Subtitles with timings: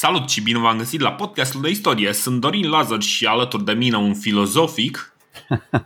[0.00, 2.12] Salut și bine v-am găsit la podcastul de istorie.
[2.12, 5.16] Sunt Dorin Lazar și alături de mine un filozofic.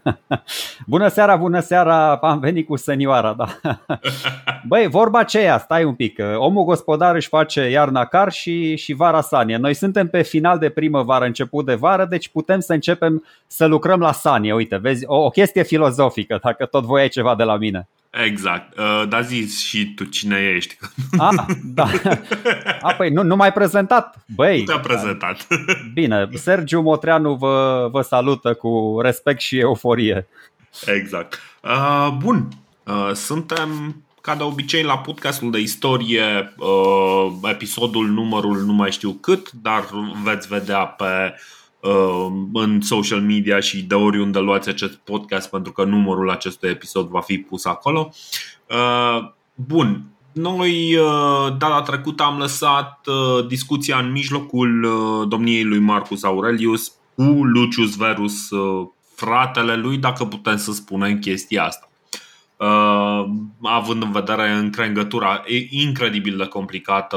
[0.86, 3.58] bună seara, bună seara, am venit cu senioara, da.
[4.66, 6.18] Băi, vorba aceea, stai un pic.
[6.36, 9.56] Omul gospodar își face iarna car și, și vara sanie.
[9.56, 14.00] Noi suntem pe final de primăvară, început de vară, deci putem să începem să lucrăm
[14.00, 14.52] la sanie.
[14.52, 17.88] Uite, vezi, o, o chestie filozofică, dacă tot voiai ceva de la mine.
[18.10, 18.78] Exact.
[18.78, 20.78] Uh, dar zi și tu cine ești.
[21.18, 21.86] Ah, da.
[22.82, 24.24] A, păi nu, nu m-ai prezentat.
[24.34, 24.58] Băi.
[24.58, 25.46] Nu te-am prezentat.
[25.94, 30.26] Bine, Sergiu Motreanu vă, vă salută cu respect și euforie.
[30.86, 31.40] Exact.
[31.62, 32.48] Uh, bun.
[32.86, 39.12] Uh, suntem ca de obicei la podcastul de istorie, uh, episodul numărul nu mai știu
[39.12, 39.84] cât, dar
[40.24, 41.34] veți vedea pe
[41.82, 47.08] Uh, în social media și de oriunde luați acest podcast pentru că numărul acestui episod
[47.08, 48.12] va fi pus acolo.
[48.70, 53.06] Uh, bun, noi uh, data trecută am lăsat
[53.48, 54.86] discuția în mijlocul
[55.28, 58.48] domniei lui Marcus Aurelius cu Lucius Verus,
[59.14, 61.88] fratele lui, dacă putem să spunem chestia asta.
[62.62, 63.24] Uh,
[63.62, 67.16] având în vedere încrengătura incredibil de complicată,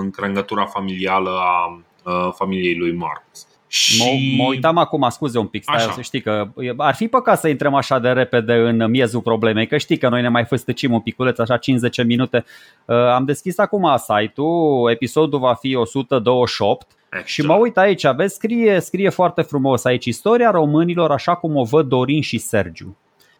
[0.00, 3.46] încrengătura familială a uh, familiei lui Marcus.
[3.66, 4.02] Și...
[4.36, 5.90] Mă, mă uitam acum, scuze un pic, stai așa.
[5.90, 9.76] să știi că ar fi păcat să intrăm așa de repede în miezul problemei, că
[9.76, 12.44] știi că noi ne mai făstăcim un piculeț, așa 50 minute.
[12.84, 17.28] Uh, am deschis acum site-ul, episodul va fi 128 exact.
[17.28, 21.64] și mă uit aici, vezi, scrie, scrie foarte frumos aici istoria românilor așa cum o
[21.64, 22.96] văd Dorin și Sergiu.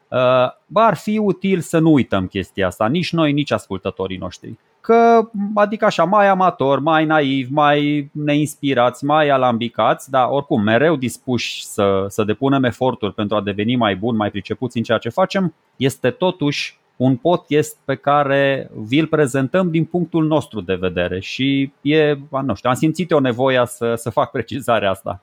[0.09, 0.19] Uh,
[0.67, 5.29] bă, ar fi util să nu uităm chestia asta, nici noi, nici ascultătorii noștri că,
[5.55, 12.05] adică așa, mai amator, mai naiv, mai neinspirați, mai alambicați, dar oricum mereu dispuși să,
[12.09, 16.11] să depunem eforturi pentru a deveni mai buni, mai pricepuți în ceea ce facem, este
[16.11, 22.55] totuși un podcast pe care vi-l prezentăm din punctul nostru de vedere și e, nu
[22.55, 25.23] știu, am simțit o nevoie să, să fac precizarea asta.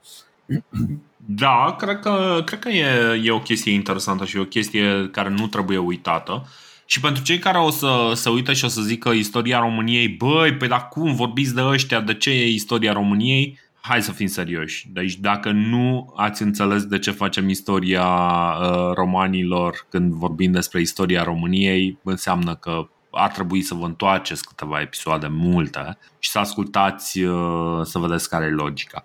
[1.26, 5.46] Da, cred că, cred că e, e o chestie interesantă și o chestie care nu
[5.46, 6.46] trebuie uitată.
[6.86, 10.54] Și pentru cei care o să se uită și o să zică istoria României, băi,
[10.54, 13.58] pe dar cum vorbiți de ăștia, de ce e istoria României?
[13.80, 14.88] Hai să fim serioși.
[14.92, 21.22] Deci dacă nu ați înțeles de ce facem istoria uh, romanilor când vorbim despre istoria
[21.22, 27.80] României, înseamnă că ar trebui să vă întoarceți câteva episoade multe și să ascultați uh,
[27.82, 29.04] să vedeți care e logica.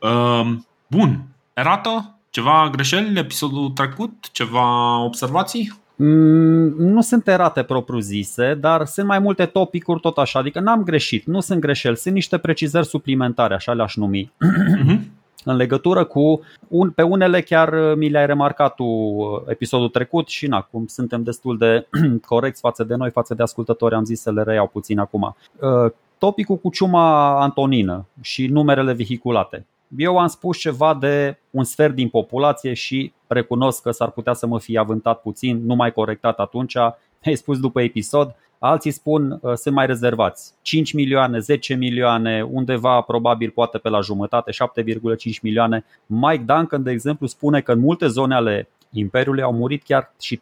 [0.00, 0.56] Uh,
[0.86, 2.18] bun, erată?
[2.30, 4.12] Ceva greșeli episodul trecut?
[4.32, 5.72] Ceva observații?
[5.96, 11.26] Mm, nu sunt erate propriu-zise, dar sunt mai multe topicuri tot așa, adică n-am greșit,
[11.26, 14.32] nu sunt greșeli, sunt niște precizări suplimentare, așa le-aș numi.
[14.38, 15.10] Mhm.
[15.44, 20.28] în legătură cu, un, pe unele chiar uh, mi le-ai remarcat tu uh, episodul trecut
[20.28, 21.86] și na, cum suntem destul de
[22.28, 25.36] corecți față de noi, față de ascultători, am zis să le reiau puțin acum.
[25.60, 29.66] Uh, topicul cu ciuma Antonină și numerele vehiculate.
[29.96, 34.46] Eu am spus ceva de un sfert din populație și recunosc că s-ar putea să
[34.46, 36.76] mă fi avântat puțin, nu mai corectat atunci,
[37.24, 40.52] ai spus după episod, alții spun uh, sunt mai rezervați.
[40.62, 45.84] 5 milioane, 10 milioane, undeva probabil poate pe la jumătate, 7,5 milioane.
[46.06, 50.40] Mike Duncan, de exemplu, spune că în multe zone ale Imperiului au murit chiar și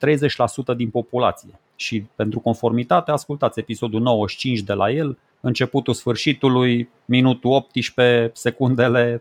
[0.72, 1.60] 30% din populație.
[1.76, 9.20] Și pentru conformitate, ascultați episodul 95 de la el, începutul sfârșitului, minutul 18, secundele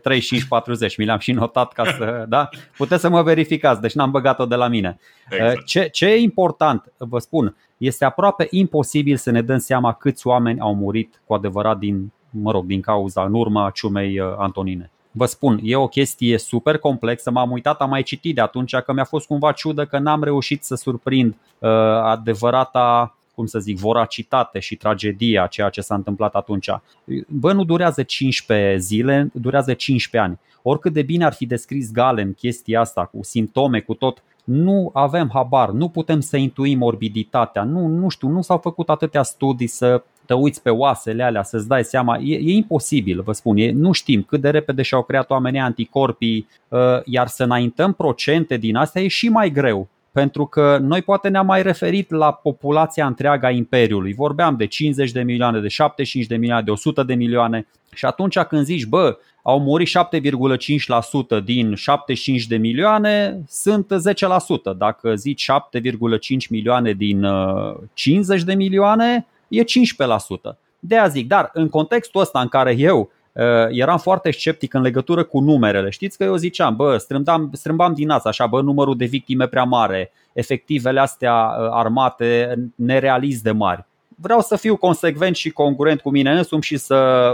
[0.96, 2.24] Mi le-am și notat ca să.
[2.28, 2.48] Da?
[2.76, 4.98] Puteți să mă verificați, deci n-am băgat-o de la mine.
[5.30, 5.64] Exact.
[5.64, 10.60] Ce, ce e important, vă spun, este aproape imposibil să ne dăm seama câți oameni
[10.60, 14.90] au murit cu adevărat din, mă rog, din cauza în urma ciumei uh, Antonine.
[15.16, 18.92] Vă spun, e o chestie super complexă, m-am uitat, am mai citit de atunci că
[18.92, 21.70] mi-a fost cumva ciudă că n-am reușit să surprind uh,
[22.02, 26.68] adevărata cum să zic, voracitate și tragedia ceea ce s-a întâmplat atunci.
[27.28, 30.40] Bă, nu durează 15 zile, durează 15 ani.
[30.62, 35.30] Oricât de bine ar fi descris Galen chestia asta, cu simptome, cu tot, nu avem
[35.32, 40.02] habar, nu putem să intuim morbiditatea, nu, nu știu, nu s-au făcut atâtea studii să
[40.26, 43.92] te uiți pe oasele alea, să-ți dai seama, e, e imposibil, vă spun, e, nu
[43.92, 49.02] știm cât de repede și-au creat oamenii anticorpii, uh, iar să înaintăm procente din astea
[49.02, 53.50] e și mai greu pentru că noi poate ne-am mai referit la populația întreaga a
[53.50, 54.14] Imperiului.
[54.14, 58.38] Vorbeam de 50 de milioane, de 75 de milioane, de 100 de milioane și atunci
[58.38, 59.88] când zici, bă, au murit
[61.38, 63.92] 7,5% din 75 de milioane, sunt
[64.72, 64.76] 10%.
[64.76, 67.26] Dacă zici 7,5 milioane din
[67.94, 69.64] 50 uh, de milioane, e 15%.
[70.78, 74.82] De a zic, dar în contextul ăsta în care eu Uh, eram foarte sceptic în
[74.82, 75.90] legătură cu numerele.
[75.90, 79.64] Știți că eu ziceam, bă, strâmbam, strâmbam din asta, așa, bă, numărul de victime prea
[79.64, 83.84] mare, efectivele astea uh, armate nerealist de mari.
[84.16, 87.32] Vreau să fiu consecvent și congruent cu mine însumi și să,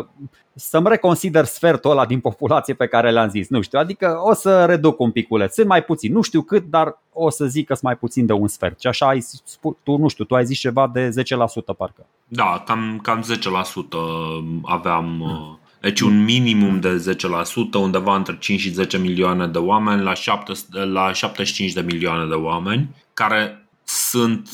[0.54, 3.48] să-mi reconsider sfertul ăla din populație pe care le-am zis.
[3.48, 5.54] Nu știu, adică o să reduc un piculeț.
[5.54, 8.32] Sunt mai puțin, nu știu cât, dar o să zic că sunt mai puțin de
[8.32, 8.80] un sfert.
[8.80, 9.24] Și așa ai
[9.82, 12.06] tu, nu știu, tu ai zis ceva de 10% parcă.
[12.28, 13.26] Da, cam, cam 10%
[14.62, 15.22] aveam.
[15.24, 15.58] Hmm.
[15.80, 17.16] Deci un minimum de
[17.74, 22.26] 10%, undeva între 5 și 10 milioane de oameni la, 7, la 75 de milioane
[22.26, 24.48] de oameni care sunt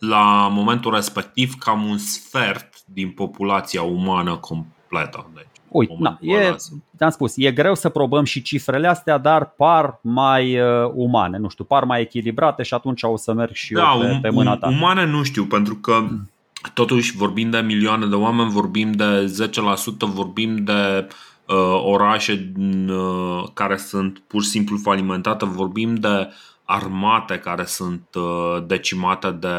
[0.00, 5.30] la momentul respectiv cam un sfert din populația umană completă.
[5.34, 6.56] Deci, Uite, na, e,
[6.98, 11.48] am spus, e greu să probăm și cifrele astea, dar par mai uh, umane, nu
[11.48, 14.30] știu, par mai echilibrate și atunci o să merg și da, eu pe, um, pe
[14.30, 14.68] mâna ta.
[14.68, 16.30] Umane nu știu, pentru că mm.
[16.74, 19.50] totuși vorbim de milioane de oameni, vorbim de 10%,
[19.98, 21.08] vorbim de
[21.46, 22.52] uh, orașe
[22.88, 26.32] uh, care sunt pur și simplu falimentate, vorbim de uh,
[26.70, 29.56] armate care sunt uh, decimate de,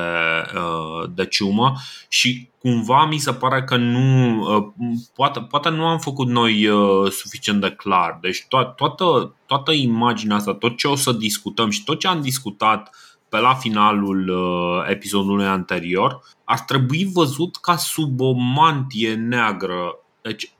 [0.55, 1.73] uh, de ciumă
[2.07, 4.67] și cumva mi se pare că nu, uh,
[5.15, 6.69] poate, poate nu am făcut noi
[7.09, 8.17] suficient de clar.
[8.21, 12.21] Deci to- toată, toată imaginea asta, tot ce o să discutăm și tot ce am
[12.21, 12.95] discutat
[13.29, 14.33] pe la finalul
[14.89, 19.95] episodului anterior, ar trebui văzut ca sub o mantie neagră.
[20.21, 20.53] Deci,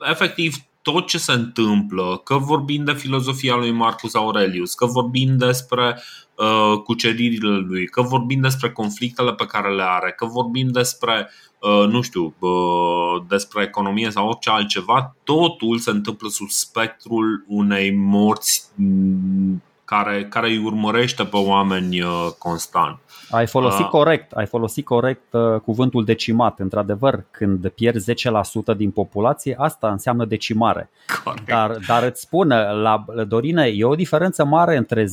[0.00, 6.02] efectiv, tot ce se întâmplă, că vorbim de filozofia lui Marcus Aurelius, că vorbim despre
[6.34, 11.88] uh, cuceririle lui, că vorbim despre conflictele pe care le are, că vorbim despre, uh,
[11.88, 18.64] nu știu, uh, despre economie sau orice altceva, totul se întâmplă sub spectrul unei morți
[18.74, 22.98] mm, care, care îi urmărește pe oameni uh, constant.
[23.30, 23.90] Ai folosit uh.
[23.90, 26.58] corect, ai folosit corect uh, cuvântul decimat.
[26.58, 30.90] Într-adevăr, când pierzi 10% din populație, asta înseamnă decimare.
[31.24, 31.46] Corect.
[31.46, 32.48] Dar, dar îți spun,
[32.82, 35.08] la Dorine, e o diferență mare între 10%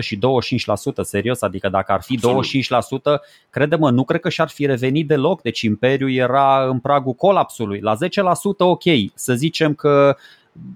[0.00, 0.20] și 25%,
[1.02, 3.18] serios, adică dacă ar fi Absolut.
[3.18, 3.20] 25%,
[3.50, 7.80] crede-mă, nu cred că și-ar fi revenit deloc, deci imperiul era în pragul colapsului.
[7.80, 7.98] La 10%
[8.58, 8.82] ok,
[9.14, 10.16] să zicem că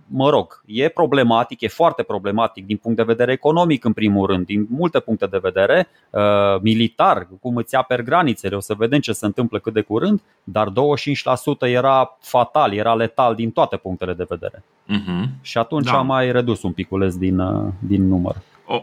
[0.07, 4.47] mă rog, e problematic, e foarte problematic din punct de vedere economic în primul rând,
[4.47, 6.23] din multe puncte de vedere, uh,
[6.61, 10.69] militar, cum îți aperi granițele, o să vedem ce se întâmplă cât de curând, dar
[10.69, 10.73] 25%
[11.69, 14.65] era fatal, era letal din toate punctele de vedere.
[14.65, 15.29] Uh-huh.
[15.41, 15.99] Și atunci da.
[15.99, 18.37] am mai redus un piculeț din, uh, din număr.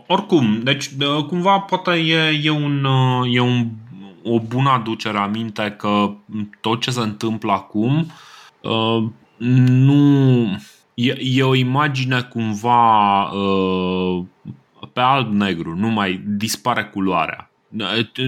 [0.08, 0.90] Oricum, deci
[1.28, 3.68] cumva poate e, e, un, uh, e un,
[4.24, 6.12] o bună aducere aminte că
[6.62, 8.06] tot ce se întâmplă acum
[8.62, 9.04] uh,
[9.38, 10.48] nu
[10.94, 14.26] e, e o imagine cumva uh,
[14.94, 17.52] pe alb-negru, nu mai dispare culoarea.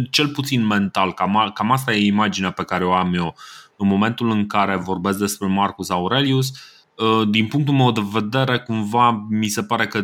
[0.09, 3.35] Cel puțin mental, cam, cam asta e imaginea pe care o am eu
[3.77, 6.51] în momentul în care vorbesc despre Marcus Aurelius.
[6.95, 10.03] Uh, din punctul meu de vedere, cumva mi se pare că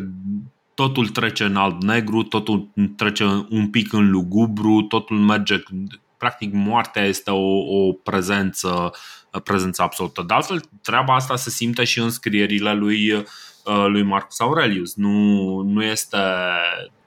[0.73, 5.63] totul trece în alb-negru, totul trece un pic în lugubru, totul merge.
[6.17, 8.91] Practic, moartea este o, o prezență
[9.39, 10.23] prezența absolută.
[10.27, 13.25] De altfel, treaba asta se simte și în scrierile lui, uh,
[13.87, 14.95] lui Marcus Aurelius.
[14.95, 16.17] Nu, nu este.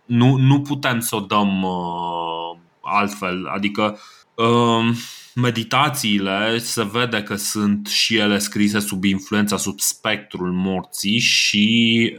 [0.05, 3.47] Nu, nu putem să o dăm uh, altfel.
[3.47, 3.99] Adică
[4.35, 4.97] uh,
[5.35, 12.17] meditațiile se vede că sunt și ele scrise sub influența, sub spectrul morții și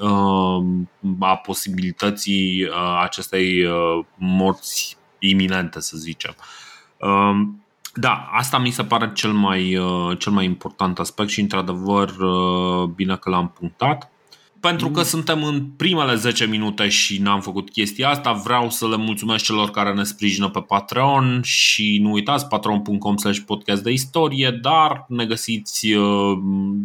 [1.20, 2.68] a posibilității
[3.02, 3.66] acestei
[4.16, 6.36] morți iminente, să zicem.
[7.98, 12.84] Da, asta mi se pare cel mai, uh, cel mai important aspect și, într-adevăr, uh,
[12.84, 14.12] bine că l-am punctat.
[14.60, 15.06] Pentru că mm.
[15.06, 19.70] suntem în primele 10 minute și n-am făcut chestia asta, vreau să le mulțumesc celor
[19.70, 25.26] care ne sprijină pe Patreon și nu uitați patreon.com slash podcast de istorie, dar ne
[25.26, 26.38] găsiți uh,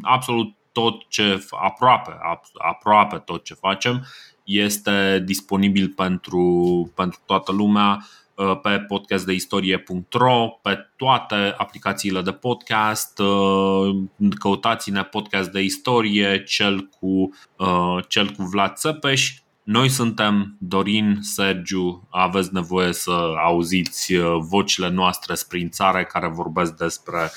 [0.03, 2.11] absolut tot ce, aproape,
[2.59, 4.07] aproape tot ce facem
[4.45, 8.20] este disponibil pentru, pentru toată lumea Uh,
[8.63, 13.19] pe podcastdeistorie.ro, pe toate aplicațiile de podcast.
[13.19, 13.97] Uh,
[14.39, 19.35] căutați-ne podcast de istorie, cel cu, uh, cel cu Vlad Țepeș.
[19.63, 27.31] Noi suntem Dorin, Sergiu, aveți nevoie să auziți vocile noastre sprințare care vorbesc despre,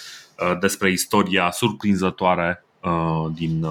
[0.60, 2.66] despre istoria surprinzătoare
[3.34, 3.66] din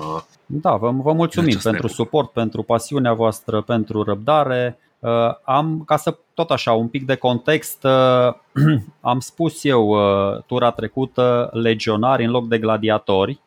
[0.47, 4.79] Da, vă, vă mulțumim pentru suport, pentru pasiunea voastră, pentru răbdare.
[4.99, 5.11] Uh,
[5.45, 8.35] am, ca să tot așa, un pic de context, uh,
[9.01, 13.41] am spus eu uh, tura trecută legionari în loc de gladiatori,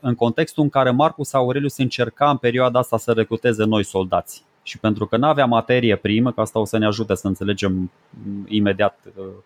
[0.00, 4.44] în contextul în care Marcus Aurelius încerca în perioada asta să recruteze noi soldați.
[4.62, 7.72] Și pentru că nu avea materie primă, că asta o să ne ajute să înțelegem
[7.72, 8.98] mm, imediat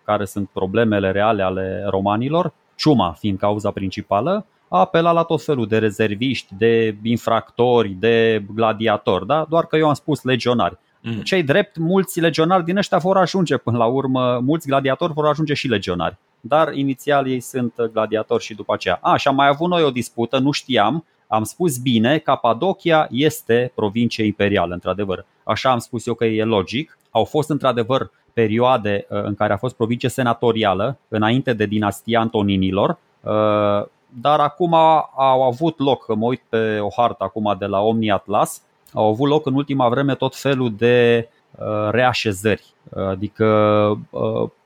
[0.04, 5.66] care sunt problemele reale ale romanilor, ciuma fiind cauza principală, a apelat la tot felul
[5.66, 9.46] de rezerviști, de infractori, de gladiatori, da?
[9.48, 10.78] doar că eu am spus legionari.
[11.06, 11.20] Mm.
[11.20, 15.54] Cei drept, mulți legionari din ăștia vor ajunge până la urmă, mulți gladiatori vor ajunge
[15.54, 16.16] și legionari.
[16.40, 18.98] dar inițial ei sunt gladiatori și după aceea.
[19.02, 23.72] A, și am mai avut noi o dispută, nu știam, am spus bine, Capadocia este
[23.74, 25.24] provincie imperială, într-adevăr.
[25.44, 26.98] Așa am spus eu că e logic.
[27.10, 32.90] Au fost într-adevăr perioade uh, în care a fost provincie senatorială, înainte de dinastia Antoninilor,
[32.90, 33.86] uh,
[34.20, 38.62] dar acum au avut loc, mă uit pe o hartă acum de la Omni Atlas,
[38.94, 43.46] au avut loc în ultima vreme tot felul de uh, reașezări, adică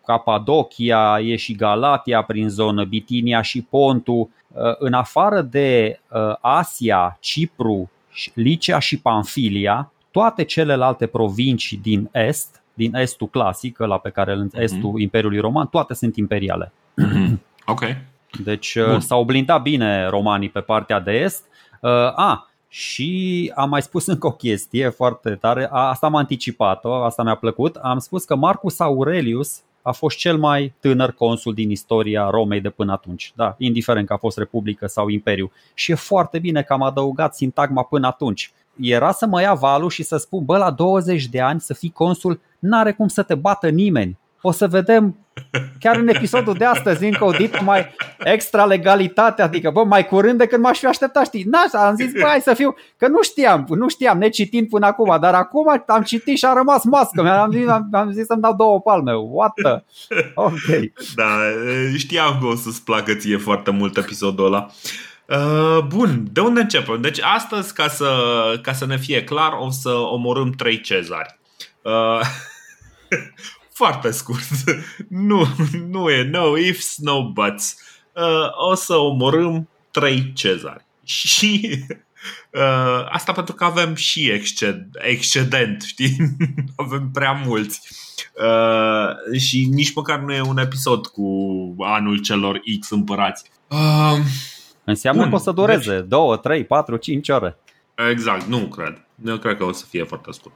[0.05, 4.29] Capadocia, e și Galatia prin zonă, Bitinia și Pontul.
[4.79, 6.01] În afară de
[6.41, 7.91] Asia, Cipru,
[8.35, 14.51] Licia și Panfilia, toate celelalte provincii din est din estul clasic, la pe care îl
[14.53, 15.01] estul uh-huh.
[15.01, 16.73] Imperiului Roman, toate sunt imperiale.
[17.03, 17.39] Uh-huh.
[17.67, 17.81] Ok.
[18.45, 19.01] Deci uh, Bun.
[19.01, 21.45] s-au blindat bine romanii pe partea de est.
[21.81, 27.23] Uh, a, și am mai spus încă o chestie foarte tare, asta am anticipat-o, asta
[27.23, 27.77] mi-a plăcut.
[27.77, 32.71] Am spus că Marcus Aurelius a fost cel mai tânăr consul din istoria Romei de
[32.71, 35.53] până atunci, da, indiferent că a fost republică sau imperiu.
[35.75, 38.53] Și e foarte bine că am adăugat sintagma până atunci.
[38.81, 41.91] Era să mă ia valul și să spun, bă, la 20 de ani să fii
[41.91, 44.19] consul, n-are cum să te bată nimeni.
[44.49, 45.17] O să vedem
[45.81, 50.39] chiar în episodul de astăzi încă o dit mai extra legalitate, adică bă, mai curând
[50.39, 51.43] decât m-aș fi așteptat, știi?
[51.43, 55.17] Na, am zis, bă, hai să fiu, că nu știam, nu știam, necitind până acum,
[55.21, 58.55] dar acum am citit și a rămas mască, am zis, am, am zis să-mi dau
[58.55, 59.85] două palme, what the?
[60.35, 60.93] Ok.
[61.15, 61.29] Da,
[61.97, 64.71] știam că o să-ți placă ție foarte mult episodul ăla.
[65.27, 67.01] Uh, bun, de unde începem?
[67.01, 68.11] Deci astăzi, ca să,
[68.63, 71.39] ca să ne fie clar, o să omorâm trei cezari.
[71.83, 72.21] Uh,
[73.79, 74.49] foarte scurt.
[75.09, 75.47] nu,
[75.89, 77.77] nu e no ifs, no buts.
[78.15, 80.85] Uh, o să omorâm trei cezari.
[81.05, 81.85] Și
[82.53, 86.17] uh, asta pentru că avem și exced, excedent, știi?
[86.77, 87.81] avem prea mulți.
[88.35, 91.27] Uh, și nici măcar nu e un episod cu
[91.79, 93.51] anul celor X împărați.
[93.69, 94.19] Uh,
[94.85, 96.09] Înseamnă Bun, că o să dureze deci...
[96.09, 97.57] 2, 3, 4, 5 ore.
[98.11, 99.07] Exact, nu cred.
[99.25, 100.55] Eu cred că o să fie foarte scurt.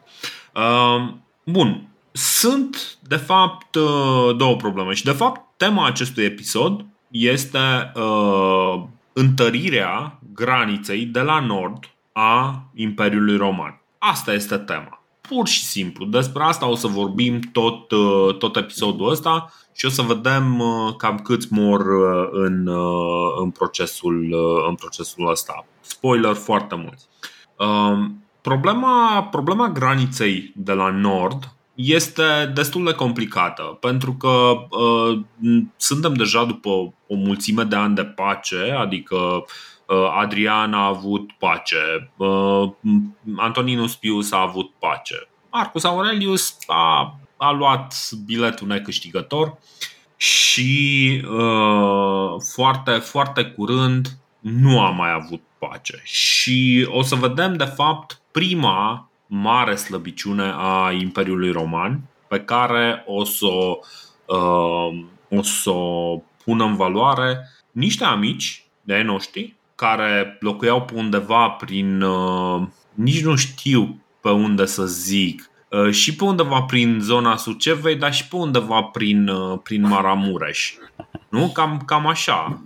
[0.55, 1.15] Uh,
[1.45, 4.93] bun, sunt, de fapt, uh, două probleme.
[4.93, 13.37] Și, de fapt, tema acestui episod este uh, întărirea graniței de la nord a Imperiului
[13.37, 13.81] Roman.
[13.99, 15.03] Asta este tema.
[15.21, 16.05] Pur și simplu.
[16.05, 20.97] Despre asta o să vorbim tot, uh, tot episodul ăsta și o să vedem uh,
[20.97, 21.81] cam câți mor
[22.33, 22.69] în,
[23.43, 24.35] în, procesul,
[24.69, 25.65] în procesul ăsta.
[25.81, 27.09] Spoiler foarte mulți.
[28.41, 35.21] Problema, problema graniței de la nord este destul de complicată pentru că uh,
[35.77, 36.71] suntem deja după
[37.07, 42.71] o mulțime de ani de pace, adică uh, Adrian a avut pace, uh,
[43.37, 49.59] Antoninus Pius a avut pace, Marcus Aurelius a, a luat biletul necâștigător
[50.17, 54.09] și uh, foarte, foarte curând
[54.39, 56.01] nu a mai avut pace.
[56.05, 63.25] Și o să vedem, de fapt, prima mare slăbiciune a Imperiului Roman pe care o
[63.25, 63.47] să
[64.27, 70.95] uh, o să o pună în valoare niște amici de ai noștri care locuiau pe
[70.95, 72.63] undeva prin uh,
[72.95, 78.15] nici nu știu pe unde să zic uh, și pe undeva prin zona Sucevei, dar
[78.15, 80.75] și pe undeva prin, uh, prin Maramureș.
[81.29, 81.49] Nu?
[81.49, 82.63] Cam, cam așa.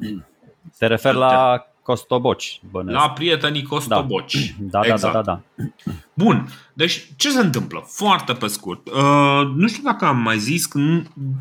[0.78, 2.98] Te referi la Costoboci, bănesc.
[2.98, 4.54] La prietenii Costoboci.
[4.58, 5.12] Da, da, exact.
[5.12, 5.92] da, da, da, da.
[6.14, 7.84] Bun, deci ce se întâmplă?
[7.88, 8.88] Foarte pe scurt.
[8.88, 10.68] Uh, nu știu dacă am mai zis,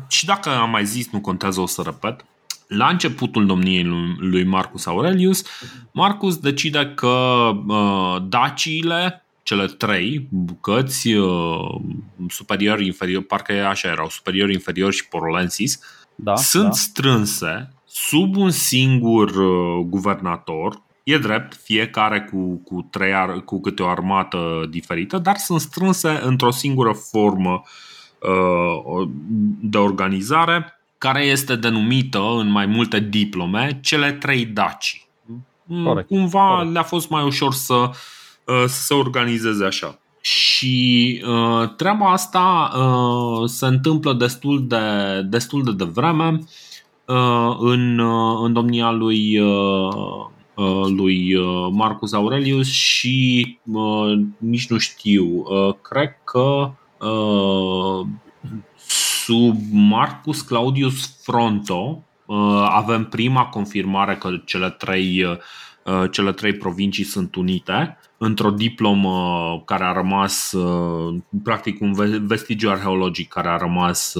[0.08, 2.24] și dacă am mai zis, nu contează, o să repet.
[2.66, 3.84] La începutul domniei
[4.18, 5.42] lui Marcus Aurelius,
[5.92, 7.06] Marcus decide că
[7.66, 11.80] uh, daciile, cele trei bucăți, uh,
[12.28, 15.78] superior, inferior, parcă așa erau, superior, inferior și porolensis,
[16.14, 16.72] da, sunt da.
[16.72, 23.82] strânse sub un singur uh, guvernator, E drept, fiecare cu, cu, trei ar, cu câte
[23.82, 27.62] o armată diferită, dar sunt strânse într-o singură formă
[28.18, 29.08] uh,
[29.60, 35.06] de organizare, care este denumită în mai multe diplome cele trei daci.
[35.64, 36.72] Mm, corect, Cumva corect.
[36.72, 39.98] le-a fost mai ușor să, uh, să se organizeze așa.
[40.20, 44.76] Și uh, treaba asta uh, se întâmplă destul de,
[45.22, 46.38] destul de devreme uh,
[47.58, 54.78] în, uh, în domnia lui uh, Uh, lui uh, Marcus Aurelius și uh, nici nu
[54.78, 55.44] știu,
[55.82, 56.70] cred că
[59.24, 62.04] sub Marcus Claudius Fronto
[62.68, 65.24] avem prima confirmare că cele trei,
[66.10, 70.56] cele trei provincii sunt unite într-o diplomă care a rămas,
[71.42, 71.92] practic un
[72.26, 74.14] vestigiu arheologic care a rămas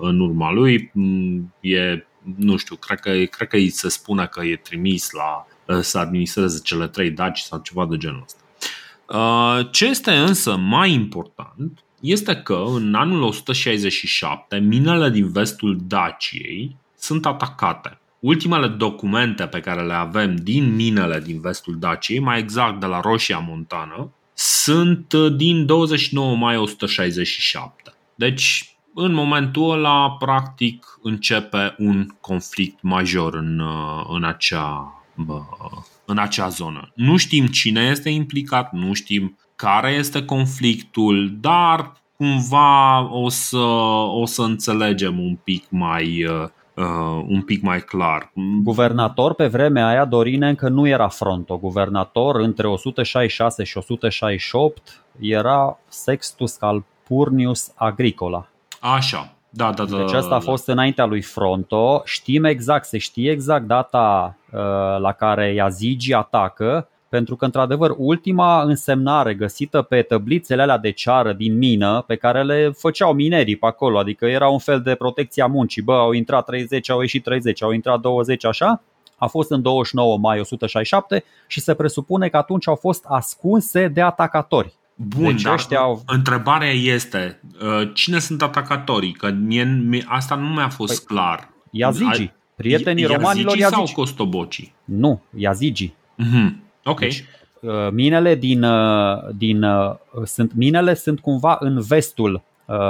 [0.00, 0.90] în urma lui.
[0.94, 5.46] Mm, e nu știu, cred că, cred că îi se spune că e trimis la
[5.80, 8.40] să administreze cele trei daci sau ceva de genul ăsta.
[9.70, 17.26] Ce este însă mai important este că în anul 167 minele din vestul Daciei sunt
[17.26, 17.98] atacate.
[18.18, 23.00] Ultimele documente pe care le avem din minele din vestul Daciei, mai exact de la
[23.00, 27.94] Roșia Montană, sunt din 29 mai 167.
[28.14, 33.62] Deci, în momentul ăla, practic, începe un conflict major în,
[34.08, 35.02] în, acea,
[36.04, 36.92] în acea zonă.
[36.94, 43.66] Nu știm cine este implicat, nu știm care este conflictul, dar cumva o să,
[44.20, 48.32] o să înțelegem un pic mai, uh, uh, un pic mai clar.
[48.62, 51.58] Guvernator pe vremea aia Dorin încă nu era fronto.
[51.58, 58.48] Guvernator între 166 și 168 era Sextus Calpurnius Agricola.
[58.80, 59.96] Așa, da, da, da.
[59.96, 62.02] Deci asta a fost înaintea lui Fronto.
[62.04, 64.60] Știm exact, se știe exact data uh,
[64.98, 71.32] la care Yazigi atacă pentru că, într-adevăr, ultima însemnare găsită pe tăblițele alea de ceară
[71.32, 75.42] din mină, pe care le făceau minerii pe acolo, adică era un fel de protecție
[75.42, 78.82] a muncii, bă, au intrat 30, au ieșit 30, au intrat 20, așa,
[79.16, 84.00] a fost în 29 mai 167 și se presupune că atunci au fost ascunse de
[84.00, 84.77] atacatori.
[85.00, 86.02] Bun, deci dar au...
[86.06, 89.12] întrebarea este, uh, cine sunt atacatorii?
[89.12, 91.50] Că mie, asta nu mi-a fost păi, clar.
[91.70, 93.86] Iazigi, prietenii Iazigi romanilor Iazigi.
[93.86, 94.74] sau Costobocii?
[94.84, 95.92] Nu, Iazigi.
[95.92, 96.52] Mm-hmm.
[96.84, 96.98] Ok.
[96.98, 97.24] Deci,
[97.60, 102.42] uh, minele din, uh, din uh, sunt minele sunt cumva în vestul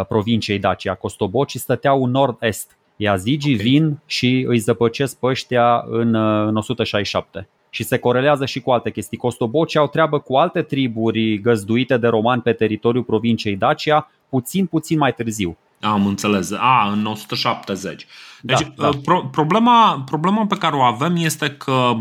[0.08, 0.94] provinciei Dacia.
[0.94, 2.76] Costobocii stăteau în nord-est.
[2.96, 3.66] Iazigii okay.
[3.66, 8.90] vin și îi zăpăcesc pe ăștia în, în 167 și se corelează și cu alte
[8.90, 9.16] chestii.
[9.16, 14.98] Costobocii au treabă cu alte triburi găzduite de romani pe teritoriul provinciei Dacia, puțin, puțin
[14.98, 15.56] mai târziu.
[15.80, 16.52] Am înțeles.
[16.52, 18.06] A, în 170.
[18.42, 18.90] Deci, da, da.
[19.02, 21.96] Pro- problema, problema pe care o avem este că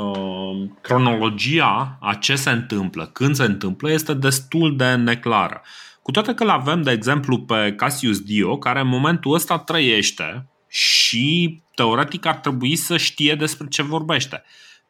[0.00, 5.62] Uh, cronologia a ce se întâmplă, când se întâmplă, este destul de neclară.
[6.02, 10.46] Cu toate că îl avem, de exemplu, pe Cassius Dio, care în momentul ăsta trăiește
[10.68, 14.42] și teoretic ar trebui să știe despre ce vorbește.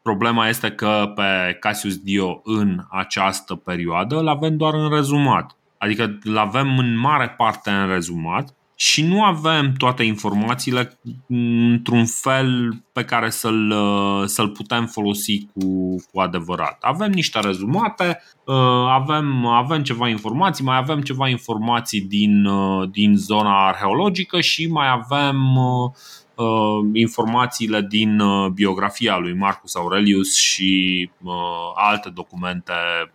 [0.03, 5.57] Problema este că pe Cassius Dio în această perioadă îl avem doar în rezumat.
[5.79, 12.71] Adică îl avem în mare parte în rezumat și nu avem toate informațiile într-un fel
[12.93, 13.75] pe care să-l,
[14.27, 16.79] să-l putem folosi cu, cu adevărat.
[16.81, 18.55] Avem niște rezumate, uh,
[18.89, 24.89] avem, avem ceva informații, mai avem ceva informații din, uh, din zona arheologică și mai
[24.91, 25.91] avem uh,
[26.93, 28.23] informațiile din
[28.55, 31.11] biografia lui Marcus Aurelius și
[31.75, 32.73] alte documente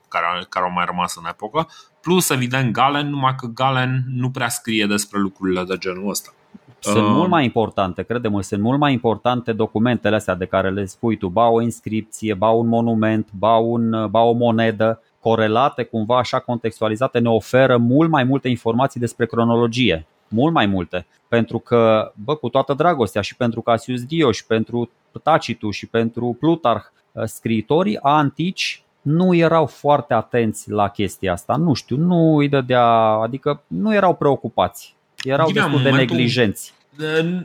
[0.07, 1.67] care, care au mai rămas în epocă,
[2.05, 6.33] Plus, evident, Galen, numai că Galen nu prea scrie despre lucrurile de genul ăsta.
[6.79, 10.85] Sunt uh, mult mai importante, credem sunt mult mai importante documentele astea de care le
[10.85, 16.17] spui tu, ba o inscripție, ba un monument, ba, un, ba o monedă, corelate, cumva
[16.17, 20.07] așa contextualizate, ne oferă mult mai multe informații despre cronologie.
[20.27, 21.05] Mult mai multe.
[21.27, 24.89] Pentru că, bă, cu toată dragostea și pentru Cassius Dio și pentru
[25.23, 26.83] Tacitu și pentru Plutarh,
[27.25, 31.55] scriitorii antici nu erau foarte atenți la chestia asta.
[31.55, 32.85] Nu știu, nu îi dădea,
[33.23, 34.95] adică nu erau preocupați.
[35.23, 36.73] Erau Bine, destul de momentul, neglijenți.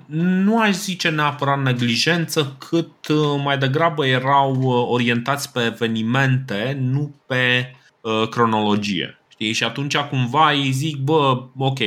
[0.06, 7.14] Nu aș zice neapărat neglijență, cât uh, mai degrabă erau uh, orientați pe evenimente, nu
[7.26, 9.19] pe uh, cronologie.
[9.40, 9.52] Știi?
[9.52, 11.78] Și atunci cumva îi zic, bă, ok,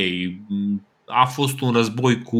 [1.05, 2.37] a fost un război cu,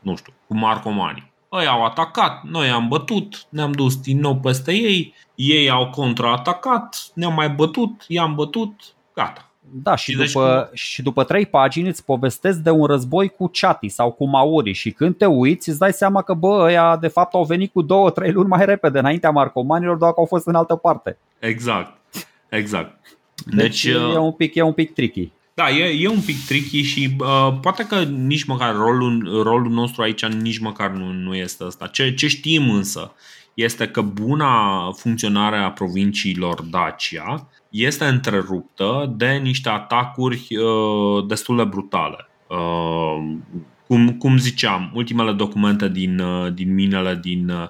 [0.00, 4.72] nu știu, cu Marcomani ei au atacat, noi am bătut, ne-am dus din nou peste
[4.72, 8.72] ei, ei au contraatacat, ne-am mai bătut, i-am bătut,
[9.14, 9.44] gata.
[9.72, 13.28] Da, și, și deci după, deci, și după trei pagini îți povestesc de un război
[13.28, 16.96] cu Chati sau cu Mauri și când te uiți îți dai seama că bă, ăia
[16.96, 20.26] de fapt au venit cu două, trei luni mai repede înaintea marcomanilor, doar că au
[20.26, 21.18] fost în altă parte.
[21.38, 21.92] Exact,
[22.48, 23.18] exact.
[23.46, 25.32] Deci, deci e, uh, un pic, e un pic tricky.
[25.54, 30.02] Da, e, e un pic tricky și uh, poate că nici măcar rolul, rolul nostru
[30.02, 31.86] aici nici măcar nu, nu este ăsta.
[31.86, 33.14] Ce, ce știm însă
[33.54, 41.64] este că buna funcționare a provinciilor Dacia este întreruptă de niște atacuri uh, destul de
[41.64, 42.28] brutale.
[42.46, 43.36] Uh,
[43.86, 47.68] cum, cum ziceam, ultimele documente din, uh, din minele din uh, uh,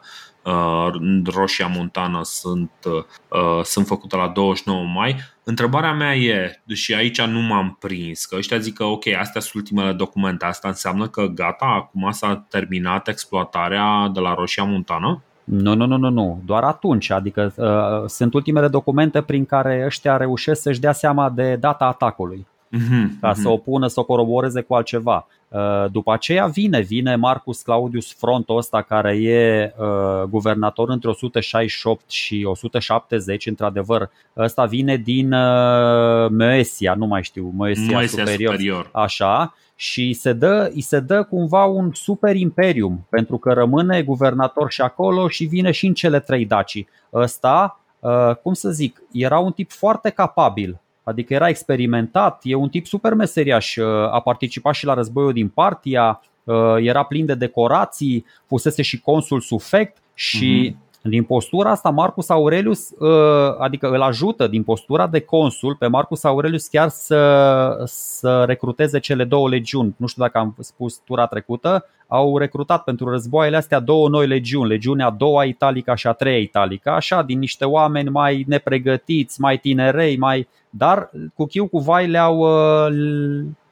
[1.35, 5.17] Roșia Montană sunt, uh, sunt făcute la 29 mai.
[5.45, 9.55] Întrebarea mea e, și aici nu m-am prins, că ăștia zic că ok, astea sunt
[9.55, 15.23] ultimele documente, asta înseamnă că gata, acum s-a terminat exploatarea de la Roșia Montană?
[15.45, 16.41] Nu, nu, nu, nu, nu.
[16.45, 17.11] Doar atunci.
[17.11, 22.47] Adică uh, sunt ultimele documente prin care ăștia reușesc să-și dea seama de data atacului.
[22.79, 23.37] Uh-huh, ca uh-huh.
[23.37, 25.27] să o pună să o coroboreze cu altceva.
[25.49, 32.11] Uh, după aceea vine, vine Marcus Claudius Fronto ăsta care e uh, guvernator între 168
[32.11, 34.11] și 170, într-adevăr.
[34.37, 38.53] Ăsta vine din uh, Moesia, nu mai știu, Moesia, Moesia superior.
[38.53, 38.89] superior.
[38.93, 44.71] Așa și se dă, îi se dă cumva un super imperium pentru că rămâne guvernator
[44.71, 46.85] și acolo și vine și în cele trei daci.
[47.13, 50.81] Ăsta, uh, cum să zic, era un tip foarte capabil,
[51.11, 55.49] adică era experimentat, e un tip super meseriaș, uh, a participat și la războiul din
[55.49, 61.91] Partia, uh, era plin de decorații, fusese și consul sufect și uh-huh din postura asta,
[61.91, 67.83] Marcus Aurelius, ă, adică îl ajută din postura de consul pe Marcus Aurelius chiar să,
[67.85, 69.95] să recruteze cele două legiuni.
[69.97, 74.69] Nu știu dacă am spus tura trecută, au recrutat pentru războaiele astea două noi legiuni,
[74.69, 79.59] legiunea a doua italica și a treia italica, așa, din niște oameni mai nepregătiți, mai
[79.59, 80.49] tinerei, mai...
[80.71, 82.89] dar cu chiu cu vai le-au, ă,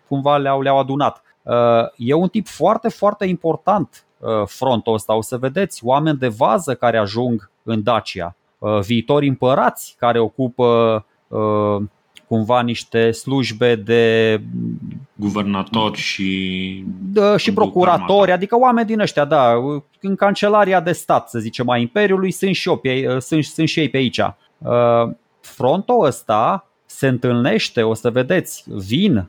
[0.09, 1.23] cumva le-au, le-au adunat.
[1.47, 4.08] Ă, e un tip foarte, foarte important Uh,
[4.47, 5.15] frontul ăsta.
[5.15, 11.05] O să vedeți oameni de vază care ajung în Dacia, uh, viitori împărați care ocupă
[11.29, 11.83] uh,
[12.29, 14.41] cumva niște slujbe de
[15.15, 19.53] guvernator și da, și procuratori, adică oameni din ăștia, da,
[20.01, 23.81] în cancelaria de stat, să zicem, a Imperiului sunt și, eu pe, sunt, sunt și
[23.81, 24.21] ei pe aici.
[25.41, 29.29] Frontul ăsta se întâlnește, o să vedeți, vin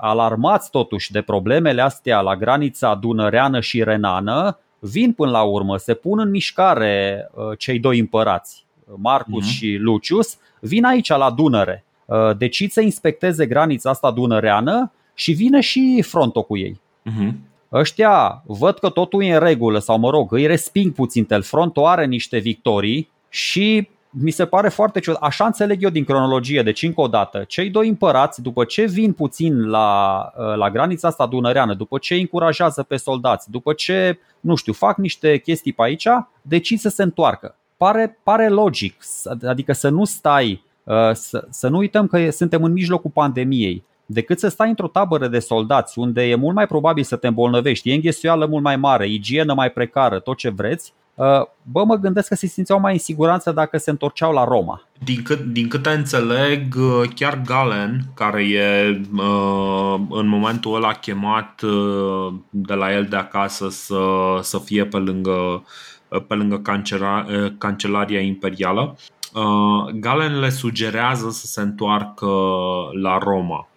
[0.00, 5.94] alarmați totuși de problemele astea la granița dunăreană și renană, vin până la urmă, se
[5.94, 8.66] pun în mișcare uh, cei doi împărați,
[8.96, 9.50] Marcus uh-huh.
[9.50, 11.84] și Lucius, vin aici la Dunăre.
[12.04, 16.80] Uh, decid să inspecteze granița asta dunăreană și vine și frontul cu ei.
[17.10, 17.32] Uh-huh.
[17.72, 22.06] Ăștia văd că totul e în regulă sau mă rog, îi resping puțin Telfrontul, are
[22.06, 25.22] niște victorii și mi se pare foarte ciudat.
[25.22, 26.62] Așa înțeleg eu din cronologie.
[26.62, 31.08] Deci, încă o dată, cei doi împărați, după ce vin puțin la, uh, la granița
[31.08, 35.72] asta dunăreană, după ce îi încurajează pe soldați, după ce, nu știu, fac niște chestii
[35.72, 36.06] pe aici,
[36.42, 37.56] decid să se întoarcă.
[37.76, 38.96] Pare, pare logic.
[39.46, 44.38] Adică să nu stai, uh, să, să nu uităm că suntem în mijlocul pandemiei decât
[44.38, 47.94] să stai într-o tabără de soldați unde e mult mai probabil să te îmbolnăvești, e
[47.94, 50.99] înghesuială mult mai mare, igienă mai precară, tot ce vreți, Uh,
[51.62, 54.82] bă, mă gândesc că se simțeau mai în siguranță dacă se întorceau la Roma.
[55.04, 61.62] Din, cât, din câte înțeleg, uh, chiar Galen, care e uh, în momentul ăla chemat
[62.50, 64.00] de la el de acasă să,
[64.40, 65.64] să fie pe lângă,
[66.26, 67.24] pe lângă cancela,
[67.58, 68.96] Cancelaria Imperială,
[69.94, 72.26] Galen le sugerează să se întoarcă
[73.02, 73.68] la Roma.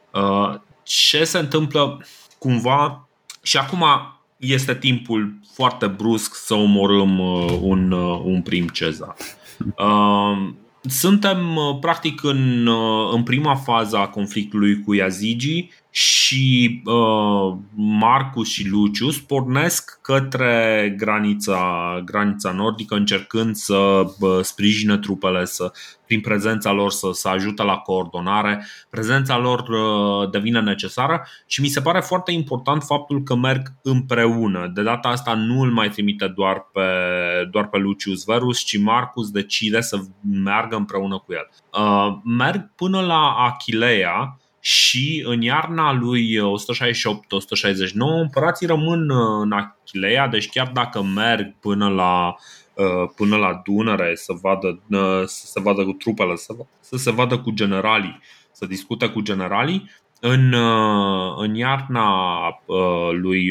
[0.84, 2.06] Ce se întâmplă
[2.38, 3.08] cumva
[3.42, 3.84] și acum
[4.44, 9.16] este timpul foarte brusc să omorâm uh, un, uh, un prim cezar.
[9.78, 12.70] Uh, suntem practic în,
[13.14, 22.02] în prima fază a conflictului cu Yazigi și uh, Marcus și Lucius pornesc către granița,
[22.06, 25.72] granița nordică încercând să uh, sprijine trupele, să,
[26.06, 28.66] prin prezența lor să, să ajute la coordonare.
[28.90, 34.72] Prezența lor uh, devine necesară și mi se pare foarte important faptul că merg împreună.
[34.74, 36.82] De data asta nu îl mai trimite doar pe,
[37.52, 39.98] doar pe Lucius Verus, ci Marcus decide să
[40.44, 41.50] meargă împreună cu el.
[41.84, 46.44] Uh, merg până la Achilea, și în iarna lui 168-169
[48.22, 52.36] împărații rămân uh, în Achilea, deci chiar dacă merg până la,
[52.74, 57.12] uh, până la Dunăre să vadă, uh, să se vadă cu trupele, să, să se
[57.12, 58.20] vadă cu generalii,
[58.52, 60.54] să discute cu generalii, în,
[61.38, 62.06] în iarna
[63.12, 63.50] lui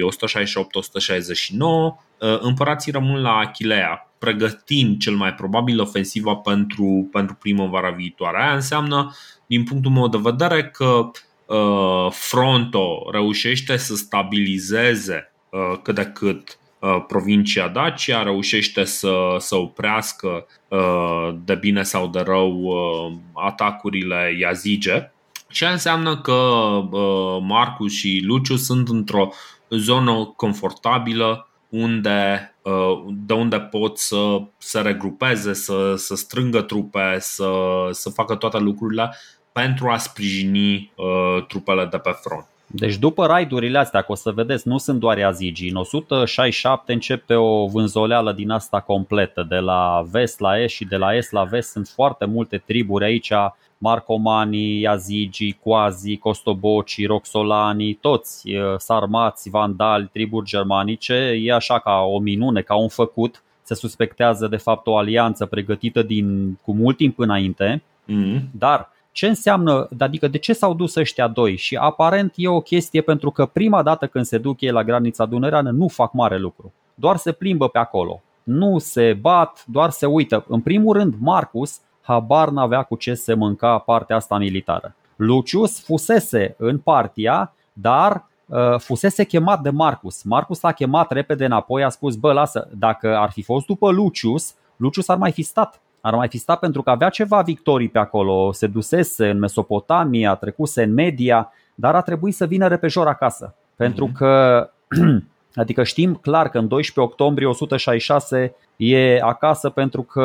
[2.18, 8.42] 168-169 împărații rămân la Achilea, pregătind cel mai probabil ofensiva pentru, pentru primăvara viitoare.
[8.42, 9.12] Aia înseamnă
[9.52, 11.10] din punctul meu de vedere că
[11.46, 19.56] uh, Fronto reușește să stabilizeze uh, cât de cât uh, provincia Dacia, reușește să, să
[19.56, 25.12] oprească uh, de bine sau de rău uh, atacurile Yazige.
[25.48, 29.28] Ce înseamnă că uh, Marcus și Luciu sunt într-o
[29.68, 37.50] zonă confortabilă unde, uh, de unde pot să se regrupeze, să, să strângă trupe, să,
[37.90, 39.14] să facă toate lucrurile
[39.52, 42.46] pentru a sprijini uh, trupele de pe front.
[42.74, 45.68] Deci după raidurile astea, că o să vedeți, nu sunt doar Yazigi.
[45.68, 49.46] În 167 începe o vânzoleală din asta completă.
[49.48, 53.04] De la vest la est și de la est la vest sunt foarte multe triburi
[53.04, 53.32] aici.
[53.78, 61.14] Marcomani, Yazigi, Quasi, Costoboci, Roxolani, toți sarmați, vandali, triburi germanice.
[61.42, 63.42] E așa ca o minune, ca un făcut.
[63.62, 67.82] Se suspectează de fapt o alianță pregătită din, cu mult timp înainte.
[68.08, 68.40] Mm-hmm.
[68.50, 73.01] Dar ce înseamnă, adică de ce s-au dus ăștia doi și aparent e o chestie
[73.01, 76.72] pentru că prima dată când se duc ei la granița dunăreană nu fac mare lucru,
[76.94, 80.44] doar se plimbă pe acolo, nu se bat, doar se uită.
[80.48, 84.94] În primul rând, Marcus habar n-avea cu ce se mânca partea asta militară.
[85.16, 90.22] Lucius fusese în partia, dar uh, fusese chemat de Marcus.
[90.22, 94.55] Marcus l-a chemat repede înapoi, a spus, bă, lasă, dacă ar fi fost după Lucius,
[94.77, 95.81] Lucius ar mai fi stat.
[96.04, 100.34] Ar mai fi stat pentru că avea ceva victorii pe acolo, se dusese în Mesopotamia,
[100.34, 103.54] trecuse în Media, dar a trebuit să vină repejor acasă.
[103.76, 104.14] Pentru mhm.
[104.14, 104.70] că,
[105.62, 110.22] adică știm clar că în 12 octombrie 166 e acasă pentru că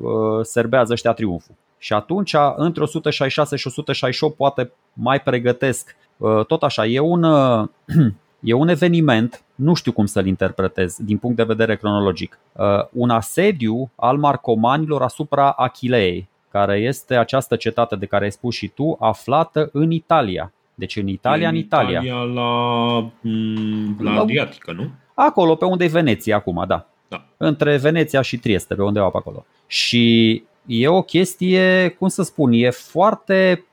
[0.00, 1.54] uh, serbează ăștia triumful.
[1.78, 5.96] Și atunci, între 166 și 168, poate mai pregătesc.
[6.16, 7.68] Uh, tot așa, e un, uh,
[8.40, 13.10] e un eveniment, nu știu cum să-l interpretez din punct de vedere cronologic, uh, un
[13.10, 18.96] asediu al marcomanilor asupra Achileei, care este această cetate de care ai spus și tu,
[19.00, 20.52] aflată în Italia.
[20.74, 22.00] Deci în Italia, în, în Italia.
[22.00, 24.90] Italia la, mm, la Adriatică, nu?
[25.14, 26.86] Acolo, pe unde e Veneția acum, da.
[27.08, 27.24] da.
[27.36, 29.46] Între Veneția și Trieste, pe undeva pe acolo.
[29.66, 33.64] Și e o chestie, cum să spun, e foarte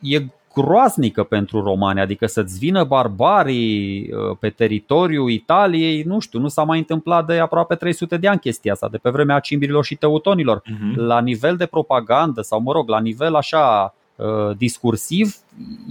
[0.00, 0.18] e
[0.54, 6.62] groaznică pentru romani, adică să-ți vină barbarii uh, pe teritoriul Italiei, nu știu, nu s-a
[6.62, 10.60] mai întâmplat de aproape 300 de ani chestia asta, de pe vremea cimbirilor și teutonilor.
[10.60, 10.94] Uh-huh.
[10.94, 15.36] La nivel de propagandă sau, mă rog, la nivel așa uh, discursiv,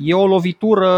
[0.04, 0.89] e o lovitură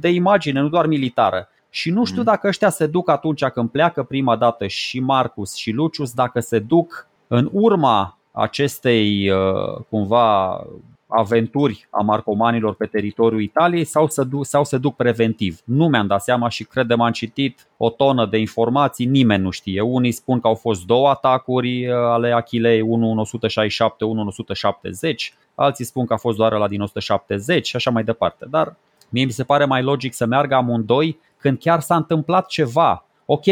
[0.00, 1.48] de imagine, nu doar militară.
[1.70, 2.24] Și nu știu uh-huh.
[2.24, 6.58] dacă ăștia se duc atunci când pleacă prima dată și Marcus și Lucius, dacă se
[6.58, 10.60] duc în urma acestei uh, cumva
[11.08, 15.60] aventuri a marcomanilor pe teritoriul Italiei sau se, duc, sau se duc preventiv.
[15.64, 19.80] Nu mi-am dat seama și credem am citit o tonă de informații, nimeni nu știe.
[19.80, 24.26] Unii spun că au fost două atacuri uh, ale Achilei, unul în 167, unul în
[24.26, 28.46] 170, alții spun că a fost doar la din 170 și așa mai departe.
[28.50, 28.76] Dar
[29.08, 33.04] mie mi se pare mai logic să meargă amândoi când chiar s-a întâmplat ceva.
[33.26, 33.44] Ok,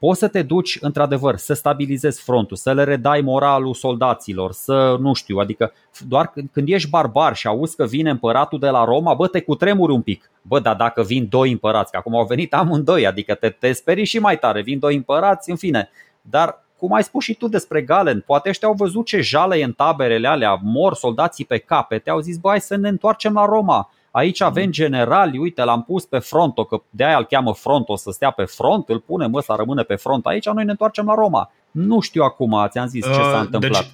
[0.00, 5.12] poți să te duci într-adevăr să stabilizezi frontul, să le redai moralul soldaților, să nu
[5.12, 5.72] știu, adică
[6.08, 9.92] doar când ești barbar și auzi că vine împăratul de la Roma, bă, te cutremuri
[9.92, 10.30] un pic.
[10.42, 14.04] Bă, dar dacă vin doi împărați, că acum au venit amândoi, adică te, te sperii
[14.04, 15.90] și mai tare, vin doi împărați, în fine.
[16.20, 19.64] Dar cum ai spus și tu despre Galen, poate ăștia au văzut ce jale e
[19.64, 23.44] în taberele alea, mor soldații pe capete, au zis, bă, hai să ne întoarcem la
[23.44, 27.88] Roma Aici avem generali, uite, l-am pus pe front, că de aia îl cheamă front,
[27.88, 31.06] o să stea pe front, îl punem ăsta, rămâne pe front aici, noi ne întoarcem
[31.06, 31.52] la Roma.
[31.70, 33.82] Nu știu acum, ți-am zis ce s-a uh, întâmplat.
[33.82, 33.92] Deci,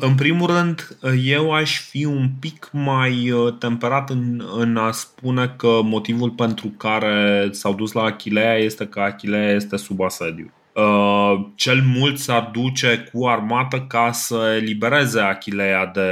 [0.00, 5.54] în primul rând, eu aș fi un pic mai uh, temperat în, în a spune
[5.56, 10.52] că motivul pentru care s-au dus la Achilea este că Achilea este sub asediu.
[10.78, 16.10] Uh, cel mult s-ar duce cu armată ca să elibereze Achilea de,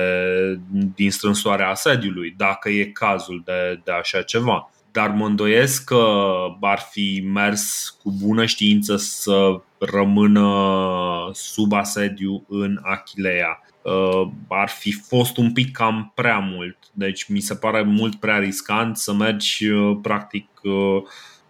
[0.95, 4.71] din strânsoarea asediului, dacă e cazul de, de așa ceva.
[4.93, 6.05] Dar mă îndoiesc că
[6.61, 10.51] ar fi mers cu bună știință să rămână
[11.33, 13.61] sub asediu în Achilea.
[13.83, 16.79] Uh, ar fi fost un pic cam prea mult.
[16.93, 20.49] Deci mi se pare mult prea riscant să mergi uh, practic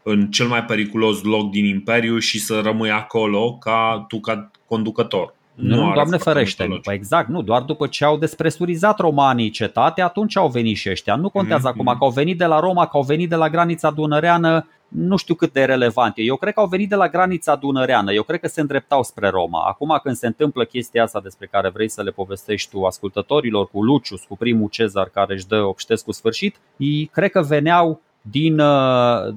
[0.09, 5.35] în cel mai periculos loc din Imperiu și să rămâi acolo ca tu ca conducător.
[5.55, 10.37] Nu, nu doamne ferește, păi exact, nu, doar după ce au despresurizat romanii cetatea, atunci
[10.37, 11.17] au venit și ăștia.
[11.17, 11.73] Nu contează mm-hmm.
[11.73, 15.17] acum că au venit de la Roma, că au venit de la granița dunăreană, nu
[15.17, 16.23] știu cât de relevant e.
[16.23, 19.29] Eu cred că au venit de la granița dunăreană, eu cred că se îndreptau spre
[19.29, 19.65] Roma.
[19.67, 23.83] Acum când se întâmplă chestia asta despre care vrei să le povestești tu ascultătorilor, cu
[23.83, 29.35] Lucius, cu primul cezar care își dă obștescu sfârșit, ei cred că veneau din, uh,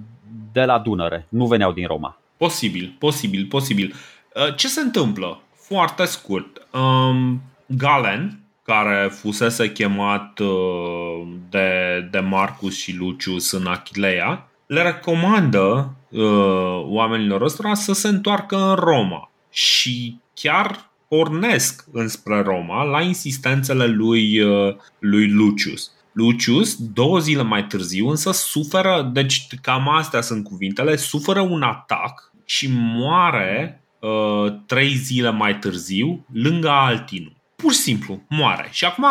[0.52, 2.18] de la Dunăre, nu veneau din Roma.
[2.38, 3.94] Posibil, posibil, posibil.
[4.36, 5.42] Uh, ce se întâmplă?
[5.56, 6.68] Foarte scurt.
[6.72, 15.94] Um, Galen, care fusese chemat uh, de, de Marcus și Lucius în Achilea, le recomandă
[16.10, 23.86] uh, oamenilor ăstora să se întoarcă în Roma și chiar pornesc înspre Roma la insistențele
[23.86, 24.42] lui,
[25.00, 25.92] lui Lucius.
[26.20, 32.32] Lucius, două zile mai târziu, însă suferă, deci cam astea sunt cuvintele, suferă un atac
[32.46, 37.32] și moare uh, trei zile mai târziu lângă Altinu.
[37.56, 38.68] Pur și simplu, moare.
[38.72, 39.06] Și acum,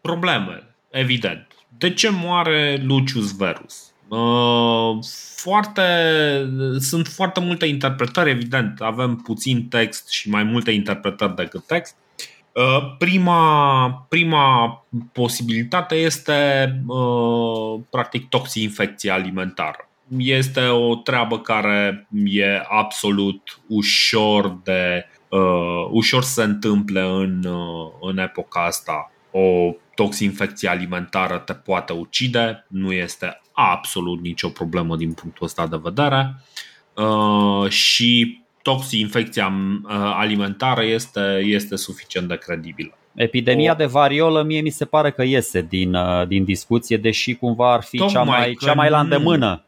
[0.00, 1.46] probleme, evident.
[1.78, 3.92] De ce moare Lucius Verus?
[4.08, 5.04] Uh,
[5.36, 5.82] foarte,
[6.78, 8.80] sunt foarte multe interpretări, evident.
[8.80, 11.96] Avem puțin text și mai multe interpretări decât text.
[12.52, 19.88] Uh, prima, prima posibilitate este uh, practic toxinfecție alimentară.
[20.18, 27.92] Este o treabă care e absolut ușor de uh, ușor să se întâmple în, uh,
[28.00, 35.12] în epoca asta o toxinfecție alimentară te poate ucide, nu este absolut nicio problemă din
[35.12, 36.34] punctul ăsta de vedere
[36.94, 39.52] uh, și toxinfecția
[40.14, 42.98] alimentară este, este suficient de credibilă.
[43.14, 43.74] Epidemia o...
[43.74, 45.96] de variolă mie mi se pare că iese din,
[46.28, 49.64] din discuție, deși cumva ar fi Tocmai cea mai, cea mai la îndemână.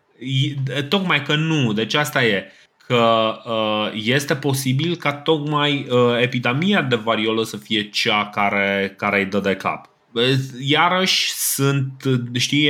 [0.88, 2.44] Tocmai că nu, deci asta e
[2.86, 9.18] că uh, este posibil ca tocmai uh, epidemia de variolă să fie cea care, care
[9.18, 9.88] îi dă de cap.
[10.60, 12.02] Iarăși sunt,
[12.34, 12.66] știi,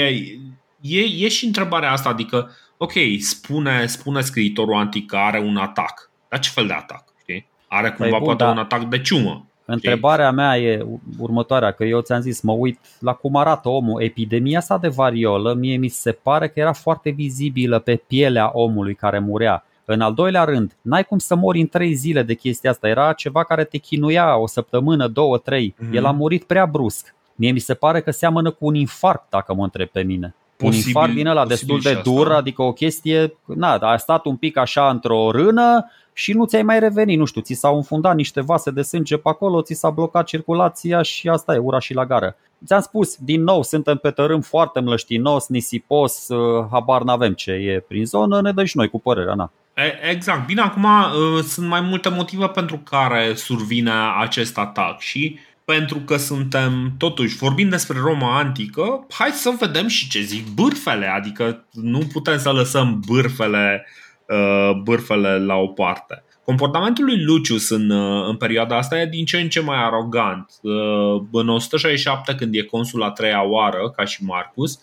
[0.81, 6.11] e, e și întrebarea asta, adică, ok, spune, spune scriitorul antic că are un atac,
[6.35, 7.05] dar ce fel de atac?
[7.21, 7.47] Știi?
[7.69, 8.51] Are păi cumva păi bun, poate da.
[8.51, 9.47] un atac de ciumă.
[9.65, 10.87] Întrebarea mea e
[11.19, 14.03] următoarea, că eu ți-am zis, mă uit la cum arată omul.
[14.03, 18.95] Epidemia asta de variolă, mie mi se pare că era foarte vizibilă pe pielea omului
[18.95, 19.65] care murea.
[19.85, 22.89] În al doilea rând, n-ai cum să mori în trei zile de chestia asta.
[22.89, 25.75] Era ceva care te chinuia o săptămână, două, trei.
[25.75, 25.95] Mm-hmm.
[25.95, 27.15] El a murit prea brusc.
[27.35, 30.35] Mie mi se pare că seamănă cu un infarct, dacă mă întreb pe mine.
[30.65, 32.37] Posibil, un infart din ăla destul de dur, asta.
[32.37, 36.79] adică o chestie, na, a stat un pic așa într-o rână și nu ți-ai mai
[36.79, 40.27] revenit, nu știu, ți s-au înfundat niște vase de sânge pe acolo, ți s-a blocat
[40.27, 42.37] circulația și asta e, ura și la gară.
[42.67, 47.85] Ți-am spus, din nou, suntem pe tărâm foarte mlăștinos, nisipos, uh, habar n-avem ce e
[47.89, 49.53] prin zonă, ne dă și noi cu părerea, na.
[50.11, 50.47] Exact.
[50.47, 56.17] Bine, acum uh, sunt mai multe motive pentru care survine acest atac și pentru că
[56.17, 61.99] suntem, totuși, vorbind despre Roma antică, hai să vedem și ce zic bârfele, adică nu
[62.13, 63.87] putem să lăsăm bârfele,
[64.29, 66.25] uh, bârfele la o parte.
[66.45, 70.51] Comportamentul lui Lucius în, uh, în perioada asta e din ce în ce mai arogant.
[70.63, 74.81] Uh, în 167, când e consul a treia oară, ca și Marcus,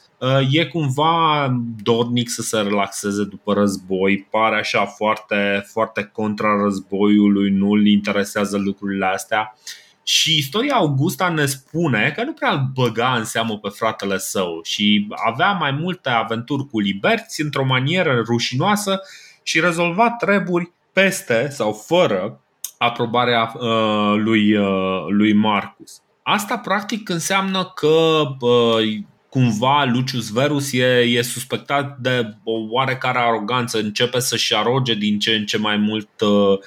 [0.52, 1.48] e cumva
[1.84, 9.06] dornic să se relaxeze după război, pare așa foarte, foarte contra războiului, nu-l interesează lucrurile
[9.06, 9.56] astea.
[10.04, 14.60] Și istoria Augusta ne spune că nu prea îl băga în seamă pe fratele său
[14.64, 19.02] și avea mai multe aventuri cu liberți într-o manieră rușinoasă
[19.44, 22.42] și rezolva treburi peste sau fără
[22.78, 26.02] aprobarea uh, lui, uh, lui Marcus.
[26.24, 33.78] Asta practic înseamnă că uh, cumva Lucius Verus e, e suspectat de o oarecare aroganță,
[33.78, 36.60] începe să-și aroge din ce în ce mai mult uh, uh,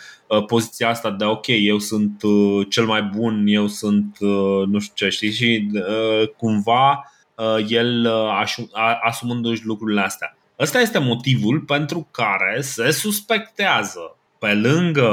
[0.47, 4.95] poziția asta de ok, eu sunt uh, cel mai bun, eu sunt uh, nu știu
[4.95, 10.37] ce, știi, și uh, cumva uh, el uh, asumându-și lucrurile astea.
[10.59, 15.11] Ăsta este motivul pentru care se suspectează pe lângă,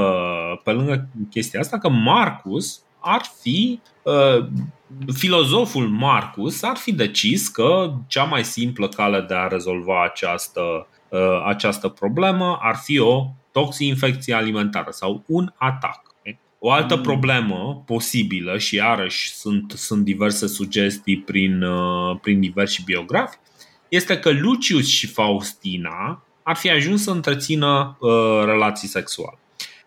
[0.63, 4.45] pe lângă chestia asta că Marcus ar fi uh,
[5.13, 11.43] filozoful Marcus ar fi decis că cea mai simplă cale de a rezolva această, uh,
[11.45, 16.09] această problemă ar fi o toxinfecție alimentară sau un atac.
[16.63, 17.01] O altă mm.
[17.01, 23.37] problemă posibilă și iarăși sunt, sunt diverse sugestii prin, uh, prin diversi biografi
[23.89, 29.37] este că Lucius și Faustina ar fi ajuns să întrețină uh, relații sexuale.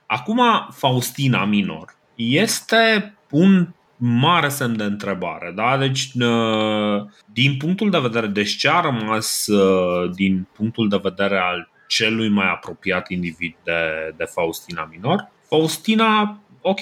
[0.06, 5.52] Acum, Faustina minor este un mare semn de întrebare.
[5.54, 5.76] Da?
[5.76, 11.38] Deci, uh, din punctul de vedere, deci ce a rămas uh, din punctul de vedere
[11.38, 15.30] al celui mai apropiat individ de, de Faustina Minor?
[15.48, 16.80] Faustina, ok,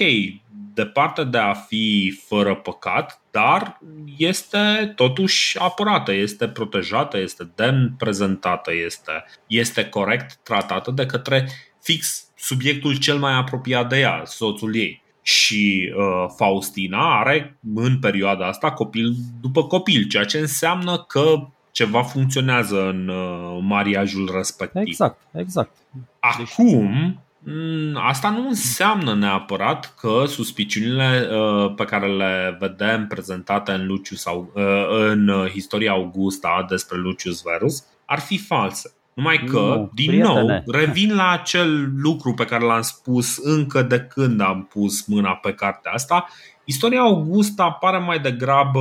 [0.74, 3.78] departe de a fi fără păcat, dar
[4.18, 11.48] este totuși apărată, este protejată, este demn prezentată, este, este corect tratată de către
[11.82, 18.46] fix subiectul cel mai apropiat de ea, soțul ei și uh, Faustina are în perioada
[18.46, 24.82] asta copil după copil, ceea ce înseamnă că ceva funcționează în uh, mariajul respectiv.
[24.86, 25.76] Exact, exact.
[26.20, 33.86] Acum, mm, asta nu înseamnă neapărat că suspiciunile uh, pe care le vedem prezentate în
[33.86, 34.62] Lucius sau uh,
[35.10, 38.92] în istoria Augusta despre Lucius Verus ar fi false.
[39.14, 40.40] Numai că, nu, din prietene.
[40.42, 45.30] nou, revin la acel lucru pe care l-am spus încă de când am pus mâna
[45.30, 46.26] pe cartea asta.
[46.64, 48.80] Istoria Augusta apare mai degrabă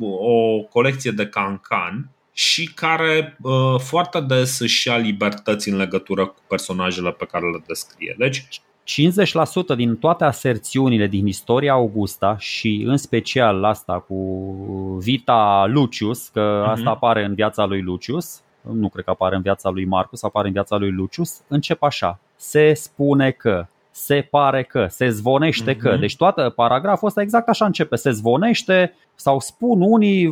[0.00, 6.40] o colecție de cancan și care uh, foarte des își ia libertăți în legătură cu
[6.48, 8.14] personajele pe care le descrie.
[8.18, 8.46] Deci,
[9.72, 14.16] 50% din toate aserțiunile din istoria Augusta și în special asta cu
[15.00, 16.94] Vita Lucius, că asta uh-huh.
[16.94, 20.52] apare în viața lui Lucius, nu cred că apare în viața lui Marcus, apare în
[20.52, 22.18] viața lui Lucius, încep așa.
[22.36, 25.78] Se spune că, se pare că, se zvonește uh-huh.
[25.78, 25.90] că.
[25.90, 26.00] Mhm.
[26.00, 27.96] Deci toată paragraful ăsta exact așa începe.
[27.96, 30.26] Se zvonește sau spun unii,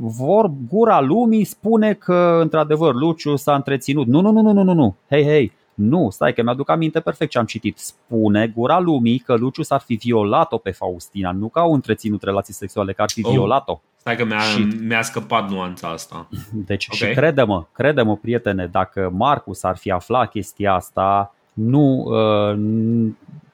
[0.00, 4.06] vor, gura lumii spune că într-adevăr Lucius s-a întreținut.
[4.06, 4.96] Nu, nu, nu, nu, nu, nu, nu.
[5.08, 7.78] Hei, hei, Nu, stai că mi-aduc aminte perfect ce am citit.
[7.78, 12.54] Spune gura lumii că Lucius ar fi violat-o pe Faustina, nu că au întreținut relații
[12.54, 13.30] sexuale, că ar fi oh.
[13.32, 13.80] violat-o.
[13.96, 14.68] Stai că mi-a, și...
[14.86, 16.28] mi-a scăpat nuanța asta.
[16.52, 17.08] Deci okay.
[17.08, 22.58] și crede-mă, crede-mă prietene, dacă Marcus ar fi aflat chestia asta, nu uh,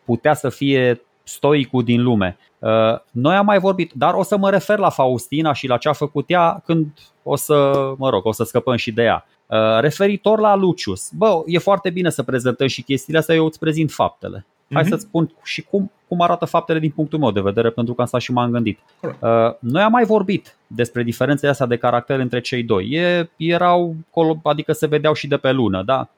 [0.04, 2.36] putea să fie stoicul din lume.
[2.58, 2.70] Uh,
[3.10, 5.92] noi am mai vorbit, dar o să mă refer la Faustina și la ce a
[5.92, 6.86] făcut ea când
[7.22, 9.26] o să, mă rog, o să scăpăm și de ea.
[9.46, 13.58] Uh, referitor la Lucius, bă, e foarte bine să prezentăm și chestiile astea, eu îți
[13.58, 14.46] prezint faptele.
[14.72, 14.88] Hai uh-huh.
[14.88, 18.06] să-ți spun și cum, cum arată faptele din punctul meu de vedere, pentru că am
[18.06, 18.78] stat și m-am gândit.
[19.02, 19.10] Uh,
[19.58, 22.88] noi am mai vorbit despre diferențele astea de caracter între cei doi.
[22.90, 23.96] E, erau,
[24.42, 26.08] adică se vedeau și de pe lună, da?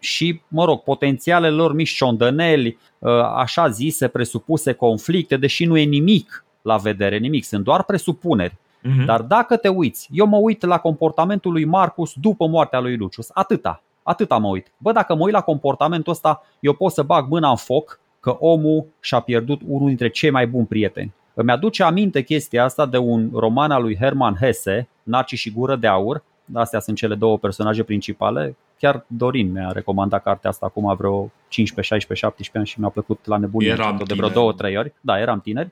[0.00, 5.82] Și, mă rog, potențialele lor mici ciondăneli, uh, așa zise, presupuse conflicte, deși nu e
[5.82, 8.54] nimic la vedere, nimic, sunt doar presupuneri.
[8.54, 9.04] Uh-huh.
[9.06, 13.30] Dar dacă te uiți, eu mă uit la comportamentul lui Marcus după moartea lui Lucius,
[13.32, 14.72] atâta, atâta mă uit.
[14.76, 18.30] Bă, dacă mă uit la comportamentul ăsta, eu pot să bag mâna în foc că
[18.30, 21.12] omul și-a pierdut unul dintre cei mai buni prieteni.
[21.34, 25.76] Îmi aduce aminte chestia asta de un roman al lui Herman Hesse, Narci și Gură
[25.76, 26.22] de Aur,
[26.52, 31.94] astea sunt cele două personaje principale, chiar Dorin mi-a recomandat cartea asta acum vreo 15,
[31.94, 33.74] 16, 17 ani și mi-a plăcut la nebunie
[34.06, 34.92] de vreo două, trei ori.
[35.00, 35.70] Da, eram tineri.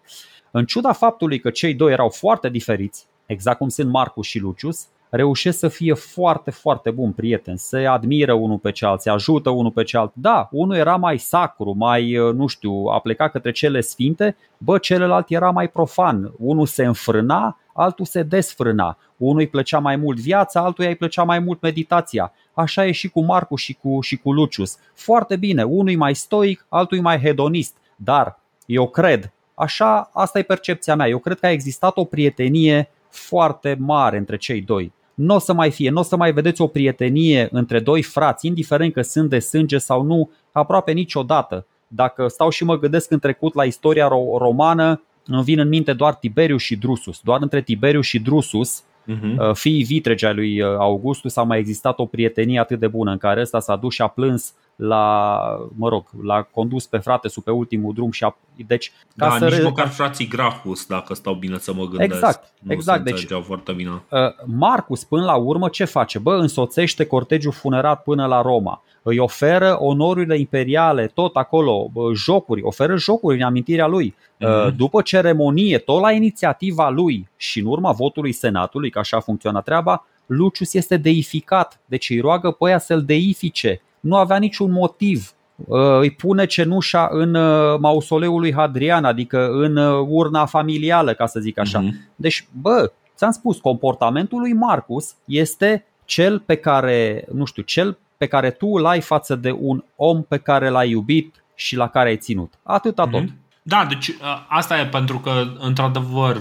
[0.51, 4.89] În ciuda faptului că cei doi erau foarte diferiți, exact cum sunt Marcus și Lucius,
[5.11, 9.71] reușesc să fie foarte, foarte bun prieteni, se admiră unul pe celălalt, se ajută unul
[9.71, 10.15] pe celălalt.
[10.15, 15.31] Da, unul era mai sacru, mai, nu știu, a plecat către cele sfinte, bă, celălalt
[15.31, 16.33] era mai profan.
[16.39, 18.99] Unul se înfrâna, altul se desfrâna.
[19.17, 22.33] Unul îi plăcea mai mult viața, altul îi plăcea mai mult meditația.
[22.59, 24.77] Așa e și cu Marcu și cu, și cu Lucius.
[24.95, 27.77] Foarte bine, unul mai stoic, altul mai hedonist.
[27.97, 32.91] Dar eu cred, așa, asta e percepția mea, eu cred că a existat o prietenie
[33.09, 34.93] foarte mare între cei doi.
[35.15, 38.47] Nu o să mai fie, nu o să mai vedeți o prietenie între doi frați,
[38.47, 41.67] indiferent că sunt de sânge sau nu, aproape niciodată.
[41.89, 46.15] Dacă stau și mă gândesc în trecut la istoria romană, îmi vin în minte doar
[46.15, 47.21] Tiberiu și Drusus.
[47.21, 49.55] Doar între Tiberiu și Drusus uh-huh.
[49.55, 53.19] fiii vitregi ai lui uh, Augustus a mai existat o prietenie atât de bună în
[53.19, 55.39] care ăsta s-a dus și a plâns la,
[55.77, 59.37] mă rog, l-a condus pe frate sub pe ultimul drum și a, deci ca da,
[59.39, 59.63] să nici re...
[59.63, 62.15] măcar frații Gracchus, dacă stau bine să mă gândesc.
[62.15, 63.05] Exact, nu exact.
[63.05, 63.91] Deci, foarte bine.
[63.91, 66.19] Uh, Marcus, până la urmă, ce face?
[66.19, 68.83] Bă, însoțește cortegiul funerar până la Roma.
[69.03, 74.15] Îi oferă onorurile imperiale, tot acolo, bă, jocuri, oferă jocuri în amintirea lui.
[74.15, 74.75] Uh-huh.
[74.77, 80.07] După ceremonie, tot la inițiativa lui și în urma votului senatului, că așa funcționa treaba,
[80.27, 85.33] Lucius este deificat, deci îi roagă pe aia să-l deifice nu avea niciun motiv.
[85.57, 91.27] Uh, îi pune cenușa în uh, mausoleul lui Hadrian, adică în uh, urna familială, ca
[91.27, 91.85] să zic așa.
[91.85, 92.13] Uh-huh.
[92.17, 98.27] Deci, bă, ți-am spus, comportamentul lui Marcus este cel pe care, nu știu, cel pe
[98.27, 102.09] care tu îl ai față de un om pe care l-ai iubit și la care
[102.09, 102.53] ai ținut.
[102.63, 103.11] Atâta uh-huh.
[103.11, 103.23] tot.
[103.69, 104.11] Da, deci
[104.49, 106.37] asta e pentru că, într-adevăr,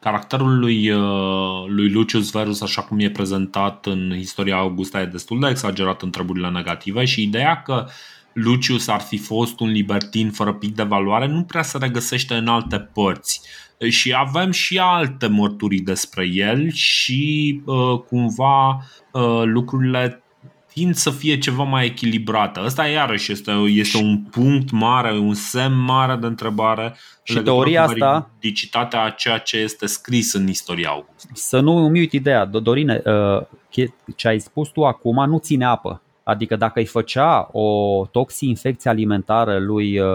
[0.00, 0.90] caracterul lui,
[1.66, 6.10] lui Lucius Verus, așa cum e prezentat în istoria Augusta, e destul de exagerat în
[6.10, 7.86] treburile negative și ideea că
[8.32, 12.48] Lucius ar fi fost un libertin fără pic de valoare nu prea se regăsește în
[12.48, 13.40] alte părți.
[13.88, 17.60] Și avem și alte mărturii despre el și
[18.08, 18.84] cumva
[19.44, 20.22] lucrurile
[20.72, 22.60] tind să fie ceva mai echilibrată.
[22.60, 28.30] Asta iarăși este, este un punct mare, un semn mare de întrebare și teoria asta
[28.40, 31.30] dicitatea a ceea ce este scris în istoria August.
[31.32, 36.02] Să nu îmi uit ideea, Dorine, uh, ce ai spus tu acum nu ține apă.
[36.24, 40.06] Adică dacă îi făcea o toxi-infecție alimentară lui uh,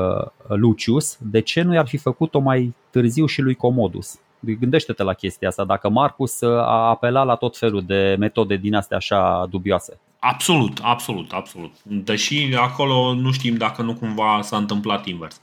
[0.47, 4.19] Lucius, de ce nu i-ar fi făcut-o mai târziu și lui Comodus?
[4.39, 8.97] Gândește-te la chestia asta, dacă Marcus a apelat la tot felul de metode din astea
[8.97, 9.99] așa dubioase.
[10.19, 11.73] Absolut, absolut, absolut.
[11.83, 15.41] Deși acolo nu știm dacă nu cumva s-a întâmplat invers.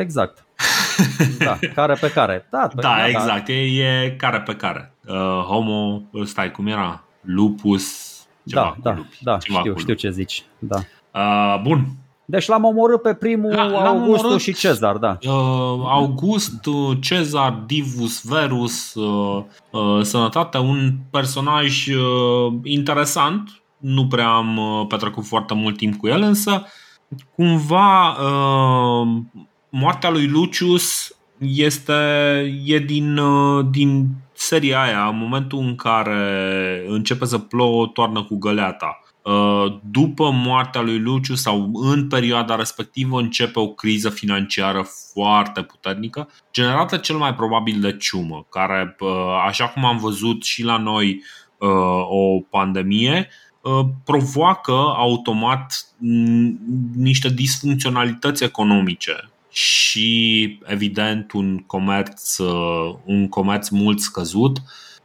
[0.00, 0.44] Exact.
[1.38, 2.46] Da, care pe care.
[2.50, 3.46] Da, da, da exact.
[3.46, 3.52] Da.
[3.52, 4.92] E, e care pe care.
[5.06, 5.14] Uh,
[5.46, 7.02] homo, stai, cum era?
[7.20, 10.44] Lupus, ceva da, da, lupi, da, ceva știu, știu ce zici.
[10.58, 10.76] Da.
[11.14, 11.86] Uh, bun,
[12.24, 15.18] deci l-am omorât pe primul L- Augustus omorât, și Cezar, da.
[15.22, 15.30] Uh,
[15.84, 16.60] August,
[17.00, 25.26] Cezar, Divus, Verus, uh, uh, Sănătate, un personaj uh, interesant, nu prea am uh, petrecut
[25.26, 26.66] foarte mult timp cu el, însă
[27.34, 29.08] cumva uh,
[29.68, 31.92] moartea lui Lucius este
[32.64, 38.38] e din, uh, din seria aia, în momentul în care începe să plouă, toarnă cu
[38.38, 39.02] găleata.
[39.82, 46.96] După moartea lui Luciu sau în perioada respectivă începe o criză financiară foarte puternică, generată
[46.96, 48.96] cel mai probabil de ciumă, care,
[49.46, 51.22] așa cum am văzut și la noi
[52.08, 53.28] o pandemie,
[54.04, 55.86] provoacă automat
[56.94, 62.36] niște disfuncționalități economice și evident un comerț,
[63.04, 64.58] un comerț mult scăzut.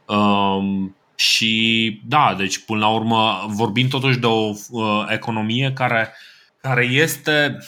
[0.06, 4.52] Um, și da, deci până la urmă vorbim totuși de o
[5.08, 6.12] economie care,
[6.60, 7.58] care este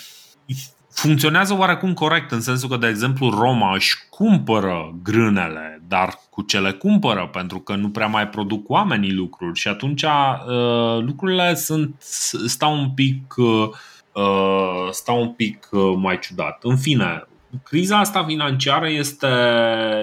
[0.89, 6.59] funcționează oarecum corect în sensul că, de exemplu, Roma își cumpără grânele, dar cu ce
[6.59, 11.95] le cumpără, pentru că nu prea mai produc oamenii lucruri și atunci uh, lucrurile sunt,
[12.47, 13.69] stau un pic uh,
[14.91, 16.59] stau un pic uh, mai ciudat.
[16.63, 17.23] În fine,
[17.63, 19.27] criza asta financiară este,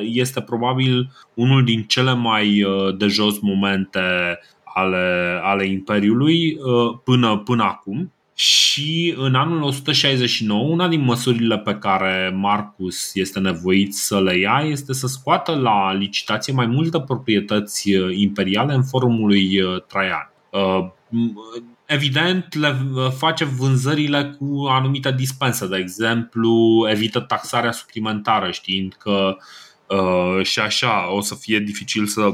[0.02, 7.36] este probabil unul din cele mai uh, de jos momente ale, ale Imperiului uh, până,
[7.36, 14.20] până acum și în anul 169, una din măsurile pe care Marcus este nevoit să
[14.20, 19.60] le ia este să scoată la licitație mai multe proprietăți uh, imperiale în forumul lui
[19.60, 20.32] uh, Traian.
[20.50, 20.90] Uh,
[21.86, 22.76] evident, le
[23.16, 29.36] face vânzările cu anumite dispense, de exemplu, evită taxarea suplimentară, știind că
[30.42, 32.30] și așa o să fie dificil să,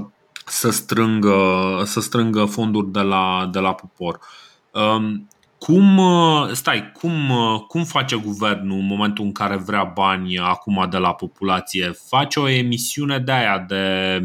[0.46, 1.36] să, strângă,
[1.84, 4.18] să strângă fonduri de la, de la popor.
[5.69, 10.39] Um, cum, uh, stai, cum, uh, cum face guvernul în momentul în care vrea bani
[10.39, 11.93] acum de la populație?
[12.09, 14.21] Face o emisiune de aia de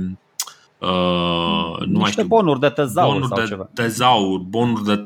[0.79, 3.69] Uh, nu mai știu, bonuri de tezaur bonuri sau de ceva.
[3.73, 5.03] tezaur, bonuri de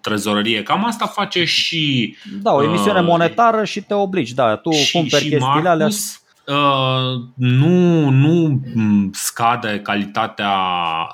[0.00, 0.62] trezorărie.
[0.62, 2.14] Cam asta face și...
[2.42, 4.34] Da, o emisiune uh, monetară și te obligi.
[4.34, 6.25] Da, tu și, cumperi și chestiile Marcus, alea Uh,
[7.34, 8.60] nu, nu
[9.12, 10.54] scade calitatea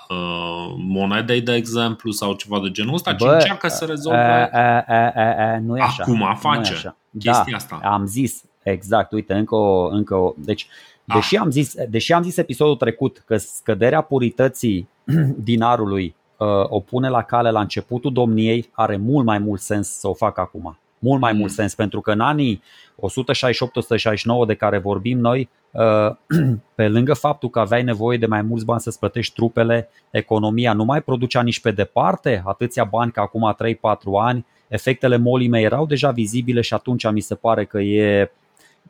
[0.08, 4.18] uh, monedei, de exemplu, sau ceva de genul ăsta, ci încearcă să rezolve.
[4.18, 6.02] A, a, a, a, a, nu e așa.
[6.02, 6.96] Acum face așa.
[7.12, 7.80] chestia da, asta.
[7.82, 9.12] Am zis, exact.
[9.12, 9.88] Uite, încă o.
[9.88, 10.66] Încă o deci,
[11.06, 11.14] ah.
[11.14, 14.88] deși, am zis, deși am zis episodul trecut că scăderea purității
[15.48, 20.08] dinarului uh, o pune la cale la începutul domniei, are mult mai mult sens să
[20.08, 21.54] o fac acum mult mai mult mm.
[21.54, 22.62] sens, pentru că în anii
[23.08, 26.10] 168-169 de care vorbim noi, uh,
[26.74, 30.84] pe lângă faptul că aveai nevoie de mai mulți bani să-ți plătești trupele, economia nu
[30.84, 33.76] mai producea nici pe departe atâția bani ca acum 3-4
[34.20, 38.30] ani, efectele molime erau deja vizibile și atunci mi se pare că e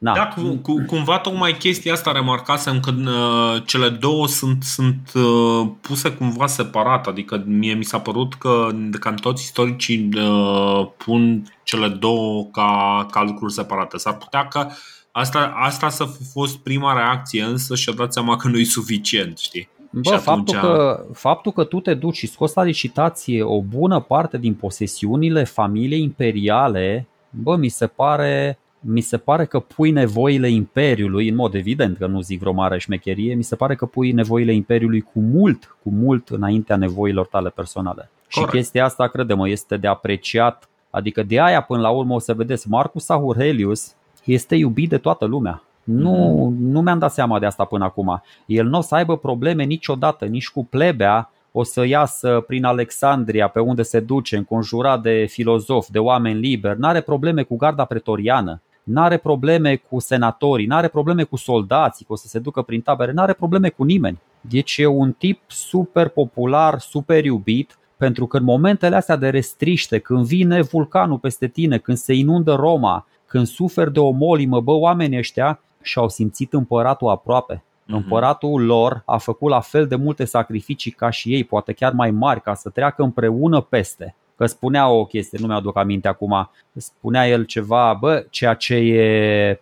[0.03, 0.15] Na.
[0.15, 5.69] Da, cu, cu, cumva tocmai chestia asta remarcasem că uh, cele două sunt, sunt uh,
[5.81, 8.69] puse cumva separat, adică mie mi s-a părut că
[9.01, 13.97] cam toți istoricii uh, pun cele două ca, ca lucruri separate.
[13.97, 14.67] S-ar putea că
[15.13, 19.39] asta, asta să fi fost prima reacție, însă și-a dat seama că nu e suficient,
[19.39, 19.69] știi?
[19.91, 20.23] Bă, atunci...
[20.23, 24.55] faptul, că, faptul că tu te duci și scoți la licitație o bună parte din
[24.55, 31.35] posesiunile familiei imperiale, bă, mi se pare mi se pare că pui nevoile Imperiului, în
[31.35, 35.01] mod evident că nu zic vreo mare șmecherie, mi se pare că pui nevoile Imperiului
[35.01, 38.11] cu mult, cu mult înaintea nevoilor tale personale.
[38.31, 38.51] Corect.
[38.51, 40.69] Și chestia asta, crede-mă, este de apreciat.
[40.91, 45.25] Adică de aia până la urmă o să vedeți, Marcus Aurelius este iubit de toată
[45.25, 45.63] lumea.
[45.85, 46.59] Nu, mm-hmm.
[46.59, 48.23] nu mi-am dat seama de asta până acum.
[48.47, 53.49] El nu o să aibă probleme niciodată, nici cu plebea, o să iasă prin Alexandria,
[53.49, 57.85] pe unde se duce, înconjurat de filozofi, de oameni liberi, nu are probleme cu garda
[57.85, 62.81] pretoriană n-are probleme cu senatorii, n-are probleme cu soldații, că o să se ducă prin
[62.81, 64.21] tabere, n-are probleme cu nimeni.
[64.41, 69.99] Deci e un tip super popular, super iubit, pentru că în momentele astea de restriște,
[69.99, 74.73] când vine vulcanul peste tine, când se inundă Roma, când suferi de o molimă, bă,
[74.73, 77.57] oamenii ăștia și-au simțit împăratul aproape.
[77.57, 77.87] Mm-hmm.
[77.87, 82.11] Împăratul lor a făcut la fel de multe sacrificii ca și ei, poate chiar mai
[82.11, 87.29] mari, ca să treacă împreună peste că spunea o chestie, nu mi-aduc aminte acum, spunea
[87.29, 89.61] el ceva, bă, ceea ce e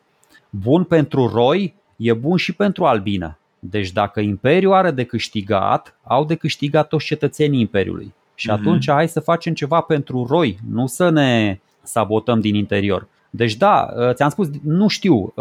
[0.51, 3.39] bun pentru roi e bun și pentru albină.
[3.59, 8.15] Deci dacă Imperiul are de câștigat, au de câștigat toți cetățenii Imperiului.
[8.35, 8.53] Și mm-hmm.
[8.53, 13.09] atunci hai să facem ceva pentru roi, nu să ne sabotăm din interior.
[13.31, 15.35] Deci da, ți-am spus, nu știu,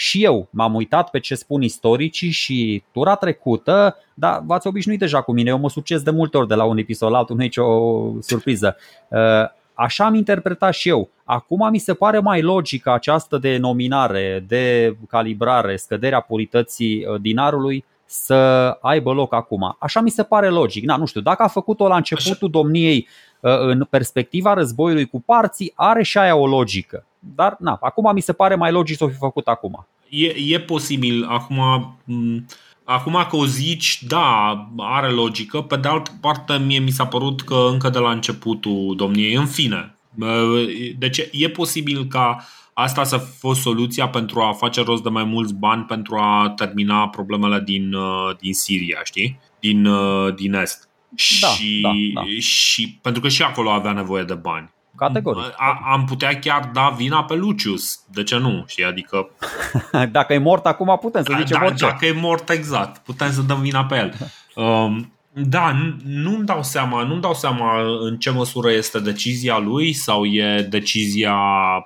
[0.00, 5.20] și eu m-am uitat pe ce spun istoricii și tura trecută, dar v-ați obișnuit deja
[5.22, 7.42] cu mine, eu mă succes de multe ori de la un episod la altul, nu
[7.42, 7.64] e nicio
[8.20, 8.76] surpriză.
[9.08, 9.18] Uh,
[9.74, 11.08] așa am interpretat și eu.
[11.24, 18.34] Acum mi se pare mai logică această denominare, de calibrare, scăderea purității uh, dinarului să
[18.80, 19.76] aibă loc acum.
[19.78, 20.84] Așa mi se pare logic.
[20.84, 23.08] Na, nu știu, dacă a făcut-o la începutul domniei
[23.40, 27.04] uh, în perspectiva războiului cu parții, are și aia o logică.
[27.20, 29.86] Dar na, acum mi se pare mai logic să o fi făcut acum.
[30.08, 31.24] E, e posibil.
[31.24, 31.58] Acum,
[32.84, 35.60] acum că o zici, da, are logică.
[35.60, 39.46] Pe de altă parte, mie mi s-a părut că încă de la începutul domniei, în
[39.46, 39.94] fine.
[40.98, 45.24] Deci e posibil ca asta să fi fost soluția pentru a face rost de mai
[45.24, 47.94] mulți bani pentru a termina problemele din,
[48.40, 49.40] din Siria, știi?
[49.60, 49.88] Din,
[50.36, 50.88] din Est.
[51.14, 52.26] și, da, da, da.
[52.38, 54.70] și pentru că și acolo avea nevoie de bani.
[55.00, 55.54] Categoric.
[55.56, 58.00] A, am putea chiar da vina pe Lucius.
[58.12, 58.64] De ce nu?
[58.66, 58.84] Știi?
[58.84, 59.30] Adică...
[60.12, 61.84] dacă e mort acum putem să zicem da, orice.
[61.84, 62.98] Dacă e mort, exact.
[62.98, 64.14] Putem să dăm vina pe el.
[64.54, 70.24] Um, da, nu-mi dau seama, nu-mi dau seama în ce măsură este decizia lui sau
[70.24, 71.34] e decizia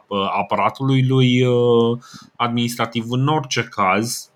[0.09, 1.99] uh, aparatului lui uh,
[2.37, 4.31] administrativ în orice caz.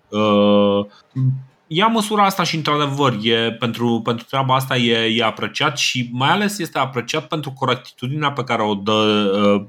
[1.69, 6.09] Uh, ia măsura asta și într-adevăr e, pentru, pentru treaba asta e, e apreciat și
[6.11, 9.67] mai ales este apreciat pentru corectitudinea pe care o dă,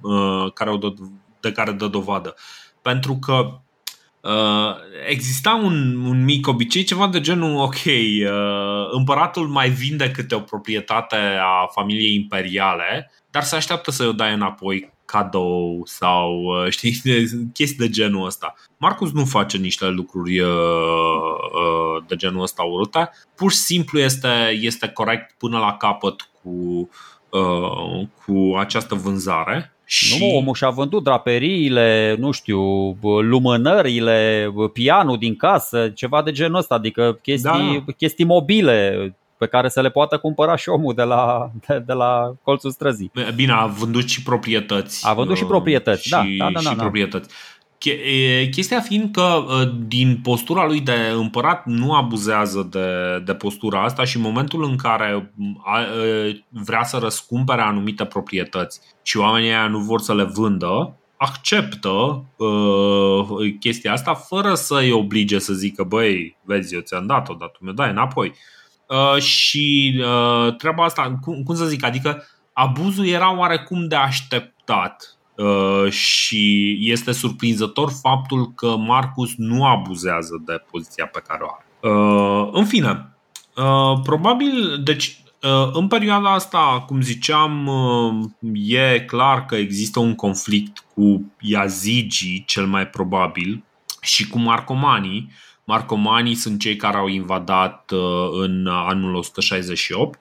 [0.55, 0.95] care o dă,
[1.41, 2.35] de care dă dovadă.
[2.83, 3.61] Pentru că
[4.23, 4.77] Uh,
[5.09, 10.41] exista un, un mic obicei, ceva de genul, ok, uh, împăratul mai vinde câte o
[10.41, 17.01] proprietate a familiei imperiale, dar se așteaptă să-i o dai înapoi cadou sau uh, știi,
[17.53, 18.55] chestii de genul ăsta.
[18.77, 24.59] Marcus nu face niște lucruri uh, uh, de genul ăsta urâte, pur și simplu este,
[24.61, 26.89] este corect până la capăt cu,
[27.31, 30.19] uh, cu această vânzare și...
[30.19, 32.61] Nu, omul și-a vândut draperiile, nu știu,
[33.03, 37.93] lumânările, pianul din casă, ceva de genul ăsta, adică chestii, da.
[37.97, 42.33] chestii mobile pe care să le poată cumpăra și omul de la, de, de la
[42.43, 43.13] colțul străzii.
[43.35, 45.09] Bine, a vândut și proprietăți.
[45.09, 46.83] A vândut și proprietăți, și, da, da, da, și da, da.
[46.83, 47.35] proprietăți.
[48.51, 49.45] Chestia fiind că
[49.87, 54.77] din postura lui de împărat nu abuzează de, de postura asta și în momentul în
[54.77, 55.33] care
[56.49, 63.55] vrea să răscumpere anumite proprietăți și oamenii aia nu vor să le vândă, acceptă uh,
[63.61, 67.73] chestia asta fără să-i oblige să zică băi, vezi, eu ți-am dat-o, dar tu mi-o
[67.73, 68.29] dai înapoi.
[68.29, 68.35] Uh,
[69.19, 75.91] și uh, treaba asta, cum, cum să zic, adică abuzul era oarecum de așteptat Uh,
[75.91, 81.95] și este surprinzător faptul că Marcus nu abuzează de poziția pe care o are.
[81.95, 83.17] Uh, în fine,
[83.57, 85.15] uh, probabil, deci
[85.73, 87.71] în perioada asta, cum ziceam,
[88.53, 93.65] e clar că există un conflict cu Yazigi, cel mai probabil,
[94.01, 95.33] și cu Marcomanii.
[95.71, 97.91] Marcomanii sunt cei care au invadat
[98.41, 100.21] în anul 168,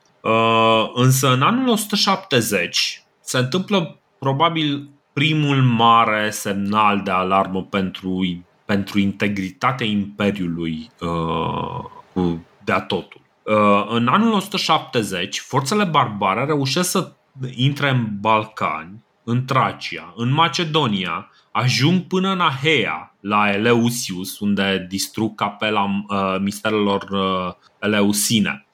[0.94, 9.86] însă în anul 170 se întâmplă probabil primul mare semnal de alarmă pentru, pentru integritatea
[9.86, 12.34] Imperiului uh,
[12.64, 13.20] de-a totul.
[13.42, 17.12] Uh, în anul 170, forțele barbare reușesc să
[17.54, 25.34] intre în Balcani, în Tracia, în Macedonia, ajung până în Ahea, la Eleusius, unde distrug
[25.34, 28.66] capela uh, misterelor uh, eleusine.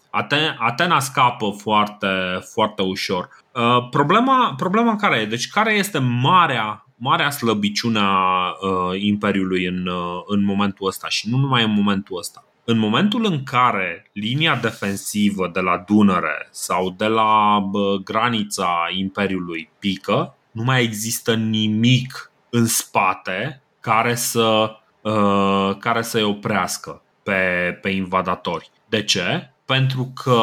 [0.59, 2.07] Atena scapă foarte,
[2.53, 3.29] foarte ușor.
[3.53, 5.27] Uh, problema, problema care e?
[5.27, 11.29] Deci care este marea, marea slăbiciune a uh, Imperiului în, uh, în momentul ăsta și
[11.31, 12.45] nu numai în momentul ăsta.
[12.65, 19.71] În momentul în care linia defensivă de la Dunăre sau de la uh, granița Imperiului
[19.79, 27.89] pică, nu mai există nimic în spate care să, uh, care să-i oprească pe, pe
[27.91, 28.71] invadatori.
[28.89, 29.53] De ce?
[29.65, 30.41] Pentru că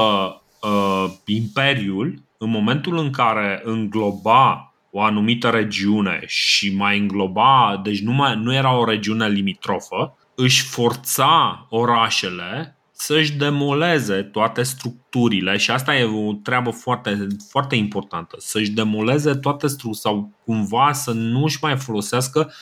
[0.61, 8.11] uh, Imperiul în momentul în care îngloba o anumită regiune și mai îngloba, deci nu,
[8.11, 15.95] mai, nu era o regiune limitrofă, își forța orașele să-și demoleze toate structurile și asta
[15.95, 21.77] e o treabă foarte, foarte importantă, să-și demoleze toate structurile sau cumva să nu-și mai
[21.77, 22.53] folosească,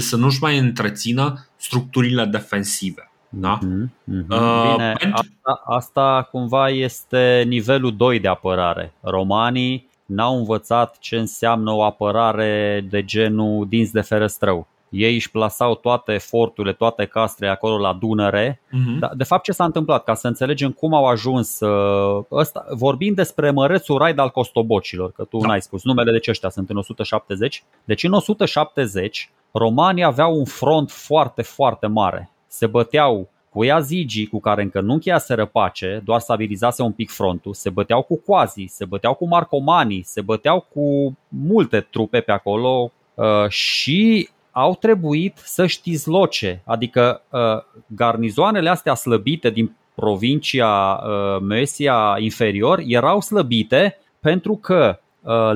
[0.00, 3.10] să nu-și mai întrețină structurile defensive.
[3.28, 3.58] Da?
[3.58, 4.26] Mm-hmm.
[4.28, 5.26] Uh, Bine, pentru...
[5.42, 8.92] asta, asta cumva este nivelul 2 de apărare.
[9.00, 14.66] Romanii n-au învățat ce înseamnă o apărare de genul dinți de ferăstrău.
[14.88, 18.60] Ei își plasau toate eforturile, toate castrele acolo la Dunăre.
[18.66, 18.98] Uh-huh.
[18.98, 20.04] Dar, de fapt, ce s-a întâmplat?
[20.04, 21.60] Ca să înțelegem cum au ajuns.
[21.60, 25.46] Uh, ăsta, vorbim despre mărețul raid al costobocilor, că tu da.
[25.46, 27.64] n-ai spus numele de ăștia sunt în 170.
[27.84, 34.40] Deci în 170 romanii aveau un front foarte, foarte mare se băteau cu Yazigi, cu
[34.40, 38.84] care încă nu încheiaseră pace, doar stabilizase un pic frontul, se băteau cu Quasi, se
[38.84, 45.66] băteau cu Marcomani, se băteau cu multe trupe pe acolo uh, și au trebuit să
[45.66, 47.40] știți loce, adică uh,
[47.86, 54.98] garnizoanele astea slăbite din provincia uh, Mesia inferior erau slăbite pentru că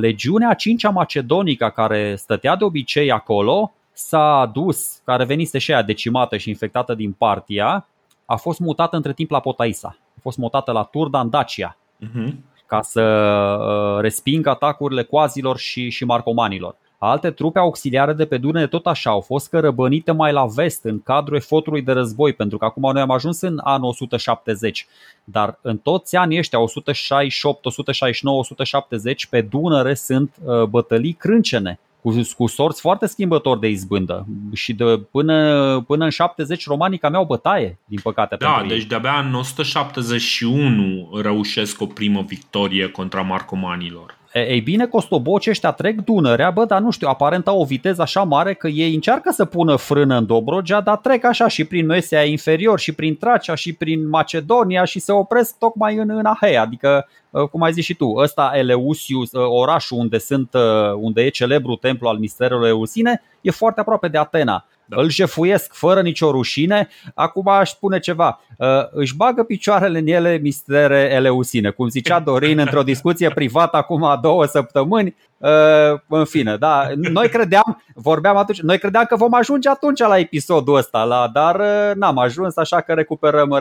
[0.01, 6.37] legiunea 5 macedonică care stătea de obicei acolo s-a dus, care venise și aia decimată
[6.37, 7.87] și infectată din Partia,
[8.27, 9.97] a fost mutată între timp la Potaisa.
[10.17, 12.33] A fost mutată la Turda în Dacia uh-huh.
[12.67, 16.77] ca să uh, respingă atacurile coazilor și, și marcomanilor.
[16.99, 21.03] Alte trupe auxiliare de pe Dunăre tot așa au fost cărăbănite mai la vest în
[21.03, 24.87] cadrul efortului de război, pentru că acum noi am ajuns în anul 170,
[25.25, 32.21] dar în toți anii ăștia 168, 169, 170 pe Dunăre sunt uh, bătălii crâncene cu,
[32.37, 37.25] cu sorți foarte schimbători de izbândă și de, până, până în 70 romanii cam au
[37.25, 38.37] bătaie, din păcate.
[38.39, 38.85] Da, deci ei.
[38.85, 44.18] de-abia în 171 reușesc o primă victorie contra marcomanilor.
[44.33, 48.23] Ei bine, costoboci ăștia trec Dunărea, bă, dar nu știu, aparent au o viteză așa
[48.23, 52.25] mare că ei încearcă să pună frână în Dobrogea, dar trec așa și prin Mesia
[52.25, 57.07] inferior și prin Tracea și prin Macedonia și se opresc tocmai în, în Ahea, adică
[57.07, 57.15] uh,
[57.51, 61.75] cum ai zis și tu, ăsta Eleusius, uh, orașul unde, sunt, uh, unde e celebru
[61.75, 65.01] templu al misterului Eusine, e foarte aproape de Atena da.
[65.01, 66.89] îl jefuiesc fără nicio rușine.
[67.15, 68.41] Acum aș spune ceva.
[68.59, 74.19] Uh, își bagă picioarele în ele mistere eleusine, cum zicea Dorin într-o discuție privată acum
[74.23, 75.17] două săptămâni.
[75.39, 80.19] Uh, în fine, da, noi credeam, vorbeam atunci, noi credeam că vom ajunge atunci la
[80.19, 83.59] episodul ăsta, la, dar uh, n-am ajuns, așa că recuperăm,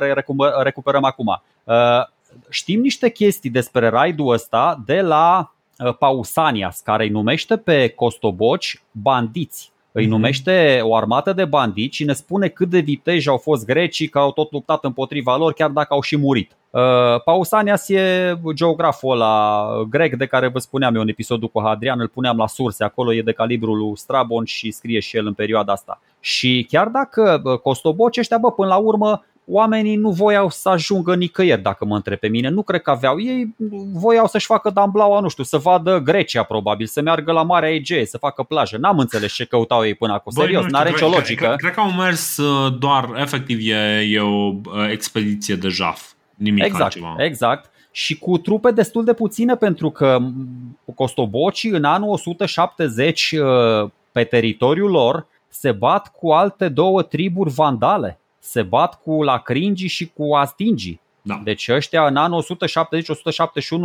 [0.63, 1.41] recuperăm acum.
[2.49, 5.53] Știm niște chestii despre raidul ăsta de la
[5.99, 10.11] Pausanias, care îi numește pe costoboci bandiți îi mhm.
[10.11, 14.19] numește o armată de bandiți și ne spune cât de viteji au fost grecii, că
[14.19, 16.51] au tot luptat împotriva lor, chiar dacă au și murit.
[16.69, 16.81] Uh,
[17.23, 22.07] Pausanias e geograful ăla grec de care vă spuneam eu în episodul cu Hadrian, îl
[22.07, 25.71] puneam la surse, acolo e de calibrul lui Strabon și scrie și el în perioada
[25.71, 26.01] asta.
[26.19, 31.61] Și chiar dacă costoboci ăștia, bă, până la urmă oamenii nu voiau să ajungă nicăieri,
[31.61, 32.49] dacă mă întreb pe mine.
[32.49, 33.19] Nu cred că aveau.
[33.19, 33.55] Ei
[33.93, 38.05] voiau să-și facă damblaua, nu știu, să vadă Grecia probabil, să meargă la Marea Egee,
[38.05, 38.77] să facă plajă.
[38.77, 40.31] N-am înțeles ce căutau ei până acum.
[40.31, 41.45] Serios, nu are nicio logică.
[41.45, 46.11] Cred, cred că au mers uh, doar, efectiv, e, e o uh, expediție de jaf.
[46.35, 47.15] Nimic exact, altceva.
[47.17, 50.19] Exact și cu trupe destul de puține pentru că
[50.95, 58.19] costobocii în anul 170 uh, pe teritoriul lor se bat cu alte două triburi vandale
[58.47, 61.01] se bat cu lacringii și cu astingii.
[61.27, 61.41] Da.
[61.43, 62.47] Deci ăștia în anul 170-171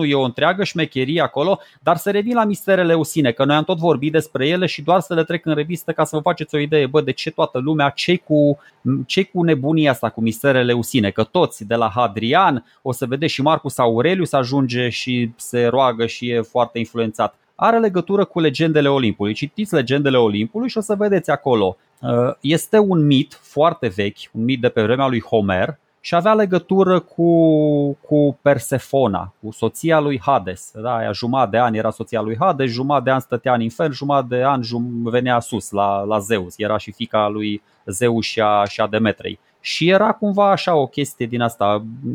[0.08, 3.78] e o întreagă șmecherie acolo, dar să revin la misterele usine, că noi am tot
[3.78, 6.58] vorbit despre ele și doar să le trec în revistă ca să vă faceți o
[6.58, 8.58] idee, bă, de ce toată lumea, ce cu,
[9.06, 13.32] ce cu nebunia asta cu misterele usine, că toți de la Hadrian, o să vedeți
[13.32, 18.88] și Marcus Aurelius ajunge și se roagă și e foarte influențat are legătură cu legendele
[18.88, 19.34] Olimpului.
[19.34, 21.76] Citiți legendele Olimpului și o să vedeți acolo.
[22.00, 26.34] Uh, este un mit foarte vechi, un mit de pe vremea lui Homer și avea
[26.34, 30.70] legătură cu, cu Persefona, cu soția lui Hades.
[30.74, 33.92] Da, aia jumătate de ani era soția lui Hades, jumătate de ani stătea în infern,
[33.92, 34.66] jumătate de ani
[35.03, 36.55] venea sus la, la Zeus.
[36.59, 39.38] Era și fica lui Zeus și a, și a Demetrei.
[39.61, 42.12] Și era cumva așa o chestie din asta uh,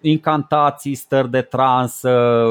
[0.00, 2.00] incantații, stări de trans,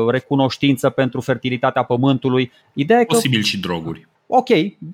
[0.07, 2.51] recunoștință pentru fertilitatea pământului.
[2.73, 4.07] Ideea că, Posibil și droguri.
[4.27, 4.47] Ok,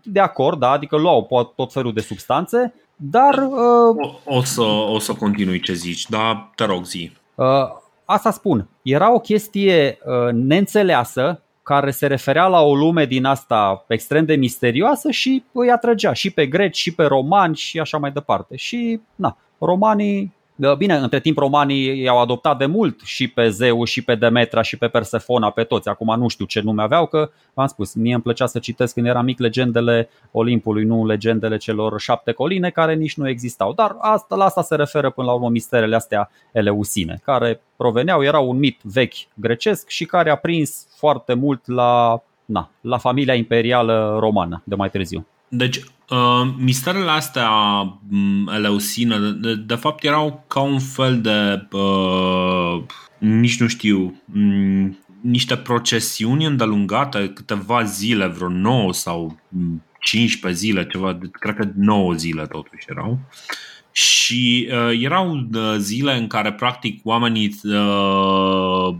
[0.03, 3.33] de acord, da, adică luau tot felul de substanțe, dar...
[3.33, 7.11] Uh, o, o, să, o să continui ce zici, dar te rog zi.
[7.35, 7.45] Uh,
[8.05, 13.85] asta spun, era o chestie uh, neînțeleasă care se referea la o lume din asta
[13.87, 18.11] extrem de misterioasă și îi atrăgea și pe greci și pe romani și așa mai
[18.11, 18.55] departe.
[18.55, 20.33] Și na, romanii
[20.77, 24.77] Bine, între timp romanii i-au adoptat de mult și pe Zeu, și pe Demetra, și
[24.77, 25.89] pe Persefona, pe toți.
[25.89, 29.05] Acum nu știu ce nume aveau, că v-am spus, mie îmi plăcea să citesc când
[29.05, 33.73] eram mic legendele Olimpului, nu legendele celor șapte coline care nici nu existau.
[33.73, 38.39] Dar asta, la asta se referă până la urmă misterele astea eleusine, care proveneau, era
[38.39, 44.17] un mit vechi grecesc și care a prins foarte mult la, na, la familia imperială
[44.19, 45.27] romană de mai târziu.
[45.55, 45.77] Deci,
[46.09, 47.49] uh, misterele astea
[48.11, 52.83] um, eleusine, de, de fapt, erau ca un fel de, uh,
[53.17, 59.39] nici nu știu, um, niște procesiuni îndelungate, câteva zile, vreo 9 sau
[59.99, 63.19] 15 zile, ceva, cred că 9 zile totuși erau.
[63.91, 68.95] Și uh, erau uh, zile în care, practic, oamenii uh,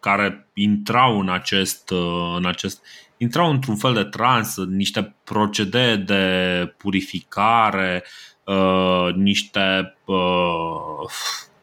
[0.00, 2.82] care intrau în acest, uh, în acest
[3.18, 8.04] intrau într-un fel de trans, niște procedee de purificare,
[8.44, 11.10] uh, niște, uh,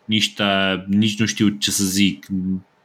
[0.05, 0.43] niște,
[0.87, 2.27] nici nu știu ce să zic,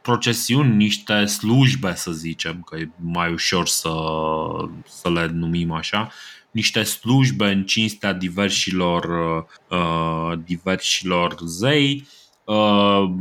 [0.01, 3.93] procesiuni, niște slujbe, să zicem, că e mai ușor să,
[4.85, 6.11] să le numim așa,
[6.51, 9.05] niște slujbe în cinstea diversilor,
[9.69, 12.07] uh, diversilor zei,
[12.43, 13.11] uh,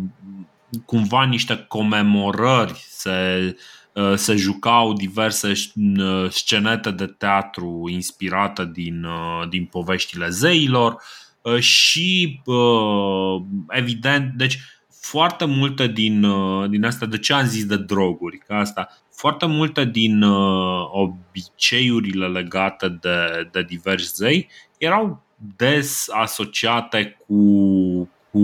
[0.84, 3.11] cumva niște comemorări se
[3.55, 3.55] Uh,
[4.14, 5.53] se jucau diverse
[5.99, 11.03] uh, scenete de teatru inspirate din, uh, din poveștile zeilor
[11.59, 12.41] și
[13.68, 14.59] evident, deci
[15.01, 16.26] foarte multe din,
[16.70, 18.88] din astea, de ce am zis de droguri, că asta,
[19.20, 25.22] foarte multe din uh, obiceiurile legate de, de diversi zei erau
[25.57, 27.45] des asociate cu,
[28.30, 28.41] cu,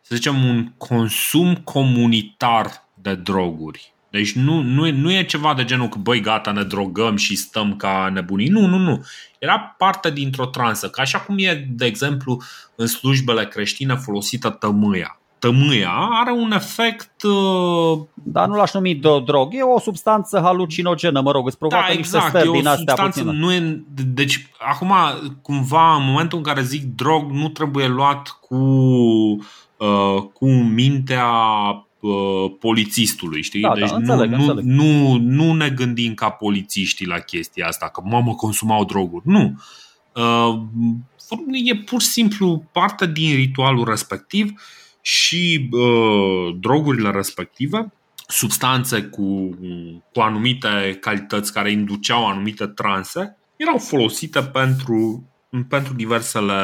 [0.00, 3.92] să zicem, un consum comunitar de droguri.
[4.10, 7.76] Deci nu, nu, nu e ceva de genul că băi gata ne drogăm și stăm
[7.76, 8.48] ca nebunii.
[8.48, 9.04] Nu, nu, nu.
[9.38, 10.88] Era parte dintr-o transă.
[10.88, 12.42] Ca așa cum e, de exemplu,
[12.74, 15.20] în slujbele creștine folosită tămâia.
[15.38, 17.22] Tămâia are un efect...
[17.22, 17.98] Uh...
[18.14, 19.54] Dar nu l-aș numi de drog.
[19.54, 23.32] E o substanță halucinogenă, mă rog, îți provoacă da, exact, niște stări din astea puțină.
[23.32, 24.94] Nu e, deci, acum,
[25.42, 28.54] cumva, în momentul în care zic drog, nu trebuie luat cu,
[29.76, 31.26] uh, cu mintea
[32.00, 33.60] Uh, polițistului, știi?
[33.60, 34.64] Da, deci da, înțeleg, nu, înțeleg.
[34.64, 39.28] Nu, nu ne gândim ca polițiștii la chestia asta, că mamă consumau droguri.
[39.28, 39.62] Nu.
[40.14, 40.60] Uh,
[41.64, 44.52] e pur și simplu parte din ritualul respectiv
[45.00, 47.92] și uh, drogurile respective,
[48.28, 49.58] substanțe cu,
[50.12, 55.24] cu anumite calități care induceau anumite transe, erau folosite pentru
[55.68, 56.54] pentru diversele,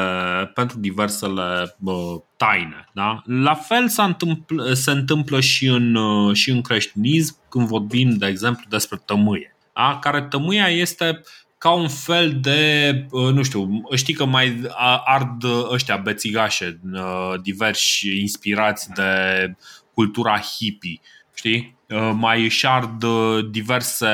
[0.55, 2.89] pentru diversele uh, taine.
[2.93, 3.23] Da?
[3.25, 8.27] La fel se întâmplă, se întâmplă și, în, uh, și în creștinism când vorbim, de
[8.27, 9.57] exemplu, despre tămâie.
[9.75, 9.99] Da?
[10.01, 11.21] Care tămâia este
[11.59, 14.71] ca un fel de, uh, nu știu, știi că mai
[15.05, 19.03] ard ăștia bețigașe, uh, diversi inspirați de
[19.95, 21.01] cultura hippie,
[21.35, 21.77] știi?
[21.89, 24.07] Uh, mai își ard uh, diverse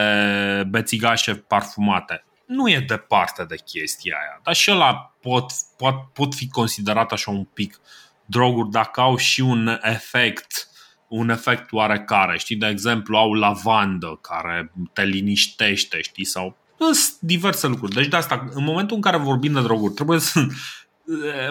[0.68, 4.40] bețigașe parfumate nu e departe de chestia aia.
[4.42, 7.80] Dar și ăla pot, pot, pot fi considerat așa un pic
[8.24, 10.64] droguri dacă au și un efect
[11.08, 17.66] un efect oarecare, știi, de exemplu au lavandă care te liniștește, știi, sau sunt diverse
[17.66, 17.94] lucruri.
[17.94, 20.79] Deci de asta, în momentul în care vorbim de droguri, trebuie să Eh,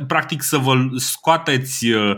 [0.07, 2.15] practic să vă scoateți uh,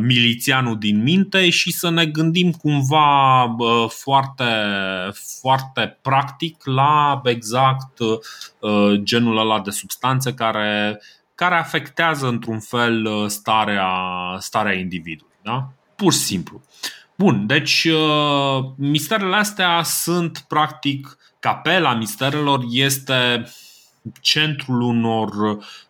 [0.00, 4.44] milițianul din minte și să ne gândim cumva uh, foarte,
[5.40, 11.00] foarte practic la exact uh, genul ăla de substanțe care,
[11.34, 13.90] care afectează într-un fel starea,
[14.38, 15.34] starea individului.
[15.42, 15.68] Da?
[15.96, 16.62] Pur și simplu.
[17.14, 17.88] Bun, deci
[18.76, 23.48] misterele astea sunt practic capela misterelor este
[24.20, 25.28] centrul unor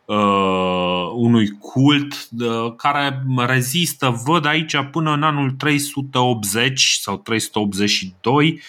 [0.05, 8.63] uh, unui cult uh, care rezistă, văd aici, până în anul 380 sau 382.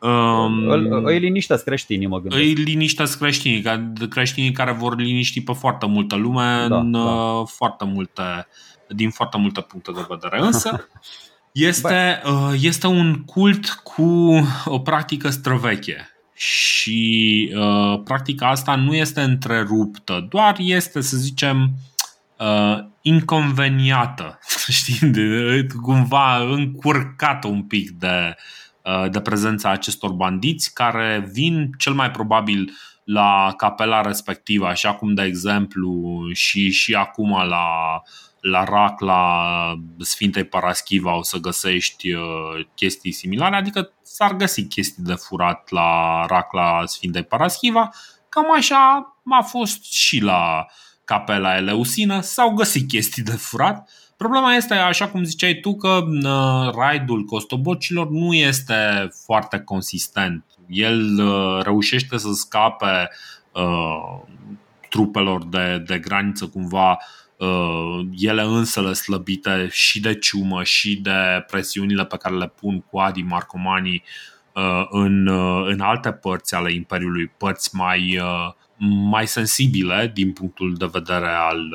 [0.00, 2.42] Um, îl, îi liniștesc creștinii, mă gândesc.
[2.42, 3.64] Îi liniștesc creștinii,
[4.08, 6.98] creștinii care vor liniști pe foarte multă lume da, în da.
[6.98, 8.46] Uh, foarte multe,
[8.88, 10.40] din foarte multe puncte de vedere.
[10.40, 10.88] Însă
[11.52, 19.20] este, uh, este un cult cu o practică străveche și uh, practica asta nu este
[19.20, 21.70] întreruptă, doar este, să zicem,
[22.38, 28.34] uh, inconveniată, știi, de, cumva încurcată un pic de,
[28.82, 32.70] uh, de prezența acestor bandiți care vin cel mai probabil
[33.04, 38.02] la capela respectivă, așa cum, de exemplu, și, și acum la
[38.50, 39.22] la RAC, la
[39.98, 42.22] Sfintei Paraschiva o să găsești uh,
[42.74, 47.90] chestii similare, adică s-ar găsi chestii de furat la RAC, la Sfintei Paraschiva,
[48.28, 50.66] cam așa a fost și la
[51.04, 53.90] Capela Eleusină, s-au găsit chestii de furat.
[54.16, 60.44] Problema este, așa cum ziceai tu, că uh, raidul costobocilor nu este foarte consistent.
[60.68, 63.10] El uh, reușește să scape
[63.52, 64.20] uh,
[64.88, 67.25] trupelor de, de graniță cumva Uh,
[68.18, 74.02] ele însă slăbite și de ciumă și de presiunile pe care le pun Adi marcomanii
[74.52, 78.20] uh, în, uh, în alte părți ale Imperiului, părți mai,
[79.10, 81.74] mai sensibile din punctul de vedere al,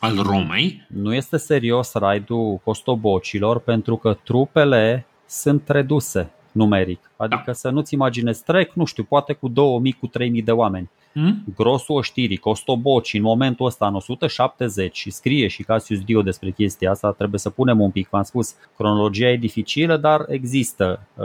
[0.00, 0.86] al Romei.
[0.88, 7.10] Nu este serios raidul costobocilor pentru că trupele sunt reduse numeric.
[7.16, 7.52] Adică da.
[7.52, 10.90] să nu-ți imaginezi, trec, nu știu, poate cu 2000, cu 3000 de oameni.
[11.12, 11.44] Hmm?
[11.56, 16.90] Grosul oștirii, Costoboci, în momentul ăsta, în 170, și scrie și Cassius Dio despre chestia
[16.90, 21.24] asta, trebuie să punem un pic, v-am spus, cronologia e dificilă, dar există, uh,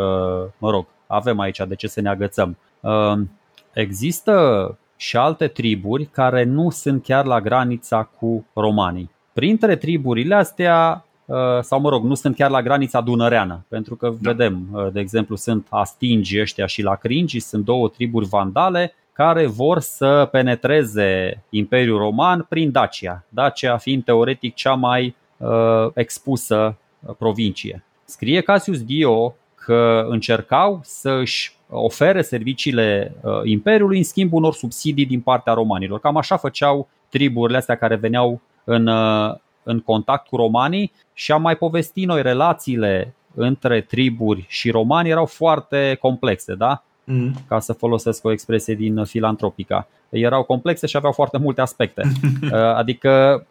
[0.58, 2.58] mă rog, avem aici de ce să ne agățăm.
[2.80, 3.20] Uh,
[3.74, 9.12] există și alte triburi care nu sunt chiar la granița cu romanii.
[9.34, 14.08] Printre triburile astea uh, sau mă rog, nu sunt chiar la granița dunăreană, pentru că
[14.08, 14.32] da.
[14.32, 19.80] vedem, de exemplu, sunt astingi ăștia și la cringi, sunt două triburi vandale care vor
[19.80, 25.48] să penetreze Imperiul Roman prin Dacia, Dacia fiind teoretic cea mai uh,
[25.94, 27.84] expusă uh, provincie.
[28.06, 35.06] Scrie Cassius Dio că încercau să își ofere serviciile uh, Imperiului în schimb unor subsidii
[35.06, 36.00] din partea romanilor.
[36.00, 41.42] Cam așa făceau triburile astea care veneau în, uh, în contact cu romanii și am
[41.42, 46.84] mai povestit noi relațiile între triburi și romani erau foarte complexe, da?
[47.06, 47.34] Mm.
[47.48, 49.88] Ca să folosesc o expresie din filantropica.
[50.10, 52.02] Erau complexe și aveau foarte multe aspecte.
[52.82, 53.46] Adică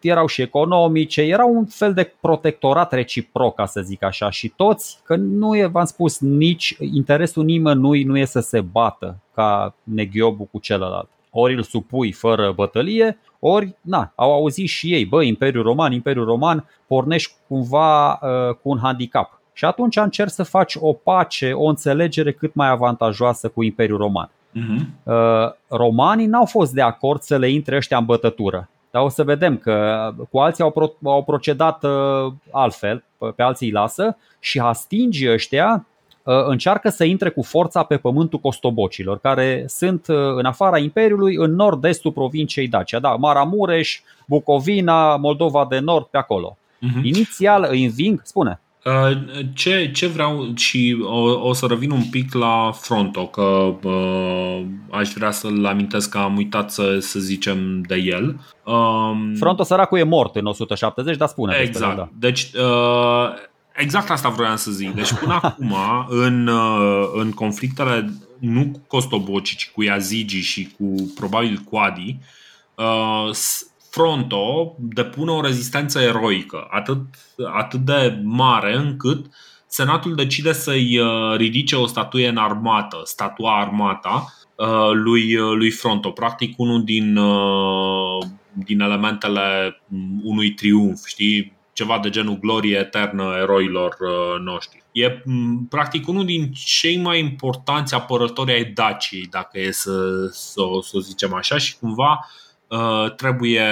[0.00, 4.98] erau și economice, era un fel de protectorat reciproc, ca să zic așa, și toți,
[5.04, 10.44] că nu e, v-am spus, nici interesul nimănui nu e să se bată ca neghiobu
[10.44, 11.08] cu celălalt.
[11.30, 16.24] Ori îl supui fără bătălie, ori, na, au auzit și ei, bă, Imperiul Roman, Imperiul
[16.24, 19.40] Roman, pornești cumva uh, cu un handicap.
[19.56, 24.30] Și atunci încerci să faci o pace, o înțelegere cât mai avantajoasă cu Imperiul Roman.
[24.30, 24.86] Uh-huh.
[25.02, 28.68] Uh, romanii n-au fost de acord să le intre ăștia în bătătură.
[28.90, 33.04] Dar o să vedem că cu alții au, pro, au procedat uh, altfel,
[33.36, 35.86] pe alții îi lasă și Hastingii ăștia
[36.22, 41.34] uh, încearcă să intre cu forța pe pământul costobocilor, care sunt uh, în afara Imperiului,
[41.34, 42.98] în nord-estul provinciei Dacia.
[42.98, 46.56] Da, Maramureș, Bucovina, Moldova de Nord, pe acolo.
[46.56, 47.02] Uh-huh.
[47.02, 48.60] Inițial îi înving, spune.
[48.84, 49.16] Uh,
[49.54, 55.12] ce, ce vreau și o, o să revin un pic la Fronto, că uh, aș
[55.12, 58.40] vrea să-l amintesc că am uitat să, să zicem de el.
[58.64, 61.56] Um, Fronto săracul e mort în 170, dar spune.
[61.62, 61.96] Exact.
[61.96, 62.08] Da.
[62.18, 63.28] Deci, uh,
[63.74, 64.94] exact asta vreau să zic.
[64.94, 65.74] Deci până acum,
[66.08, 72.18] în, uh, în conflictele nu cu Costoboci, ci cu Yazigi și cu probabil cu Adi,
[72.74, 73.34] uh,
[73.94, 76.98] Fronto depune o rezistență eroică, atât,
[77.52, 79.26] atât de mare încât
[79.66, 85.70] Senatul decide să-i uh, ridice o statuie în armată, statua armata uh, lui, uh, lui
[85.70, 87.18] Fronto, practic unul din,
[88.52, 89.80] din elementele
[90.22, 91.52] unui triumf, știi?
[91.72, 93.96] Ceva de genul glorie eternă eroilor
[94.44, 94.82] noștri.
[94.92, 95.22] E
[95.68, 101.00] practic unul din cei mai importanți apărători ai Daciei, dacă e să, să, să o
[101.00, 102.43] zicem așa, și cumva uh, Uh,
[103.16, 103.62] trebuie,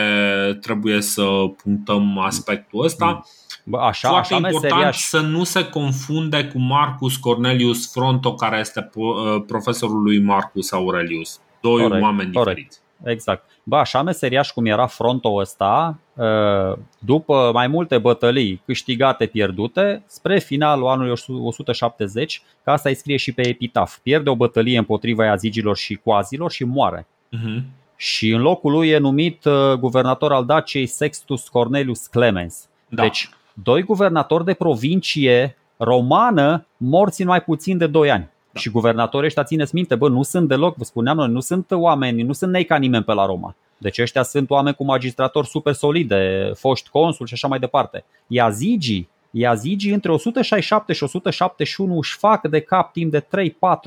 [0.61, 1.22] trebuie să
[1.62, 3.22] punctăm aspectul ăsta.
[3.64, 4.96] Bă, așa, Foarte așa important meseriaș.
[4.96, 11.40] să nu se confunde cu Marcus Cornelius Fronto, care este uh, profesorul lui Marcus Aurelius.
[11.61, 12.57] Doi corect, oameni corect.
[12.57, 12.80] diferiți.
[13.05, 13.50] Exact.
[13.64, 20.38] Bă, așa meseriaș cum era frontul ăsta, uh, după mai multe bătălii câștigate, pierdute, spre
[20.38, 25.76] finalul anului 170, ca asta îi scrie și pe epitaf, pierde o bătălie împotriva azigilor
[25.76, 27.07] și coazilor și moare.
[27.36, 32.68] Uh-huh și în locul lui e numit uh, guvernator al Daciei Sextus Cornelius Clemens.
[32.88, 33.03] Da.
[33.03, 38.30] Deci, doi guvernatori de provincie romană morți în mai puțin de 2 ani.
[38.53, 38.61] Da.
[38.61, 42.22] Și guvernatorii ăștia țineți minte, bă, nu sunt deloc, vă spuneam noi, nu sunt oameni,
[42.22, 43.55] nu sunt nei ca nimeni pe la Roma.
[43.78, 48.05] Deci ăștia sunt oameni cu magistratori super solide, foști consul și așa mai departe.
[48.26, 53.26] Iazigii Iazigii între 167 și 171 își fac de cap timp de 3-4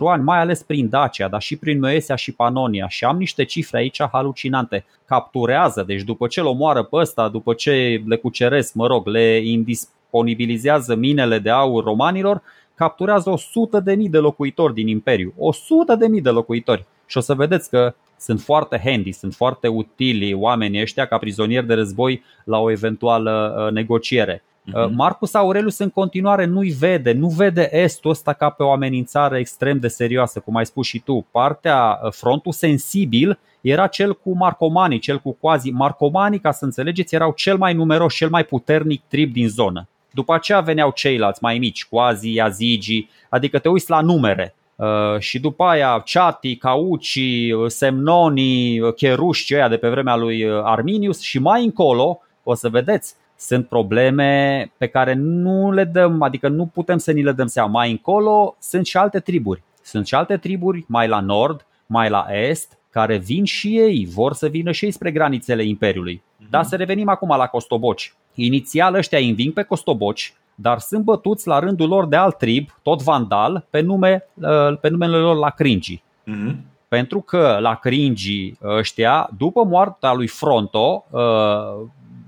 [0.07, 3.77] ani, mai ales prin Dacia, dar și prin Moesia și Panonia și am niște cifre
[3.77, 4.85] aici halucinante.
[5.05, 9.37] Capturează, deci după ce îl omoară pe ăsta, după ce le cuceresc, mă rog, le
[9.37, 12.41] indisponibilizează minele de aur romanilor,
[12.75, 15.33] capturează 100 de mii de locuitori din Imperiu.
[15.37, 16.85] 100 de mii de locuitori.
[17.05, 21.67] Și o să vedeți că sunt foarte handy, sunt foarte utili oamenii ăștia ca prizonieri
[21.67, 24.43] de război la o eventuală uh, negociere.
[24.67, 24.89] Uh-huh.
[24.91, 29.79] Marcus Aurelius în continuare nu-i vede, nu vede estul ăsta ca pe o amenințare extrem
[29.79, 31.25] de serioasă, cum ai spus și tu.
[31.31, 35.69] Partea, uh, frontul sensibil era cel cu Marcomanii, cel cu quasi.
[35.69, 39.87] Marcomanii, ca să înțelegeți, erau cel mai numeros, cel mai puternic trib din zonă.
[40.11, 44.55] După aceea veneau ceilalți mai mici, quasi, azigi, adică te uiți la numere.
[44.75, 47.19] Uh, și după aia Chati, Cauci,
[47.55, 53.15] uh, Semnoni, Cheruși, ăia de pe vremea lui Arminius și mai încolo, o să vedeți,
[53.37, 57.69] sunt probleme pe care nu le dăm, adică nu putem să ni le dăm seama.
[57.69, 59.63] Mai încolo sunt și alte triburi.
[59.81, 64.33] Sunt și alte triburi mai la nord, mai la est, care vin și ei, vor
[64.33, 66.21] să vină și ei spre granițele Imperiului.
[66.21, 66.49] Mm-hmm.
[66.49, 68.13] Dar să revenim acum la Costoboci.
[68.33, 72.69] Inițial ăștia îi înving pe Costoboci, dar sunt bătuți la rândul lor de alt trib,
[72.81, 76.01] tot vandal, pe, nume, uh, pe numele lor la Cringi.
[76.01, 76.55] Mm-hmm.
[76.87, 81.21] Pentru că la Cringi ăștia, după moartea lui Fronto, uh,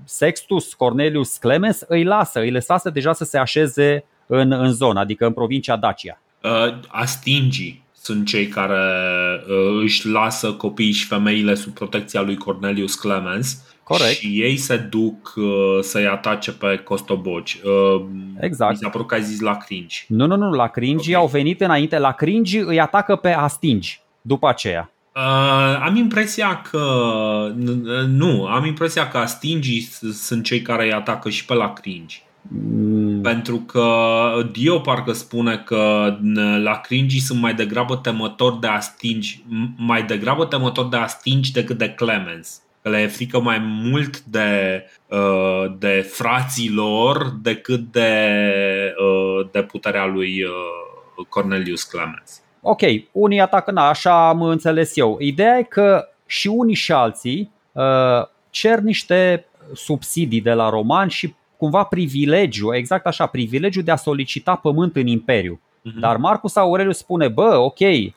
[0.07, 5.25] Sextus Cornelius Clemens îi lasă, îi lăsase deja să se așeze în, în zonă, adică
[5.25, 6.21] în provincia Dacia.
[6.43, 8.81] Uh, astingii sunt cei care
[9.47, 14.17] uh, își lasă copiii și femeile sub protecția lui Cornelius Clemens Corect.
[14.17, 15.43] Și ei se duc uh,
[15.81, 17.59] să-i atace pe Costoboci.
[17.63, 18.05] Uh,
[18.39, 18.71] exact.
[18.71, 20.05] Mi s-a părut că ai zis la Cringi.
[20.07, 21.21] Nu, nu, nu, la Cringi okay.
[21.21, 21.97] au venit înainte.
[21.97, 24.91] La Cringi îi atacă pe Astingi după aceea.
[25.17, 26.85] Uh, am impresia că
[28.07, 29.81] nu, am impresia că Astingii
[30.13, 32.23] sunt cei care îi atacă și pe la cringi.
[32.41, 33.21] Mm.
[33.21, 33.89] Pentru că
[34.51, 36.15] Dio parcă spune că
[36.61, 39.43] la cringi sunt mai degrabă temători de astingi,
[39.77, 42.61] mai degrabă temători de astingi decât de Clemens.
[42.81, 48.39] că le e frică mai mult de, uh, de frații lor decât de,
[48.99, 52.41] uh, de puterea lui uh, Cornelius Clemens.
[52.61, 52.81] Ok,
[53.11, 55.17] unii atacă, na, așa am înțeles eu.
[55.19, 61.35] Ideea e că și unii și alții uh, cer niște subsidii de la romani și
[61.57, 65.59] cumva privilegiu, exact așa, privilegiu de a solicita pământ în imperiu.
[65.59, 65.99] Uh-huh.
[65.99, 68.07] Dar Marcus Aurelius spune, bă, ok, uh,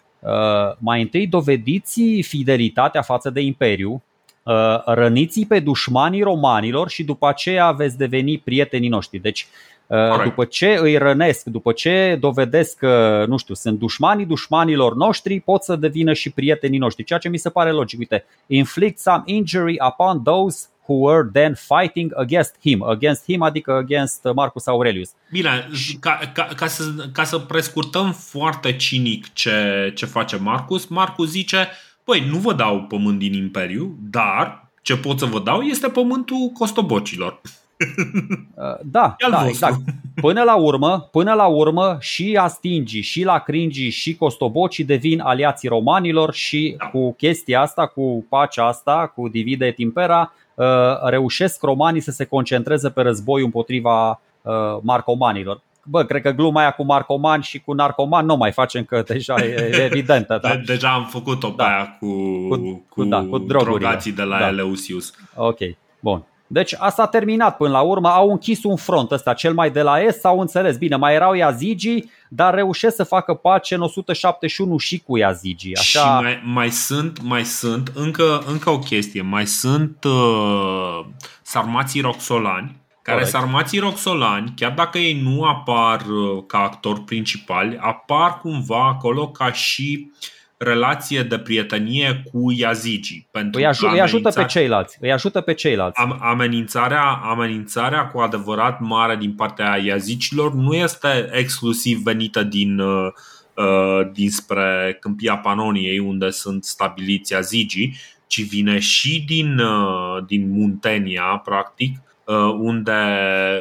[0.78, 4.02] mai întâi dovediți fidelitatea față de imperiu,
[4.42, 9.18] uh, răniți pe dușmanii romanilor și după aceea veți deveni prietenii noștri.
[9.18, 9.46] Deci
[9.90, 10.24] Correct.
[10.24, 15.62] După ce îi rănesc, după ce dovedesc că, nu știu, sunt dușmanii dușmanilor noștri, pot
[15.62, 17.98] să devină și prietenii noștri, ceea ce mi se pare logic.
[17.98, 23.72] Uite, inflict some injury upon those who were then fighting against him, against him, adică
[23.72, 25.10] against Marcus Aurelius.
[25.30, 25.68] Bine,
[26.00, 26.82] ca, ca, ca, să,
[27.12, 31.68] ca să prescurtăm foarte cinic ce, ce face Marcus, Marcus zice,
[32.04, 36.50] păi, nu vă dau pământ din Imperiu, dar ce pot să vă dau este pământul
[36.54, 37.40] costobocilor.
[38.60, 39.78] Uh, da, da exact.
[40.14, 45.68] Până la urmă, până la urmă și Astingi, și la Cringi, și Costobocii devin aliații
[45.68, 46.86] romanilor și da.
[46.86, 50.66] cu chestia asta, cu pacea asta, cu divide et impera, uh,
[51.04, 54.52] reușesc romanii să se concentreze pe război împotriva uh,
[54.82, 55.60] marcomanilor.
[55.84, 59.34] Bă, cred că gluma aia cu marcoman și cu narcoman nu mai facem, că deja
[59.44, 60.38] e evidentă.
[60.42, 60.48] Da?
[60.48, 61.64] De- deja am făcut-o da.
[61.64, 62.06] pe aia cu,
[62.48, 64.48] cu, cu, da, cu drogații de la da.
[64.48, 65.12] Eleusius.
[65.34, 65.58] Ok,
[66.00, 66.24] bun.
[66.52, 69.82] Deci asta a terminat până la urmă, au închis un front ăsta, cel mai de
[69.82, 70.76] la est, s-au înțeles.
[70.76, 75.76] Bine, mai erau Yazigii, dar reușesc să facă pace în 171 și cu Yazigii.
[75.76, 76.00] Așa...
[76.00, 81.04] Și mai, mai sunt, mai sunt încă, încă o chestie, mai sunt uh,
[81.42, 83.36] sarmații roxolani, care Corect.
[83.36, 89.52] sarmații roxolani, chiar dacă ei nu apar uh, ca actori principali, apar cumva acolo ca
[89.52, 93.26] și uh, relație de prietenie cu Yazigi.
[93.30, 94.96] Pentru îi, aj- îi ajută pe ceilalți.
[95.00, 96.00] Îi ajută pe ceilalți.
[96.00, 103.06] Am, amenințarea, amenințarea cu adevărat mare din partea Yazicilor nu este exclusiv venită din, uh,
[103.54, 107.96] uh, dinspre câmpia Panoniei, unde sunt stabiliți Yazigii,
[108.26, 113.02] ci vine și din, uh, din Muntenia, practic, uh, unde,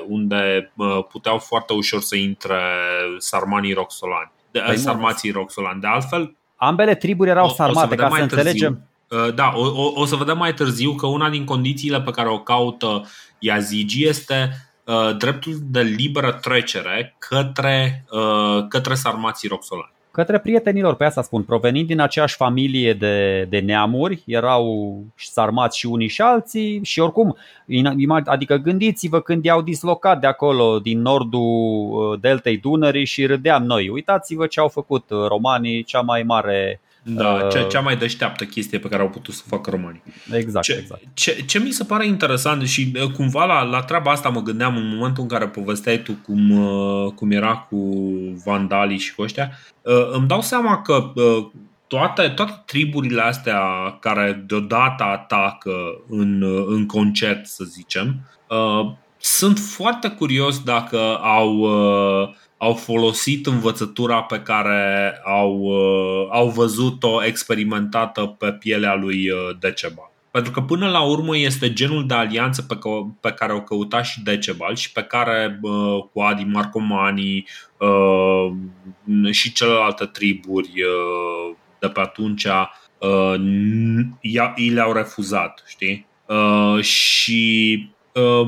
[0.08, 2.62] unde uh, puteau foarte ușor să intre
[3.18, 4.32] sarmanii roxolani.
[4.52, 5.82] De, păi sarmații roxolani.
[5.82, 8.82] De altfel, Ambele triburi erau sarmate, ca să înțelegem.
[9.07, 12.30] Uh, da, o, o, o să vedem mai târziu că una din condițiile pe care
[12.30, 13.05] o caută
[13.39, 14.49] Yazigi este
[14.84, 21.43] uh, dreptul de liberă trecere către, uh, către sarmații roxolani către prietenilor, pe asta spun,
[21.43, 27.38] provenind din aceeași familie de, de neamuri, erau sarmați și unii și alții și oricum,
[28.26, 33.89] adică gândiți-vă când i-au dislocat de acolo, din nordul uh, deltei Dunării și râdeam noi.
[33.89, 36.82] Uitați-vă ce au făcut uh, romanii, cea mai mare
[37.16, 40.03] da, uh, cea, mai deșteaptă chestie pe care au putut să facă românii.
[40.32, 41.01] Exact, ce, exact.
[41.14, 44.88] Ce, ce mi se pare interesant și cumva la, la treaba asta mă gândeam în
[44.88, 46.64] momentul în care povesteai tu cum,
[47.16, 47.78] cum era cu
[48.45, 49.51] vandalii și cu ăștia,
[49.89, 51.45] Uh, îmi dau seama că uh,
[51.88, 53.62] toate, toate triburile astea
[53.99, 55.72] care deodată atacă
[56.10, 58.16] în, uh, în concert, să zicem,
[59.18, 61.68] sunt foarte curios dacă au,
[62.62, 65.70] au folosit învățătura pe care au,
[66.32, 69.28] au văzut-o experimentată pe pielea lui
[69.60, 70.10] Decebal.
[70.32, 72.78] Pentru că până la urmă este genul de alianță pe,
[73.22, 77.45] pe care o căuta și Decebal și pe care uh, cu Adi Marcomani
[77.78, 78.51] uh,
[79.32, 82.45] și celelalte triburi uh, de pe atunci
[82.97, 83.36] uh,
[84.55, 86.07] i le-au refuzat, știi?
[86.26, 87.99] Uh, și uh,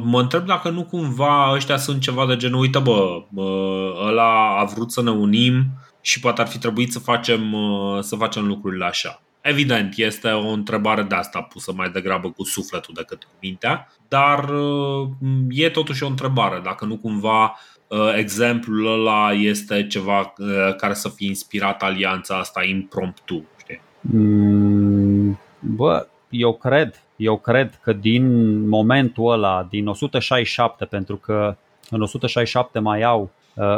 [0.04, 4.64] mă întreb dacă nu cumva ăștia sunt ceva de genul, uite bă, uh, ăla a
[4.64, 5.66] vrut să ne unim
[6.02, 9.22] și poate ar fi trebuit să facem, uh, să facem lucrurile așa.
[9.42, 14.50] Evident, este o întrebare de asta pusă mai degrabă cu sufletul decât cu mintea, dar
[14.50, 15.10] uh,
[15.50, 16.60] e totuși o întrebare.
[16.64, 22.64] Dacă nu cumva uh, exemplul ăla este ceva uh, care să fie inspirat alianța asta
[22.64, 23.82] impromptu, știi?
[24.02, 31.56] Mm, bă, eu cred, eu cred că din momentul ăla, din 167, pentru că
[31.90, 33.30] în 167 mai au,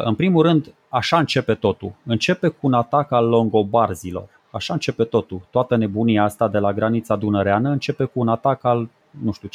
[0.03, 1.91] în primul rând, așa începe totul.
[2.05, 5.41] Începe cu un atac al longobarzilor Așa începe totul.
[5.49, 9.49] Toată nebunia asta de la granița dunăreană începe cu un atac al, nu știu,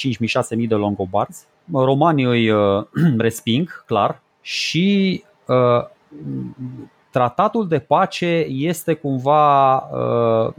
[0.59, 1.45] 5.000-6.000 de longobarzi.
[1.73, 2.85] Romanii îi uh,
[3.19, 5.87] resping, clar, și uh,
[7.11, 10.55] tratatul de pace este cumva uh,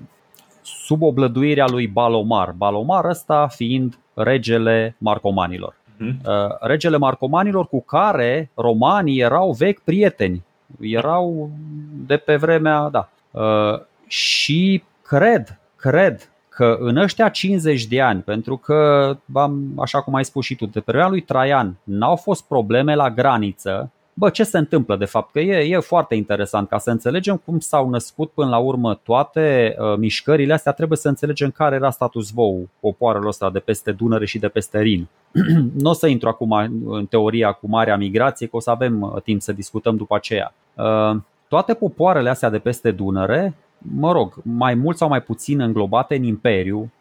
[0.85, 2.51] sub oblăduirea lui Balomar.
[2.51, 5.75] Balomar ăsta fiind regele marcomanilor.
[5.97, 6.19] Mhm.
[6.25, 10.43] Uh, regele marcomanilor cu care romanii erau vechi prieteni.
[10.79, 11.49] Erau
[12.07, 13.09] de pe vremea, da.
[13.31, 19.11] Uh, și cred, cred că în ăștia 50 de ani, pentru că,
[19.77, 23.91] așa cum ai spus și tu, de perioada lui Traian n-au fost probleme la graniță,
[24.19, 25.31] bă, ce se întâmplă de fapt?
[25.31, 29.75] Că e, e foarte interesant ca să înțelegem cum s-au născut până la urmă toate
[29.79, 34.25] uh, mișcările astea, trebuie să înțelegem care era status quo popoarelor ăsta de peste Dunăre
[34.25, 35.07] și de peste Rin.
[35.83, 36.51] nu o să intru acum
[36.85, 40.53] în teoria cu marea migrație, că o să avem uh, timp să discutăm după aceea.
[40.73, 41.17] Uh,
[41.47, 46.23] toate popoarele astea de peste Dunăre, mă rog, mai mult sau mai puțin înglobate în
[46.23, 46.91] imperiu,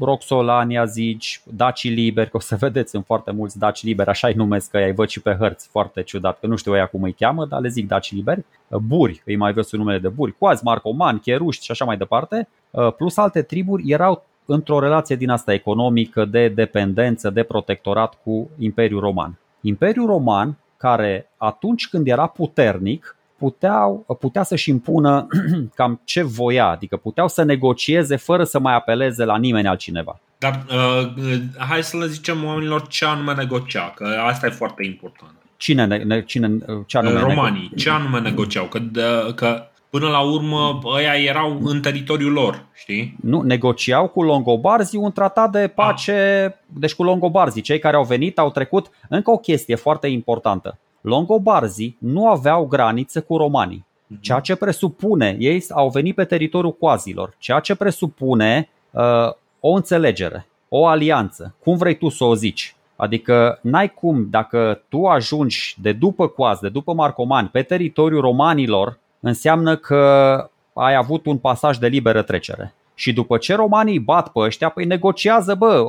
[0.00, 4.34] Roxolania zici, Daci liberi, că o să vedeți în foarte mulți Daci liberi, așa îi
[4.34, 7.12] numesc că ai văd și pe hărți, foarte ciudat, că nu știu ea cum îi
[7.12, 11.18] cheamă, dar le zic Daci liberi, Buri, îi mai văd numele de Buri, Coazi, Marcoman,
[11.18, 12.48] Cheruști și așa mai departe,
[12.96, 19.00] plus alte triburi erau într-o relație din asta economică, de dependență, de protectorat cu Imperiul
[19.00, 19.38] Roman.
[19.60, 25.26] Imperiul Roman, care atunci când era puternic, puteau, putea să-și impună
[25.74, 30.20] cam ce voia, adică puteau să negocieze fără să mai apeleze la nimeni altcineva.
[30.38, 35.32] Dar uh, hai să le zicem oamenilor ce anume negocia, că asta e foarte important.
[35.56, 38.64] Cine, ne, cine ce anume Romanii, nego- ce anume negociau?
[38.64, 39.02] Că, de,
[39.34, 43.16] că până la urmă ăia erau în teritoriul lor, știi?
[43.22, 46.78] Nu, negociau cu Longobarzii un tratat de pace, ah.
[46.78, 50.78] deci cu Longobarzii, cei care au venit au trecut, încă o chestie foarte importantă.
[51.00, 54.20] Longobarzii nu aveau granițe cu romanii, mhm.
[54.20, 60.46] ceea ce presupune, ei au venit pe teritoriul coazilor, ceea ce presupune uh, o înțelegere,
[60.68, 62.76] o alianță, cum vrei tu să o zici.
[62.96, 68.98] Adică n-ai cum, dacă tu ajungi de după coaz, de după marcomani, pe teritoriul romanilor,
[69.20, 72.74] înseamnă că ai avut un pasaj de liberă trecere.
[72.98, 75.84] Și după ce romanii bat pe ăștia, păi negociază, bă,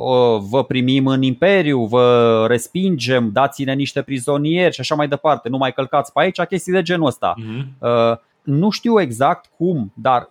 [0.50, 5.72] vă primim în imperiu, vă respingem, dați-ne niște prizonieri și așa mai departe, nu mai
[5.72, 7.34] călcați pe aici, chestii de genul ăsta.
[7.34, 8.18] Uh-huh.
[8.42, 10.30] Nu știu exact cum, dar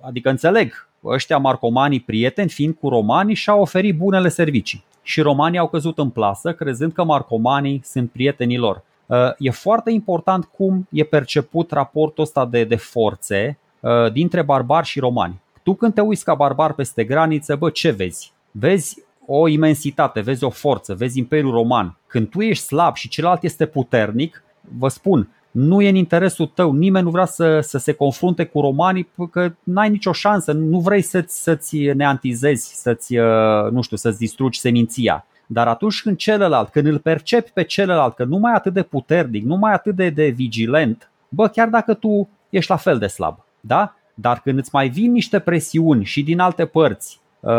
[0.00, 4.84] adică înțeleg, ăștia marcomanii prieteni, fiind cu romanii, și-au oferit bunele servicii.
[5.02, 8.82] Și romanii au căzut în plasă, crezând că marcomanii sunt prietenii lor.
[9.06, 14.86] Uh, e foarte important cum e perceput raportul ăsta de, de forțe uh, dintre barbari
[14.86, 15.40] și romani.
[15.62, 18.32] Tu când te uiți ca barbar peste graniță, bă, ce vezi?
[18.50, 21.96] Vezi o imensitate, vezi o forță, vezi Imperiul Roman.
[22.06, 24.44] Când tu ești slab și celălalt este puternic,
[24.78, 28.60] vă spun, nu e în interesul tău, nimeni nu vrea să, să se confrunte cu
[28.60, 34.18] romanii că n-ai nicio șansă, nu vrei să-ți, să-ți neantizezi, să-ți, uh, nu știu, să-ți
[34.18, 35.26] distrugi seminția.
[35.46, 39.44] Dar atunci când celălalt, când îl percepi pe celălalt că nu mai atât de puternic,
[39.44, 43.44] nu mai atât de, de vigilent, bă, chiar dacă tu ești la fel de slab,
[43.60, 43.94] da?
[44.14, 47.52] Dar când îți mai vin niște presiuni și din alte părți, uh,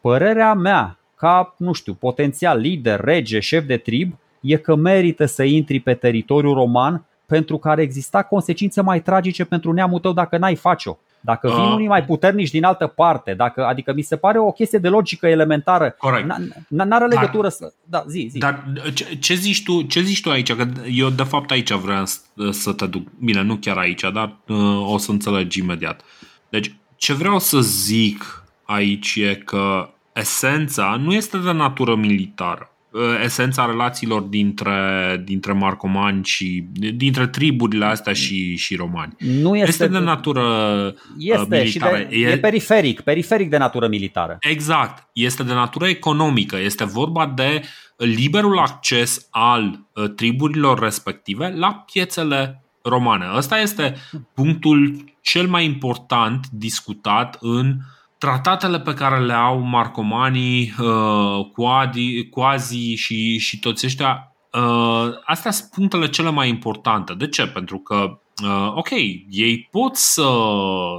[0.00, 5.42] părerea mea, ca, nu știu, potențial lider, rege, șef de trib, e că merită să
[5.42, 10.38] intri pe teritoriul roman pentru că ar exista consecințe mai tragice pentru neamul tău dacă
[10.38, 10.96] n-ai face-o.
[11.20, 14.52] Dacă vin uh, unii mai puternici din altă parte, dacă, adică mi se pare o
[14.52, 15.94] chestie de logică elementară.
[15.98, 16.26] Corect.
[16.68, 17.72] N-are legătură dar, să.
[17.84, 18.38] Da, zi, zi.
[18.38, 18.64] Dar
[18.94, 20.54] ce, ce, zici tu, ce zici tu aici?
[20.54, 22.04] Că eu, de fapt, aici vreau
[22.50, 23.08] să te duc.
[23.18, 26.00] Bine, nu chiar aici, dar uh, o să înțelegi imediat.
[26.48, 32.69] Deci, ce vreau să zic aici e că esența nu este de natură militară.
[32.92, 36.64] Uh, esența relațiilor dintre, dintre marcomani și
[36.94, 39.14] dintre triburile astea și, și romani.
[39.18, 40.42] Nu este, este de natură
[40.86, 41.96] uh, este, militară.
[41.96, 44.36] Și de, e, e periferic, periferic de natură militară.
[44.40, 45.08] Exact.
[45.12, 46.58] Este de natură economică.
[46.58, 47.62] Este vorba de
[47.96, 53.26] liberul acces al uh, triburilor respective la piețele romane.
[53.34, 53.94] Ăsta este
[54.34, 57.82] punctul cel mai important discutat în uh,
[58.20, 65.50] tratatele pe care le au marcomanii, uh, Coadi, Coazi și, și toți ăștia, uh, astea
[65.50, 67.14] sunt punctele cele mai importante.
[67.14, 67.46] De ce?
[67.46, 68.90] Pentru că, uh, ok,
[69.28, 70.28] ei pot să,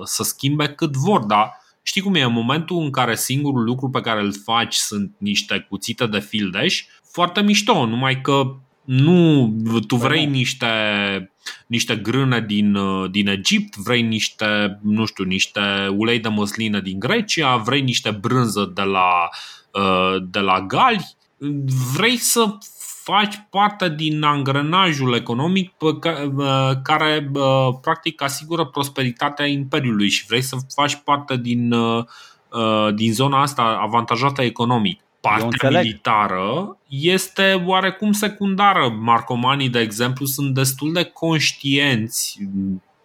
[0.04, 4.02] să schimbe cât vor, dar știi cum e, în momentul în care singurul lucru pe
[4.02, 8.56] care îl faci sunt niște cuțite de fildeș, foarte mișto, numai că
[8.92, 9.54] nu,
[9.88, 10.68] tu păi vrei niște,
[11.68, 12.78] niște grâne din,
[13.12, 15.62] din Egipt, vrei niște, nu știu, niște
[15.98, 19.30] ulei de măslină din Grecia, vrei niște brânză de la,
[20.30, 21.16] de la Gali,
[21.94, 22.58] vrei să
[23.04, 25.72] faci parte din angrenajul economic
[26.84, 27.32] care
[27.82, 31.74] practic asigură prosperitatea Imperiului și vrei să faci parte din,
[32.96, 38.90] din zona asta avantajată economic partea militară este oarecum secundară.
[39.00, 42.40] Marcomanii, de exemplu, sunt destul de conștienți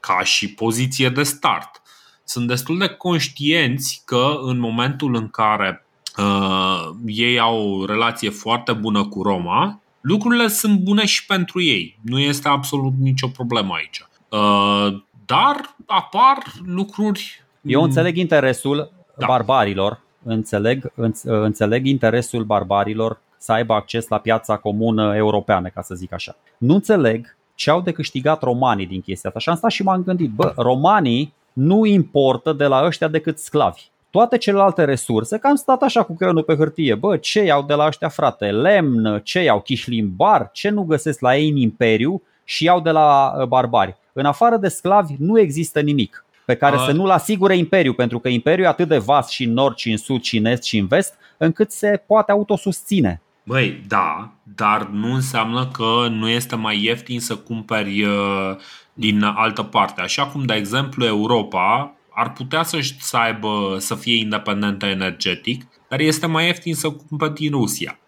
[0.00, 1.82] ca și poziție de start.
[2.24, 5.86] Sunt destul de conștienți că în momentul în care
[6.18, 11.98] uh, ei au o relație foarte bună cu Roma, lucrurile sunt bune și pentru ei.
[12.02, 14.04] Nu este absolut nicio problemă aici.
[14.28, 17.44] Uh, dar apar lucruri.
[17.62, 19.26] Eu înțeleg interesul da.
[19.26, 20.92] barbarilor, înțeleg,
[21.24, 26.36] înțeleg interesul barbarilor să aibă acces la piața comună europeană, ca să zic așa.
[26.58, 29.40] Nu înțeleg ce au de câștigat romanii din chestia asta.
[29.40, 33.82] Și am stat și m-am gândit, bă, romanii nu importă de la ăștia decât sclavi.
[34.10, 37.74] Toate celelalte resurse, că am stat așa cu creionul pe hârtie, bă, ce iau de
[37.74, 38.50] la ăștia frate?
[38.50, 39.60] Lemn, ce iau?
[39.60, 40.50] Chișlimbar?
[40.52, 43.96] Ce nu găsesc la ei în imperiu și iau de la uh, barbari?
[44.12, 46.78] În afară de sclavi nu există nimic pe care A...
[46.78, 49.90] să nu-l asigure imperiu, pentru că imperiul e atât de vast și în nord, și
[49.90, 53.20] în sud, și în est, și în vest, încât se poate autosusține.
[53.42, 58.56] Băi, da, dar nu înseamnă că nu este mai ieftin să cumperi uh,
[58.92, 60.00] din altă parte.
[60.00, 66.00] Așa cum, de exemplu, Europa ar putea să, să aibă, să fie independentă energetic, dar
[66.00, 67.98] este mai ieftin să cumperi din Rusia.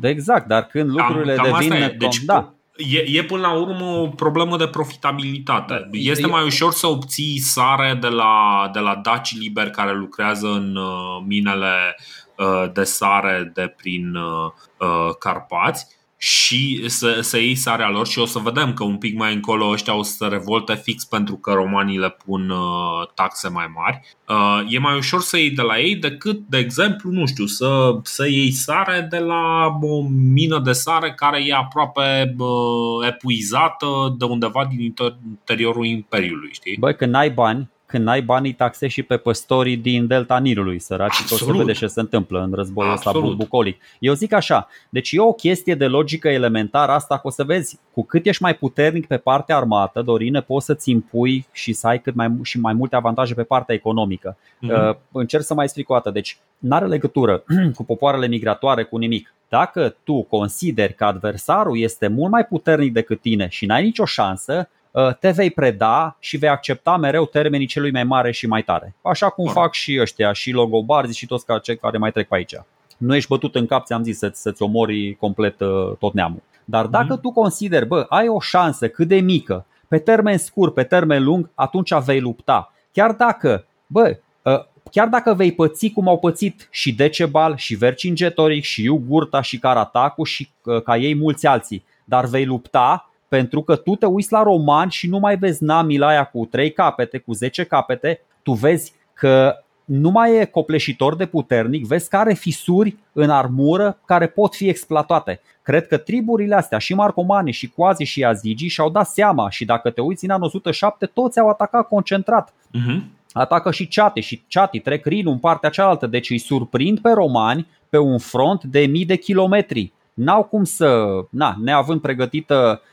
[0.00, 1.94] Exact, dar când lucrurile cam, cam devin...
[1.98, 2.53] Deci, da.
[2.76, 5.88] E, e până la urmă o problemă de profitabilitate.
[5.92, 10.76] Este mai ușor să obții sare de la, de la daci liberi care lucrează în
[10.76, 11.96] uh, minele
[12.36, 15.93] Uh, de sare de prin uh, uh, Carpați
[16.26, 19.68] și să, să iei sarea lor și o să vedem că un pic mai încolo
[19.68, 24.00] ăștia o să se revolte fix pentru că romanii le pun uh, taxe mai mari.
[24.28, 27.98] Uh, e mai ușor să iei de la ei decât, de exemplu, nu știu, să,
[28.02, 34.24] să iei sare de la o mină de sare care e aproape uh, epuizată de
[34.24, 34.94] undeva din
[35.28, 36.76] interiorul Imperiului, știi?
[36.78, 41.20] Băi, când n-ai bani, când ai banii taxe și pe păstorii din delta Nilului, săraci,
[41.30, 43.82] o să vede ce se întâmplă în războiul ăsta bucolic.
[43.98, 47.78] Eu zic așa, deci e o chestie de logică elementară asta că o să vezi,
[47.92, 52.00] cu cât ești mai puternic pe partea armată, Dorine, poți să-ți impui și să ai
[52.00, 54.36] cât mai, și mai multe avantaje pe partea economică.
[54.36, 54.88] Uh-huh.
[54.88, 57.44] Uh, încerc să mai explic o dată, deci nu are legătură
[57.76, 59.34] cu popoarele migratoare, cu nimic.
[59.48, 64.56] Dacă tu consideri că adversarul este mult mai puternic decât tine și n-ai nicio șansă,
[64.58, 64.82] Uh,
[65.20, 68.94] te vei preda și vei accepta mereu termenii celui mai mare și mai tare.
[69.02, 69.52] Așa cum Bun.
[69.52, 72.54] fac și ăștia, și logobarzi și toți cei care mai trec pe aici.
[72.96, 76.42] Nu ești bătut în cap, ți-am zis, să-ți, să-ți omori complet uh, tot neamul.
[76.64, 77.20] Dar dacă mm.
[77.20, 81.50] tu consideri, bă, ai o șansă cât de mică, pe termen scurt, pe termen lung,
[81.54, 82.72] atunci vei lupta.
[82.92, 88.64] Chiar dacă, bă, uh, chiar dacă vei păți cum au pățit și Decebal, și Vercingetoric,
[88.64, 90.48] și Iugurta, și Caratacu, și
[90.84, 95.08] ca ei mulți alții, dar vei lupta pentru că tu te uiți la roman și
[95.08, 100.10] nu mai vezi namila aia cu 3 capete, cu 10 capete, tu vezi că nu
[100.10, 105.40] mai e copleșitor de puternic, vezi că are fisuri în armură care pot fi exploatate.
[105.62, 109.90] Cred că triburile astea, și Marcomani, și Quasi, și Azigi, și-au dat seama și dacă
[109.90, 112.52] te uiți în anul 107, toți au atacat concentrat.
[112.52, 113.00] Uh-huh.
[113.32, 117.66] Atacă și Ceate și Ceati trec Rinul în partea cealaltă, deci îi surprind pe romani
[117.88, 119.92] pe un front de mii de kilometri.
[120.14, 122.92] N-au cum să, na, neavând pregătită Uh,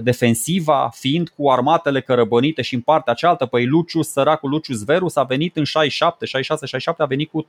[0.00, 5.22] defensiva, fiind cu armatele cărăbănite și în partea cealaltă, păi Lucius, săracul Lucius Verus a
[5.22, 7.46] venit în 67, 66, 67, a venit cu 3-4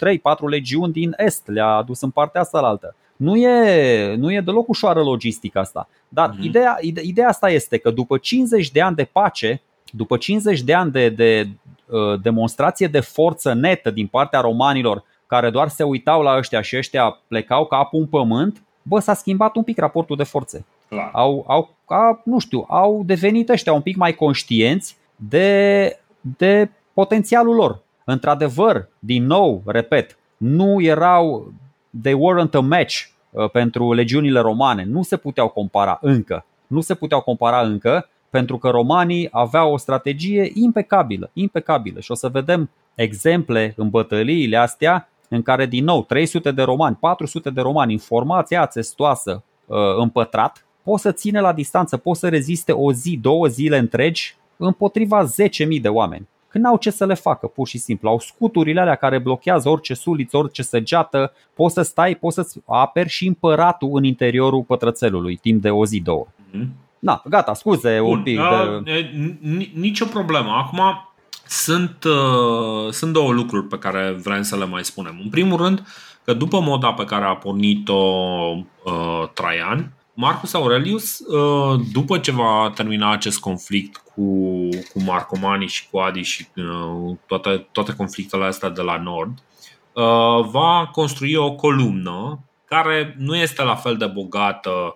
[0.50, 2.96] legiuni din est, le-a adus în partea asta la altă.
[3.16, 5.90] Nu e, nu e deloc ușoară logistica asta.
[6.08, 6.44] Dar mm-hmm.
[6.44, 10.74] ideea, ide, ideea asta este că după 50 de ani de pace, după 50 de
[10.74, 11.50] ani de, de
[11.86, 16.78] uh, demonstrație de forță netă din partea romanilor, care doar se uitau la ăștia și
[16.78, 20.66] ăștia plecau capul în pământ, bă, s-a schimbat un pic raportul de forțe.
[20.90, 21.10] Clar.
[21.14, 26.00] Au, au, a, nu știu, au devenit ăștia un pic mai conștienți de,
[26.38, 27.80] de potențialul lor.
[28.04, 31.54] Într-adevăr, din nou, repet, nu erau,
[32.02, 32.96] they weren't a match
[33.30, 34.84] uh, pentru legiunile romane.
[34.84, 36.46] Nu se puteau compara încă.
[36.68, 42.16] Nu se puteau compara încă pentru că romanii aveau o strategie impecabilă, impecabilă și o
[42.16, 47.62] să vedem exemple în bătăliile astea în care din nou 300 de romani, 400 de
[47.62, 52.94] romani în formația țestoasă uh, împătrat, pot să ține la distanță, pot să reziste o
[52.94, 56.28] zi, două zile întregi împotriva 10.000 de oameni.
[56.48, 58.10] Când au ce să le facă, pur și simplu.
[58.10, 61.34] Au scuturile alea care blochează orice suliță, orice săgeată.
[61.54, 66.00] Poți să stai, poți să aperi și împăratul în interiorul pătrățelului timp de o zi,
[66.00, 66.28] două.
[66.28, 66.68] Mm-hmm.
[67.00, 68.40] Na, gata, scuze Bun, un pic.
[68.40, 69.10] Uh, de...
[69.74, 70.52] Nicio problemă.
[70.52, 70.82] Acum,
[71.48, 75.20] sunt, uh, sunt două lucruri pe care vrem să le mai spunem.
[75.24, 75.84] În primul rând,
[76.24, 77.96] că după moda pe care a pornit-o
[78.84, 85.90] uh, Traian, Marcus Aurelius, uh, după ce va termina acest conflict cu, cu Marcomani și
[85.90, 89.32] cu Adi și uh, toate, toate conflictele astea de la nord,
[89.94, 94.96] uh, va construi o columnă care nu este la fel de bogată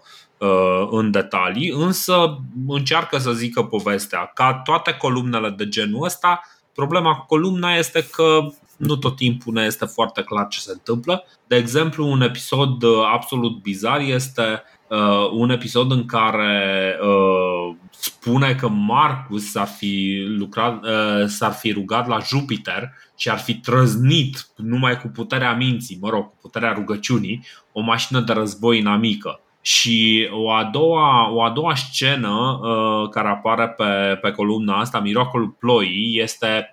[0.90, 2.38] în detalii, însă
[2.68, 4.32] încearcă să zică povestea.
[4.34, 6.41] Ca toate columnele de genul ăsta,
[6.74, 8.40] problema cu columna este că
[8.78, 11.26] nu tot timpul ne este foarte clar ce se întâmplă.
[11.48, 12.84] De exemplu, un episod
[13.14, 14.64] absolut bizar este
[14.94, 21.72] uh, un episod în care uh, spune că Marcus s-ar fi, lucrat, uh, s-ar fi
[21.72, 26.74] rugat la Jupiter și ar fi trăznit numai cu puterea minții, mă rog, cu puterea
[26.74, 29.40] rugăciunii, o mașină de război inamică.
[29.61, 34.99] Și o a doua, o a doua scenă uh, care apare pe, pe columna asta,
[34.99, 36.73] Miracolul Ploii, este uh,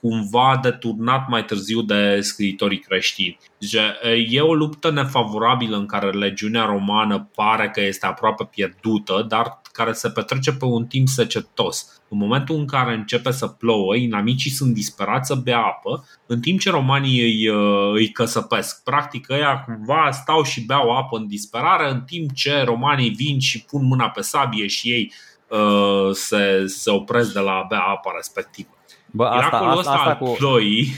[0.00, 3.38] cumva deturnat mai târziu de scriitorii creștini.
[3.58, 3.74] Deci,
[4.28, 9.92] e o luptă nefavorabilă în care legiunea romană pare că este aproape pierdută, dar care
[9.92, 12.02] se petrece pe un timp secetos.
[12.08, 16.60] În momentul în care începe să plouă, inamicii sunt disperați să bea apă, în timp
[16.60, 17.46] ce romanii îi,
[17.92, 18.82] îi căsăpesc.
[18.82, 23.64] Practic, ăia cumva stau și beau apă în disperare, în timp ce romanii vin și
[23.64, 25.12] pun mâna pe sabie și ei
[25.48, 28.70] uh, se, se opresc de la a bea apa respectivă.
[29.10, 30.34] Bă, asta, Miracolul asta, asta, asta cu...
[30.38, 30.92] ploii,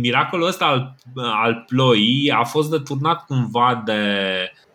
[0.00, 4.02] miracolul ăsta al, al ploii a fost deturnat cumva de,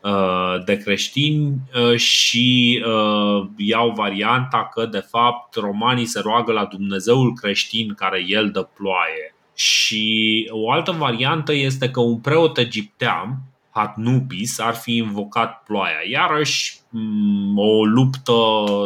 [0.01, 6.65] uh, de creștini uh, și uh, iau varianta că de fapt romanii se roagă la
[6.65, 9.35] Dumnezeul creștin care el dă ploaie.
[9.53, 13.37] Și o altă variantă este că un preot egiptean
[13.77, 15.97] Hatnupis ar fi invocat ploaia.
[16.11, 18.33] Iarăși mm, o luptă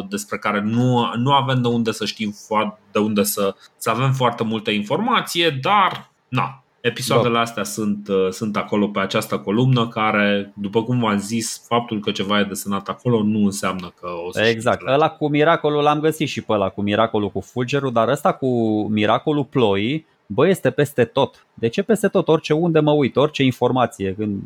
[0.09, 2.35] despre care nu, nu avem de unde să știm
[2.91, 8.57] de unde să, să avem foarte multă informație, dar na, episoadele astea sunt, uh, sunt
[8.57, 13.23] acolo pe această columnă care, după cum v-am zis, faptul că ceva e desenat acolo
[13.23, 16.81] nu înseamnă că o să Exact, ăla cu miracolul l-am găsit și pe ăla cu
[16.81, 21.45] miracolul cu fulgerul, dar ăsta cu miracolul ploii, bă, este peste tot.
[21.53, 22.27] De ce peste tot?
[22.27, 24.41] Orice unde mă uit, orice informație, când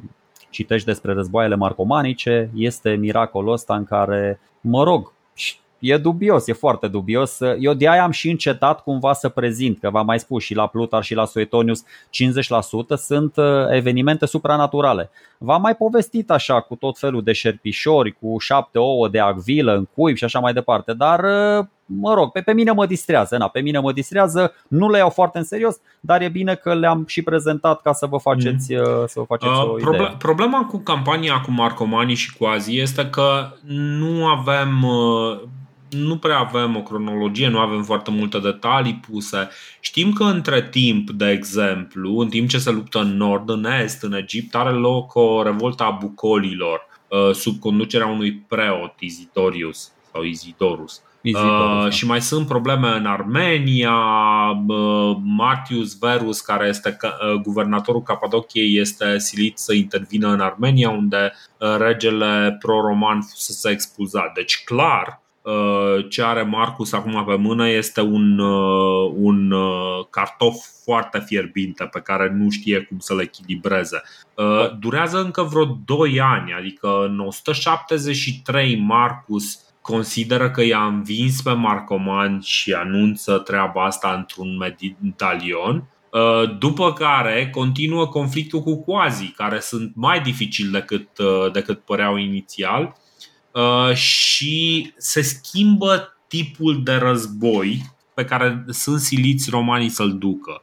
[0.55, 5.13] citești despre războaiele marcomanice, este miracolul ăsta în care, mă rog,
[5.79, 7.39] e dubios, e foarte dubios.
[7.59, 10.67] Eu de aia am și încetat cumva să prezint, că v-am mai spus și la
[10.67, 11.85] Plutar și la Suetonius, 50%
[12.97, 15.09] sunt uh, evenimente supranaturale.
[15.37, 19.87] V-am mai povestit așa cu tot felul de șerpișori, cu șapte ouă de acvilă în
[19.95, 23.47] cuib și așa mai departe, dar uh, mă rog, pe, pe mine mă distrează, na,
[23.47, 27.03] pe mine mă distrează, nu le iau foarte în serios, dar e bine că le-am
[27.07, 28.83] și prezentat ca să vă faceți, mm.
[29.07, 30.15] să vă faceți uh, o proble- idee.
[30.17, 33.49] Problema cu campania cu Marcomani și cu Azi este că
[33.99, 35.39] nu avem uh,
[35.89, 39.49] nu prea avem o cronologie, nu avem foarte multe detalii puse.
[39.79, 44.03] Știm că între timp, de exemplu, în timp ce se luptă în nord, în est,
[44.03, 50.23] în Egipt, are loc o revoltă a bucolilor uh, sub conducerea unui preot, Isidorius sau
[51.27, 51.75] Isidorus.
[51.75, 51.89] Uh, da.
[51.89, 53.95] și mai sunt probleme în Armenia.
[54.67, 61.33] Uh, Martius Verus, care este uh, guvernatorul Capadociei, este silit să intervină în Armenia, unde
[61.57, 64.33] uh, regele pro-roman fusese expulzat.
[64.33, 70.55] Deci, clar, Uh, ce are Marcus acum pe mână este un, uh, un uh, cartof
[70.83, 74.01] foarte fierbinte pe care nu știe cum să le echilibreze.
[74.79, 82.39] Durează încă vreo 2 ani, adică în 173 Marcus consideră că i-a învins pe Marcoman
[82.41, 85.89] și anunță treaba asta într-un medalion.
[86.59, 91.09] După care continuă conflictul cu Quasi, care sunt mai dificili decât,
[91.51, 92.95] decât păreau inițial
[93.55, 97.81] Uh, și se schimbă tipul de război
[98.13, 100.61] pe care sunt siliți romanii să-l ducă.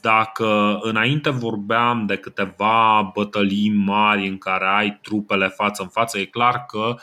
[0.00, 6.24] Dacă înainte vorbeam de câteva bătălii mari în care ai trupele față în față, e
[6.24, 7.00] clar că uh,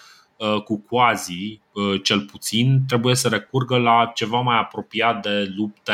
[0.64, 5.94] cu quasi, uh, cel puțin, trebuie să recurgă la ceva mai apropiat de lupte,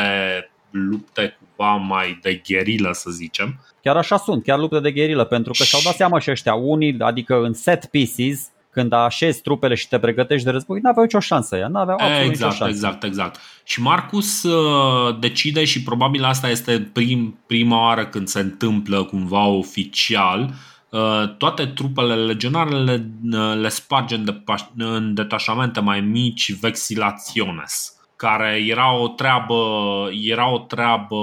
[0.70, 3.60] lupte cumva mai de gherilă, să zicem.
[3.82, 6.96] Chiar așa sunt, chiar lupte de gherilă, pentru că și-au dat seama și ăștia, unii,
[6.98, 11.56] adică în set pieces, când așezi trupele și te pregătești de război, n-aveau nicio șansă
[11.56, 12.74] ea, n-aveau absolut exact, nicio șansă.
[12.74, 13.40] Exact, exact.
[13.64, 19.46] Și Marcus uh, decide și probabil asta este prim, prima oară când se întâmplă cumva
[19.46, 20.54] oficial, uh,
[21.38, 24.42] toate trupele legionare le, uh, le sparge în, de,
[24.76, 29.54] în detașamente mai mici vexilaționes care era o treabă,
[30.12, 31.16] era o treabă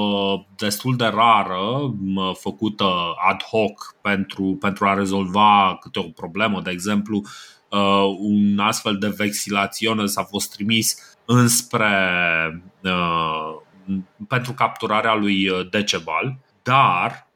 [0.55, 1.93] destul de rară,
[2.33, 2.85] făcută
[3.29, 6.61] ad hoc pentru, pentru a rezolva câte o problemă.
[6.61, 7.21] De exemplu,
[7.69, 11.93] uh, un astfel de vexilațiune s-a fost trimis înspre
[12.83, 13.55] uh,
[14.27, 17.26] pentru capturarea lui Decebal, dar uh,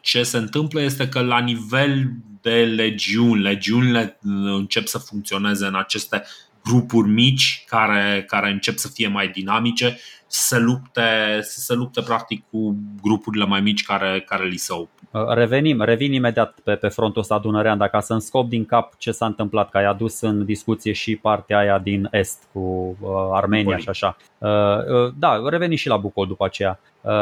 [0.00, 2.10] ce se întâmplă este că la nivel
[2.40, 6.22] de legiuni, legiunile încep să funcționeze în aceste
[6.64, 12.00] grupuri mici care, care încep să fie mai dinamice, să se lupte, să se lupte
[12.00, 14.88] practic cu grupurile mai mici care, care li se opun.
[15.10, 19.10] Uh, revenim, revin imediat pe, pe frontul ăsta dunărean, dacă să-mi scop din cap ce
[19.10, 23.62] s-a întâmplat, că ai adus în discuție și partea aia din est cu uh, Armenia
[23.62, 23.82] Bucoli.
[23.82, 24.16] și așa.
[24.38, 26.80] Uh, uh, da, revenim și la Bucol după aceea.
[27.00, 27.12] Uh,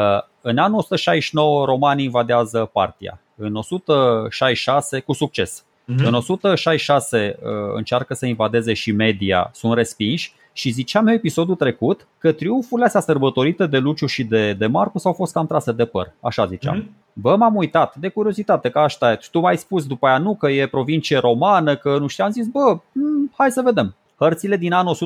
[0.41, 3.19] în anul 169 romanii invadează Partia.
[3.35, 6.05] În 166, cu succes, Uh-huh.
[6.05, 12.07] În 166 uh, încearcă să invadeze și media, sunt respinși și ziceam eu episodul trecut
[12.17, 15.85] că triumfurile astea sărbătorite de Luciu și de, de Marcus au fost cam trase de
[15.85, 16.81] păr, așa ziceam.
[16.81, 17.01] Uh-huh.
[17.13, 20.67] Bă, m-am uitat, de curiozitate, că așa Tu mai spus după aia nu, că e
[20.67, 23.95] provincie romană, că nu știu, am zis, bă, m- hai să vedem.
[24.17, 24.99] Hărțile din anul 169-170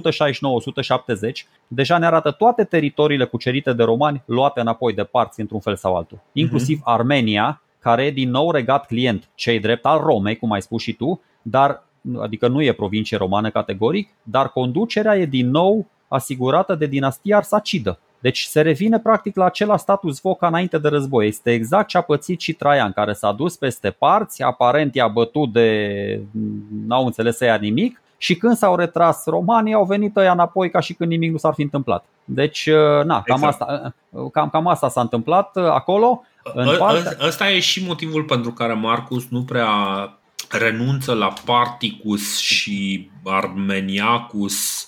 [1.68, 5.96] deja ne arată toate teritoriile cucerite de romani luate înapoi de parți într-un fel sau
[5.96, 6.84] altul, inclusiv uh-huh.
[6.84, 10.94] Armenia, care e din nou regat client, cei drept al Romei, cum ai spus și
[10.94, 11.84] tu, dar
[12.20, 18.00] adică nu e provincie romană categoric, dar conducerea e din nou asigurată de dinastia Arsacidă.
[18.20, 21.28] Deci se revine practic la același status quo ca înainte de război.
[21.28, 25.52] Este exact ce a pățit și Traian, care s-a dus peste parți, aparent i-a bătut
[25.52, 26.22] de...
[26.88, 30.94] n-au înțeles ea nimic și când s-au retras romanii au venit ăia înapoi ca și
[30.94, 32.06] când nimic nu s-ar fi întâmplat.
[32.26, 33.62] Deci, uh, na, cam, exact.
[33.62, 36.24] asta, uh, cam, cam asta s-a întâmplat uh, acolo.
[36.54, 37.18] În partea...
[37.28, 39.70] Ăsta e și motivul pentru care Marcus nu prea
[40.50, 44.88] renunță la Particus și Armeniacus,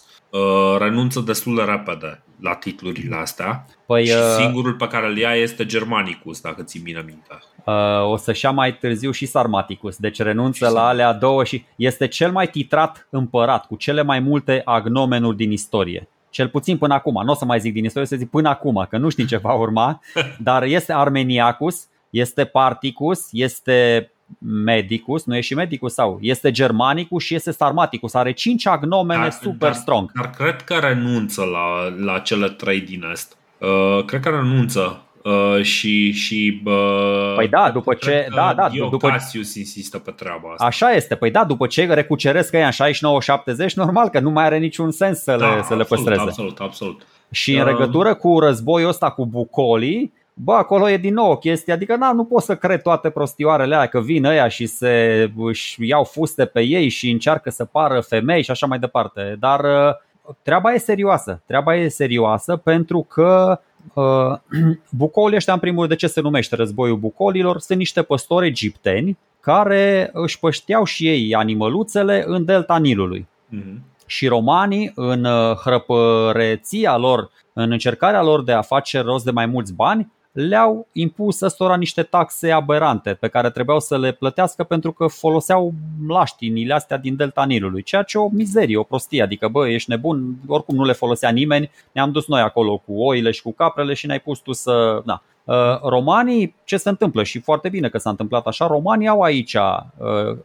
[0.77, 3.65] renunță destul de repede la titlurile astea.
[3.86, 7.40] Păi, și singurul pe care îl ia este Germanicus, dacă ți bine minte.
[7.65, 11.65] Uh, o să-și ia mai târziu și Sarmaticus, deci renunță și la alea două și
[11.76, 16.07] este cel mai titrat împărat cu cele mai multe agnomenuri din istorie.
[16.30, 18.88] Cel puțin până acum, nu o să mai zic din istorie, să zic până acum,
[18.90, 20.02] că nu știi ce va urma,
[20.48, 27.36] dar este Armeniacus, este Particus, este Medicus, nu e și Medicus sau este Germanicus și
[27.36, 28.14] este Sarmaticus.
[28.14, 30.12] Are cinci agnomene dar, super dar, strong.
[30.12, 33.36] Dar cred că renunță la, la cele trei din asta.
[33.58, 39.10] Uh, cred că renunță Uh, și și uh, Păi da, după ce da, da, după
[39.10, 40.66] Cassius insistă pe treaba asta.
[40.66, 41.16] Așa este.
[41.16, 42.94] Păi da, după ce recuceresc ăia în
[43.68, 46.22] 69-70, normal că nu mai are niciun sens să, da, le, să le păstreze.
[46.22, 47.08] Absolut, absolut.
[47.32, 51.38] Și în uh, legătură cu războiul ăsta cu bucolii, Bă, acolo e din nou o
[51.38, 55.32] chestie, adică na, nu pot să cred toate prostioarele aia că vin ăia și se
[55.38, 59.36] își iau fuste pe ei și încearcă să pară femei și așa mai departe.
[59.40, 59.96] Dar uh,
[60.41, 61.41] treaba e serioasă.
[61.46, 63.69] Treaba e serioasă pentru că uh,
[64.90, 69.18] bucolii ăștia, în primul rând, de ce se numește războiul bucolilor, sunt niște păstori egipteni
[69.40, 73.28] care își pășteau și ei animăluțele în delta Nilului.
[73.56, 73.88] Mm-hmm.
[74.06, 79.46] Și romanii, în uh, hrăpăreția lor, în încercarea lor de a face rost de mai
[79.46, 80.12] mulți bani,
[80.48, 85.74] le-au impus ăstora niște taxe aberante pe care trebuiau să le plătească pentru că foloseau
[86.07, 90.36] laștinile astea din delta Nilului, ceea ce o mizerie, o prostie, adică bă, ești nebun,
[90.48, 94.06] oricum nu le folosea nimeni, ne-am dus noi acolo cu oile și cu caprele și
[94.06, 95.02] ne-ai pus tu să...
[95.06, 95.22] Na.
[95.44, 97.24] Uh, romanii, ce se întâmplă?
[97.24, 100.38] Și foarte bine că s-a întâmplat așa, romanii au aici uh,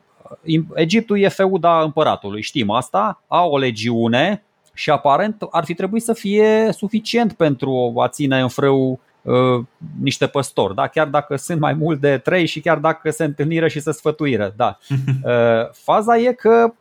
[0.74, 4.44] Egiptul e feuda împăratului, știm asta, au o legiune
[4.74, 9.12] și aparent ar fi trebuit să fie suficient pentru a ține în frâu Uh,
[10.00, 10.86] niște păstori, da?
[10.86, 14.52] chiar dacă sunt mai mult de trei și chiar dacă se întâlniră și se sfătuiră.
[14.56, 14.78] Da.
[15.24, 16.72] Uh, faza e că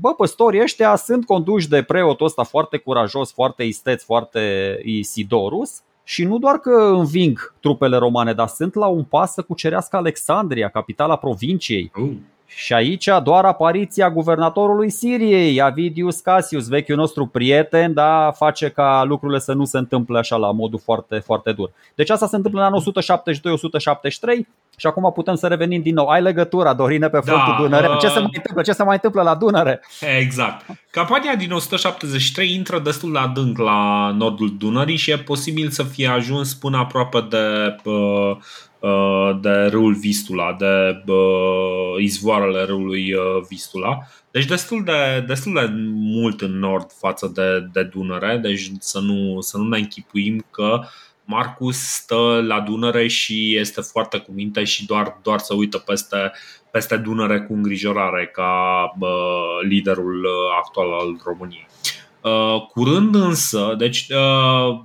[0.00, 4.40] bă, păstorii ăștia sunt conduși de preotul ăsta foarte curajos, foarte isteț, foarte
[4.84, 9.96] Isidorus și nu doar că înving trupele romane, dar sunt la un pas să cucerească
[9.96, 11.90] Alexandria, capitala provinciei.
[11.96, 12.12] Uh.
[12.46, 19.38] Și aici doar apariția guvernatorului Siriei, Avidius Cassius, vechiul nostru prieten, da, face ca lucrurile
[19.38, 21.70] să nu se întâmple așa la modul foarte, foarte dur.
[21.94, 22.82] Deci asta se întâmplă în anul
[24.42, 24.46] 172-173
[24.76, 26.06] și acum putem să revenim din nou.
[26.06, 27.88] Ai legătura, Dorine, pe frontul da, Dunăre.
[27.88, 27.98] Uh...
[27.98, 28.62] Ce se mai întâmplă?
[28.62, 29.80] Ce se mai întâmplă la Dunăre?
[30.18, 30.64] Exact.
[30.90, 36.08] Campania din 173 intră destul de adânc la nordul Dunării și e posibil să fie
[36.08, 38.36] ajuns până aproape de uh, Uh,
[39.40, 43.98] de râul Vistula, de uh, izvoarele râului uh, Vistula.
[44.30, 49.40] Deci destul de, destul de mult în nord față de, de Dunăre, deci să nu,
[49.40, 50.80] să nu ne închipuim că
[51.24, 56.32] Marcus stă la Dunăre și este foarte cu minte și doar, doar să uită peste,
[56.70, 58.52] peste Dunăre cu îngrijorare ca
[58.98, 59.08] uh,
[59.68, 60.26] liderul
[60.58, 61.66] actual al României.
[62.20, 64.80] Uh, curând însă, deci uh,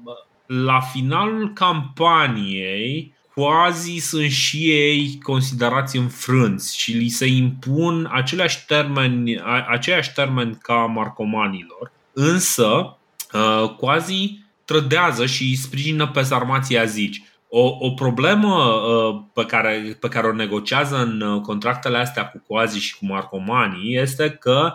[0.45, 9.41] la finalul campaniei, quasi sunt și ei considerați înfrânți și li se impun aceleași termeni,
[9.69, 12.97] aceiași termeni ca marcomanilor, însă
[13.33, 17.23] uh, quasi trădează și sprijină pe sarmații azici.
[17.49, 22.43] O, o problemă uh, pe, care, pe care o negociază în uh, contractele astea cu
[22.47, 24.73] Coazi și cu Marcomanii este că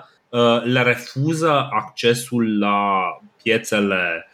[0.64, 3.02] le refuză accesul la
[3.42, 4.28] piețele,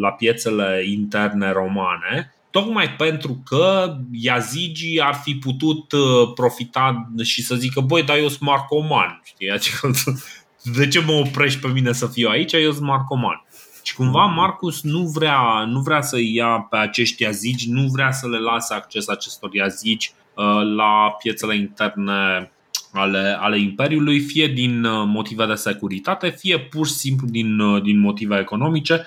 [0.00, 7.54] la piețele interne romane tocmai pentru că Yazigi ar fi putut uh, profita și să
[7.54, 9.50] zică, băi, dar eu sunt marcoman, știi?
[9.50, 9.90] Adică,
[10.78, 12.52] de ce mă oprești pe mine să fiu aici?
[12.52, 13.42] Eu sunt marcoman.
[13.82, 18.28] Și cumva Marcus nu vrea, nu vrea să ia pe acești Yazigi, nu vrea să
[18.28, 20.44] le lase acces acestor Yazigi uh,
[20.76, 22.50] la piețele interne
[22.92, 28.38] ale, ale Imperiului, fie din motive de securitate, fie pur și simplu din, din motive
[28.38, 29.06] economice,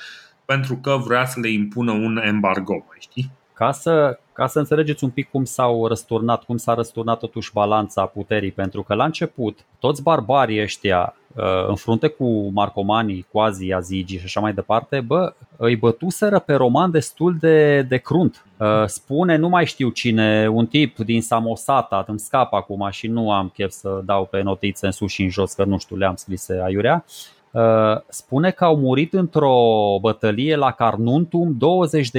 [0.51, 3.31] pentru că vrea să le impună un embargo, mai știi?
[3.53, 8.05] Ca să, ca să înțelegeți un pic cum s-au răsturnat, cum s-a răsturnat totuși balanța
[8.05, 14.17] puterii, pentru că la început toți barbarii ăștia uh, în frunte cu marcomanii, quasi azigi
[14.17, 18.45] și așa mai departe, bă, îi bătuseră pe roman destul de, de crunt.
[18.57, 23.31] Uh, spune, nu mai știu cine, un tip din Samosata, îmi scap acum și nu
[23.31, 26.15] am chef să dau pe notițe în sus și în jos, că nu știu, le-am
[26.15, 27.05] scrise aiurea.
[27.51, 31.57] Uh, spune că au murit într-o bătălie la Carnuntum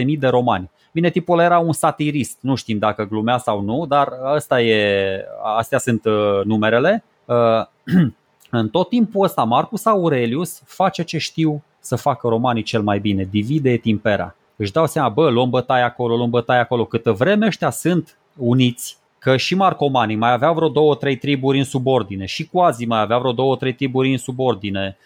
[0.04, 0.70] 20.000 de romani.
[0.92, 5.24] Bine, tipul era un satirist, nu știm dacă glumea sau nu, dar asta e,
[5.56, 7.04] astea sunt uh, numerele.
[7.24, 7.36] Uh,
[8.50, 13.28] în tot timpul ăsta, Marcus Aurelius face ce știu să facă romanii cel mai bine,
[13.30, 14.34] divide et impera.
[14.56, 16.84] Își dau seama, bă, luăm bătaie acolo, luăm bătaie acolo.
[16.84, 21.64] Câtă vreme ăștia sunt uniți, că și marcomanii mai aveau vreo două, trei triburi în
[21.64, 24.96] subordine și quasi mai aveau vreo două, trei triburi în subordine.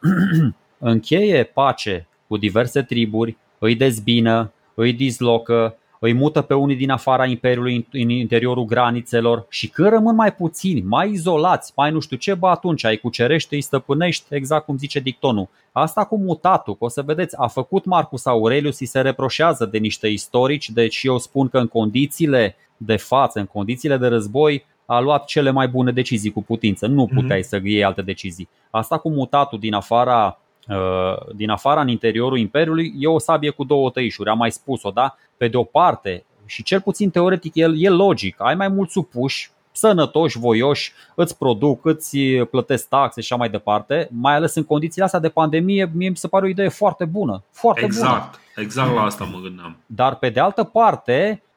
[0.78, 7.26] încheie pace cu diverse triburi, îi dezbină, îi dislocă, îi mută pe unii din afara
[7.26, 12.34] Imperiului în interiorul granițelor și când rămân mai puțini, mai izolați, mai nu știu ce,
[12.34, 15.48] bă, atunci ai cucerește, îi stăpânești, exact cum zice dictonul.
[15.72, 19.78] Asta cu mutatul, că o să vedeți, a făcut Marcus Aurelius, îi se reproșează de
[19.78, 25.00] niște istorici, deci eu spun că în condițiile de față, în condițiile de război, a
[25.00, 26.86] luat cele mai bune decizii cu putință.
[26.86, 27.48] Nu puteai mm-hmm.
[27.48, 28.48] să iei alte decizii.
[28.70, 33.64] Asta cu mutatul din afara Uh, din afara în interiorul Imperiului e o sabie cu
[33.64, 35.16] două tăișuri, am mai spus-o, da?
[35.40, 39.50] Pe de o parte, și cel puțin teoretic el e logic, ai mai mulți supuși,
[39.72, 42.18] sănătoși, voioși, îți produc, îți
[42.50, 46.16] plătesc taxe și așa mai departe, mai ales în condițiile astea de pandemie, mie mi
[46.16, 47.42] se pare o idee foarte bună.
[47.50, 48.64] Foarte exact, bună.
[48.64, 49.76] exact la asta mă gândeam.
[49.86, 51.49] Dar pe de altă parte, uh,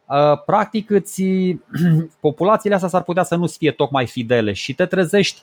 [0.45, 1.23] practic îți,
[2.19, 5.41] populațiile astea s-ar putea să nu fie tocmai fidele și te trezești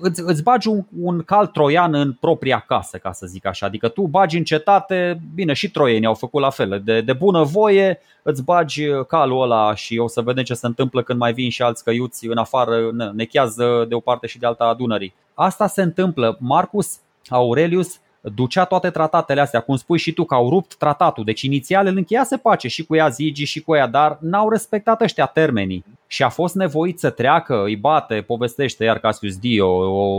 [0.00, 3.66] îți, îți bagi un, un cal troian în propria casă, ca să zic așa.
[3.66, 6.80] Adică tu bagi în cetate, bine, și troienii au făcut la fel.
[6.84, 11.02] De, de bună voie îți bagi calul ăla și o să vedem ce se întâmplă
[11.02, 14.64] când mai vin și alți căiuți în afară, nechează de o parte și de alta
[14.64, 15.14] a Dunării.
[15.34, 16.36] Asta se întâmplă.
[16.40, 16.98] Marcus
[17.28, 18.00] Aurelius
[18.34, 21.24] ducea toate tratatele astea, cum spui și tu, că au rupt tratatul.
[21.24, 25.00] Deci inițial îl încheiase pace și cu ea Zigi și cu ea, dar n-au respectat
[25.00, 25.84] ăștia termenii.
[26.06, 29.66] Și a fost nevoit să treacă, îi bate, povestește iar Cassius Dio,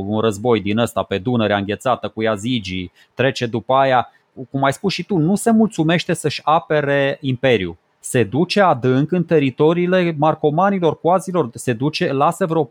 [0.08, 4.12] un război din ăsta pe Dunărea înghețată cu ea Zigi, trece după aia,
[4.52, 7.78] cum ai spus și tu, nu se mulțumește să-și apere imperiul
[8.10, 12.70] se duce adânc în teritoriile marcomanilor, coazilor, se duce, lasă vreo 40-45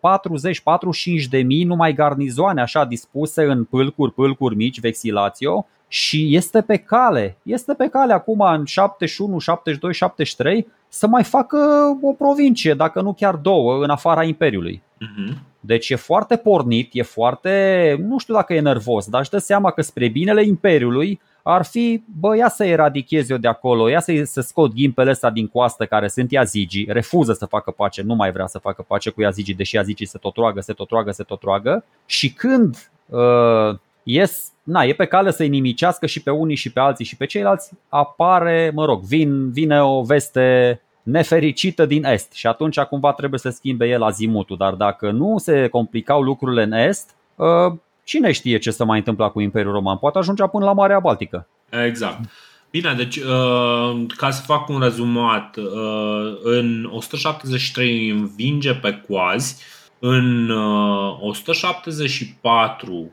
[1.31, 7.37] de mii numai garnizoane așa dispuse în pâlcuri, pâlcuri mici, vexilatio și este pe cale,
[7.43, 11.59] este pe cale acum în 71, 72, 73 să mai facă
[12.03, 14.83] o provincie, dacă nu chiar două, în afara Imperiului.
[14.95, 15.35] Uh-huh.
[15.61, 19.71] Deci e foarte pornit, e foarte, nu știu dacă e nervos, dar își dă seama
[19.71, 24.23] că spre binele Imperiului ar fi, bă, ia să eradichez eu de acolo, ia să,
[24.25, 28.33] să scot ghimpele ăsta din coastă care sunt Yazigi, refuză să facă pace, nu mai
[28.33, 31.23] vrea să facă pace cu Yazigi, deși Yazigi se tot roagă, se tot roagă, se
[31.23, 31.85] tot roagă.
[32.07, 36.81] Și când uh, ies, na, e pe cale să-i nimicească și pe unii și pe
[36.81, 42.47] alții și pe ceilalți, apare, mă rog, vin, vine o veste nefericită din est și
[42.47, 47.11] atunci cumva trebuie să schimbe el azimutul, dar dacă nu se complicau lucrurile în est,
[47.35, 47.73] uh,
[48.07, 49.97] cine știe ce să mai întâmpla cu Imperiul Roman?
[49.97, 51.49] Poate ajungea până la Marea Baltică.
[51.85, 52.21] Exact.
[52.71, 59.63] Bine, deci uh, ca să fac un rezumat, uh, în 173 învinge pe coazi,
[59.99, 60.51] în
[61.21, 63.11] 174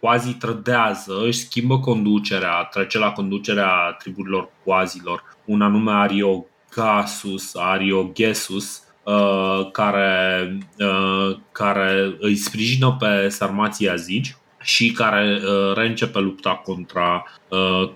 [0.00, 9.70] quasi trădează, își schimbă conducerea, trece la conducerea triburilor coazilor, un anume Ariogasus, Ariogesus, Uh,
[9.72, 17.24] care, uh, care îi sprijină pe sarmații azici și care uh, reîncepe lupta contra,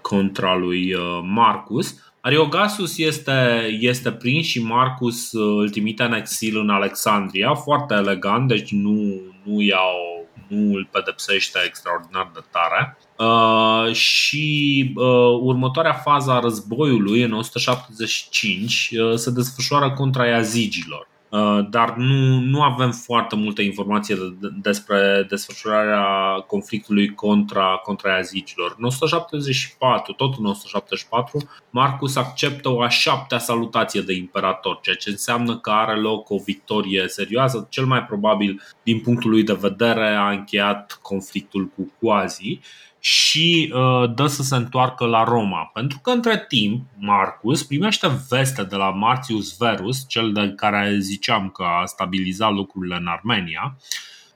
[0.01, 2.13] contra lui Marcus.
[2.21, 8.71] Ariogasus este, este prins și Marcus îl trimite în exil în Alexandria, foarte elegant, deci
[8.71, 10.11] nu, nu iau
[10.49, 12.99] nu îl pedepsește extraordinar de tare.
[13.21, 21.09] Uh, și uh, următoarea fază a războiului, în 175, uh, se desfășoară contra iazigilor.
[21.31, 26.05] Uh, dar nu, nu avem foarte multe informații despre desfășurarea
[26.47, 28.75] conflictului contra, contra iazigilor.
[28.79, 35.11] În 174, tot în 174, Marcus acceptă o a șaptea salutație de imperator, ceea ce
[35.11, 37.67] înseamnă că are loc o victorie serioasă.
[37.71, 42.61] Cel mai probabil, din punctul lui de vedere, a încheiat conflictul cu Quasi
[43.01, 45.71] și uh, dă să se întoarcă la Roma.
[45.75, 51.49] Pentru că între timp Marcus primește veste de la Martius Verus, cel de care ziceam
[51.49, 53.77] că a stabilizat lucrurile în Armenia.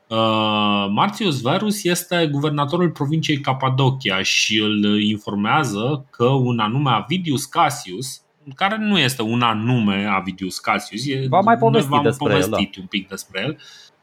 [0.06, 8.22] Uh, Martius Verus este guvernatorul provinciei Capadocia și îl informează că un anume Avidius Cassius,
[8.54, 12.70] care nu este un anume Avidius Cassius, e, va mai povesti v-am despre povestit el,
[12.74, 12.80] da.
[12.80, 13.93] un pic despre el, Uh,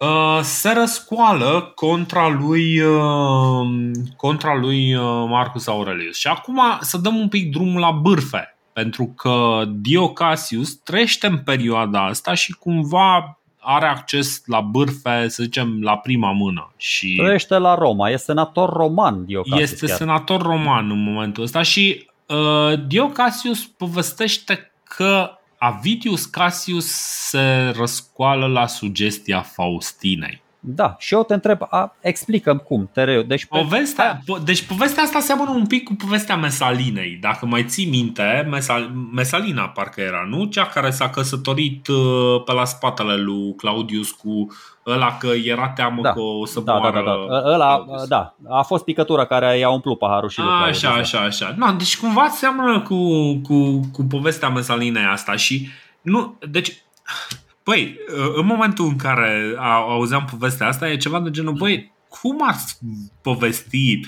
[0.41, 3.67] se răscoală contra lui, uh,
[4.15, 6.17] contra lui uh, Marcus Aurelius.
[6.17, 11.37] Și acum să dăm un pic drumul la bârfe, pentru că Dio Cassius trăiește în
[11.37, 16.73] perioada asta și cumva are acces la bârfe, să zicem, la prima mână.
[16.77, 19.71] Și trăiește la Roma, e senator roman Dio Cassius.
[19.71, 19.97] Este chiar.
[19.97, 25.31] senator roman în momentul ăsta și uh, Dio Cassius povestește că
[25.63, 26.85] Avidius Cassius
[27.29, 30.41] se răscoală la sugestia Faustinei.
[30.59, 33.21] Da, și eu te întreb, a, explică cum, Tereu.
[33.21, 37.17] Deci, povestea, po- deci povestea asta seamănă un pic cu povestea Mesalinei.
[37.21, 40.45] Dacă mai ții minte, Mesal, Mesalina parcă era, nu?
[40.45, 44.47] Cea care s-a căsătorit uh, pe la spatele lui Claudius cu
[44.87, 46.13] ăla că era teamă da.
[46.13, 47.53] că o să da, moară da, da, da.
[47.53, 51.53] Ăla, da, a fost picătura care i-a umplut paharul și lui Așa, așa, așa.
[51.57, 52.95] No, deci cumva seamănă cu,
[53.35, 55.67] cu, cu povestea Mesalinei asta și
[56.01, 56.83] nu, deci
[57.63, 57.97] Păi,
[58.35, 62.55] în momentul în care auzeam povestea asta, e ceva de genul, băi, cum ar
[63.21, 63.99] povesti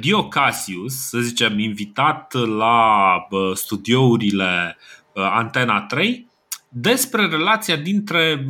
[0.00, 2.82] Dio Cassius, să zicem, invitat la
[3.54, 4.76] studiourile
[5.14, 6.30] Antena 3,
[6.78, 8.46] despre relația dintre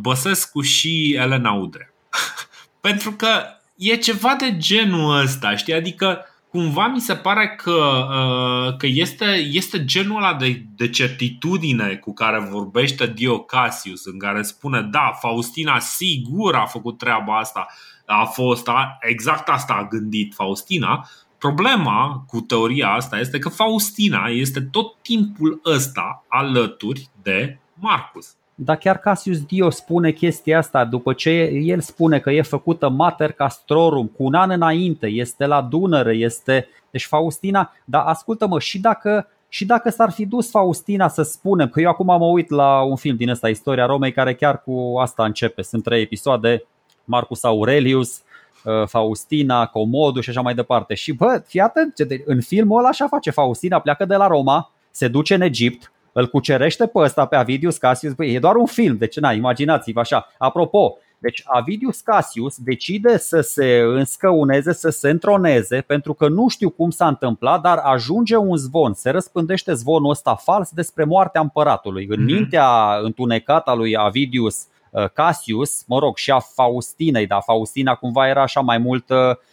[0.00, 1.94] Băsescu și Elena Udre.
[2.80, 3.42] Pentru că
[3.76, 5.74] e ceva de genul ăsta, știi?
[5.74, 11.94] Adică cumva mi se pare că, uh, că este, este genul ăla de, de certitudine
[11.94, 17.66] cu care vorbește Dio Cassius, în care spune, da, Faustina sigur a făcut treaba asta,
[18.06, 21.08] a fost, a, exact asta a gândit Faustina.
[21.38, 28.36] Problema cu teoria asta este că Faustina este tot timpul ăsta alături de Marcus.
[28.54, 31.30] Dar chiar Cassius Dio spune chestia asta după ce
[31.62, 36.68] el spune că e făcută Mater Castrorum cu un an înainte, este la Dunăre, este...
[36.90, 41.80] Deci Faustina, dar ascultă-mă, și dacă, și dacă s-ar fi dus Faustina să spunem, că
[41.80, 45.24] eu acum mă uit la un film din ăsta, Istoria Romei, care chiar cu asta
[45.24, 46.64] începe, sunt trei episoade,
[47.04, 48.22] Marcus Aurelius,
[48.86, 50.94] Faustina, Comodu și așa mai departe.
[50.94, 55.08] Și bă, fii atent, în filmul ăla așa face Faustina, pleacă de la Roma, se
[55.08, 58.96] duce în Egipt, îl cucerește pe ăsta, pe Avidius Cassius, băi, e doar un film,
[58.96, 60.26] deci na, imaginați-vă așa.
[60.38, 66.70] Apropo, deci Avidius Cassius decide să se înscăuneze, să se întroneze, pentru că nu știu
[66.70, 72.06] cum s-a întâmplat, dar ajunge un zvon, se răspândește zvonul ăsta fals despre moartea împăratului.
[72.10, 74.66] În mintea întunecată a lui Avidius
[75.12, 79.04] Cassius, mă rog, și a Faustinei, dar Faustina cumva era așa mai mult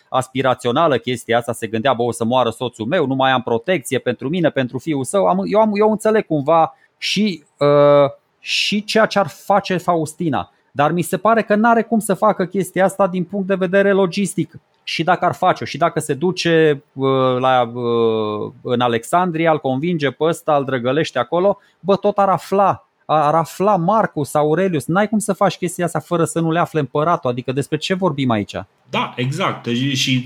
[0.09, 3.99] aspirațională chestia asta, se gândea, bă, o să moară soțul meu, nu mai am protecție
[3.99, 5.25] pentru mine, pentru fiul său.
[5.25, 10.49] Am, eu, am, eu înțeleg cumva și, uh, și ceea ce ar face Faustina.
[10.71, 13.55] Dar mi se pare că nu are cum să facă chestia asta din punct de
[13.55, 14.59] vedere logistic.
[14.83, 20.11] Și dacă ar face-o, și dacă se duce uh, la, uh, în Alexandria, îl convinge
[20.11, 24.85] pe ăsta, îl drăgălește acolo, bă, tot ar afla ar afla Marcus Aurelius.
[24.85, 27.29] N-ai cum să faci chestia asta fără să nu le afle împăratul.
[27.29, 28.55] Adică despre ce vorbim aici?
[28.89, 29.65] Da, exact.
[29.93, 30.25] Și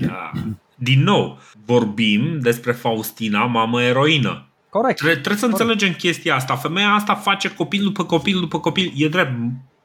[0.74, 4.44] din nou vorbim despre Faustina, mamă eroină.
[4.70, 4.98] Corect.
[4.98, 5.60] Tre- trebuie să Corect.
[5.60, 6.56] înțelegem chestia asta.
[6.56, 8.92] Femeia asta face copil după copil după copil.
[8.96, 9.32] E drept.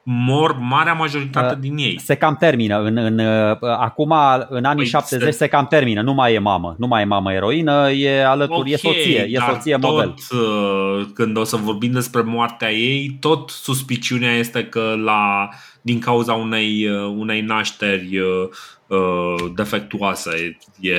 [0.08, 2.00] Mor marea majoritate uh, din ei.
[2.00, 2.82] Se cam termină.
[2.82, 3.18] În, în,
[3.60, 4.14] acum,
[4.48, 5.36] în anii păi 70, se...
[5.36, 6.02] se cam termină.
[6.02, 6.74] Nu mai e mamă.
[6.78, 9.28] Nu mai e mamă eroină, e alături, okay, e soție.
[9.30, 10.14] E soție tot, model.
[11.14, 15.48] Când o să vorbim despre moartea ei, tot suspiciunea este că la,
[15.86, 18.18] din cauza unei, unei nașteri
[19.54, 20.96] defectuoase e,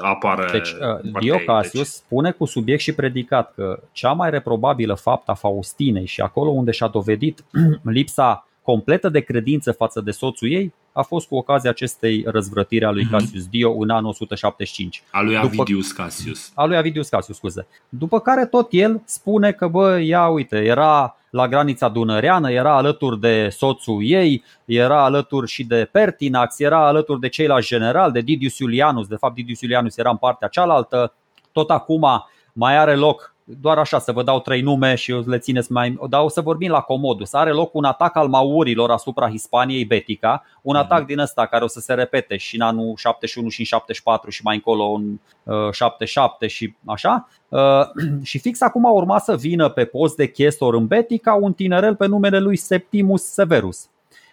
[0.00, 0.74] apare deci,
[1.20, 1.86] Dio Cassius deci.
[1.86, 6.70] spune cu subiect și predicat că cea mai reprobabilă fapt a Faustinei și acolo unde
[6.70, 7.44] și-a dovedit
[7.82, 12.90] lipsa completă de credință față de soțul ei a fost cu ocazia acestei răzvrătiri a
[12.90, 13.10] lui mm-hmm.
[13.10, 15.02] Cassius Dio în anul 175.
[15.10, 16.50] A lui Avidius Cassius.
[16.54, 17.66] A lui Avidius Cassius, scuze.
[17.88, 23.20] După care tot el spune că, bă, ia uite, era la granița dunăreană, era alături
[23.20, 28.58] de soțul ei, era alături și de Pertinax, era alături de ceilalți generali, de Didius
[28.58, 31.14] Iulianus, de fapt Didius Iulianus era în partea cealaltă.
[31.52, 32.06] Tot acum
[32.52, 35.98] mai are loc doar așa să vă dau trei nume și le țineți mai.
[36.08, 37.32] Dar o să vorbim la Comodus.
[37.32, 41.66] Are loc un atac al maurilor asupra Hispaniei Betica, un atac din ăsta care o
[41.66, 45.72] să se repete și în anul 71 și în 74 și mai încolo în uh,
[45.72, 47.28] 77 și așa.
[47.48, 47.60] Uh,
[48.22, 52.06] și fix acum urma să vină pe post de chestor în Betica un tinerel pe
[52.06, 53.88] numele lui Septimus Severus.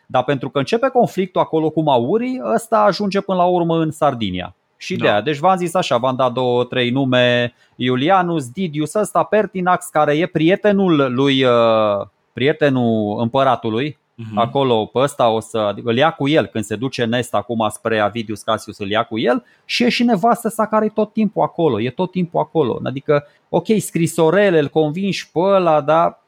[0.06, 4.56] Dar pentru că începe conflictul acolo cu maurii, ăsta ajunge până la urmă în Sardinia.
[4.78, 5.22] Și de aia.
[5.22, 10.26] Deci v-am zis așa, v-am dat două, trei nume, Iulianus, Didius, ăsta, Pertinax, care e
[10.26, 14.36] prietenul lui, uh, prietenul împăratului, uh-huh.
[14.36, 17.68] acolo pe ăsta o să adică îl ia cu el când se duce Nest acum
[17.72, 21.14] spre Avidius Cassius îl ia cu el și e și nevastă sa care e tot
[21.14, 22.80] timpul acolo, e tot timpul acolo.
[22.84, 26.25] Adică, ok, scrisorele, îl convingi pe ăla, dar mm,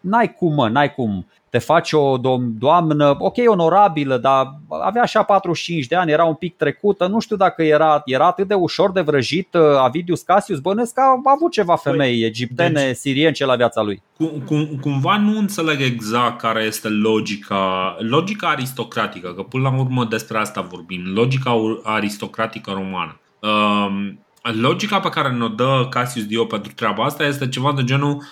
[0.00, 1.26] n-ai cum, mă, n-ai cum
[1.56, 2.16] te faci o
[2.58, 7.36] doamnă, ok, onorabilă, dar avea așa 45 de ani, era un pic trecută, nu știu
[7.36, 11.52] dacă era, era atât de ușor de vrăjit uh, Avidius Cassius, bănesc că a avut
[11.52, 14.02] ceva păi, femei egiptene, deci, siriene ce la viața lui.
[14.16, 20.04] Cum, cum, cumva nu înțeleg exact care este logica, logica aristocratică, că până la urmă
[20.04, 23.20] despre asta vorbim, logica aristocratică romană.
[23.40, 24.18] Um,
[24.52, 28.22] logica pe care ne-o dă Cassius Dio pentru treaba asta este ceva de genul uh,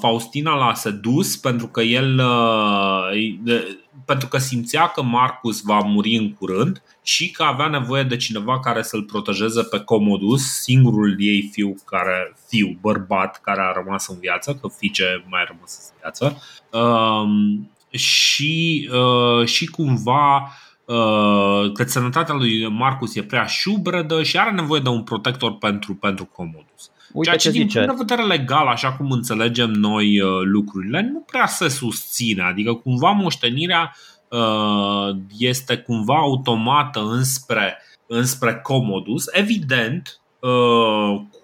[0.00, 3.58] Faustina l-a sedus pentru că el uh,
[4.04, 8.60] pentru că simțea că Marcus va muri în curând și că avea nevoie de cineva
[8.60, 14.18] care să-l protejeze pe Commodus, singurul ei fiu care fiu bărbat care a rămas în
[14.20, 16.42] viață, că fiice mai a rămas în viață.
[16.72, 20.52] Uh, și, uh, și cumva
[20.88, 25.94] Uh, că sănătatea lui Marcus e prea șubredă și are nevoie de un protector pentru,
[25.94, 26.90] pentru Commodus.
[27.12, 31.10] Uite Ceea ce, ce din punct de vedere legal, așa cum înțelegem noi uh, lucrurile,
[31.12, 32.42] nu prea se susține.
[32.42, 33.96] Adică cumva moștenirea
[34.28, 40.20] uh, este cumva automată înspre, înspre Commodus, evident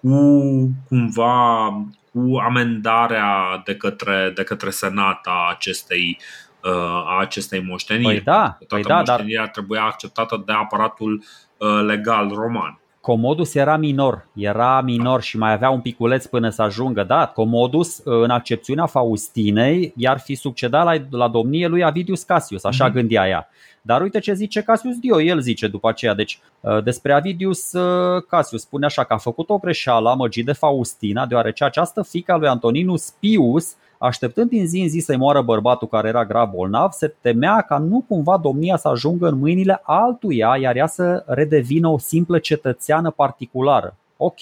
[0.01, 0.39] cu
[0.87, 1.67] cumva
[2.11, 6.19] cu amendarea de către, de către Senat a acestei
[7.05, 8.21] a acestei moșteniri.
[8.21, 9.49] Păi da, Toată păi da, moștenirea dar...
[9.49, 11.23] trebuia acceptată de aparatul
[11.57, 12.79] uh, legal roman.
[13.05, 17.03] Comodus era minor, era minor și mai avea un piculeț până să ajungă.
[17.03, 22.63] Da, Comodus, uh, în accepțiunea Faustinei, i-ar fi succedat la, la domnie lui Avidius Cassius,
[22.63, 22.93] așa mm-hmm.
[22.93, 23.49] gândea ea.
[23.81, 26.13] Dar uite ce zice Cassius Dio, el zice după aceea.
[26.13, 27.71] Deci uh, despre Avidius
[28.27, 32.47] Cassius spune așa că a făcut o greșeală amăgit de Faustina, deoarece această fica lui
[32.47, 37.15] Antoninus Pius Așteptând din zi în zi să-i moară bărbatul care era grav bolnav, se
[37.21, 41.97] temea ca nu cumva domnia să ajungă în mâinile altuia, iar ea să redevină o
[41.97, 43.95] simplă cetățeană particulară.
[44.17, 44.39] Ok,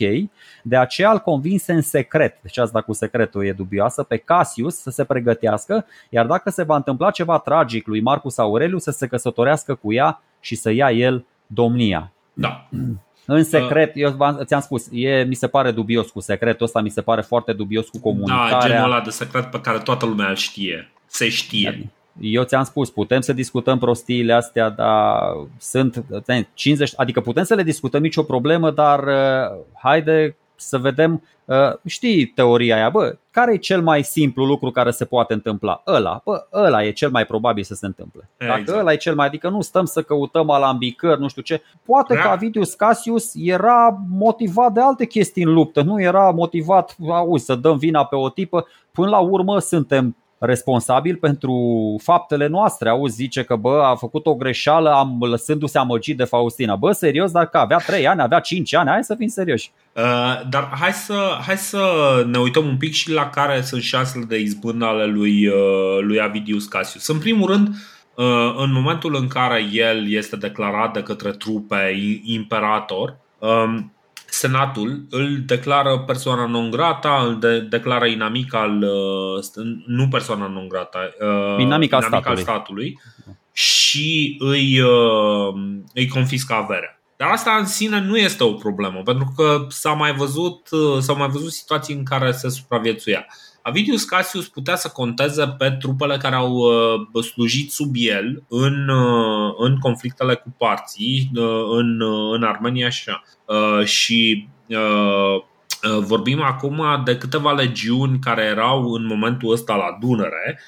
[0.64, 4.90] de aceea îl convinse în secret, deci asta cu secretul e dubioasă, pe Cassius să
[4.90, 9.76] se pregătească, iar dacă se va întâmpla ceva tragic lui Marcus Aurelius să se căsătorească
[9.76, 12.12] cu ea și să ia el domnia.
[12.34, 12.68] Da.
[13.26, 17.02] În secret, eu ți-am spus, e, mi se pare dubios cu secretul ăsta, mi se
[17.02, 18.60] pare foarte dubios cu comunicarea.
[18.60, 20.92] Da, genul ăla de secret pe care toată lumea îl știe.
[21.06, 21.92] Se știe.
[22.20, 25.20] Eu ți-am spus, putem să discutăm prostiile astea, dar
[25.60, 26.04] sunt
[26.54, 30.36] 50, adică putem să le discutăm nicio problemă, dar uh, haide
[30.68, 35.06] să vedem Uh, știi teoria aia, bă, care e cel mai simplu lucru care se
[35.06, 35.82] poate întâmpla?
[35.88, 38.30] Ăla, bă, ăla e cel mai probabil să se întâmple.
[38.38, 38.80] Dacă exact.
[38.80, 41.62] ăla e cel mai, adică nu stăm să căutăm alambicări, nu știu ce.
[41.86, 47.46] Poate că Avidius Cassius era motivat de alte chestii în luptă, nu era motivat, auzi,
[47.46, 48.68] să dăm vina pe o tipă.
[48.92, 50.16] Până la urmă suntem
[50.46, 51.56] responsabil pentru
[52.04, 52.90] faptele noastre.
[52.90, 56.76] Auzi, zice că bă, a făcut o greșeală am lăsându-se amăgit de Faustina.
[56.76, 59.72] Bă, serios, dar că avea 3 ani, avea 5 ani, hai să fim serioși.
[59.94, 60.02] Uh,
[60.50, 61.82] dar hai să, hai să
[62.28, 66.22] ne uităm un pic și la care sunt șansele de izbândă ale lui, uh, lui
[66.22, 67.08] Avidius Cassius.
[67.08, 67.68] În primul rând,
[68.16, 73.94] uh, în momentul în care el este declarat de către trupe imperator, um,
[74.34, 80.68] Senatul îl declară persoana non grata, îl de, declară inamic al, uh, nu persoana non
[80.68, 82.30] grata, uh, inamic al statului.
[82.30, 83.00] al statului
[83.52, 85.54] și îi, uh,
[85.94, 87.02] îi confiscă averea.
[87.18, 90.70] Dar asta în sine nu este o problemă, pentru că s-a mai văzut,
[91.00, 93.26] s-au mai văzut situații în care se supraviețuia.
[93.66, 96.54] Avidius Cassius putea să conteze pe trupele care au
[97.14, 102.02] uh, slujit sub el în, uh, în conflictele cu parții uh, în,
[102.34, 103.24] în Armenia și așa.
[103.84, 104.48] Și
[106.00, 110.60] vorbim acum de câteva legiuni care erau în momentul ăsta la Dunăre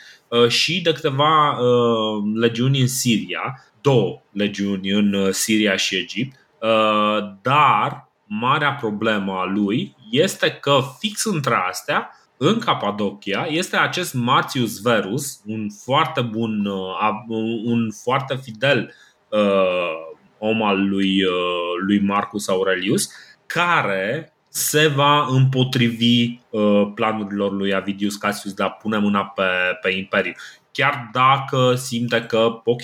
[0.48, 1.58] și de câteva
[2.36, 6.36] legiuni în Siria, două legiuni în Siria și Egipt,
[7.42, 14.82] dar marea problemă a lui este că fix între astea în Capadocia este acest Martius
[14.82, 17.10] Verus, un foarte bun, uh,
[17.64, 18.94] un foarte fidel
[19.30, 21.32] uh, om al lui, uh,
[21.86, 23.10] lui Marcus Aurelius,
[23.46, 26.40] care se va împotrivi
[26.96, 29.44] planurilor lui Avidius Cassius de a pune mâna pe,
[29.82, 30.32] pe imperiu.
[30.72, 32.84] Chiar dacă simte că, ok,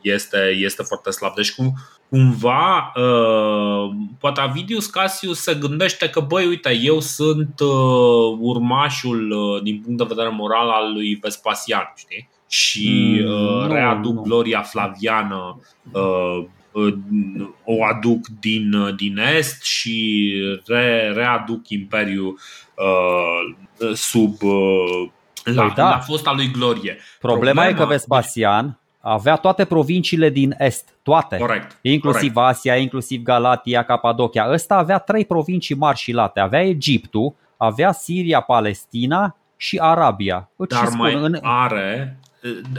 [0.00, 1.34] este, este foarte slab.
[1.34, 1.74] Deci cum,
[2.14, 9.62] cumva uh, poate Avidius Cassius se gândește că băi uite eu sunt uh, urmașul uh,
[9.62, 12.28] din punct de vedere moral al lui Vespasian știi?
[12.48, 14.20] și mm, uh, readuc nu.
[14.20, 15.60] gloria flaviană
[15.92, 16.44] uh,
[17.64, 20.32] o aduc din, din est și
[20.66, 22.38] re, readuc Imperiul
[22.74, 25.08] uh, sub uh,
[25.44, 25.88] la, păi da.
[25.88, 26.98] la fosta lui glorie.
[27.18, 31.36] Problema, Problema e că Vespasian avea toate provinciile din est, toate.
[31.36, 31.78] Corect.
[31.80, 32.54] Inclusiv corect.
[32.54, 34.50] Asia, inclusiv Galatia, Capadocia.
[34.50, 36.40] Ăsta avea trei provincii mari și late.
[36.40, 40.50] Avea Egiptul, avea Siria, Palestina și Arabia.
[40.68, 41.38] Dar spun, mai în...
[41.42, 42.18] are.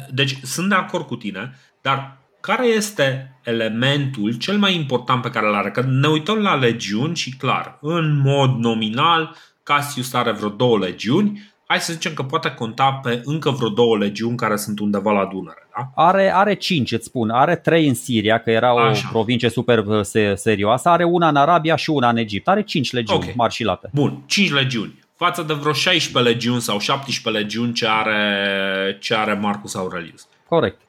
[0.09, 5.47] Deci sunt de acord cu tine, dar care este elementul cel mai important pe care
[5.47, 5.71] îl are?
[5.71, 11.53] Că ne uităm la legiuni și clar, în mod nominal, Cassius are vreo două legiuni,
[11.67, 15.25] hai să zicem că poate conta pe încă vreo două legiuni care sunt undeva la
[15.25, 15.64] Dunăre.
[15.75, 15.91] Da?
[15.95, 17.29] Are, are cinci, îți spun.
[17.29, 19.07] Are trei în Siria, că era o Așa.
[19.11, 19.99] provincie super uh,
[20.35, 20.89] serioasă.
[20.89, 22.47] Are una în Arabia și una în Egipt.
[22.47, 23.33] Are cinci legiuni okay.
[23.35, 23.89] mari și late.
[23.93, 25.03] Bun, cinci legiuni.
[25.15, 30.27] Față de vreo 16 legiuni sau 17 legiuni ce are, ce are Marcus Aurelius.
[30.47, 30.81] Corect.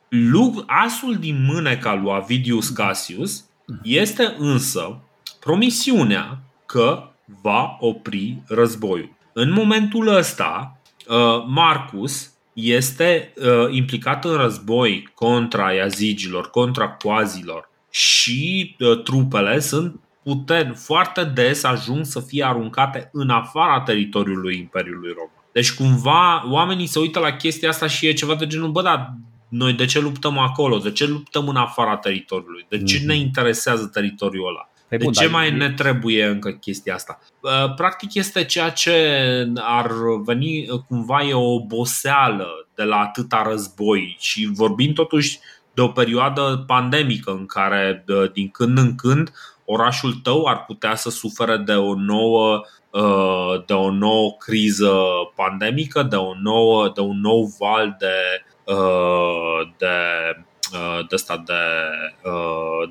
[0.66, 3.44] Asul din mâneca lui Avidius Cassius
[3.82, 4.98] este însă
[5.40, 7.08] promisiunea că
[7.42, 9.16] va opri războiul.
[9.32, 18.76] În momentul ăsta, uh, Marcus este uh, implicat în război contra iazigilor, contra coazilor și
[18.78, 25.44] uh, trupele sunt puterni, foarte des ajung să fie aruncate în afara teritoriului Imperiului Roman.
[25.52, 29.14] Deci cumva oamenii se uită la chestia asta și e ceva de genul, bă, dar
[29.48, 30.78] noi de ce luptăm acolo?
[30.78, 32.66] De ce luptăm în afara teritoriului?
[32.68, 33.04] De ce mm-hmm.
[33.06, 34.70] ne interesează teritoriul ăla?
[34.88, 37.18] Pe de bun, ce mai ne trebuie încă chestia asta?
[37.76, 38.94] Practic este ceea ce
[39.54, 39.90] ar
[40.24, 45.38] veni cumva e o oboseală de la atâta război și vorbim totuși
[45.74, 49.32] de o perioadă pandemică în care din când în când
[49.64, 52.64] orașul tău ar putea să sufere de o nouă
[53.66, 54.94] de o nouă criză
[55.34, 58.42] pandemică, de, o nouă, de un nou val de,
[59.78, 59.86] de,
[61.08, 61.60] de, de, de,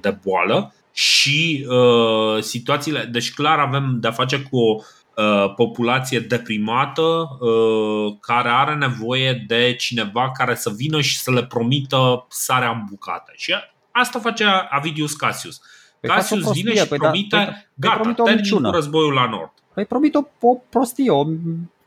[0.01, 3.09] de boală și uh, situațiile.
[3.11, 4.75] Deci, clar, avem de-a face cu o
[5.15, 11.45] uh, populație deprimată uh, care are nevoie de cineva care să vină și să le
[11.45, 13.31] promită sarea în bucate.
[13.35, 13.53] Și
[13.91, 15.61] asta face Avidius Cassius.
[15.99, 19.13] Păi Cassius prostie, vine și păi da, promite, da, păi, gata, promite termin cu războiul
[19.13, 19.51] la nord.
[19.73, 21.25] Păi promite o, o prostie, o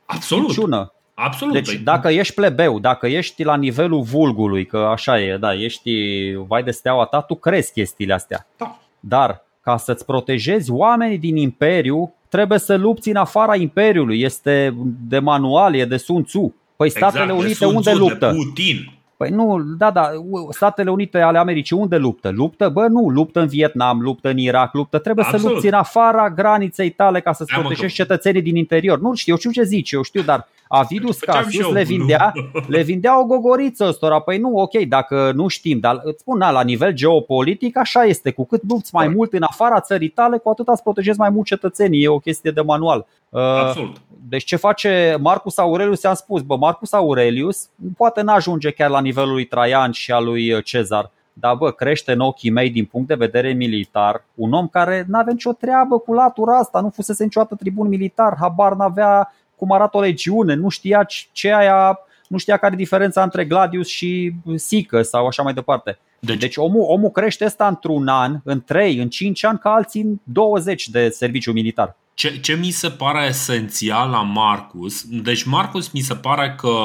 [0.06, 0.44] Absolut.
[0.44, 0.92] minciună.
[1.14, 1.54] Absolut.
[1.54, 1.76] Deci păi...
[1.76, 5.90] dacă ești plebeu, dacă ești la nivelul vulgului, că așa e, da, ești
[6.34, 8.46] vai de steaua ta, tu crezi chestiile astea.
[8.56, 8.78] Da.
[9.00, 14.20] Dar ca să-ți protejezi oamenii din imperiu, trebuie să lupți în afara imperiului.
[14.20, 14.76] Este
[15.08, 16.54] de manual, e de Sun Tzu.
[16.76, 18.34] Păi Statele exact, Unite unde luptă?
[18.36, 18.97] Putin.
[19.18, 20.10] Păi nu, da, da,
[20.50, 22.30] Statele Unite ale Americii unde luptă?
[22.30, 22.68] Luptă?
[22.68, 24.98] Bă, nu, luptă în Vietnam, luptă în Irak, luptă.
[24.98, 25.46] Trebuie Absolut.
[25.46, 29.00] să lupți în afara graniței tale ca să-ți protejești cetățenii din interior.
[29.00, 32.32] Nu știu, eu știu ce zici, eu știu, dar Avidus Cassius le vindea,
[32.66, 34.20] le vindea o gogoriță ăstora.
[34.20, 38.30] Păi nu, ok, dacă nu știm, dar îți spun, na, la nivel geopolitic așa este.
[38.30, 41.46] Cu cât lupți mai mult în afara țării tale, cu atât îți protejezi mai mult
[41.46, 42.02] cetățenii.
[42.02, 43.06] E o chestie de manual.
[43.28, 43.96] Uh, Absolut.
[44.28, 49.32] Deci ce face Marcus Aurelius, am spus, bă, Marcus Aurelius poate n-ajunge chiar la nivelul
[49.32, 53.14] lui Traian și al lui Cezar, dar bă, crește în ochii mei din punct de
[53.14, 57.88] vedere militar un om care n-avea nicio treabă cu latura asta, nu fusese niciodată tribun
[57.88, 61.98] militar, habar n-avea cum arată o legiune, nu știa ce aia,
[62.28, 65.98] nu știa care e diferența între Gladius și Sică sau așa mai departe.
[66.20, 70.00] Deci, deci omul, omul crește asta într-un an, în 3, în 5 ani, ca alții
[70.00, 71.96] în 20 de serviciu militar.
[72.18, 76.76] Ce, ce mi se pare esențial la Marcus, deci Marcus mi se pare că,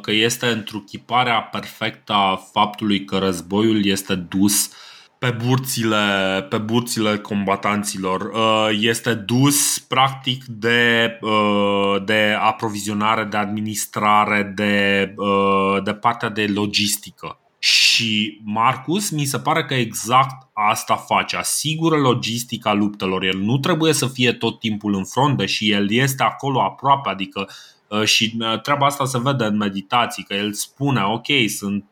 [0.00, 4.72] că este întruchiparea perfectă a faptului că războiul este dus uh,
[5.20, 8.20] pe burțile, pe burțile combatanților.
[8.20, 16.46] Uh, este dus practic de, uh, de aprovizionare, de administrare, de, uh, de partea de
[16.54, 17.38] logistică.
[18.00, 23.24] Și Marcus mi se pare că exact asta face, asigură logistica luptelor.
[23.24, 27.48] El nu trebuie să fie tot timpul în front, deși el este acolo aproape, adică
[28.04, 31.84] și treaba asta se vede în meditații, că el spune, ok, sunt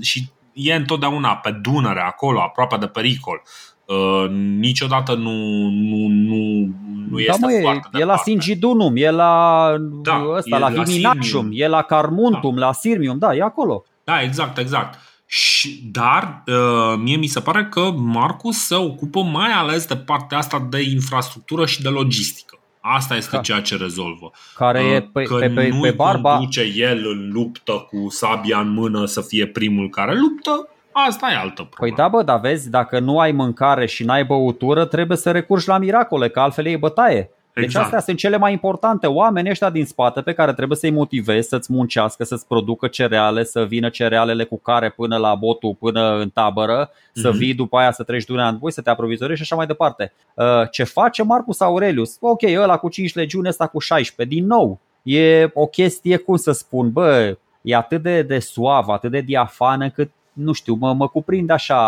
[0.00, 3.42] și e întotdeauna pe Dunăre, acolo, aproape de pericol.
[3.84, 5.30] Uh, niciodată nu,
[5.68, 6.68] nu, nu,
[7.10, 10.82] nu da, este mă, foarte E la Singidunum, e la, da, ăsta, e la, la
[10.82, 12.66] Viminacium, e la Carmuntum, da.
[12.66, 13.84] la Sirmium, da, e acolo.
[14.04, 15.09] Da, exact, exact.
[15.32, 20.38] Și, dar uh, mie mi se pare că Marcus se ocupă mai ales de partea
[20.38, 22.58] asta de infrastructură și de logistică.
[22.80, 23.42] Asta este Ca.
[23.42, 24.30] ceea ce rezolvă.
[24.54, 26.30] Care e pe, că pe, pe, nu pe barba.
[26.36, 31.36] conduce el în luptă cu sabia în mână să fie primul care luptă, asta e
[31.36, 31.94] altă problemă.
[31.94, 35.68] Păi da, bă, dar vezi, dacă nu ai mâncare și n-ai băutură, trebuie să recurgi
[35.68, 37.30] la miracole, că altfel e bătaie.
[37.54, 37.84] Deci exact.
[37.84, 41.72] astea sunt cele mai importante oameni ăștia din spate pe care trebuie să-i motivezi să-ți
[41.72, 46.88] muncească, să-ți producă cereale, să vină cerealele cu care până la botul, până în tabără,
[46.88, 47.12] mm-hmm.
[47.12, 47.38] să mhm.
[47.38, 49.66] vii după aia să treci de una în voi, să te aprovizorezi și așa mai
[49.66, 50.12] departe.
[50.34, 52.16] Uh, ce face Marcus Aurelius?
[52.20, 54.36] Ok, ăla cu 5 legiuni, ăsta cu 16.
[54.36, 59.10] Din nou, e o chestie, cum să spun, bă, e atât de, de suavă, atât
[59.10, 61.78] de diafană cât, nu știu, mă, mă cuprinde așa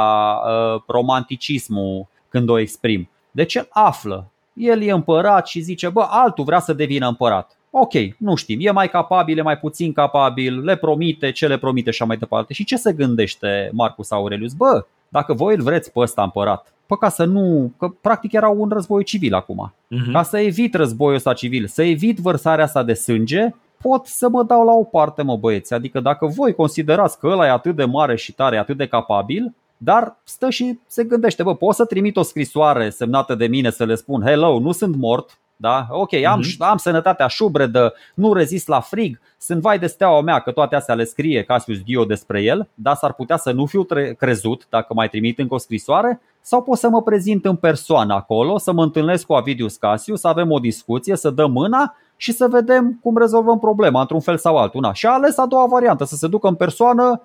[0.47, 3.09] uh, romanticismul când o exprim.
[3.31, 7.57] Deci el află, el e împărat și zice, bă, altul vrea să devină împărat.
[7.71, 11.91] Ok, nu știm, e mai capabil, e mai puțin capabil, le promite, ce le promite
[11.91, 12.53] și așa mai departe.
[12.53, 14.53] Și ce se gândește Marcus Aurelius?
[14.53, 18.49] Bă, dacă voi îl vreți pe ăsta împărat, Pă ca să nu, că practic era
[18.49, 19.73] un război civil acum.
[19.73, 20.13] Uh-huh.
[20.13, 23.49] Ca să evit războiul ăsta civil, să evit vărsarea asta de sânge,
[23.83, 25.75] pot să mă dau la o parte, mă băieți.
[25.75, 29.55] Adică dacă voi considerați că ăla e atât de mare și tare, atât de capabil,
[29.85, 33.85] dar stă și se gândește, bă, pot să trimit o scrisoare semnată de mine să
[33.85, 35.87] le spun, hello, nu sunt mort, da?
[35.91, 36.57] Ok, am, uh-huh.
[36.59, 40.95] am sănătatea șubredă, nu rezist la frig, sunt vai de steaua mea că toate astea
[40.95, 44.95] le scrie Cassius Dio despre el, dar s-ar putea să nu fiu tre- crezut dacă
[44.95, 48.83] mai trimit încă o scrisoare sau pot să mă prezint în persoană acolo, să mă
[48.83, 53.17] întâlnesc cu Avidius Cassius, să avem o discuție, să dăm mâna și să vedem cum
[53.17, 54.81] rezolvăm problema într-un fel sau altul.
[54.81, 54.93] Na.
[54.93, 57.23] Și a ales a doua variantă, să se ducă în persoană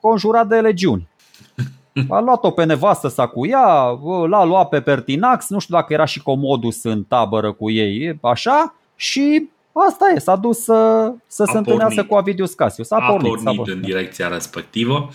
[0.00, 1.08] conjurat de legiuni.
[2.08, 3.98] A luat-o pe nevastă sa cu ea,
[4.28, 8.74] l-a luat pe Pertinax, nu știu dacă era și Comodus în tabără cu ei, așa,
[8.96, 9.48] și
[9.88, 12.90] asta e, s-a dus să, să se întâlnească cu Avidius Cassius.
[12.90, 15.08] A, a pornit, pornit, pornit în direcția respectivă,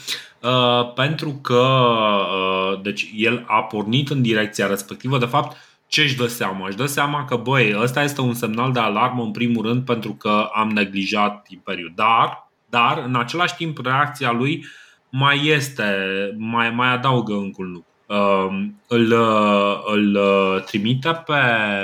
[0.44, 6.16] uh, pentru că uh, deci el a pornit în direcția respectivă, de fapt, ce își
[6.16, 6.68] dă seama?
[6.68, 10.14] Își dă seama că, băi, ăsta este un semnal de alarmă în primul rând pentru
[10.14, 11.92] că am neglijat Imperiul.
[11.96, 14.64] Dar, dar în același timp, reacția lui uh,
[15.12, 15.86] mai este,
[16.38, 17.86] mai, mai adaugă încă un lucru.
[18.08, 19.14] Uh, îl,
[19.86, 20.20] îl
[20.66, 21.42] trimite pe,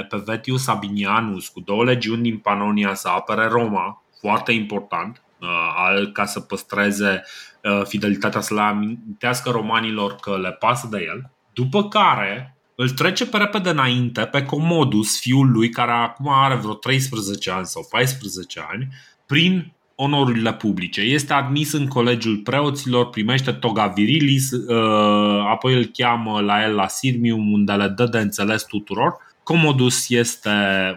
[0.10, 6.26] pe Vetius Sabinianus cu două legiuni din Panonia să apere Roma, foarte important, uh, ca
[6.26, 7.24] să păstreze
[7.64, 11.32] uh, fidelitatea, să le amintească romanilor că le pasă de el.
[11.54, 16.74] După care îl trece pe repede înainte pe Comodus, fiul lui, care acum are vreo
[16.74, 18.88] 13 ani sau 14 ani,
[19.26, 21.02] prin onorurile publice.
[21.02, 26.88] Este admis în colegiul preoților, primește toga virilis, uh, apoi îl cheamă la el la
[26.88, 29.16] Sirmium, unde le dă de înțeles tuturor.
[29.44, 30.50] Comodus este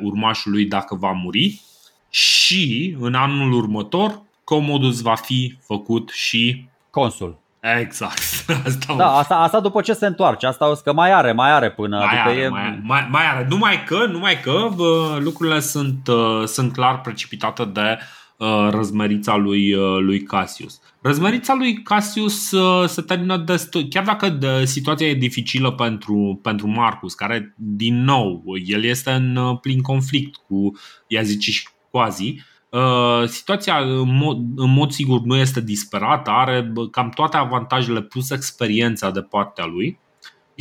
[0.02, 1.60] urmașul lui dacă va muri
[2.10, 7.38] și în anul următor Comodus va fi făcut și consul.
[7.80, 8.22] Exact.
[8.66, 10.46] Asta da, asta, asta după ce se întoarce.
[10.46, 11.96] Asta o că mai are, mai are până.
[11.96, 12.48] Mai adică are, e...
[12.48, 13.46] mai, mai, mai are.
[13.48, 19.36] Numai că, numai că bă, lucrurile sunt, uh, sunt clar precipitate de uh, Uh, răzmerița
[19.36, 20.80] lui, uh, lui Cassius.
[21.02, 26.68] Răzmerița lui Cassius uh, se termină destul, chiar dacă de, situația e dificilă pentru, pentru
[26.68, 32.34] Marcus, care, din nou, el este în plin conflict cu, i-a zice și quasi,
[32.70, 38.30] Uh, situația în mod, în mod sigur nu este disperată, are cam toate avantajele plus
[38.30, 39.98] experiența de partea lui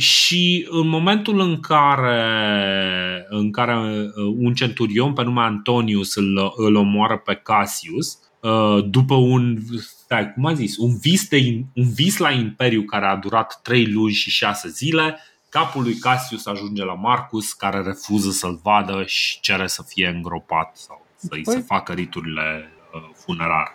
[0.00, 6.74] și în momentul în care, în care uh, un centurion pe nume Antonius îl, îl
[6.74, 12.16] omoară pe Cassius, uh, după un, stai, cum a zis, un vis, de, un vis
[12.16, 15.18] la Imperiu care a durat 3 luni și 6 zile,
[15.48, 20.76] capul lui Cassius ajunge la Marcus, care refuză să-l vadă și cere să fie îngropat
[20.76, 21.54] sau să-i păi...
[21.54, 23.74] se facă riturile uh, funerare.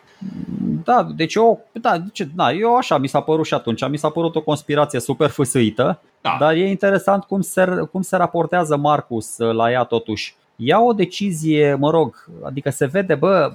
[0.83, 4.09] Da, deci eu, da, deci, da, eu așa mi s-a părut și atunci, mi s-a
[4.09, 6.45] părut o conspirație super fâsâită, da.
[6.45, 10.35] dar e interesant cum se, cum se raportează Marcus uh, la ea totuși.
[10.55, 13.53] Ia o decizie, mă rog, adică se vede, bă,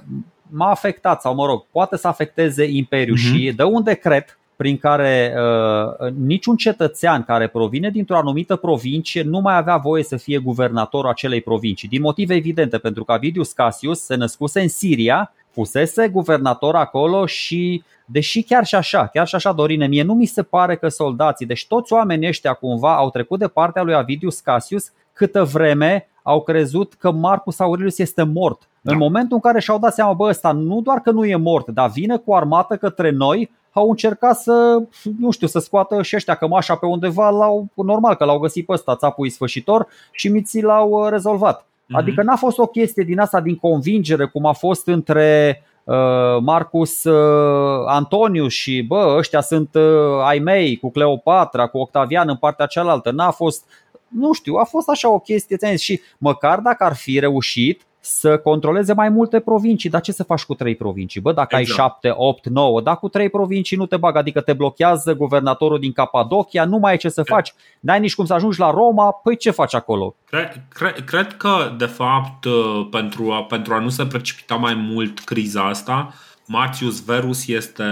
[0.49, 3.35] m-a afectat sau mă rog, poate să afecteze Imperiul uh-huh.
[3.35, 9.39] și dă un decret prin care uh, niciun cetățean care provine dintr-o anumită provincie nu
[9.39, 11.87] mai avea voie să fie guvernatorul acelei provincii.
[11.87, 17.83] Din motive evidente, pentru că Avidius Cassius se născuse în Siria fusese guvernator acolo și
[18.05, 21.45] deși chiar și așa, chiar și așa Dorine, mie nu mi se pare că soldații,
[21.45, 26.41] deci toți oamenii ăștia cumva au trecut de partea lui Avidius Cassius câtă vreme au
[26.41, 28.67] crezut că Marcus Aurelius este mort.
[28.81, 28.91] Da.
[28.91, 31.67] În momentul în care și-au dat seama, bă, ăsta nu doar că nu e mort,
[31.67, 34.83] dar vine cu armată către noi, au încercat să,
[35.19, 38.71] nu știu, să scoată și ăștia cămașa pe undeva, l-au, normal că l-au găsit pe
[38.71, 41.65] ăsta, țapul sfârșitor și miții l-au uh, rezolvat.
[41.91, 41.99] Mhm.
[41.99, 45.95] Adică n-a fost o chestie din asta din convingere cum a fost între uh,
[46.41, 52.35] Marcus uh, Antoniu și bă, ăștia sunt uh, ai mei cu Cleopatra, cu Octavian în
[52.35, 53.11] partea cealaltă.
[53.11, 53.65] N-a fost,
[54.07, 58.93] nu știu, a fost așa o chestie și măcar dacă ar fi reușit, să controleze
[58.93, 59.89] mai multe provincii.
[59.89, 61.21] Dar ce să faci cu trei provincii?
[61.21, 61.79] Bă, dacă exact.
[61.79, 65.79] ai 7, 8, 9, dar cu trei provincii nu te bag, adică te blochează guvernatorul
[65.79, 69.11] din Capadocia, nu mai ai ce să faci, n-ai nici cum să ajungi la Roma,
[69.11, 70.15] păi ce faci acolo?
[70.25, 74.73] Cred, cred, cred că, de fapt, uh, pentru a, pentru a nu se precipita mai
[74.73, 76.13] mult criza asta,
[76.45, 77.83] Martius Verus este,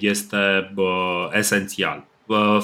[0.00, 2.04] este bă, esențial.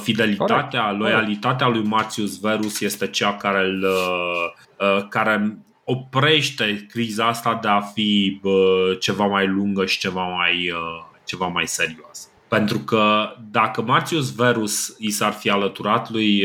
[0.02, 0.98] Fidelitatea, Corect.
[0.98, 5.58] loialitatea lui Martius Verus este cea care, îl, uh, uh, care
[5.90, 11.46] oprește criza asta de a fi bă, ceva mai lungă și ceva mai, uh, ceva
[11.46, 12.28] mai serioasă.
[12.48, 16.44] Pentru că dacă Martius Verus i s-ar fi alăturat lui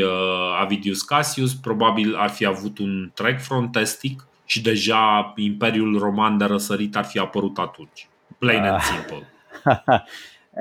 [0.61, 6.95] Avidius Cassius, probabil ar fi avut un trec frontestic și deja Imperiul Roman de răsărit
[6.95, 8.07] ar fi apărut atunci.
[8.38, 9.28] Plain and simple.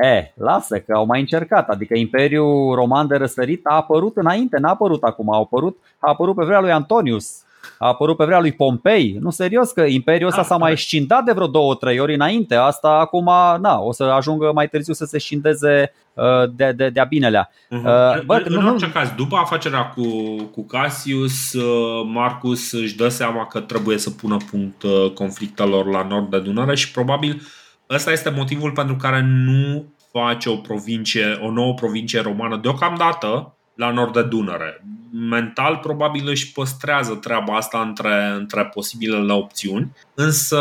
[0.02, 4.70] E, lasă că au mai încercat, adică Imperiul Roman de răsărit a apărut înainte, n-a
[4.70, 7.41] apărut acum, a apărut, a apărut pe vremea lui Antonius,
[7.82, 9.16] a apărut pe vremea lui Pompei.
[9.20, 12.54] Nu serios că Imperiul ăsta s-a mai scindat de vreo două, trei ori înainte.
[12.54, 13.24] Asta acum,
[13.60, 17.50] na, o să ajungă mai târziu să se scindeze uh, de, de, de-a binelea.
[17.50, 18.24] Uh-huh.
[18.24, 23.46] Bă, în, în orice caz, după afacerea cu, cu Cassius, uh, Marcus își dă seama
[23.46, 24.82] că trebuie să pună punct
[25.14, 27.42] conflictelor la nord de Dunăre și probabil
[27.90, 33.90] Ăsta este motivul pentru care nu face o provincie, o nouă provincie romană deocamdată la
[33.90, 34.84] nord de Dunăre.
[35.12, 40.58] Mental probabil își păstrează treaba asta între, între posibilele opțiuni, însă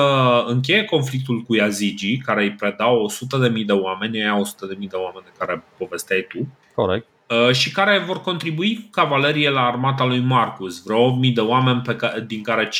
[0.47, 3.11] încheie conflictul cu Yazigi, care îi predau
[3.49, 4.41] 100.000 de oameni, ei
[4.73, 6.47] 100.000 de oameni de care povesteai tu.
[6.75, 11.81] Corect uh, și care vor contribui cavalerie la armata lui Marcus, vreo 8.000 de oameni
[11.81, 12.71] pe care, din care 5.500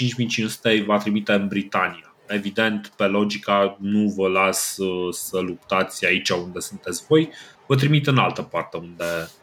[0.61, 2.15] îi va trimite în Britania.
[2.27, 7.29] Evident, pe logica nu vă las uh, să luptați aici unde sunteți voi,
[7.67, 9.40] vă trimit în altă parte unde uh,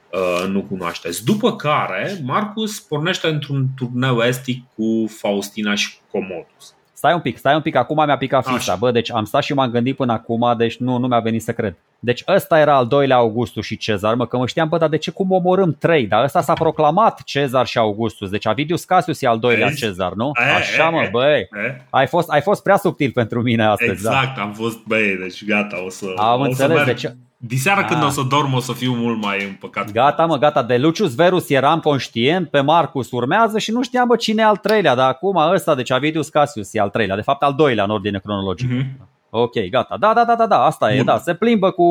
[0.49, 1.25] nu cunoașteți.
[1.25, 6.75] După care, Marcus pornește într-un turneu estic cu Faustina și cu Commodus.
[6.93, 8.75] Stai un pic, stai un pic, acum mi-a picat fișa.
[8.75, 11.53] Bă, deci am stat și m-am gândit până acum, deci nu, nu mi-a venit să
[11.53, 11.77] cred.
[12.01, 14.97] Deci ăsta era al doilea Augustus și Cezar, mă, că mă știam, bă, dar de
[14.97, 16.07] ce cum omorâm trei?
[16.07, 18.31] Dar ăsta s-a proclamat Cezar și Augustus.
[18.31, 19.79] Deci Avidius Cassius e al doilea Vezi?
[19.79, 20.31] Cezar, nu?
[20.57, 21.49] Așa, mă, băi.
[21.91, 24.03] Ai fost, ai fost prea subtil pentru mine astăzi.
[24.03, 24.11] Da.
[24.11, 24.43] Exact, da.
[24.43, 26.87] am fost, băi, deci gata, o să Am o înțeles, să merg.
[26.87, 29.93] deci Diseară când o să dorm o să fiu mult mai împăcat.
[29.93, 34.17] Gata mă, gata, de Lucius Verus eram conștient, pe Marcus urmează și nu știam bă
[34.17, 37.43] cine e al treilea, dar acum ăsta, deci Avidius Cassius e al treilea, de fapt
[37.43, 38.75] al doilea în ordine cronologică.
[38.75, 39.07] Mm-hmm.
[39.31, 39.97] Ok, gata.
[39.97, 40.99] Da, da, da, da, da, asta Bun.
[40.99, 41.19] e, da.
[41.19, 41.85] Se plimbă cu.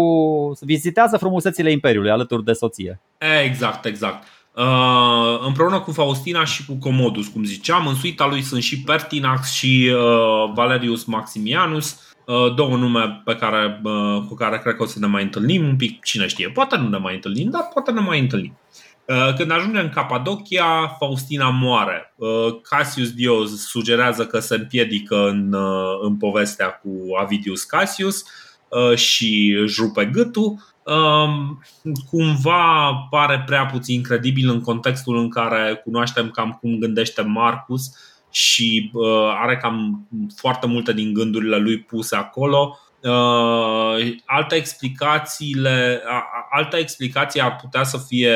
[0.61, 2.99] vizitează frumusețile Imperiului alături de soție.
[3.43, 4.23] Exact, exact.
[4.53, 9.51] Uh, împreună cu Faustina și cu Comodus, cum ziceam, în suita lui sunt și Pertinax
[9.51, 12.16] și uh, Valerius Maximianus Uh,
[12.55, 15.75] două nume pe care, uh, cu care cred că o să ne mai întâlnim un
[15.75, 18.57] pic, cine știe, poate nu ne mai întâlnim, dar poate ne mai întâlnim.
[19.05, 22.13] Uh, când ajungem în Capadocia, Faustina moare.
[22.61, 25.55] Cassius Dio sugerează că se împiedică în,
[26.01, 26.89] în povestea cu
[27.21, 28.23] Avidius Cassius
[28.95, 30.75] și își rupe gâtul.
[30.83, 31.61] Um,
[32.09, 37.91] cumva pare prea puțin credibil în contextul în care cunoaștem cam cum gândește Marcus
[38.37, 42.79] și uh, are cam foarte multe din gândurile lui puse acolo.
[43.01, 46.03] Uh, alta explicațiile,
[46.49, 48.35] alta explicație ar putea să fie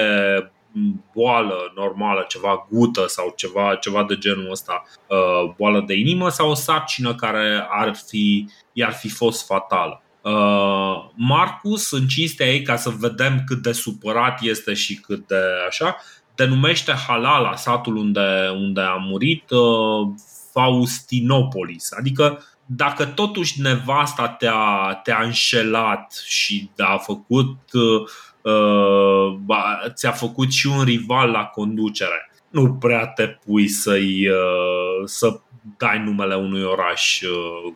[1.13, 6.49] boală normală, ceva gută sau ceva, ceva de genul ăsta, uh, boală de inimă sau
[6.49, 10.03] o sarcină care ar fi, i-ar fi fost fatală.
[10.21, 15.41] Uh, Marcus, în cinstea ei, ca să vedem cât de supărat este și cât de
[15.67, 15.97] așa,
[16.43, 20.07] denumește Halala, satul unde, unde a murit, uh,
[20.53, 21.91] Faustinopolis.
[21.91, 29.35] Adică dacă totuși nevasta te-a, te-a înșelat și a făcut, uh,
[29.93, 35.39] ți-a făcut și un rival la conducere, nu prea te pui să-i, uh, să
[35.77, 37.73] dai numele unui oraș uh,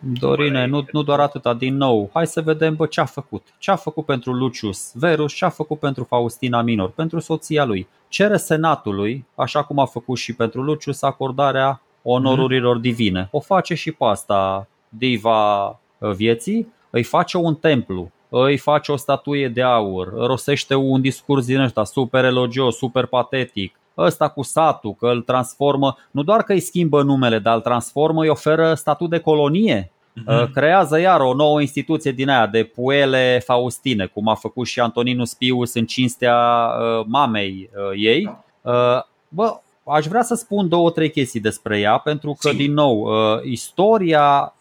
[0.00, 3.46] Dorine, nu, nu doar atâta, din nou, hai să vedem bă, ce a făcut.
[3.58, 7.88] Ce a făcut pentru Lucius Verus, ce a făcut pentru Faustina Minor, pentru soția lui.
[8.08, 13.28] Cere senatului, așa cum a făcut și pentru Lucius, acordarea onorurilor divine.
[13.30, 18.96] O face și pe asta diva uh, vieții, îi face un templu, îi face o
[18.96, 24.94] statuie de aur, rosește un discurs din ăsta super elogios, super patetic, ăsta cu satul,
[24.94, 29.10] că îl transformă, nu doar că îi schimbă numele, dar îl transformă, îi oferă statut
[29.10, 29.92] de colonie.
[30.18, 30.52] Uh-huh.
[30.52, 35.34] Creează iar o nouă instituție din aia de puele faustine, cum a făcut și Antoninus
[35.34, 38.36] Pius în cinstea uh, mamei uh, ei.
[38.62, 43.08] Uh, bă, aș vrea să spun două, trei chestii despre ea, pentru că, din nou,
[43.42, 44.54] istoria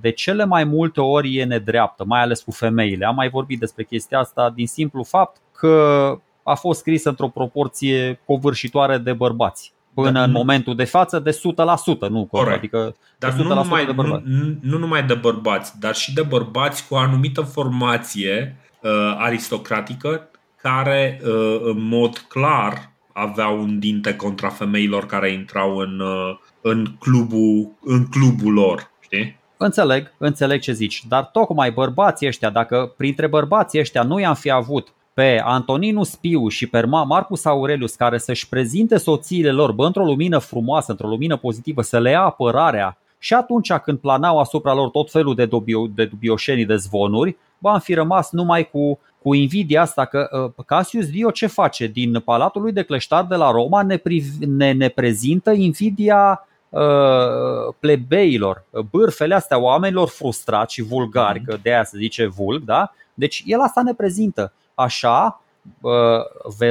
[0.00, 3.06] de cele mai multe ori e nedreaptă, mai ales cu femeile.
[3.06, 8.20] Am mai vorbit despre chestia asta din simplu fapt că a fost scrisă într-o proporție
[8.26, 9.72] covârșitoare de bărbați.
[9.94, 10.38] până dar în nu...
[10.38, 12.56] momentul de față de 100%, nu corect.
[12.56, 14.22] adică dar de 100% nu numai, de bărbați.
[14.26, 20.28] Nu, nu numai de bărbați, dar și de bărbați cu o anumită formație uh, aristocratică
[20.60, 26.86] care uh, în mod clar aveau un dinte contra femeilor care intrau în, uh, în,
[26.98, 28.90] clubul, în clubul lor.
[29.00, 29.38] Știi?
[29.56, 34.50] Înțeleg, înțeleg ce zici, dar tocmai bărbații ăștia, dacă printre bărbații ăștia nu i-am fi
[34.50, 40.04] avut pe Antoninus Spiu și pe Marcus Aurelius care să-și prezinte soțiile lor bă, într-o
[40.04, 44.90] lumină frumoasă, într-o lumină pozitivă, să le ia apărarea și atunci când planau asupra lor
[44.90, 49.34] tot felul de, dubio, de dubioșenii de zvonuri, bă, am fi rămas numai cu, cu
[49.34, 51.86] invidia asta că uh, Cassius Dio ce face?
[51.86, 57.74] Din palatul lui de cleștar de la Roma ne, priv, ne, ne prezintă invidia uh,
[57.78, 61.48] plebeilor, bârfele astea oamenilor frustrați și vulgari, mhm.
[61.48, 62.92] că de aia se zice vulg, da?
[63.14, 64.52] Deci el asta ne prezintă.
[64.74, 65.40] Așa,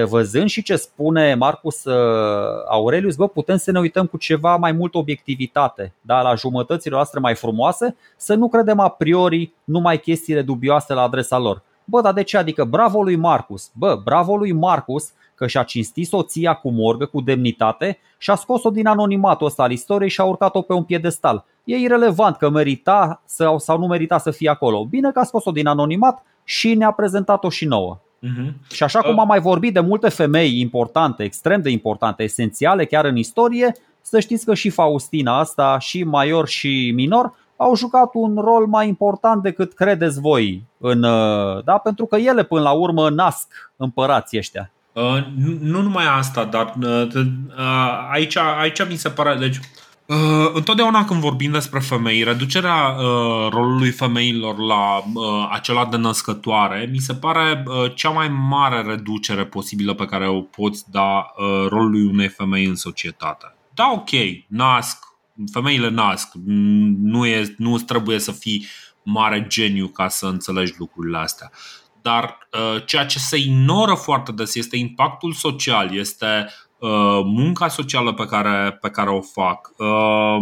[0.05, 1.85] văzând și ce spune Marcus
[2.69, 7.19] Aurelius, bă, putem să ne uităm cu ceva mai multă obiectivitate, da, la jumătățile noastre
[7.19, 11.61] mai frumoase, să nu credem a priori numai chestiile dubioase la adresa lor.
[11.85, 12.37] Bă, dar de ce?
[12.37, 13.71] Adică bravo lui Marcus.
[13.73, 18.69] Bă, bravo lui Marcus că și-a cinstit soția cu morgă, cu demnitate și a scos-o
[18.69, 21.45] din anonimatul ăsta al istoriei și a urcat-o pe un piedestal.
[21.63, 24.85] E irelevant că merita sau, sau nu merita să fie acolo.
[24.85, 27.99] Bine că a scos-o din anonimat și ne-a prezentat-o și nouă.
[27.99, 28.73] Uh-huh.
[28.73, 33.05] Și așa cum am mai vorbit de multe femei importante, extrem de importante, esențiale chiar
[33.05, 38.35] în istorie, să știți că și Faustina asta, și Major și Minor, au jucat un
[38.37, 41.77] rol mai important decât credeți voi, în, uh, da?
[41.77, 44.71] pentru că ele până la urmă nasc împărații ăștia.
[44.93, 49.35] Uh, nu, nu numai asta, dar uh, uh, aici, aici mi se pare.
[49.39, 49.59] Deci,
[50.05, 56.89] Uh, întotdeauna când vorbim despre femei, reducerea uh, rolului femeilor la uh, acela de născătoare
[56.91, 61.67] mi se pare uh, cea mai mare reducere posibilă pe care o poți da uh,
[61.67, 63.55] rolului unei femei în societate.
[63.73, 64.09] Da, ok,
[64.47, 64.97] nasc,
[65.51, 66.27] femeile nasc,
[67.01, 68.67] nu, e, nu trebuie să fii
[69.03, 71.51] mare geniu ca să înțelegi lucrurile astea.
[72.01, 76.62] Dar uh, ceea ce se ignoră foarte des este impactul social, este Uh,
[77.25, 79.73] munca socială pe care, pe care o fac.
[79.77, 80.37] Uh,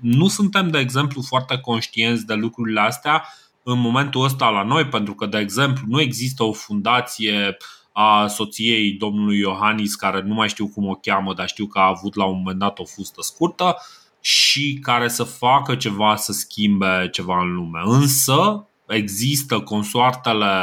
[0.00, 3.24] nu suntem, de exemplu, foarte conștienți de lucrurile astea
[3.62, 7.56] în momentul ăsta la noi, pentru că, de exemplu, nu există o fundație
[7.92, 11.92] a soției domnului Iohannis, care nu mai știu cum o cheamă, dar știu că a
[11.96, 13.76] avut la un moment dat o fustă scurtă
[14.20, 17.80] și care să facă ceva să schimbe ceva în lume.
[17.84, 20.54] Însă există consoartele,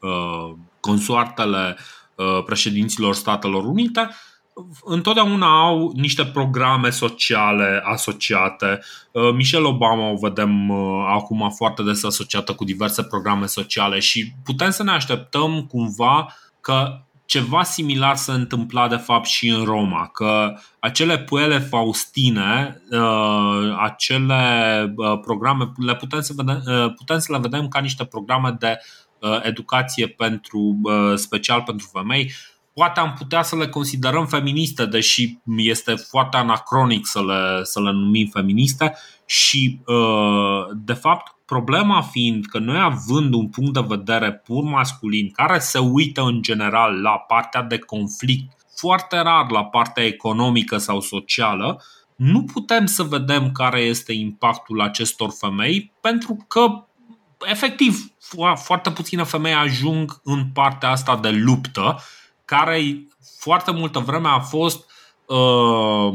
[0.00, 1.76] uh, consoartele
[2.44, 4.10] președinților Statelor Unite
[4.84, 8.80] întotdeauna au niște programe sociale asociate.
[9.10, 14.32] Uh, Michelle Obama o vedem uh, acum foarte des asociată cu diverse programe sociale și
[14.44, 20.06] putem să ne așteptăm cumva că ceva similar se întâmpla de fapt și în Roma,
[20.06, 26.62] că acele puele faustine, uh, acele programe, le putem să, vedem,
[26.96, 28.78] putem să le vedem ca niște programe de
[29.42, 30.80] educație pentru
[31.14, 32.32] special pentru femei
[32.74, 37.90] poate am putea să le considerăm feministe, deși este foarte anacronic să le, să le
[37.90, 38.96] numim feministe.
[39.26, 45.30] Și, uh, de fapt, problema fiind că noi având un punct de vedere pur masculin
[45.30, 51.00] care se uită în general la partea de conflict, foarte rar la partea economică sau
[51.00, 51.82] socială,
[52.16, 56.86] nu putem să vedem care este impactul acestor femei pentru că
[57.44, 58.12] efectiv
[58.54, 61.98] foarte puține femei ajung în partea asta de luptă
[62.52, 63.06] care
[63.38, 64.90] foarte multă vreme a fost
[65.26, 66.12] uh,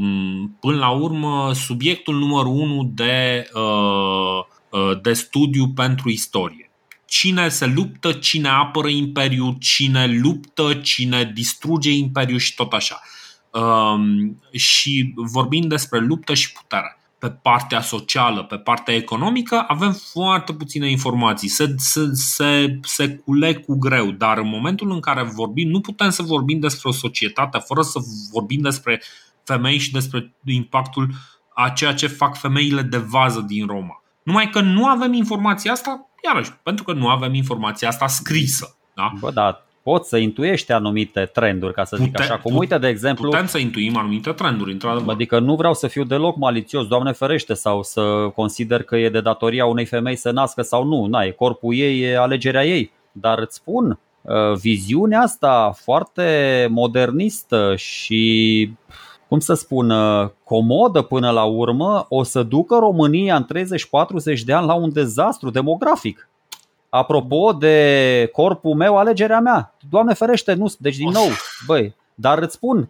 [0.60, 6.72] până la urmă subiectul numărul unu de, uh, uh, de studiu pentru istorie.
[7.06, 13.02] Cine se luptă, cine apără imperiul, cine luptă, cine distruge imperiul și tot așa.
[14.52, 20.90] Și vorbind despre luptă și putere pe partea socială, pe partea economică, avem foarte puține
[20.90, 21.48] informații.
[21.48, 26.10] Se, se, se, se culeg cu greu, dar în momentul în care vorbim, nu putem
[26.10, 28.00] să vorbim despre o societate fără să
[28.32, 29.02] vorbim despre
[29.44, 31.10] femei și despre impactul
[31.54, 34.04] a ceea ce fac femeile de vază din Roma.
[34.24, 38.76] Numai că nu avem informația asta, iarăși, pentru că nu avem informația asta scrisă.
[38.94, 39.12] Da?
[39.20, 42.38] Bă, da, poți să intuiești anumite trenduri, ca să zic Pute, așa.
[42.38, 43.30] Cum uite, de exemplu...
[43.30, 45.14] Putem să intuim anumite trenduri, într-adevăr.
[45.14, 49.22] Adică nu vreau să fiu deloc malițios, Doamne ferește, sau să consider că e de
[49.22, 51.06] datoria unei femei să nască sau nu.
[51.06, 52.92] Na, e corpul ei, e alegerea ei.
[53.12, 58.72] Dar îți spun, uh, viziunea asta foarte modernistă și
[59.28, 59.94] cum să spun,
[60.44, 63.46] comodă până la urmă, o să ducă România în
[64.38, 66.30] 30-40 de ani la un dezastru demografic.
[66.90, 69.76] Apropo de corpul meu, alegerea mea.
[69.90, 70.74] Doamne ferește, nu.
[70.78, 71.28] Deci, din nou,
[71.66, 72.90] băi, dar îți spun,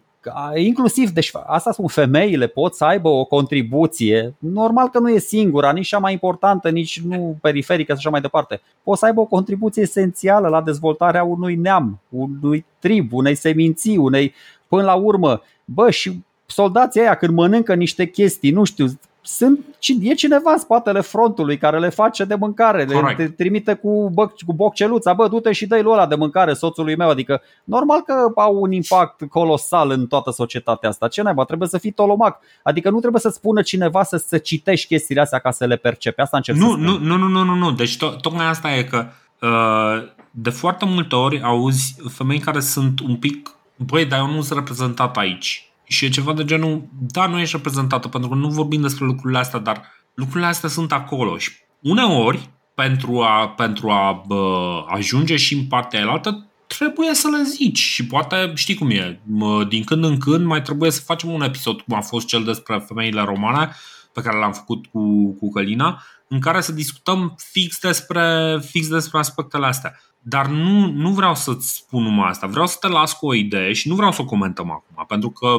[0.54, 5.72] inclusiv, deci asta spun, femeile pot să aibă o contribuție, normal că nu e singura,
[5.72, 8.60] nici cea mai importantă, nici nu periferică și așa mai departe.
[8.82, 14.34] Pot să aibă o contribuție esențială la dezvoltarea unui neam, unui trib, unei seminții, unei,
[14.68, 18.86] până la urmă, bă, și soldații aia când mănâncă niște chestii, nu știu,
[19.22, 19.64] sunt,
[20.00, 23.18] e cineva în spatele frontului care le face de mâncare, Correct.
[23.18, 27.08] le trimite cu, bă, cu bocceluța, bă, du-te și dă-i ăla de mâncare soțului meu,
[27.08, 31.08] adică normal că au un impact colosal în toată societatea asta.
[31.08, 34.86] Ce naiba, trebuie să fii tolomac, adică nu trebuie să spună cineva să, să citești
[34.86, 36.84] chestiile astea ca să le percepi, asta încerc nu, să spun.
[36.84, 39.06] Nu, nu, nu, nu, nu, nu, deci to- tocmai asta e că
[39.40, 44.42] uh, de foarte multe ori auzi femei care sunt un pic, băi, dar eu nu
[44.42, 48.48] sunt reprezentat aici și e ceva de genul, da, nu ești reprezentată pentru că nu
[48.48, 49.82] vorbim despre lucrurile astea, dar
[50.14, 51.50] lucrurile astea sunt acolo și
[51.82, 57.78] uneori, pentru a, pentru a bă, ajunge și în partea elaltă, trebuie să le zici
[57.78, 59.20] și poate știi cum e,
[59.68, 62.84] din când în când mai trebuie să facem un episod cum a fost cel despre
[62.86, 63.70] femeile romane
[64.12, 69.18] pe care l-am făcut cu, cu Călina, în care să discutăm fix despre, fix despre
[69.18, 70.00] aspectele astea.
[70.28, 73.72] Dar nu, nu vreau să-ți spun numai asta, vreau să te las cu o idee
[73.72, 75.56] și nu vreau să o comentăm acum, pentru că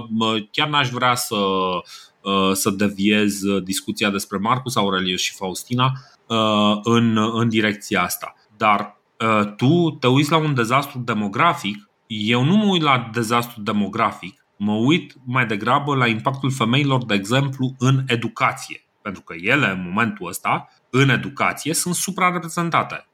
[0.51, 1.35] chiar n-aș vrea să,
[2.25, 5.91] ă, să deviez discuția despre Marcus Aurelius și Faustina
[6.29, 8.33] ă, în, în direcția asta.
[8.57, 13.61] Dar ă, tu te uiți la un dezastru demografic, eu nu mă uit la dezastru
[13.61, 18.83] demografic, mă uit mai degrabă la impactul femeilor, de exemplu, în educație.
[19.01, 23.07] Pentru că ele, în momentul ăsta, în educație sunt suprareprezentate.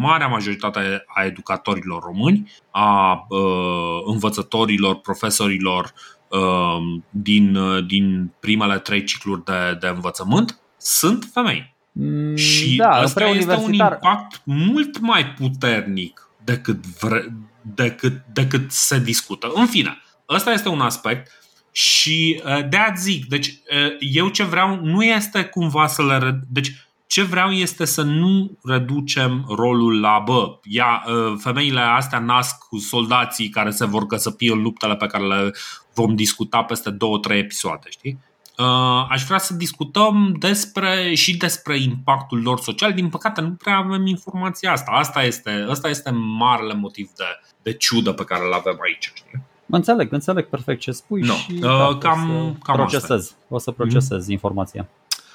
[0.00, 5.92] Marea majoritate a educatorilor români, a uh, învățătorilor, profesorilor
[6.28, 11.74] uh, din, uh, din primele trei cicluri de, de învățământ sunt femei.
[11.92, 17.32] Mm, și da, asta este un impact mult mai puternic decât, vre,
[17.62, 19.50] decât, decât se discută.
[19.54, 21.30] În fine, ăsta este un aspect
[21.72, 26.40] și uh, de aia zic, deci uh, eu ce vreau nu este cumva să le...
[26.48, 26.72] Deci
[27.06, 32.78] ce vreau este să nu reducem rolul la bă, ia, ă, femeile astea nasc cu
[32.78, 35.54] soldații care se vor căsăpi în luptele pe care le
[35.94, 38.18] vom discuta peste două, trei episoade, știi?
[38.58, 38.64] Ă,
[39.08, 42.92] aș vrea să discutăm despre și despre impactul lor social.
[42.92, 44.90] Din păcate, nu prea avem informația asta.
[44.90, 47.24] Asta este, asta este marele motiv de,
[47.62, 49.12] de ciudă pe care îl avem aici.
[49.14, 49.42] Știi?
[49.66, 51.34] Înțeleg, înțeleg perfect ce spui no.
[51.34, 53.20] și uh, cam, cam procesez.
[53.20, 53.36] Asta.
[53.48, 54.30] O să procesez mm-hmm.
[54.30, 54.88] informația.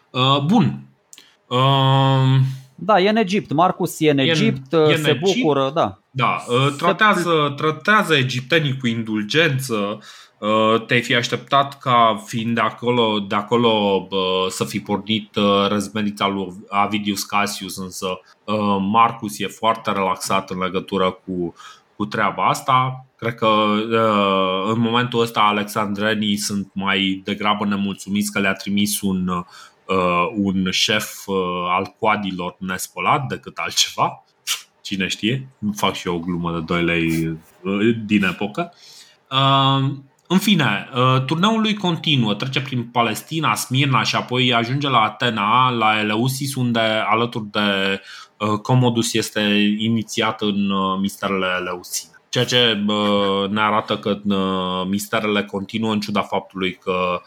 [0.09, 0.79] Uh, bun,
[1.49, 2.41] Um,
[2.75, 3.51] da, e în Egipt.
[3.51, 5.99] Marcus e în Egipt, e, se Egipt, bucură, da.
[6.11, 9.99] Da, uh, tratează, tratează egiptenii cu indulgență.
[10.37, 15.35] Uh, te-ai fi așteptat ca fiind de acolo, de acolo uh, să fi pornit
[15.67, 18.19] răzmenița lui Avidius Cassius, însă
[18.91, 21.53] Marcus e foarte relaxat în legătură cu,
[21.95, 23.05] cu treaba asta.
[23.17, 23.47] Cred că
[24.65, 29.43] în momentul ăsta alexandrenii sunt mai degrabă nemulțumiți că le-a trimis un uh,
[30.35, 31.35] un șef uh,
[31.69, 34.23] al coadilor nespălat decât altceva.
[34.81, 35.47] Cine știe?
[35.75, 37.27] Fac și eu o glumă de 2 lei
[37.63, 38.73] uh, din epocă.
[39.31, 39.91] Uh,
[40.31, 45.69] în fine, uh, turneul lui continuă, trece prin Palestina, Smirna și apoi ajunge la Atena,
[45.69, 46.79] la Eleusis, unde
[47.09, 48.01] alături de
[48.37, 49.39] uh, Comodus este
[49.77, 52.11] inițiat în uh, misterele Eleusine.
[52.29, 52.83] Ceea ce
[53.49, 54.19] ne arată că
[54.87, 57.21] misterele continuă în ciuda faptului că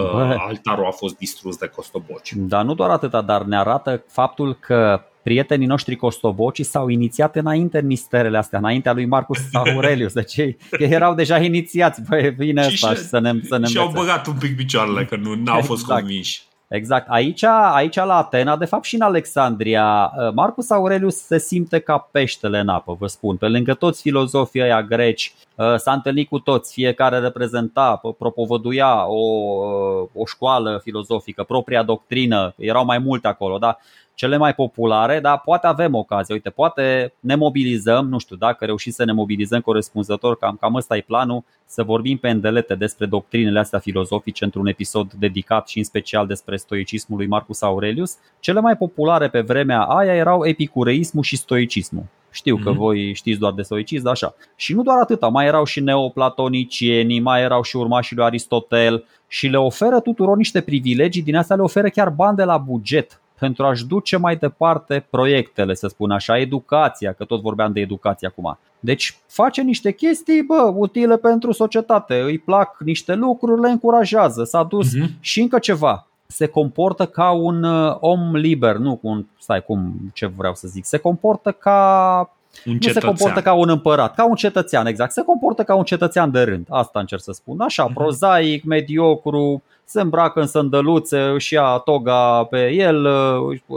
[0.00, 0.36] Bă.
[0.38, 2.32] altarul a fost distrus de costoboci.
[2.36, 7.78] Dar nu doar atâta, dar ne arată faptul că prietenii noștri costoboci s-au inițiat înainte
[7.78, 10.12] în misterele astea, înaintea lui Marcus Aurelius.
[10.12, 12.02] Deci ei erau deja inițiați.
[12.08, 15.16] Băi, vine asta și, să ne, să ne Și au băgat un pic picioarele, că
[15.16, 15.64] nu au exact.
[15.64, 16.42] fost convinși.
[16.72, 17.06] Exact.
[17.08, 17.42] Aici,
[17.72, 22.58] aici la Atena, de fapt și în Alexandria, uh, Marcus Aurelius se simte ca peștele
[22.58, 23.36] în apă, vă spun.
[23.36, 29.20] Pe lângă toți filozofii ăia greci, uh, s-a întâlnit cu toți, fiecare reprezenta, propovăduia o,
[29.20, 33.78] uh, o școală filozofică, propria doctrină, erau mai multe acolo, da?
[34.14, 36.34] Cele mai populare, dar poate avem ocazie.
[36.34, 40.96] Uite, poate ne mobilizăm, nu știu, dacă reușim să ne mobilizăm corespunzător, cam, cam ăsta
[40.96, 45.84] e planul, să vorbim pe îndelete despre doctrinele astea filozofice într-un episod dedicat și în
[45.84, 48.16] special despre stoicismul lui Marcus Aurelius.
[48.40, 52.04] Cele mai populare pe vremea aia erau epicureismul și stoicismul.
[52.30, 52.76] Știu că mm-hmm.
[52.76, 54.34] voi știți doar de stoicism, dar așa.
[54.56, 59.46] Și nu doar atâta, mai erau și neoplatonicienii, mai erau și urmașii lui Aristotel și
[59.46, 63.64] le oferă tuturor niște privilegii, din asta le oferă chiar bani de la buget pentru
[63.64, 68.58] a-și duce mai departe proiectele, să spun așa, educația, că tot vorbeam de educație acum.
[68.80, 74.62] Deci face niște chestii, bă, utile pentru societate, îi plac niște lucruri, le încurajează, s-a
[74.62, 75.10] dus uh-huh.
[75.20, 76.06] și încă ceva.
[76.26, 80.84] Se comportă ca un uh, om liber, nu un, stai, cum, ce vreau să zic,
[80.84, 82.36] se comportă ca
[82.66, 85.12] un nu se comportă ca un împărat, ca un cetățean, exact.
[85.12, 86.66] Se comportă ca un cetățean de rând.
[86.70, 87.60] Asta încerc să spun.
[87.60, 87.94] Așa, uh-huh.
[87.94, 89.62] prozaic, mediocru,
[89.92, 93.08] se îmbracă în sândăluțe, își ia toga pe el,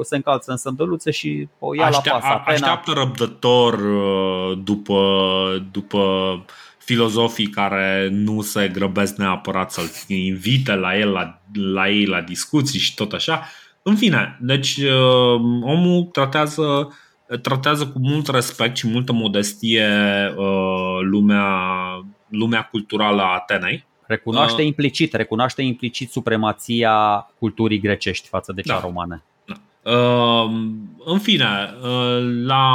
[0.03, 2.43] se încalță în sândăluțe și o ia Aștea, la pasa.
[2.45, 4.99] Așteaptă răbdător uh, după,
[5.71, 6.01] după
[6.77, 12.79] filozofii care nu se grăbesc neapărat să-l invite la el la, la ei la discuții
[12.79, 13.41] și tot așa.
[13.81, 16.89] În fine, deci uh, omul tratează
[17.41, 19.87] tratează cu mult respect și multă modestie
[20.37, 21.47] uh, lumea,
[22.27, 23.85] lumea culturală a Atenei.
[24.07, 28.79] Recunoaște uh, implicit, recunoaște implicit supremația culturii grecești față de cea da.
[28.79, 29.23] romane.
[29.45, 29.91] Da.
[29.91, 30.51] Uh,
[31.05, 32.65] în fine, uh, la,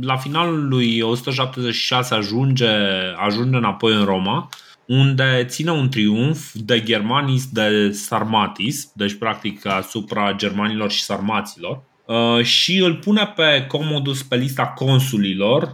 [0.00, 2.70] la finalul lui 176 ajunge,
[3.16, 4.48] ajunge înapoi în Roma,
[4.86, 11.82] unde ține un triumf de germanis de sarmatis, deci practic asupra germanilor și sarmaților,
[12.12, 15.68] Uh, și îl pune pe Commodus pe lista consulilor, uh,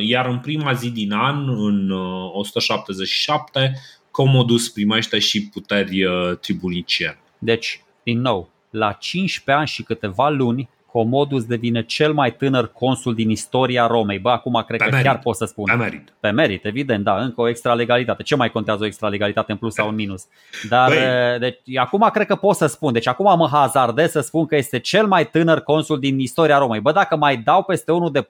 [0.00, 1.90] iar în prima zi din an, în
[2.32, 3.80] 177, uh,
[4.10, 6.02] Commodus primește și puteri
[6.40, 7.18] tribuniciene.
[7.38, 10.68] Deci, din nou, la 15 ani și câteva luni,
[10.98, 14.18] Comodus devine cel mai tânăr consul din istoria Romei.
[14.18, 15.06] Bă, acum cred pe că merit.
[15.06, 15.64] chiar pot să spun.
[15.64, 16.12] Pe merit.
[16.20, 18.22] Pe merit, evident, da, încă o extralegalitate.
[18.22, 20.26] Ce mai contează o extralegalitate în plus sau în minus?
[20.68, 21.38] Dar Băi.
[21.38, 22.92] deci, acum cred că pot să spun.
[22.92, 26.80] Deci acum mă hazardez să spun că este cel mai tânăr consul din istoria Romei.
[26.80, 28.26] Bă, dacă mai dau peste unul de 14-13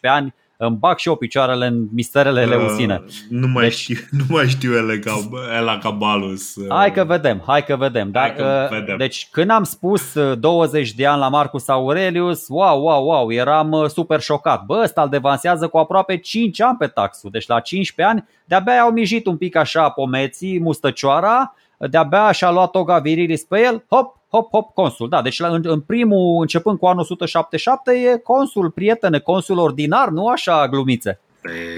[0.00, 3.04] ani, îmi bag și eu picioarele în misterele uh, leusine.
[3.28, 6.54] Nu mai, deci, știu, nu mai știu ele ca, Ela Cabalus.
[6.54, 6.66] Uh.
[6.68, 8.10] Hai că vedem, hai că vedem.
[8.10, 8.96] Dar, hai că uh, vedem.
[8.96, 13.72] Deci când am spus 20 uh, de ani la Marcus Aurelius, wow, wow, wow, eram
[13.72, 14.64] uh, super șocat.
[14.64, 17.30] Bă, ăsta îl devansează cu aproape 5 ani pe taxul.
[17.30, 22.70] Deci la 15 ani de-abia au mijit un pic așa pomeții, mustăcioara, de-abia și-a luat
[22.70, 25.08] toga virilis pe el, hop, hop, hop, consul.
[25.08, 30.26] Da, deci în, în primul, începând cu anul 177, e consul, prietene, consul ordinar, nu
[30.26, 31.20] așa glumițe.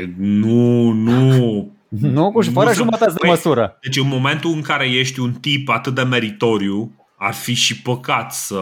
[0.00, 1.70] E, nu, nu.
[1.88, 3.78] nu, cu fără jumătate de păi, măsură.
[3.82, 8.32] Deci în momentul în care ești un tip atât de meritoriu, ar fi și păcat
[8.32, 8.60] să...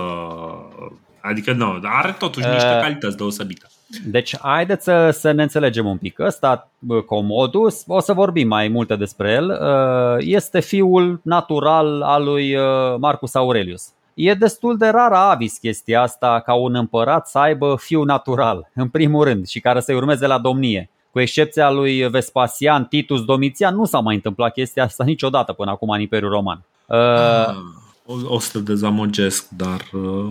[1.20, 3.66] Adică nu, are totuși niște uh, calități deosebite.
[4.04, 6.18] Deci, haideți să, să ne înțelegem un pic.
[6.18, 6.70] Ăsta,
[7.06, 12.96] Comodus, o să vorbim mai multe despre el, ă, este fiul natural al lui ă,
[13.00, 13.88] Marcus Aurelius.
[14.14, 18.88] E destul de rar avis chestia asta ca un împărat să aibă fiu natural, în
[18.88, 20.90] primul rând, și care să-i urmeze la domnie.
[21.10, 25.88] Cu excepția lui Vespasian, Titus, Domitian, nu s-a mai întâmplat chestia asta niciodată până acum
[25.88, 26.62] în Imperiul Roman.
[26.86, 27.54] Ah,
[28.06, 29.80] o, o să te dezamăgesc, dar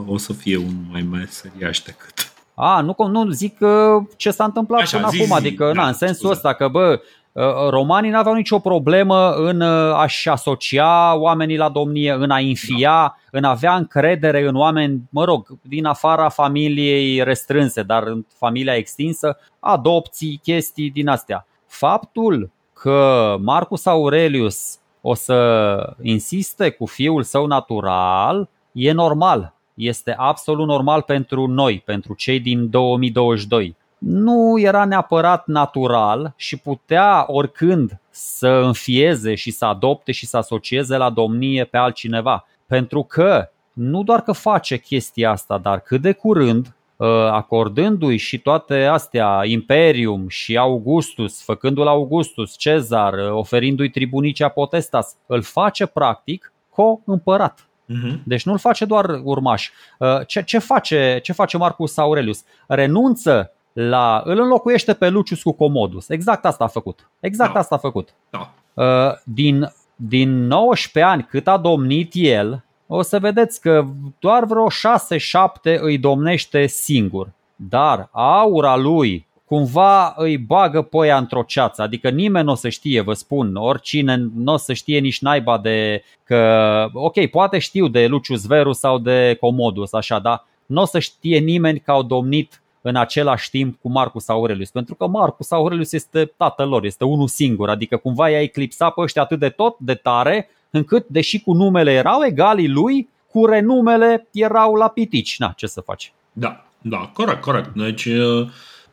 [0.06, 2.27] o să fie un mai meseriaș decât
[2.60, 5.82] a, nu, nu zic uh, ce s-a întâmplat Așa, până zi, acum, zi, adică da,
[5.82, 6.34] na, în sensul scuze.
[6.34, 7.02] ăsta că bă,
[7.32, 12.90] uh, romanii n-aveau nicio problemă în uh, a-și asocia oamenii la domnie, în a infia,
[12.90, 13.16] da.
[13.32, 18.76] în a avea încredere în oameni, mă rog, din afara familiei restrânse, dar în familia
[18.76, 21.48] extinsă, adopții, chestii din astea.
[21.68, 30.68] Faptul că Marcus Aurelius o să insiste cu fiul său natural e normal este absolut
[30.68, 33.76] normal pentru noi, pentru cei din 2022.
[33.98, 40.98] Nu era neapărat natural și putea oricând să înfieze și să adopte și să asocieze
[40.98, 42.46] la domnie pe altcineva.
[42.66, 48.40] Pentru că nu doar că face chestia asta, dar cât de curând, ă, acordându-i și
[48.40, 57.67] toate astea, Imperium și Augustus, făcându-l Augustus, Cezar, oferindu-i tribunicea potestas, îl face practic co-împărat.
[57.88, 58.20] Uh-huh.
[58.24, 59.70] Deci nu-l face doar urmaș.
[60.00, 62.44] Uh, ce, ce, face, ce face Marcus Aurelius?
[62.68, 64.22] Renunță la.
[64.26, 66.10] îl înlocuiește pe Lucius cu Comodus.
[66.10, 67.10] Exact asta a făcut.
[67.20, 67.60] Exact da.
[67.60, 68.14] asta a făcut.
[68.30, 68.52] Da.
[68.74, 73.86] Uh, din, din 19 ani cât a domnit el, o să vedeți că
[74.20, 77.32] doar vreo 6-7 îi domnește singur.
[77.56, 83.02] Dar aura lui cumva îi bagă poia într-o ceață, adică nimeni nu o să știe,
[83.02, 88.08] vă spun, oricine nu o să știe nici naiba de că, ok, poate știu de
[88.08, 92.62] Lucius Verus sau de Comodus, așa, dar nu o să știe nimeni că au domnit
[92.82, 97.28] în același timp cu Marcus Aurelius, pentru că Marcus Aurelius este tatăl lor, este unul
[97.28, 101.54] singur, adică cumva i-a eclipsat pe ăștia atât de tot, de tare, încât, deși cu
[101.54, 105.40] numele erau egalii lui, cu renumele erau la pitici.
[105.40, 106.14] Na, ce să faci?
[106.34, 107.76] Da, da, corect, corect.
[107.76, 108.48] Deci, uh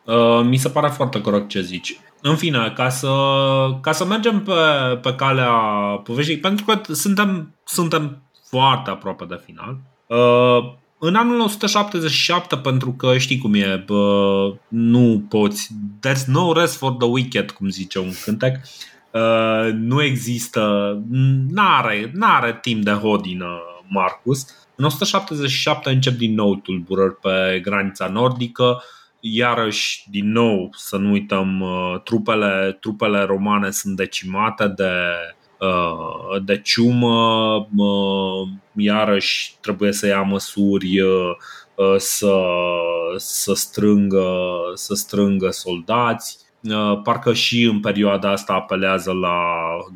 [0.05, 1.99] Uh, mi se pare foarte corect ce zici.
[2.21, 3.09] În fine, ca să,
[3.81, 4.53] ca să mergem pe,
[5.03, 5.53] pe calea
[6.05, 9.77] poveștii, pentru că suntem, suntem foarte aproape de final.
[10.07, 15.69] Uh, în anul 177, pentru că știi cum e, bă, nu poți,
[16.07, 18.57] there's no rest for the wicked, cum zice un cântec,
[19.11, 21.03] uh, nu există,
[21.49, 23.47] n-are, n-are timp de hodină
[23.89, 24.47] Marcus.
[24.75, 28.83] În 177 încep din nou tulburări pe granița nordică,
[29.33, 31.65] iarăși, din nou, să nu uităm,
[32.05, 34.93] trupele, trupele romane sunt decimate de,
[36.45, 37.69] de ciumă,
[38.77, 41.01] iarăși trebuie să ia măsuri
[41.97, 42.37] să,
[43.17, 44.27] să, strângă,
[44.75, 46.45] să strângă soldați.
[46.71, 49.37] Uh, parcă și în perioada asta apelează la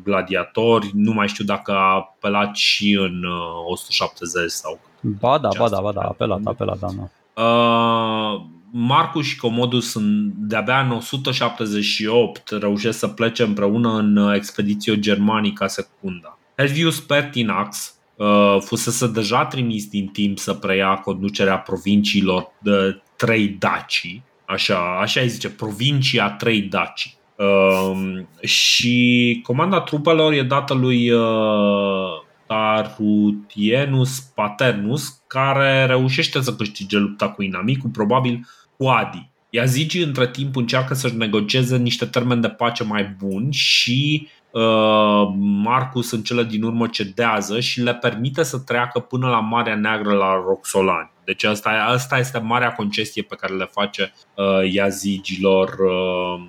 [0.03, 0.91] gladiatori.
[0.93, 3.23] Nu mai știu dacă a apelat și în
[3.67, 4.79] 170 uh, sau.
[5.19, 6.87] Ba da, ba da, ba da, apelat, apelat, da.
[6.87, 7.43] da.
[7.43, 9.95] Uh, Marcus și Comodus
[10.35, 16.37] de-abia în 178 reușesc să plece împreună în expediție germanică secunda.
[16.55, 24.23] Helvius Pertinax uh, fusese deja trimis din timp să preia conducerea provinciilor de trei dacii
[24.49, 27.13] așa, așa îi zice, provincia Trei Daci.
[27.35, 37.29] Uh, și comanda trupelor e dată lui uh, Tarutienus Paternus, care reușește să câștige lupta
[37.29, 38.47] cu inamicul, probabil
[38.77, 39.29] cu Adi.
[39.49, 46.11] Yazigi între timp încearcă să-și negocieze niște termeni de pace mai buni și uh, Marcus
[46.11, 50.33] în cele din urmă cedează și le permite să treacă până la Marea Neagră la
[50.33, 51.11] Roxolani.
[51.25, 56.47] Deci asta, asta este marea concesie pe care le face uh, Yazigilor uh,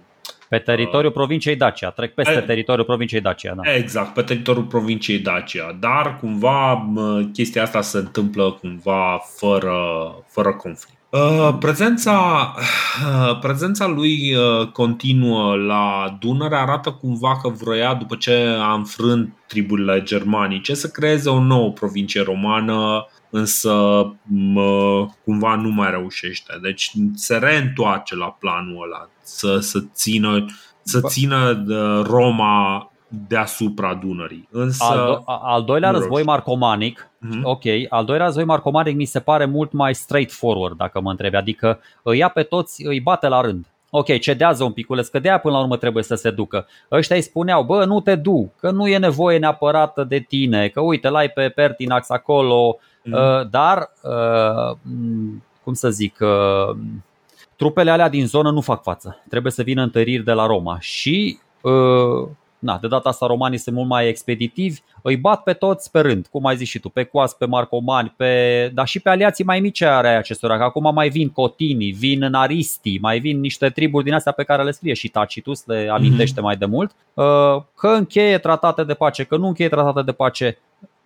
[0.51, 3.55] pe teritoriul uh, provinciei Dacia, trec peste e, teritoriul provinciei Dacia.
[3.55, 3.74] Da.
[3.74, 5.77] Exact, pe teritoriul provinciei Dacia.
[5.81, 6.90] Dar cumva
[7.32, 9.74] chestia asta se întâmplă cumva fără,
[10.28, 10.98] fără conflict.
[11.10, 12.14] Uh, prezența,
[12.59, 19.32] uh, prezența lui uh, continuă la Dunăre arată cumva că vroia, după ce a înfrânt
[19.47, 23.73] triburile germanice, să creeze o nouă provincie romană însă
[24.23, 26.59] mă, cumva nu mai reușește.
[26.62, 30.44] Deci se reîntoarce la planul ăla să, să țină,
[30.82, 31.65] să țină
[32.07, 32.85] Roma
[33.28, 34.48] deasupra Dunării.
[34.51, 37.43] Însă, al, do- al doilea război marcomanic, mm-hmm.
[37.43, 41.81] ok, al doilea război marcomanic mi se pare mult mai straightforward, dacă mă întrebi, adică
[42.02, 43.66] îi ia pe toți, îi bate la rând.
[43.93, 46.66] Ok, cedează un piculeț, că de aia până la urmă trebuie să se ducă.
[46.90, 50.81] Ăștia îi spuneau, bă, nu te du, că nu e nevoie neapărat de tine, că
[50.81, 53.48] uite, l-ai pe Pertinax acolo, mm.
[53.51, 54.77] dar, uh,
[55.64, 56.77] cum să zic, uh,
[57.56, 59.22] trupele alea din zonă nu fac față.
[59.28, 61.39] Trebuie să vină întăriri de la Roma și
[62.60, 66.27] na, de data asta romanii sunt mult mai expeditivi, îi bat pe toți pe rând,
[66.31, 69.60] cum ai zis și tu, pe Coas, pe Marcomani, pe, dar și pe aliații mai
[69.60, 74.14] mici are acestora, că acum mai vin Cotini, vin Naristi, mai vin niște triburi din
[74.14, 76.43] astea pe care le scrie și Tacitus, le amintește mm-hmm.
[76.43, 76.94] mai de mult,
[77.74, 80.59] că încheie tratate de pace, că nu încheie tratate de pace,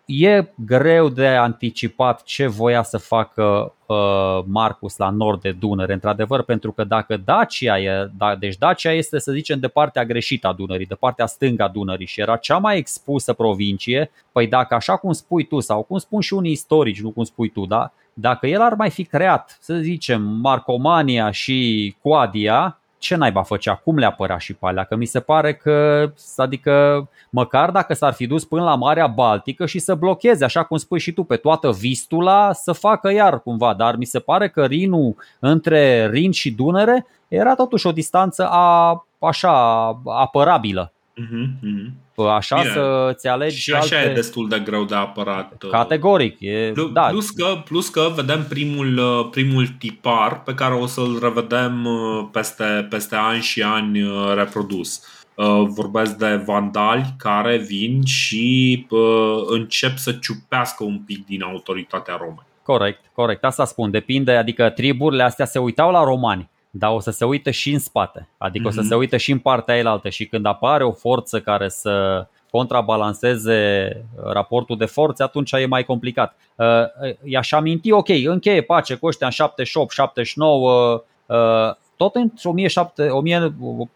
[0.06, 6.43] e greu de anticipat ce voia să facă uh, Marcus la nord de Dunăre, într-adevăr,
[6.43, 10.52] pentru că dacă Dacia e, da, deci Dacia este, să zicem, de partea greșită a
[10.52, 14.97] Dunării, de partea stângă a Dunării și era cea mai expusă provincie, păi dacă așa
[14.97, 17.93] cum spui tu, sau cum spun și unii istorici, nu cum spui tu, da?
[18.14, 23.98] dacă el ar mai fi creat, să zicem, Marcomania și Quadia, ce naiba făcea, cum
[23.98, 28.26] le apărea și pe alea, că mi se pare că, adică măcar dacă s-ar fi
[28.26, 31.70] dus până la Marea Baltică și să blocheze, așa cum spui și tu, pe toată
[31.70, 37.06] Vistula, să facă iar cumva, dar mi se pare că Rinul între Rin și Dunăre
[37.28, 40.93] era totuși o distanță a, așa apărabilă.
[41.14, 42.72] Uh-huh, Așa Bine.
[42.72, 44.10] să-ți alegi Și așa alte...
[44.10, 47.02] e destul de greu de apărat uh, Categoric e, plus, da.
[47.02, 52.26] plus, că, plus că vedem primul, uh, primul tipar Pe care o să-l revedem uh,
[52.32, 54.01] peste, peste ani și ani
[54.34, 55.02] reprodus
[55.66, 58.86] Vorbesc de vandali care vin și
[59.46, 65.22] încep să ciupească un pic din autoritatea Romei Corect, corect, asta spun, depinde, adică triburile
[65.22, 68.69] astea se uitau la romani dar o să se uite și în spate, adică mm-hmm.
[68.69, 68.88] o să mhm.
[68.88, 73.88] se uite și în partea elaltă și când apare o forță care să contrabalanceze
[74.22, 76.36] raportul de forțe, atunci e mai complicat.
[76.56, 76.66] Uh,
[77.24, 81.36] i-aș aminti, ok, încheie pace cu ăștia în 78, 79, uh,
[81.96, 83.54] tot în, 17,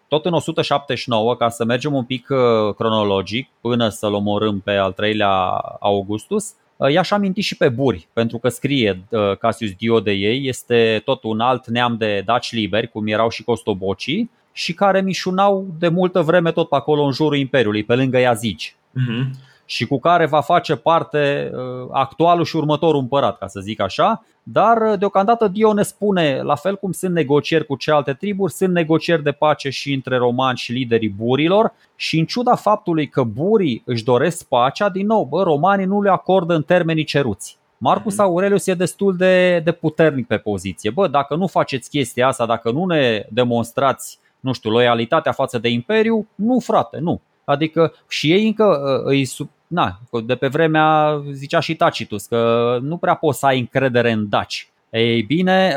[0.09, 4.93] tot în 179, ca să mergem un pic uh, cronologic, până să-l omorâm pe al
[4.93, 5.33] treilea
[5.81, 10.49] Augustus, Uh, i-aș aminti și pe buri, pentru că scrie uh, Cassius Dio de ei,
[10.49, 15.67] este tot un alt neam de daci liberi, cum erau și costobocii, și care mișunau
[15.79, 18.75] de multă vreme tot pe acolo în jurul Imperiului, pe lângă Iazici.
[18.75, 23.81] Uh-huh și cu care va face parte uh, actualul și următorul împărat, ca să zic
[23.81, 28.53] așa, dar uh, deocamdată Dio ne spune, la fel cum sunt negocieri cu celelalte triburi,
[28.53, 33.23] sunt negocieri de pace și între romani și liderii burilor și în ciuda faptului că
[33.23, 37.59] burii își doresc pacea, din nou, bă, romanii nu le acordă în termenii ceruți.
[37.79, 38.23] Marcus mhm.
[38.23, 40.91] Aurelius e destul de, de puternic pe poziție.
[40.91, 45.69] Bă, dacă nu faceți chestia asta, dacă nu ne demonstrați, nu știu, loialitatea față de
[45.69, 47.21] imperiu, nu frate, nu.
[47.49, 49.29] Adică și ei încă uh, îi
[49.67, 54.29] na, de pe vremea zicea și Tacitus că nu prea poți să ai încredere în
[54.29, 54.71] daci.
[54.91, 55.75] Ei bine,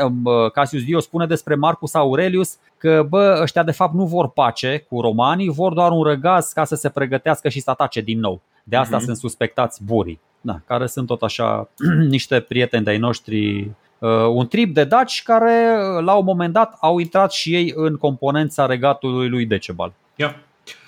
[0.52, 5.00] Cassius Dio spune despre Marcus Aurelius că bă, ăștia de fapt nu vor pace cu
[5.00, 8.40] romanii, vor doar un răgaz ca să se pregătească și să atace din nou.
[8.64, 9.04] De asta uh-huh.
[9.04, 11.68] sunt suspectați burii, da, care sunt tot așa
[12.08, 13.70] niște prieteni de-ai noștri
[14.02, 17.96] Uh, un trip de daci care la un moment dat au intrat și ei în
[17.96, 19.92] componența regatului lui Decebal.
[20.16, 20.34] Yeah.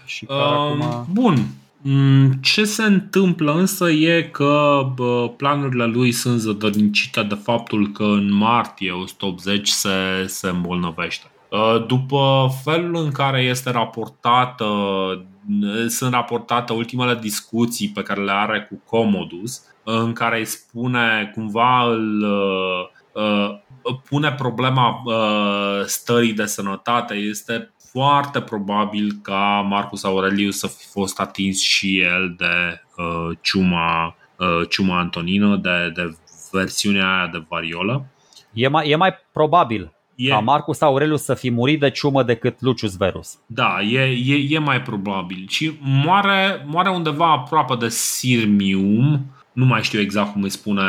[0.05, 1.07] Și uh, acum...
[1.13, 1.47] Bun.
[1.87, 4.81] Mm, ce se întâmplă însă e că
[5.37, 11.31] planurile lui sunt zădărnicite de faptul că în martie 180 se, se îmbolnăvește.
[11.51, 14.67] Uh, după felul în care este raportată,
[15.89, 21.91] sunt raportate ultimele discuții pe care le are cu Commodus, în care îi spune cumva
[21.91, 22.27] îl
[23.15, 23.59] Uh,
[24.09, 31.21] pune problema uh, stării de sănătate, este foarte probabil ca Marcus Aurelius să fi fost
[31.21, 34.17] atins și el de uh, ciuma,
[34.69, 36.17] ciuma antonină, de, de
[36.53, 38.07] versiunea aia de variolă.
[38.53, 42.61] E mai, e mai probabil e, ca Marcus Aurelius să fi murit de ciumă decât
[42.61, 43.39] Lucius Verus.
[43.47, 45.45] Da, e, e, e mai probabil.
[45.49, 50.83] Și moare, moare undeva aproape de Sirmium, nu mai știu exact cum îi spune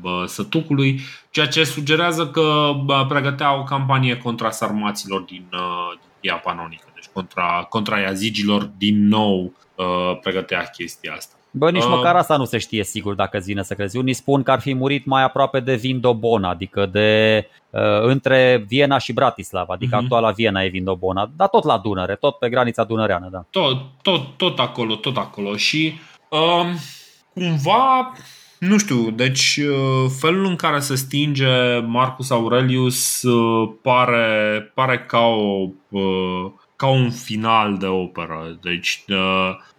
[0.00, 6.40] bă, sătucului, ceea ce sugerează că bă, pregătea o campanie contra sarmaților din, uh, din
[6.42, 11.34] Panonică, deci contra, contra iazigilor din nou uh, pregătea chestia asta.
[11.50, 13.96] Bă, nici uh, măcar asta nu se știe sigur dacă îți vine să crezi.
[13.96, 18.98] Unii spun că ar fi murit mai aproape de Vindobona, adică de uh, între Viena
[18.98, 20.02] și Bratislava, adică uh-huh.
[20.02, 23.44] actuala Viena e Vindobona, dar tot la Dunăre, tot pe granița dunăreană, da.
[23.50, 25.92] Tot, tot, tot acolo, tot acolo și
[26.28, 26.66] uh,
[27.34, 28.12] cumva,
[28.60, 35.18] nu știu, deci uh, felul în care se stinge Marcus Aurelius uh, pare, pare ca,
[35.18, 38.58] o, uh, ca un final de operă.
[38.62, 39.04] Deci,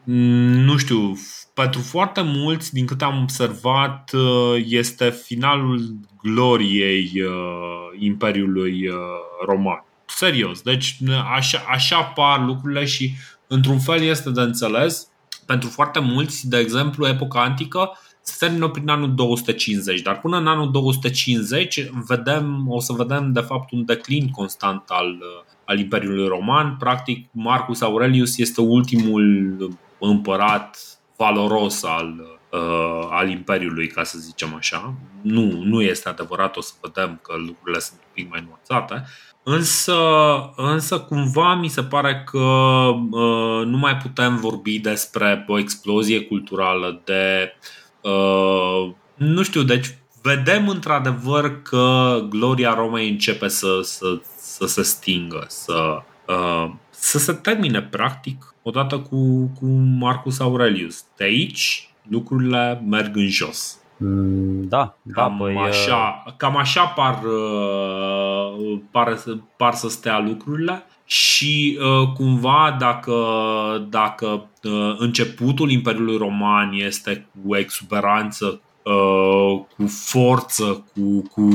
[0.03, 1.17] nu știu,
[1.53, 4.11] pentru foarte mulți, din câte am observat,
[4.65, 7.11] este finalul gloriei
[7.99, 8.89] Imperiului
[9.45, 9.85] Roman.
[10.05, 10.97] Serios, deci
[11.35, 13.13] așa, așa par lucrurile și
[13.47, 15.07] într-un fel este de înțeles
[15.45, 20.47] pentru foarte mulți, de exemplu, epoca antică se termină prin anul 250, dar până în
[20.47, 25.17] anul 250 vedem, o să vedem de fapt un declin constant al,
[25.65, 26.75] al Imperiului Roman.
[26.79, 29.57] Practic, Marcus Aurelius este ultimul
[29.99, 30.77] împărat
[31.17, 34.93] valoros al, uh, al Imperiului, ca să zicem așa.
[35.21, 39.05] Nu, nu este adevărat, o să vedem că lucrurile sunt un pic mai nuanțate.
[39.43, 39.95] Însă,
[40.55, 47.01] însă cumva mi se pare că uh, nu mai putem vorbi despre o explozie culturală
[47.05, 47.80] de uh,
[49.15, 56.01] nu știu, deci vedem într-adevăr că gloria Romei începe să, să, să se stingă, să,
[56.27, 59.65] uh, să se termine practic odată cu, cu
[59.99, 61.05] Marcus Aurelius.
[61.17, 63.79] De aici lucrurile merg în jos.
[63.97, 69.23] Mm, da, da cam, păi, așa, uh, cam așa par, uh, par,
[69.57, 73.15] par să stea lucrurile și uh, cumva dacă,
[73.89, 74.49] dacă
[74.97, 78.61] începutul Imperiului Roman este cu exuberanță,
[79.75, 81.49] cu forță, cu, cu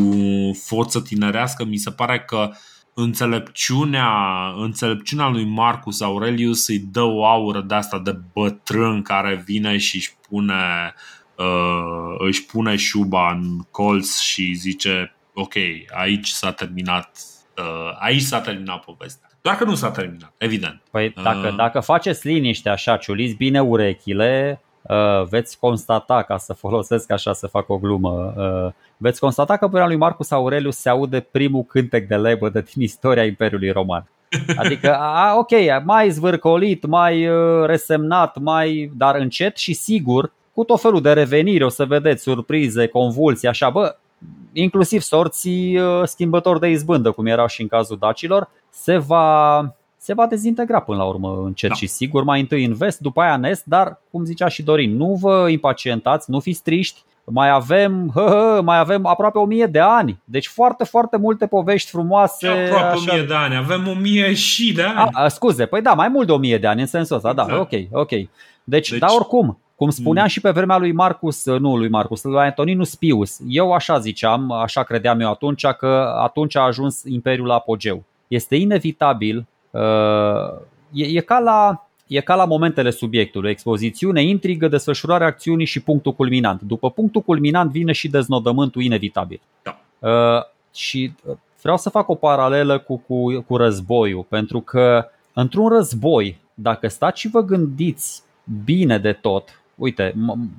[0.65, 2.51] forță tinerească, mi se pare că
[2.95, 4.11] înțelepciunea,
[4.57, 9.97] înțelepciunea lui Marcus Aurelius îi dă o aură de asta de bătrân care vine și
[9.97, 10.95] își pune
[11.37, 15.55] uh, își pune șuba în colț și zice ok,
[15.99, 17.19] aici s-a terminat
[17.59, 19.26] uh, aici s-a terminat povestea.
[19.47, 20.81] Doar că nu s-a terminat, evident.
[20.91, 26.53] Păi dacă, uh, dacă faceți liniște așa, ciuliți bine urechile, uh, veți constata, ca să
[26.53, 30.89] folosesc așa să fac o glumă, uh, veți constata că până lui Marcus Aurelius se
[30.89, 34.09] aude primul cântec de lebădă din istoria Imperiului Roman.
[34.63, 35.51] Adică, a, ok,
[35.85, 41.65] mai zvârcolit, mai uh, resemnat, mai, dar încet și sigur cu tot felul de reveniri,
[41.65, 43.97] o să vedeți surprize, convulsii, așa, bă,
[44.53, 49.61] inclusiv sorții uh, schimbători de izbândă, cum erau și în cazul dacilor, se va,
[49.97, 51.75] se va dezintegra până la urmă încet da.
[51.75, 54.97] și sigur, mai întâi în vest, după aia în est, dar, cum zicea și Dorin,
[54.97, 59.67] nu vă impacientați, nu fiți triști, mai avem, hă, hă, mai avem aproape o mie
[59.67, 60.21] de ani.
[60.25, 62.49] Deci foarte, foarte multe povești frumoase.
[62.49, 63.13] Aproape așa.
[63.13, 65.11] o mie de ani, avem o mie și de ani.
[65.13, 67.43] A, scuze, păi da, mai mult de o mie de ani în sensul ăsta, da,
[67.43, 67.71] exact.
[67.71, 68.11] da, ok, ok.
[68.65, 70.31] Deci, deci, da, oricum, cum spuneam mm.
[70.31, 73.39] și pe vremea lui Marcus, nu lui Marcus, lui Antoninus Pius.
[73.49, 78.05] Eu așa ziceam, așa credeam eu atunci, că atunci a ajuns Imperiul la apogeu.
[78.29, 79.81] Este inevitabil, uh,
[80.93, 86.13] e, e ca la E ca la momentele subiectului, expozițiune, intrigă, desfășurare acțiunii și punctul
[86.13, 86.61] culminant.
[86.61, 89.41] După punctul culminant vine și deznodământul inevitabil.
[89.63, 89.79] Da.
[90.09, 90.43] Uh,
[90.75, 91.13] și
[91.63, 97.21] vreau să fac o paralelă cu, cu, cu războiul, pentru că într-un război, dacă stați
[97.21, 98.23] și vă gândiți
[98.65, 100.15] bine de tot, uite,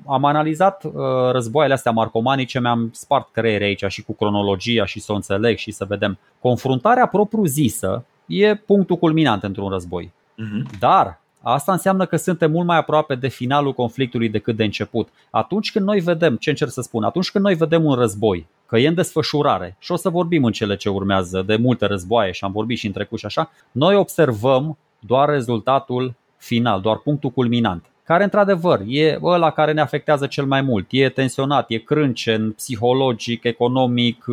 [0.06, 0.92] am analizat uh,
[1.32, 5.70] războaiele astea marcomanice, mi-am spart creiere aici și cu cronologia și să o înțeleg și
[5.70, 6.18] să vedem.
[6.40, 10.12] Confruntarea propriu-zisă e punctul culminant într-un război.
[10.12, 10.78] Uh-huh.
[10.78, 15.08] Dar Asta înseamnă că suntem mult mai aproape de finalul conflictului decât de început.
[15.30, 18.78] Atunci când noi vedem, ce încerc să spun, atunci când noi vedem un război, că
[18.78, 22.44] e în desfășurare, și o să vorbim în cele ce urmează de multe războaie și
[22.44, 27.84] am vorbit și în trecut și așa, noi observăm doar rezultatul final, doar punctul culminant
[28.08, 30.86] care într-adevăr e ăla care ne afectează cel mai mult.
[30.90, 34.24] E tensionat, e crâncen, psihologic, economic,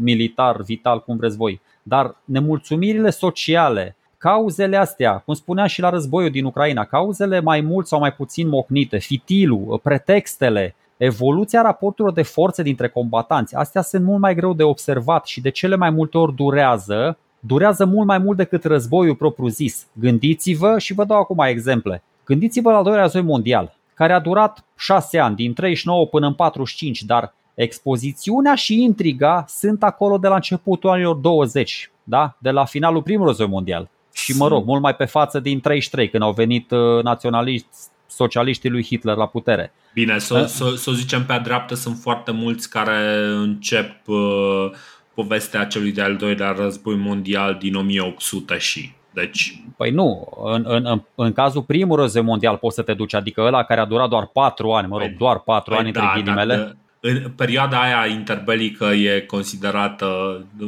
[0.00, 1.60] militar, vital, cum vreți voi.
[1.82, 7.86] Dar nemulțumirile sociale, cauzele astea, cum spunea și la războiul din Ucraina, cauzele mai mult
[7.86, 14.20] sau mai puțin mocnite, fitilul, pretextele, evoluția raporturilor de forțe dintre combatanți, astea sunt mult
[14.20, 18.36] mai greu de observat și de cele mai multe ori durează, durează mult mai mult
[18.36, 19.86] decât războiul propriu-zis.
[19.92, 22.02] Gândiți-vă și vă dau acum exemple.
[22.28, 26.34] Gândiți-vă la al doilea război mondial, care a durat șase ani, din 39 până în
[26.34, 32.36] 45, dar expozițiunea și intriga sunt acolo de la începutul anilor 20, da?
[32.38, 33.88] de la finalul primului război mondial.
[34.12, 37.68] Și mă rog, mult mai pe față din 33, când au venit uh, naționaliști
[38.06, 39.72] socialiștii lui Hitler la putere.
[39.94, 44.70] Bine, să, să, să zicem pe a dreaptă, sunt foarte mulți care încep uh,
[45.14, 48.92] povestea celui de-al doilea război mondial din 1800 și.
[49.10, 49.62] Deci...
[49.76, 53.40] Păi nu, în, în, în, în cazul primului război mondial poți să te duci, adică
[53.40, 56.00] ăla care a durat doar 4 ani, mă rog, păi, doar 4 păi ani da,
[56.00, 56.56] între ghilimele.
[56.56, 60.06] Da, în perioada aia interbelică e considerată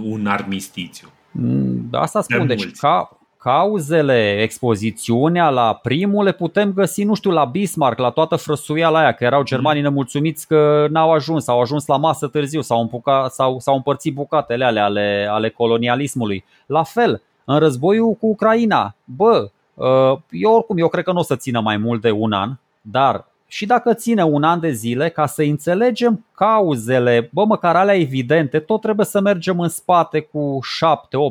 [0.02, 1.08] un armistițiu.
[1.30, 7.30] Mm, asta spun, de deci ca, cauzele, expozițiunea la primul le putem găsi, nu știu,
[7.30, 11.86] la Bismarck, la toată frăsuiala aia, că erau germanii nemulțumiți că n-au ajuns, au ajuns
[11.86, 16.44] la masă târziu, s-au, împuca, sau s-au împărțit bucatele ale, ale, ale colonialismului.
[16.66, 21.22] La fel, în războiul cu Ucraina, bă, uh, eu oricum, eu cred că nu o
[21.22, 25.08] să țină mai mult de un an, dar și dacă ține un an de zile,
[25.08, 30.58] ca să înțelegem cauzele, bă, măcar alea evidente, tot trebuie să mergem în spate cu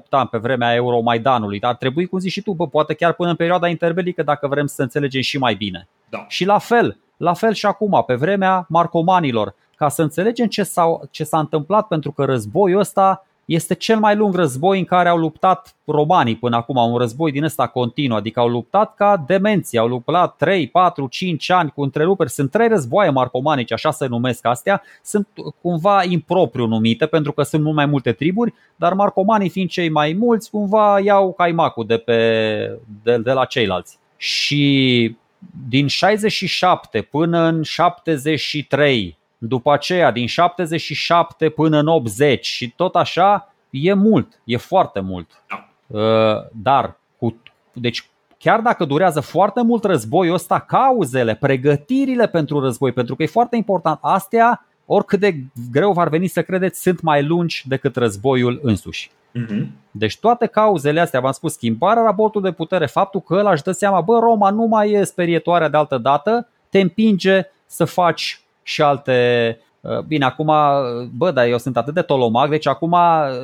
[0.06, 1.60] 7-8 ani pe vremea Euromaidanului.
[1.60, 4.66] Dar trebuie, cum zici și tu, bă, poate chiar până în perioada interbelică dacă vrem
[4.66, 5.88] să înțelegem și mai bine.
[6.10, 6.26] Da.
[6.28, 11.00] Și la fel, la fel și acum, pe vremea marcomanilor, ca să înțelegem ce s-a,
[11.12, 15.18] ce s-a întâmplat, pentru că războiul ăsta este cel mai lung război în care au
[15.18, 19.88] luptat romanii până acum, un război din ăsta continuu, adică au luptat ca demenții, au
[19.88, 22.30] luptat 3, 4, 5 ani cu întreruperi.
[22.30, 25.28] Sunt trei războaie marcomanice, așa se numesc astea, sunt
[25.62, 30.14] cumva impropriu numite pentru că sunt mult mai multe triburi, dar marcomanii fiind cei mai
[30.14, 33.98] mulți, cumva iau caimacul de, pe, de, de la ceilalți.
[34.18, 35.18] Și
[35.68, 43.54] din 67 până în 73 după aceea, din 77 până în 80 și tot așa,
[43.70, 45.44] e mult, e foarte mult.
[45.48, 45.70] Da.
[46.00, 47.42] Uh, dar, cu,
[47.74, 53.28] deci chiar dacă durează foarte mult războiul ăsta, cauzele, pregătirile pentru război, pentru că e
[53.28, 55.36] foarte important, astea, oricât de
[55.72, 59.12] greu v-ar veni să credeți, sunt mai lungi decât războiul însuși.
[59.36, 59.66] Uh-huh.
[59.92, 63.72] Deci toate cauzele astea, v-am spus, schimbarea raportului de putere, faptul că ăla își dă
[63.72, 68.82] seama, bă, Roma nu mai e sperietoarea de altă dată, te împinge să faci și
[68.82, 70.54] alte uh, Bine, acum,
[71.12, 72.98] bă, dar eu sunt atât de tolomac, deci acum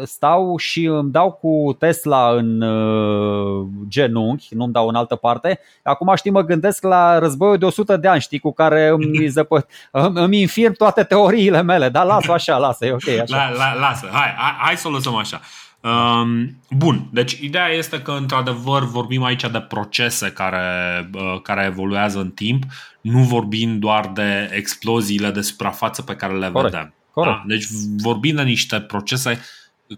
[0.03, 5.59] stau și îmi dau cu Tesla în uh, genunchi, nu-mi dau în altă parte.
[5.83, 9.65] Acum știi, mă gândesc la războiul de 100 de ani, știi, cu care îmi, zăpă,
[9.91, 13.35] îmi infirm toate teoriile mele, dar lasă așa, lasă, e ok așa.
[13.35, 15.41] La, la, lasă, hai, hai, hai să o lăsăm așa.
[15.85, 22.19] Um, bun, deci ideea este că într-adevăr vorbim aici de procese care, uh, care evoluează
[22.19, 22.63] în timp,
[23.01, 26.73] nu vorbim doar de exploziile de suprafață pe care le Corect.
[26.73, 26.93] vedem.
[27.11, 27.35] Corect.
[27.35, 27.43] Da?
[27.47, 27.65] Deci
[27.97, 29.41] vorbim de niște procese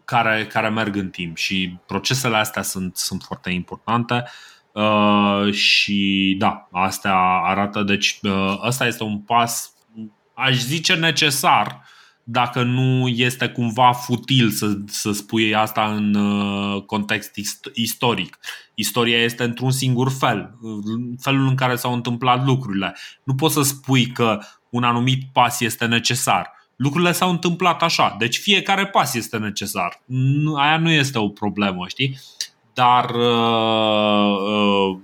[0.05, 4.23] care, care merg în timp și procesele astea sunt, sunt foarte importante
[4.71, 9.73] uh, și da, astea arată, deci uh, ăsta este un pas,
[10.33, 11.81] aș zice necesar
[12.29, 17.31] dacă nu este cumva futil să, să spui asta în uh, context
[17.73, 18.39] istoric.
[18.75, 20.57] Istoria este într-un singur fel,
[21.19, 22.95] felul în care s-au întâmplat lucrurile.
[23.23, 24.39] Nu poți să spui că
[24.69, 26.51] un anumit pas este necesar.
[26.75, 30.03] Lucrurile s-au întâmplat așa, deci fiecare pas este necesar.
[30.55, 32.19] Aia nu este o problemă, știi?
[32.73, 34.97] Dar uh, uh,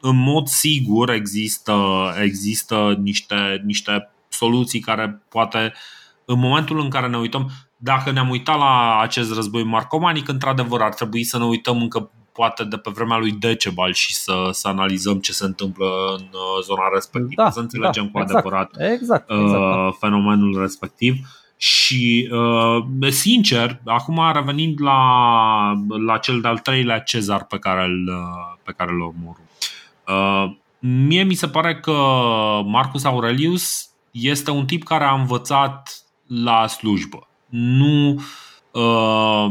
[0.00, 1.74] în mod sigur există,
[2.22, 8.30] există niște, niște soluții care poate uh, în momentul în care ne uităm, dacă ne-am
[8.30, 12.90] uitat la acest război marcomanic, într-adevăr ar trebui să ne uităm încă poate de pe
[12.94, 15.86] vremea lui Decebal și să, să analizăm ce se întâmplă
[16.18, 20.60] în uh, zona respectivă, da, să înțelegem da, cu exact, adevărat exact, exact, uh, fenomenul
[20.60, 21.14] respectiv.
[21.56, 25.00] Și, uh, sincer, acum revenind la,
[26.06, 29.48] la cel de-al treilea cezar pe care îl, uh, pe care îl omorâm.
[30.06, 31.92] Uh, Mie mi se pare că
[32.64, 37.28] Marcus Aurelius este un tip care a învățat la slujbă.
[37.48, 38.22] Nu,
[38.72, 39.46] uh,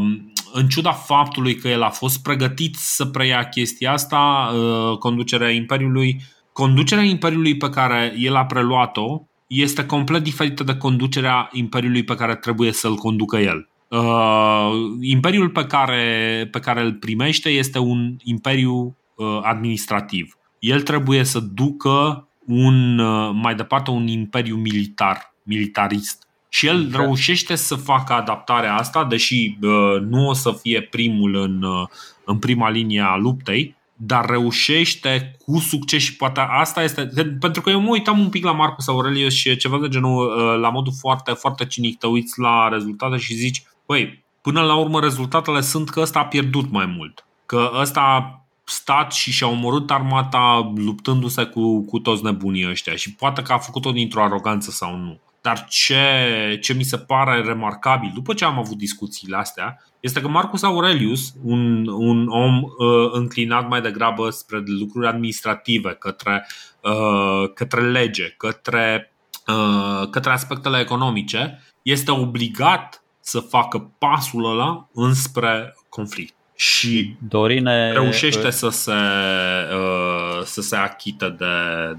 [0.53, 6.21] în ciuda faptului că el a fost pregătit să preia chestia asta, uh, conducerea Imperiului,
[6.53, 12.35] conducerea Imperiului pe care el a preluat-o este complet diferită de conducerea Imperiului pe care
[12.35, 13.69] trebuie să-l conducă el.
[13.87, 14.71] Uh,
[15.01, 20.37] imperiul pe care, pe care îl primește este un imperiu uh, administrativ.
[20.59, 26.24] El trebuie să ducă un, uh, mai departe un imperiu militar, militarist.
[26.55, 27.01] Și el okay.
[27.05, 31.87] reușește să facă adaptarea asta, deși uh, nu o să fie primul în, uh,
[32.25, 37.09] în prima linie a luptei, dar reușește cu succes și poate asta este,
[37.39, 40.59] pentru că eu mă uitam un pic la Marcus Aurelius și ceva de genul, uh,
[40.59, 44.99] la modul foarte, foarte cinic, te uiți la rezultate și zici, băi, până la urmă
[44.99, 49.91] rezultatele sunt că ăsta a pierdut mai mult, că ăsta a stat și și-a omorât
[49.91, 54.95] armata luptându-se cu, cu toți nebunii ăștia și poate că a făcut-o dintr-o aroganță sau
[54.97, 55.19] nu.
[55.45, 60.27] Dar ce, ce mi se pare remarcabil, după ce am avut discuțiile astea, este că
[60.27, 66.47] Marcus Aurelius, un, un om uh, înclinat mai degrabă spre lucruri administrative, către,
[66.81, 69.13] uh, către lege, către,
[69.47, 78.49] uh, către aspectele economice, este obligat să facă pasul ăla înspre conflict și Dorine reușește
[78.49, 81.45] să se, uh, să se achită de,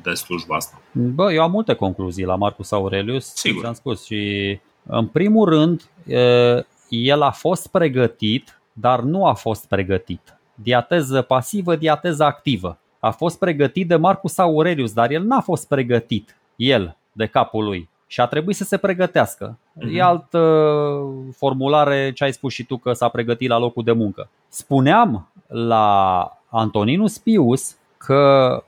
[0.03, 0.81] de slujba asta.
[0.93, 3.65] Bă, eu am multe concluzii la Marcus Aurelius, Sigur.
[3.65, 9.69] am spus și în primul rând uh, el a fost pregătit, dar nu a fost
[9.69, 10.39] pregătit.
[10.55, 12.79] Diateză pasivă, diateză activă.
[12.99, 17.89] A fost pregătit de Marcus Aurelius, dar el n-a fost pregătit, el, de capul lui
[18.07, 19.59] și a trebuit să se pregătească.
[19.59, 19.93] Uh-huh.
[19.93, 21.01] E altă
[21.37, 24.29] formulare ce ai spus și tu că s-a pregătit la locul de muncă.
[24.57, 28.63] Spuneam la Antoninus Pius că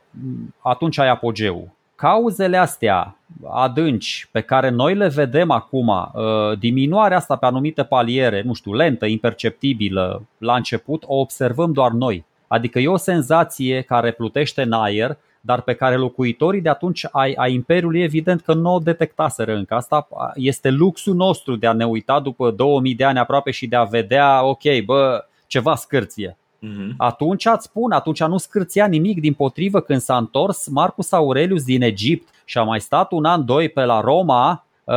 [0.59, 1.69] atunci ai apogeu.
[1.95, 3.17] Cauzele astea
[3.51, 8.73] adânci pe care noi le vedem acum, uh, diminuarea asta pe anumite paliere, nu știu,
[8.73, 12.25] lentă, imperceptibilă la început, o observăm doar noi.
[12.47, 17.33] Adică e o senzație care plutește în aer dar pe care locuitorii de atunci ai,
[17.33, 19.75] ai Imperiului evident că nu o detectaseră încă.
[19.75, 23.77] Asta este luxul nostru de a ne uita după 2000 de ani aproape și de
[23.77, 26.37] a vedea, ok, bă, ceva scârție.
[26.67, 26.97] Uh-huh.
[26.97, 31.83] Atunci ați spun, atunci nu scârția nimic, din potrivă când s-a întors Marcus Aurelius din
[31.83, 34.95] Egipt și a mai stat un an, doi pe la Roma, uh,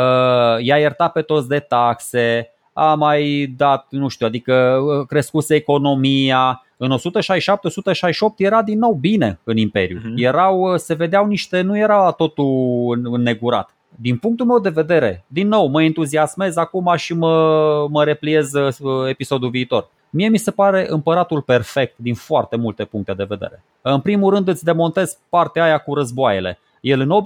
[0.59, 6.65] i-a iertat pe toți de taxe, a mai dat, nu știu, adică uh, crescuse economia,
[6.77, 6.99] în 167-168
[8.37, 9.99] era din nou bine în Imperiu.
[9.99, 10.15] Uh-huh.
[10.15, 13.75] Erau, se vedeau niște, nu era totul înnegurat.
[13.95, 19.09] Din punctul meu de vedere, din nou, mă entuziasmez acum și mă, mă repliez uh,
[19.09, 19.89] episodul viitor.
[20.09, 23.63] Mie mi se pare împăratul perfect din foarte multe puncte de vedere.
[23.81, 26.59] În primul rând îți demontez partea aia cu războaiele.
[26.81, 27.21] El în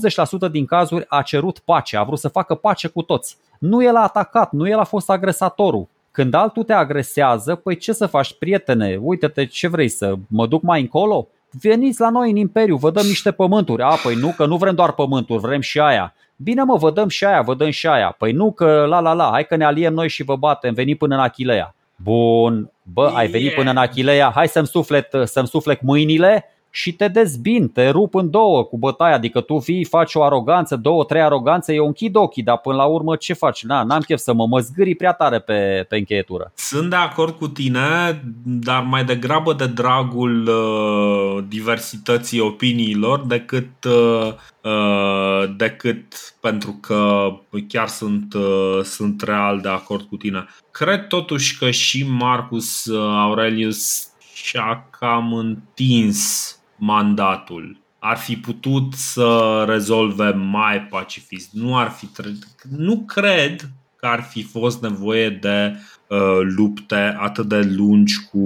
[0.48, 3.38] 80% din cazuri a cerut pace, a vrut să facă pace cu toți.
[3.60, 5.88] Nu el a atacat, nu el a fost agresatorul.
[6.12, 9.00] Când altul te agresează, păi ce să faci, prietene?
[9.02, 11.28] Uite-te, ce vrei să mă duc mai încolo?
[11.62, 13.82] Veniți la noi în Imperiu, vă dăm niște pământuri.
[13.82, 16.14] A, păi nu, că nu vrem doar pământuri, vrem și aia.
[16.36, 18.16] Bine mă, vă dăm și aia, vă dăm și aia.
[18.18, 20.96] Păi nu, că la la la, hai că ne aliem noi și vă batem, veni
[20.96, 21.76] până în Achilea.
[21.96, 27.08] Bun, bă, ai venit până în Achilea, hai să-mi suflet, să-mi suflec mâinile și te
[27.08, 31.22] dezbin, te rup în două cu bătaia, adică tu vii, faci o aroganță, două, trei
[31.22, 33.64] aroganțe, eu închid ochii, dar până la urmă ce faci?
[33.64, 36.52] Na, n-am chef să mă, mă zgâri prea tare pe, pe încheietură.
[36.56, 44.34] Sunt de acord cu tine, dar mai degrabă de dragul uh, diversității opiniilor decât, uh,
[44.62, 47.28] uh, decât pentru că
[47.68, 50.46] chiar sunt, uh, sunt real de acord cu tine.
[50.72, 52.90] Cred totuși că și Marcus
[53.22, 57.78] Aurelius și-a cam întins mandatul.
[58.00, 61.54] Ar fi putut să rezolve mai pacifist.
[61.54, 62.40] Nu ar fi tre-
[62.78, 65.76] nu cred că ar fi fost nevoie de
[66.08, 68.46] uh, lupte atât de lungi cu,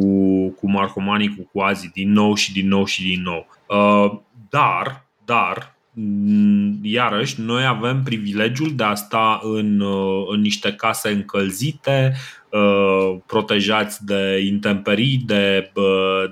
[0.49, 3.47] cu marcomanii, cu coazii, din nou și din nou și din nou.
[3.67, 10.73] Uh, dar, dar, Mm, iarăși, noi avem privilegiul de a sta în, uh, în niște
[10.73, 12.15] case încălzite,
[12.49, 15.71] uh, protejați de intemperii, de,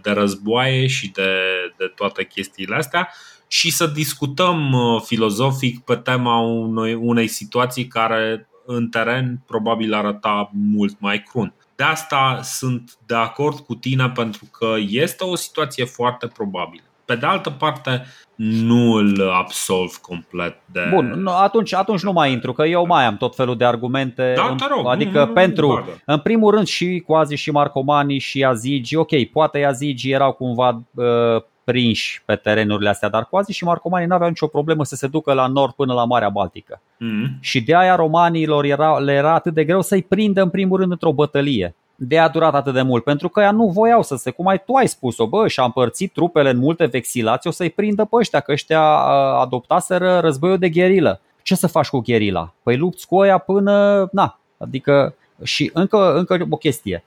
[0.01, 1.30] de războaie și de,
[1.77, 3.09] de toate chestiile astea
[3.47, 10.49] și să discutăm uh, filozofic pe tema unei, unei situații care în teren probabil arăta
[10.53, 11.53] mult mai crunt.
[11.75, 16.81] De asta sunt de acord cu tine pentru că este o situație foarte probabilă.
[17.06, 20.88] Pe de altă parte, nu îl absolv complet de.
[20.93, 24.33] Bun, atunci, atunci nu mai intru, că eu mai am tot felul de argumente.
[24.35, 28.43] Da, te rog, adică nu, pentru, nu, în primul rând, și quasi și Marcomani și
[28.43, 34.07] Azigi, ok, poate Azigi erau cumva uh, prinși pe terenurile astea, dar Coazi și marcomanii
[34.07, 36.81] nu aveau nicio problemă să se ducă la nord până la Marea Baltică.
[36.81, 37.39] Mm-hmm.
[37.39, 40.91] Și de aia romanilor era, le era atât de greu să-i prindă în primul rând
[40.91, 41.75] într-o bătălie.
[41.95, 44.63] De a durat atât de mult, pentru că ea nu voiau să se, cum ai
[44.65, 48.39] tu ai spus-o, bă, și-a împărțit trupele în multe vexilați, o să-i prindă pe ăștia,
[48.39, 48.81] că ăștia
[49.41, 51.21] adoptaseră războiul de gherilă.
[51.41, 52.53] Ce să faci cu gherila?
[52.63, 57.03] Păi lupți cu oia până, na, adică și încă, încă o chestie.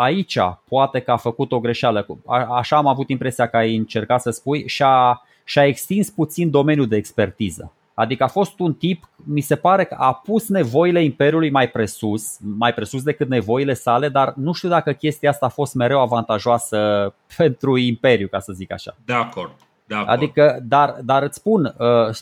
[0.00, 0.38] Aici
[0.68, 2.06] poate că a făcut o greșeală.
[2.50, 6.96] Așa am avut impresia că ai încercat să spui și-a, și-a extins puțin domeniul de
[6.96, 7.72] expertiză.
[7.94, 12.36] Adică a fost un tip, mi se pare că a pus nevoile Imperiului mai presus,
[12.40, 16.78] mai presus decât nevoile sale, dar nu știu dacă chestia asta a fost mereu avantajoasă
[17.36, 18.96] pentru Imperiu, ca să zic așa.
[19.04, 19.52] De acord.
[19.84, 20.10] De acord.
[20.10, 22.14] Adică, dar, dar îți spun, uh,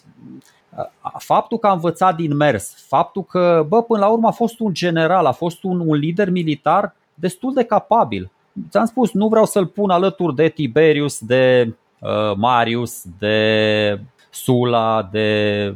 [1.18, 4.74] faptul că a învățat din mers, faptul că, bă, până la urmă a fost un
[4.74, 8.30] general, a fost un, un lider militar destul de capabil.
[8.70, 15.74] Ți-am spus, nu vreau să-l pun alături de Tiberius, de uh, Marius, de Sula, de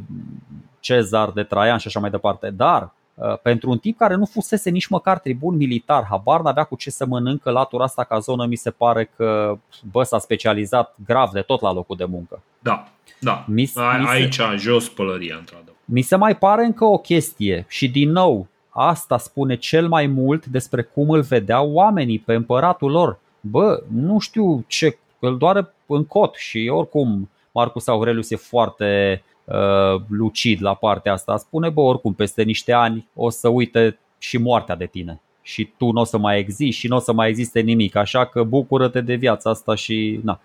[0.79, 4.69] Cezar, de Traian și așa mai departe, dar uh, pentru un tip care nu fusese
[4.69, 8.55] nici măcar tribun militar, habar n-avea cu ce să mănâncă latura asta ca zonă, mi
[8.55, 9.57] se pare că
[9.91, 12.41] bă, s-a specializat grav de tot la locul de muncă.
[12.59, 12.87] Da,
[13.19, 13.45] da.
[13.47, 15.73] Mi, A, mi aici, se, jos pălăria, într-adevăr.
[15.85, 20.45] Mi se mai pare încă o chestie și din nou, asta spune cel mai mult
[20.45, 23.19] despre cum îl vedeau oamenii pe împăratul lor.
[23.41, 30.01] Bă, nu știu ce, îl doare în cot și oricum Marcus Aurelius e foarte uh,
[30.07, 31.37] lucid la partea asta.
[31.37, 35.91] Spune, bă, oricum, peste niște ani o să uite și moartea de tine și tu
[35.91, 39.01] nu o să mai existi și nu o să mai existe nimic, așa că bucură-te
[39.01, 40.39] de viața asta și na.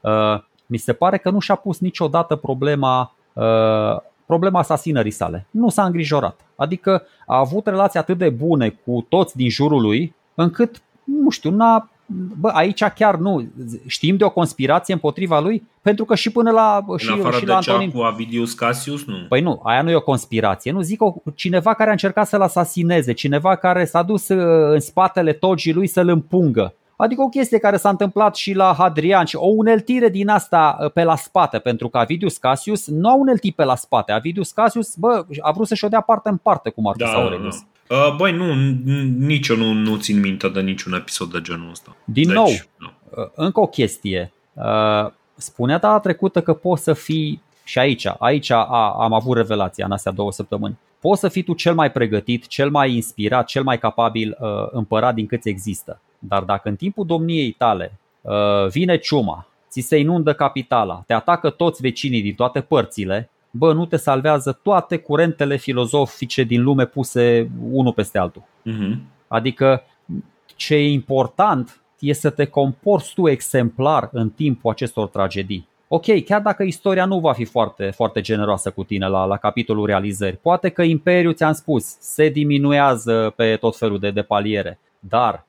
[0.00, 3.96] Uh, mi se pare că nu și-a pus niciodată problema uh,
[4.32, 5.46] problema asasinării sale.
[5.50, 6.40] Nu s-a îngrijorat.
[6.56, 11.50] Adică a avut relații atât de bune cu toți din jurul lui, încât, nu știu,
[11.50, 11.86] n-a
[12.40, 13.48] Bă, aici chiar nu.
[13.86, 15.68] Știm de o conspirație împotriva lui?
[15.82, 16.84] Pentru că și până la.
[16.86, 17.90] În și, afară și de la Antonin...
[17.90, 19.16] cu Avidius Cassius, nu.
[19.28, 20.72] Păi nu, aia nu e o conspirație.
[20.72, 24.80] Nu zic o, cineva care a încercat să-l asasineze, cineva care s-a dus uh, în
[24.80, 26.74] spatele togii lui să-l împungă.
[27.02, 30.90] Adică o chestie care s-a întâmplat și la Hadrian și o uneltire din asta uh,
[30.90, 34.12] pe la spate, pentru că Avidius Cassius nu a uneltit pe la spate.
[34.12, 37.64] Avidius Cassius, bă, a vrut să-și o dea parte în parte cu Marcus da, Aurelius.
[37.86, 37.96] Da.
[37.96, 38.54] Uh, băi, nu,
[39.18, 41.96] nici eu nu, nu țin minte de niciun episod de genul ăsta.
[42.04, 42.90] Din deci, nou, nu.
[43.10, 44.32] Uh, încă o chestie.
[44.52, 48.64] Uh, spunea data trecută că poți să fii și aici, aici a,
[48.98, 50.78] am avut revelația în astea două săptămâni.
[51.00, 55.14] Poți să fii tu cel mai pregătit, cel mai inspirat, cel mai capabil uh, împărat
[55.14, 56.00] din câți există.
[56.28, 61.50] Dar dacă în timpul domniei tale uh, vine ciuma, ți se inundă capitala, te atacă
[61.50, 67.50] toți vecinii din toate părțile, bă, nu te salvează toate curentele filozofice din lume puse
[67.70, 68.42] unul peste altul.
[68.42, 68.96] Uh-huh.
[69.28, 69.82] Adică
[70.56, 75.68] ce e important e să te comporți tu exemplar în timpul acestor tragedii.
[75.88, 79.86] Ok, chiar dacă istoria nu va fi foarte, foarte generoasă cu tine la, la capitolul
[79.86, 85.46] realizări, poate că Imperiul, ți-am spus, se diminuează pe tot felul de, de paliere, dar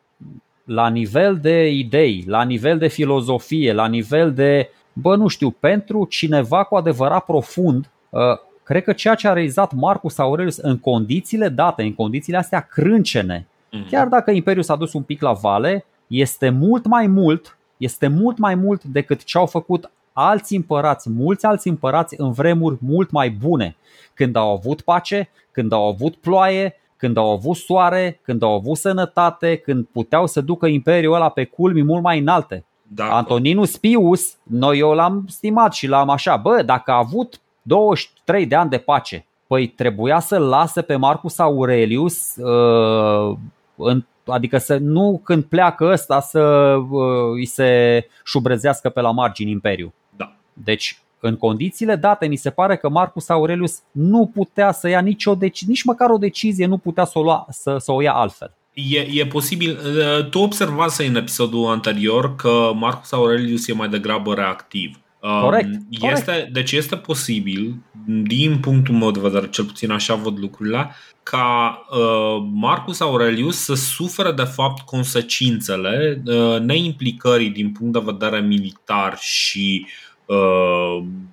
[0.64, 6.06] la nivel de idei, la nivel de filozofie, la nivel de, bă, nu știu, pentru
[6.06, 11.50] cineva cu adevărat profund, Uh, cred că ceea ce a realizat Marcus Aurelius în condițiile
[11.50, 13.90] date, în condițiile astea crâncene, mm-hmm.
[13.90, 18.38] chiar dacă Imperiul s-a dus un pic la vale, este mult mai mult, este mult
[18.38, 23.30] mai mult decât ce au făcut alți împărați, mulți alți împărați în vremuri mult mai
[23.30, 23.75] bune,
[24.14, 28.77] când au avut pace, când au avut ploaie, când au avut soare, când au avut
[28.77, 32.65] sănătate, când puteau să ducă imperiul ăla pe culmi mult mai înalte.
[32.83, 38.45] Da, Antoninus Pius, noi eu l-am stimat și l-am așa, bă, dacă a avut 23
[38.45, 39.25] de ani de pace.
[39.48, 43.38] Păi trebuia să lase pe Marcus Aurelius, uh,
[43.75, 46.41] în, adică să nu când pleacă ăsta să
[46.90, 49.93] uh, îi se șubrezească pe la margini imperiu.
[50.17, 50.33] Da.
[50.53, 55.35] Deci în condițiile date, mi se pare că Marcus Aurelius nu putea să ia nicio
[55.35, 58.53] deci, nici măcar o decizie, nu putea să o, lua, să, să o ia altfel.
[58.74, 59.77] E, e posibil.
[59.85, 64.98] Uh, tu observasei în episodul anterior că Marcus Aurelius e mai degrabă reactiv.
[65.42, 65.69] Corect.
[65.90, 66.53] Este, corect.
[66.53, 67.76] Deci este posibil,
[68.24, 73.74] din punctul meu de vedere, cel puțin așa văd lucrurile, ca uh, Marcus Aurelius să
[73.74, 80.12] suferă de fapt consecințele uh, neimplicării din punct de vedere militar și uh,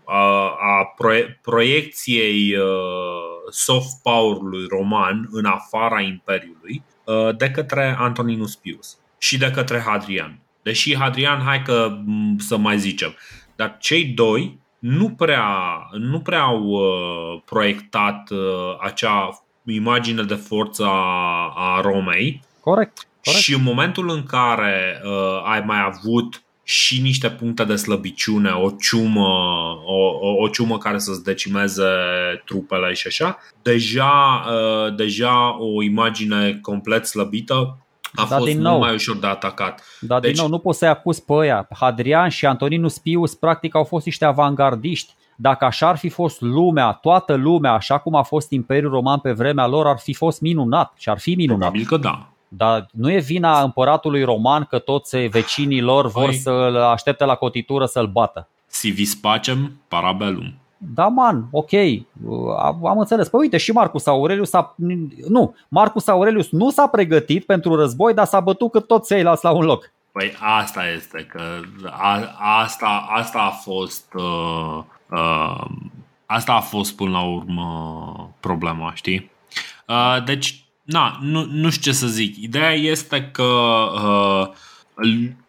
[0.05, 8.57] a, a proie- proiecției uh, soft power-ului roman în afara Imperiului uh, de către Antoninus
[8.57, 10.41] Pius și de către Hadrian.
[10.63, 11.99] Deși Hadrian, hai că
[12.39, 13.15] să mai zicem,
[13.57, 15.47] dar cei doi nu prea,
[15.93, 22.43] nu prea au uh, proiectat uh, acea imagine de forță a, a Romei.
[22.61, 23.09] Corect.
[23.25, 23.43] corect.
[23.43, 28.71] Și în momentul în care uh, ai mai avut și niște puncte de slăbiciune, o
[28.71, 29.29] ciumă,
[29.85, 31.85] o, o, o ciumă care să-ți decimeze
[32.45, 37.79] trupele și așa, deja, uh, deja o imagine complet slăbită
[38.15, 38.73] a da, fost din nou.
[38.73, 39.83] mult mai ușor de atacat.
[40.01, 40.33] Dar deci...
[40.33, 41.69] din nou, nu poți să-i acuz pe ăia.
[41.79, 45.15] Hadrian și Antoninus Pius practic au fost niște avangardiști.
[45.37, 49.33] Dacă așa ar fi fost lumea, toată lumea, așa cum a fost Imperiul Roman pe
[49.33, 51.59] vremea lor, ar fi fost minunat și ar fi minunat.
[51.59, 52.30] Probabil că da.
[52.53, 56.35] Dar nu e vina împăratului roman că toți vecinii lor vor păi...
[56.35, 58.49] să-l aștepte la cotitură să-l bată.
[58.67, 60.55] Si vis pacem, parabellum.
[60.77, 61.71] Da, man, ok,
[62.85, 63.29] am înțeles.
[63.29, 64.75] Păi uite, și Marcus Aurelius a...
[65.29, 69.51] Nu, Marcus Aurelius nu s-a pregătit pentru război, dar s-a bătut cât toți ceilalți la
[69.51, 69.93] un loc.
[70.13, 71.41] Păi asta este, că
[71.91, 72.21] a,
[72.63, 75.65] asta, asta a fost uh, uh,
[76.27, 79.31] asta a fost până la urmă problema, știi?
[79.89, 82.37] Uh, deci na, nu, nu știu ce să zic.
[82.37, 83.43] Ideea este că
[83.95, 84.49] uh,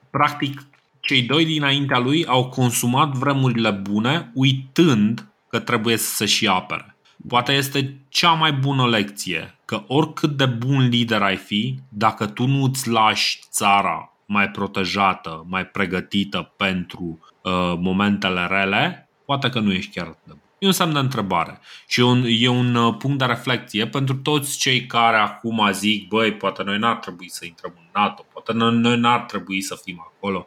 [0.09, 0.63] practic
[0.99, 6.95] cei doi dinaintea lui au consumat vremurile bune uitând că trebuie să se și apere.
[7.27, 12.45] Poate este cea mai bună lecție că oricât de bun lider ai fi, dacă tu
[12.45, 19.71] nu îți lași țara mai protejată, mai pregătită pentru uh, momentele rele, poate că nu
[19.71, 20.40] ești chiar de bun.
[20.61, 24.15] E un semn de întrebare și e un, e un uh, punct de reflecție pentru
[24.15, 28.53] toți cei care acum zic, băi, poate noi n-ar trebui să intrăm în NATO, poate
[28.53, 30.45] noi, noi n-ar trebui să fim acolo.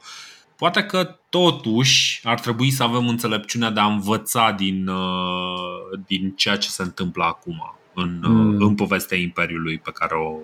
[0.56, 6.56] Poate că totuși ar trebui să avem înțelepciunea de a învăța din, uh, din ceea
[6.56, 8.62] ce se întâmplă acum în, mm.
[8.62, 10.38] în povestea Imperiului pe care o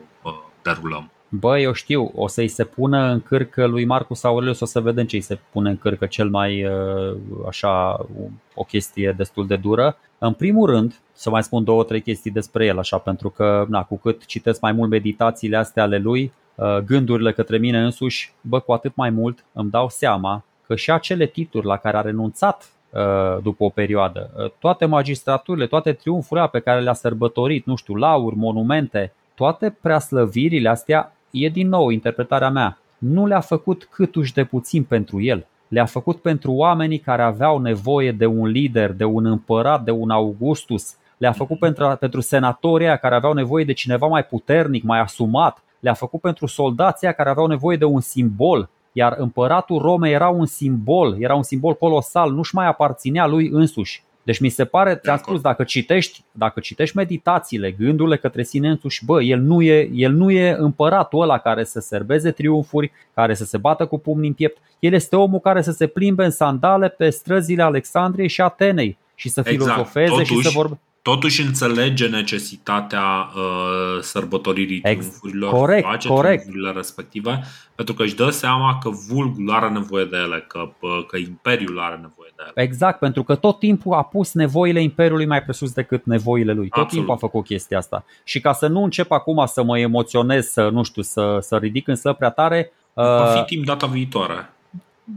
[0.62, 1.10] derulăm.
[1.32, 5.06] Bă, eu știu, o să-i se pună în cârcă lui Marcus Aurelius, o să vedem
[5.06, 7.16] ce îi se pune în cârcă cel mai, uh,
[7.48, 8.06] așa,
[8.54, 9.96] o chestie destul de dură.
[10.18, 13.82] În primul rând, să mai spun două, trei chestii despre el, așa, pentru că, na,
[13.82, 18.60] cu cât citesc mai mult meditațiile astea ale lui, uh, gândurile către mine însuși, bă,
[18.60, 22.70] cu atât mai mult îmi dau seama că și acele titluri la care a renunțat
[22.90, 28.36] uh, după o perioadă, toate magistraturile, toate triumfurile pe care le-a sărbătorit, nu știu, lauri,
[28.36, 34.84] monumente, toate preaslăvirile astea e din nou interpretarea mea, nu le-a făcut câtuși de puțin
[34.84, 35.46] pentru el.
[35.68, 40.10] Le-a făcut pentru oamenii care aveau nevoie de un lider, de un împărat, de un
[40.10, 40.94] Augustus.
[41.16, 45.62] Le-a făcut pentru, pentru senatorii care aveau nevoie de cineva mai puternic, mai asumat.
[45.80, 48.68] Le-a făcut pentru soldații care aveau nevoie de un simbol.
[48.92, 54.02] Iar împăratul Romei era un simbol, era un simbol colosal, nu-și mai aparținea lui însuși.
[54.22, 59.04] Deci mi se pare, ți-am spus, dacă citești, dacă citești meditațiile, gândurile către sine însuși,
[59.04, 63.44] bă, el nu, e, el nu e împăratul ăla care să serbeze triumfuri, care să
[63.44, 64.58] se bată cu pumni în piept.
[64.78, 69.28] El este omul care să se plimbe în sandale pe străzile Alexandriei și Atenei și
[69.28, 69.62] să exact.
[69.62, 70.26] filozofeze exact.
[70.26, 76.42] și să vorbească totuși înțelege necesitatea uh, sărbătoririi Ex- triumfurilor, corect, face corect.
[76.42, 77.40] triumfurile respective,
[77.74, 81.80] pentru că își dă seama că vulgul are nevoie de ele, că, uh, că imperiul
[81.80, 82.66] are nevoie de ele.
[82.66, 86.68] Exact, pentru că tot timpul a pus nevoile imperiului mai presus decât nevoile lui.
[86.68, 86.90] Tot Absolut.
[86.90, 88.04] timpul a făcut chestia asta.
[88.24, 91.88] Și ca să nu încep acum să mă emoționez, să nu știu, să, să ridic
[91.88, 92.72] în săl prea tare.
[92.92, 94.50] Uh, Va fi timp data viitoare.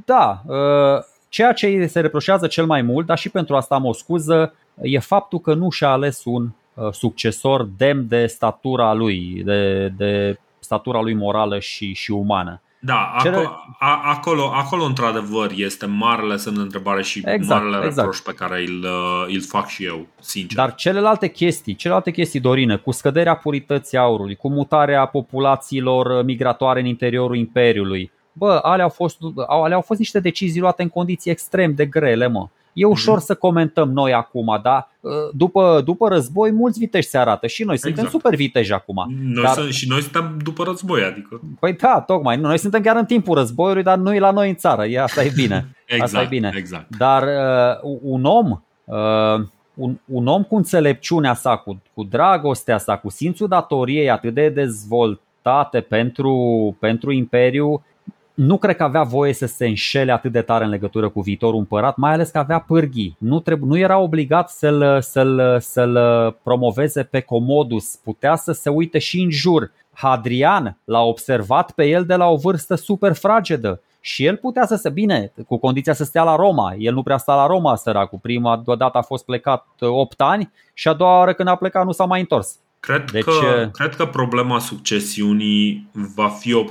[0.06, 3.94] Da, uh, ceea ce se reproșează cel mai mult, dar și pentru asta am o
[3.94, 9.88] scuză, e faptul că nu și-a ales un uh, succesor demn de statura lui, de,
[9.98, 12.62] de statura lui morală și, și umană.
[12.86, 13.36] Da, Cere...
[13.36, 17.96] acolo, a, acolo, acolo într-adevăr este marele semn de întrebare și exact, marele exact.
[17.96, 20.58] reproș pe care îl, uh, îl fac și eu, sincer.
[20.58, 26.86] Dar celelalte chestii, celelalte chestii, Dorine, cu scăderea purității aurului, cu mutarea populațiilor migratoare în
[26.86, 31.74] interiorul Imperiului, bă, alea au fost, alea au fost niște decizii luate în condiții extrem
[31.74, 32.48] de grele, mă.
[32.74, 33.26] E ușor mm-hmm.
[33.26, 34.90] să comentăm noi acum, da?
[35.34, 38.24] După, după război, mulți viteji se arată și noi suntem exact.
[38.24, 39.14] super viteji acum.
[39.24, 39.72] Noi dar...
[39.72, 41.42] Și noi suntem după război, adică.
[41.60, 42.38] Păi da, tocmai.
[42.38, 44.86] Noi suntem chiar în timpul războiului, dar nu e la noi în țară.
[44.86, 45.76] E, asta e bine.
[45.86, 46.54] exact, asta e bine.
[46.56, 46.96] Exact.
[46.98, 48.62] Dar uh, un om.
[48.84, 54.34] Uh, un, un om cu înțelepciunea sa, cu, cu dragostea sa, cu simțul datoriei atât
[54.34, 57.86] de dezvoltate pentru, pentru Imperiu,
[58.34, 61.60] nu cred că avea voie să se înșele atât de tare în legătură cu viitorul
[61.60, 63.16] împărat, mai ales că avea pârghii.
[63.20, 65.98] Nu, trebu- nu era obligat să-l, să-l, să-l
[66.44, 69.72] promoveze pe Comodus, putea să se uite și în jur.
[69.94, 74.76] Hadrian l-a observat pe el de la o vârstă super fragedă și el putea să
[74.76, 76.76] se bine, cu condiția să stea la Roma.
[76.78, 78.20] El nu prea sta la Roma, săracul.
[78.22, 81.92] Prima dată a fost plecat 8 ani și a doua oară când a plecat nu
[81.92, 82.58] s-a mai întors.
[82.80, 86.64] Cred, deci, că, cred că problema succesiunii va fi o.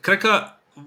[0.00, 0.32] Cred că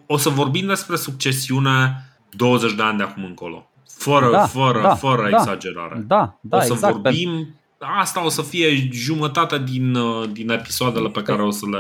[0.06, 3.70] o să vorbim despre succesiune 20 de ani de acum încolo.
[3.88, 6.04] Fără, da, fără, da, fără da, exagerare.
[6.08, 11.10] Da, da, o să exact, vorbim asta o să fie jumătate din, uh, din episoadele
[11.10, 11.78] pe care o să le,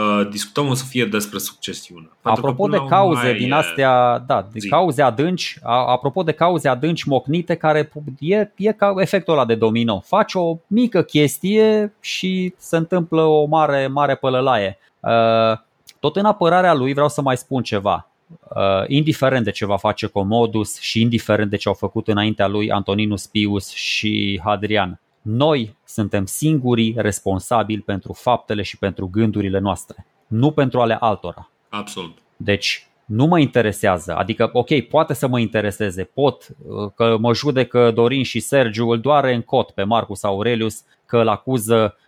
[0.00, 2.10] uh, discutăm o să fie despre succesiune.
[2.22, 7.54] Pentru apropo de cauze din astea, da, de cauze adânci, apropo de cauze adânci mocnite
[7.54, 10.00] care e, e ca efectul ăla de domino.
[10.06, 14.78] Faci o mică chestie și se întâmplă o mare, mare pălălaie.
[15.00, 15.58] Uh,
[16.00, 18.10] tot în apărarea lui vreau să mai spun ceva.
[18.28, 22.70] Uh, indiferent de ce va face Comodus și indiferent de ce au făcut înaintea lui
[22.70, 30.50] Antoninus Pius și Hadrian, noi suntem singurii responsabili pentru faptele și pentru gândurile noastre, nu
[30.50, 31.50] pentru ale altora.
[31.68, 32.18] Absolut.
[32.36, 34.14] Deci, nu mă interesează.
[34.14, 39.00] Adică, ok, poate să mă intereseze, pot, uh, că mă judecă Dorin și Sergiu, îl
[39.00, 42.07] doare în cot pe Marcus Aurelius că îl acuză uh,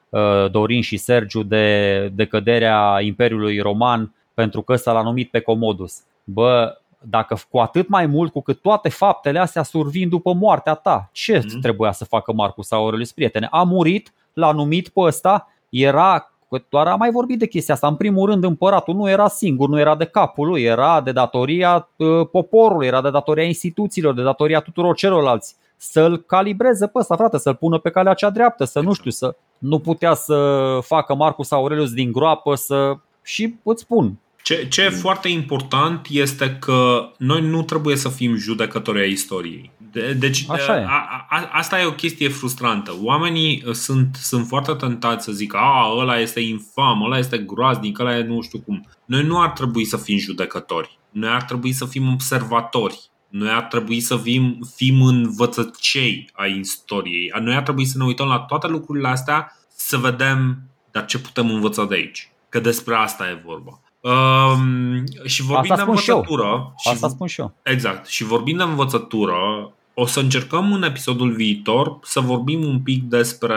[0.50, 6.02] Dorin și Sergiu de, de căderea Imperiului Roman pentru că s-a numit pe Comodus.
[6.24, 11.08] Bă, dacă cu atât mai mult cu cât toate faptele astea survin după moartea ta,
[11.12, 11.60] ce mm-hmm.
[11.60, 13.48] trebuia să facă Marcus Aurelius, prietene?
[13.50, 16.30] A murit, l-a numit pe ăsta, era
[16.68, 17.86] doar a mai vorbit de chestia asta.
[17.86, 21.88] În primul rând, împăratul nu era singur, nu era de capul lui, era de datoria
[21.96, 25.56] uh, poporului, era de datoria instituțiilor, de datoria tuturor celorlalți.
[25.76, 29.36] Să-l calibreze pe ăsta, frate, să-l pună pe calea cea dreaptă, să nu știu, să
[29.60, 32.96] nu putea să facă Marcus Aurelius din groapă, să.
[33.22, 38.36] Și îți spun, ce, ce e foarte important este că noi nu trebuie să fim
[38.36, 39.70] judecători ai istoriei.
[39.92, 40.84] De, deci Așa e.
[40.84, 42.94] A, a, asta e o chestie frustrantă.
[43.02, 48.16] Oamenii sunt, sunt foarte tentați să zică a, ăla este infam, ăla este groaznic, ăla
[48.16, 48.86] e nu știu cum.
[49.04, 50.98] Noi nu ar trebui să fim judecători.
[51.10, 53.09] Noi ar trebui să fim observatori.
[53.30, 57.32] Noi ar trebui să fim, fim învățăcei ai istoriei.
[57.40, 61.50] Noi ar trebui să ne uităm la toate lucrurile astea să vedem dar ce putem
[61.50, 62.32] învăța de aici.
[62.48, 63.80] Că despre asta e vorba.
[64.00, 66.74] Um, și vorbind Asta de învățătură.
[66.76, 67.54] Și, Asta spun și eu.
[67.62, 68.06] Exact.
[68.06, 69.36] Și vorbind de învățătură,
[69.94, 73.56] o să încercăm în episodul viitor să vorbim un pic despre,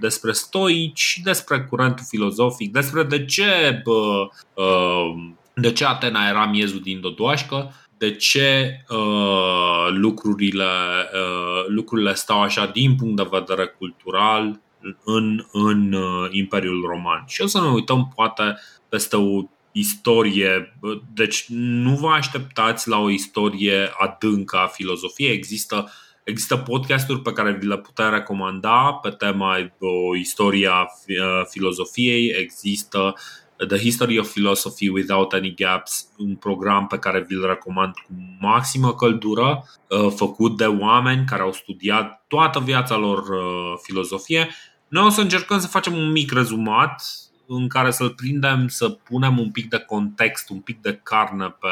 [0.00, 6.46] despre stoici și despre curentul filozofic, despre de ce, bă, uh, de ce Atena era
[6.46, 7.72] miezul din Dodoașcă,
[8.04, 10.64] de ce uh, lucrurile,
[11.12, 14.60] uh, lucrurile stau așa din punct de vedere cultural
[15.04, 17.24] în, în uh, Imperiul Roman.
[17.26, 18.56] Și o să ne uităm poate
[18.88, 19.42] peste o
[19.72, 20.78] istorie,
[21.14, 25.32] deci nu vă așteptați la o istorie adâncă a filozofiei.
[25.32, 25.92] Există,
[26.24, 32.34] există podcasturi pe care vi le putem recomanda pe tema o istoria uh, filozofiei.
[32.38, 33.14] Există
[33.56, 38.94] The History of Philosophy Without Any Gaps, un program pe care vi-l recomand cu maximă
[38.94, 44.48] căldură, uh, făcut de oameni care au studiat toată viața lor uh, filozofie.
[44.88, 47.02] Noi o să încercăm să facem un mic rezumat
[47.46, 51.68] în care să-l prindem, să punem un pic de context, un pic de carne pe,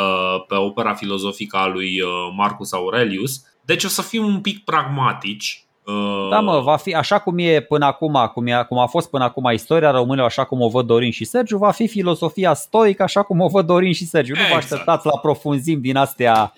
[0.00, 3.44] uh, pe opera filozofică a lui uh, Marcus Aurelius.
[3.64, 5.65] Deci o să fim un pic pragmatici.
[5.86, 9.10] Uh, da, mă, va fi așa cum e până acum, cum, e, cum a fost
[9.10, 13.02] până acum istoria românilor, așa cum o văd Dorin și Sergiu, va fi filosofia stoică,
[13.02, 14.32] așa cum o văd Dorin și Sergiu.
[14.32, 14.48] Exact.
[14.48, 14.72] Nu vă exact.
[14.72, 16.52] așteptați la profunzimi din astea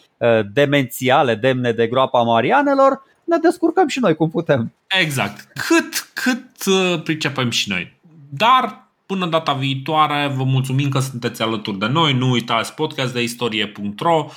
[0.53, 4.73] demențiale, demne de groapa Marianelor, ne descurcăm și noi cum putem.
[5.01, 5.49] Exact.
[5.67, 8.01] Cât, cât pricepem și noi.
[8.31, 12.13] Dar Până data viitoare, vă mulțumim că sunteți alături de noi.
[12.13, 14.33] Nu uitați podcastdeistorie.ro uh,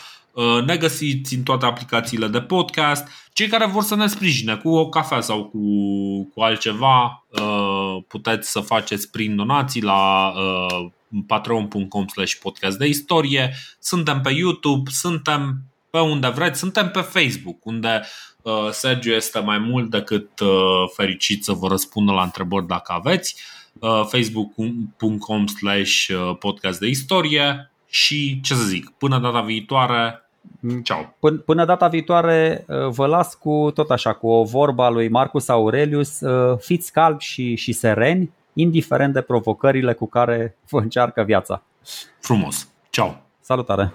[0.65, 3.07] Ne găsiți în toate aplicațiile de podcast.
[3.33, 5.59] Cei care vor să ne sprijine cu o cafea sau cu,
[6.33, 10.89] cu altceva, uh, puteți să faceți prin donații la uh,
[11.27, 13.53] patreon.com slash podcast de istorie.
[13.79, 18.01] Suntem pe YouTube, suntem pe unde vreți, suntem pe Facebook, unde
[18.71, 20.29] Sergiu este mai mult decât
[20.95, 23.35] fericit să vă răspundă la întrebări dacă aveți.
[23.79, 30.25] Uh, facebook.com slash uh, podcast de istorie și ce să zic, până data viitoare,
[30.83, 31.15] Ciao.
[31.19, 35.47] Până, până data viitoare uh, vă las cu tot așa, cu o vorba lui Marcus
[35.47, 36.19] Aurelius,
[36.57, 41.63] fiți calmi și, și sereni, indiferent de provocările cu care vă încearcă viața.
[42.19, 42.67] Frumos.
[42.89, 43.21] Ciao.
[43.41, 43.91] Salutare.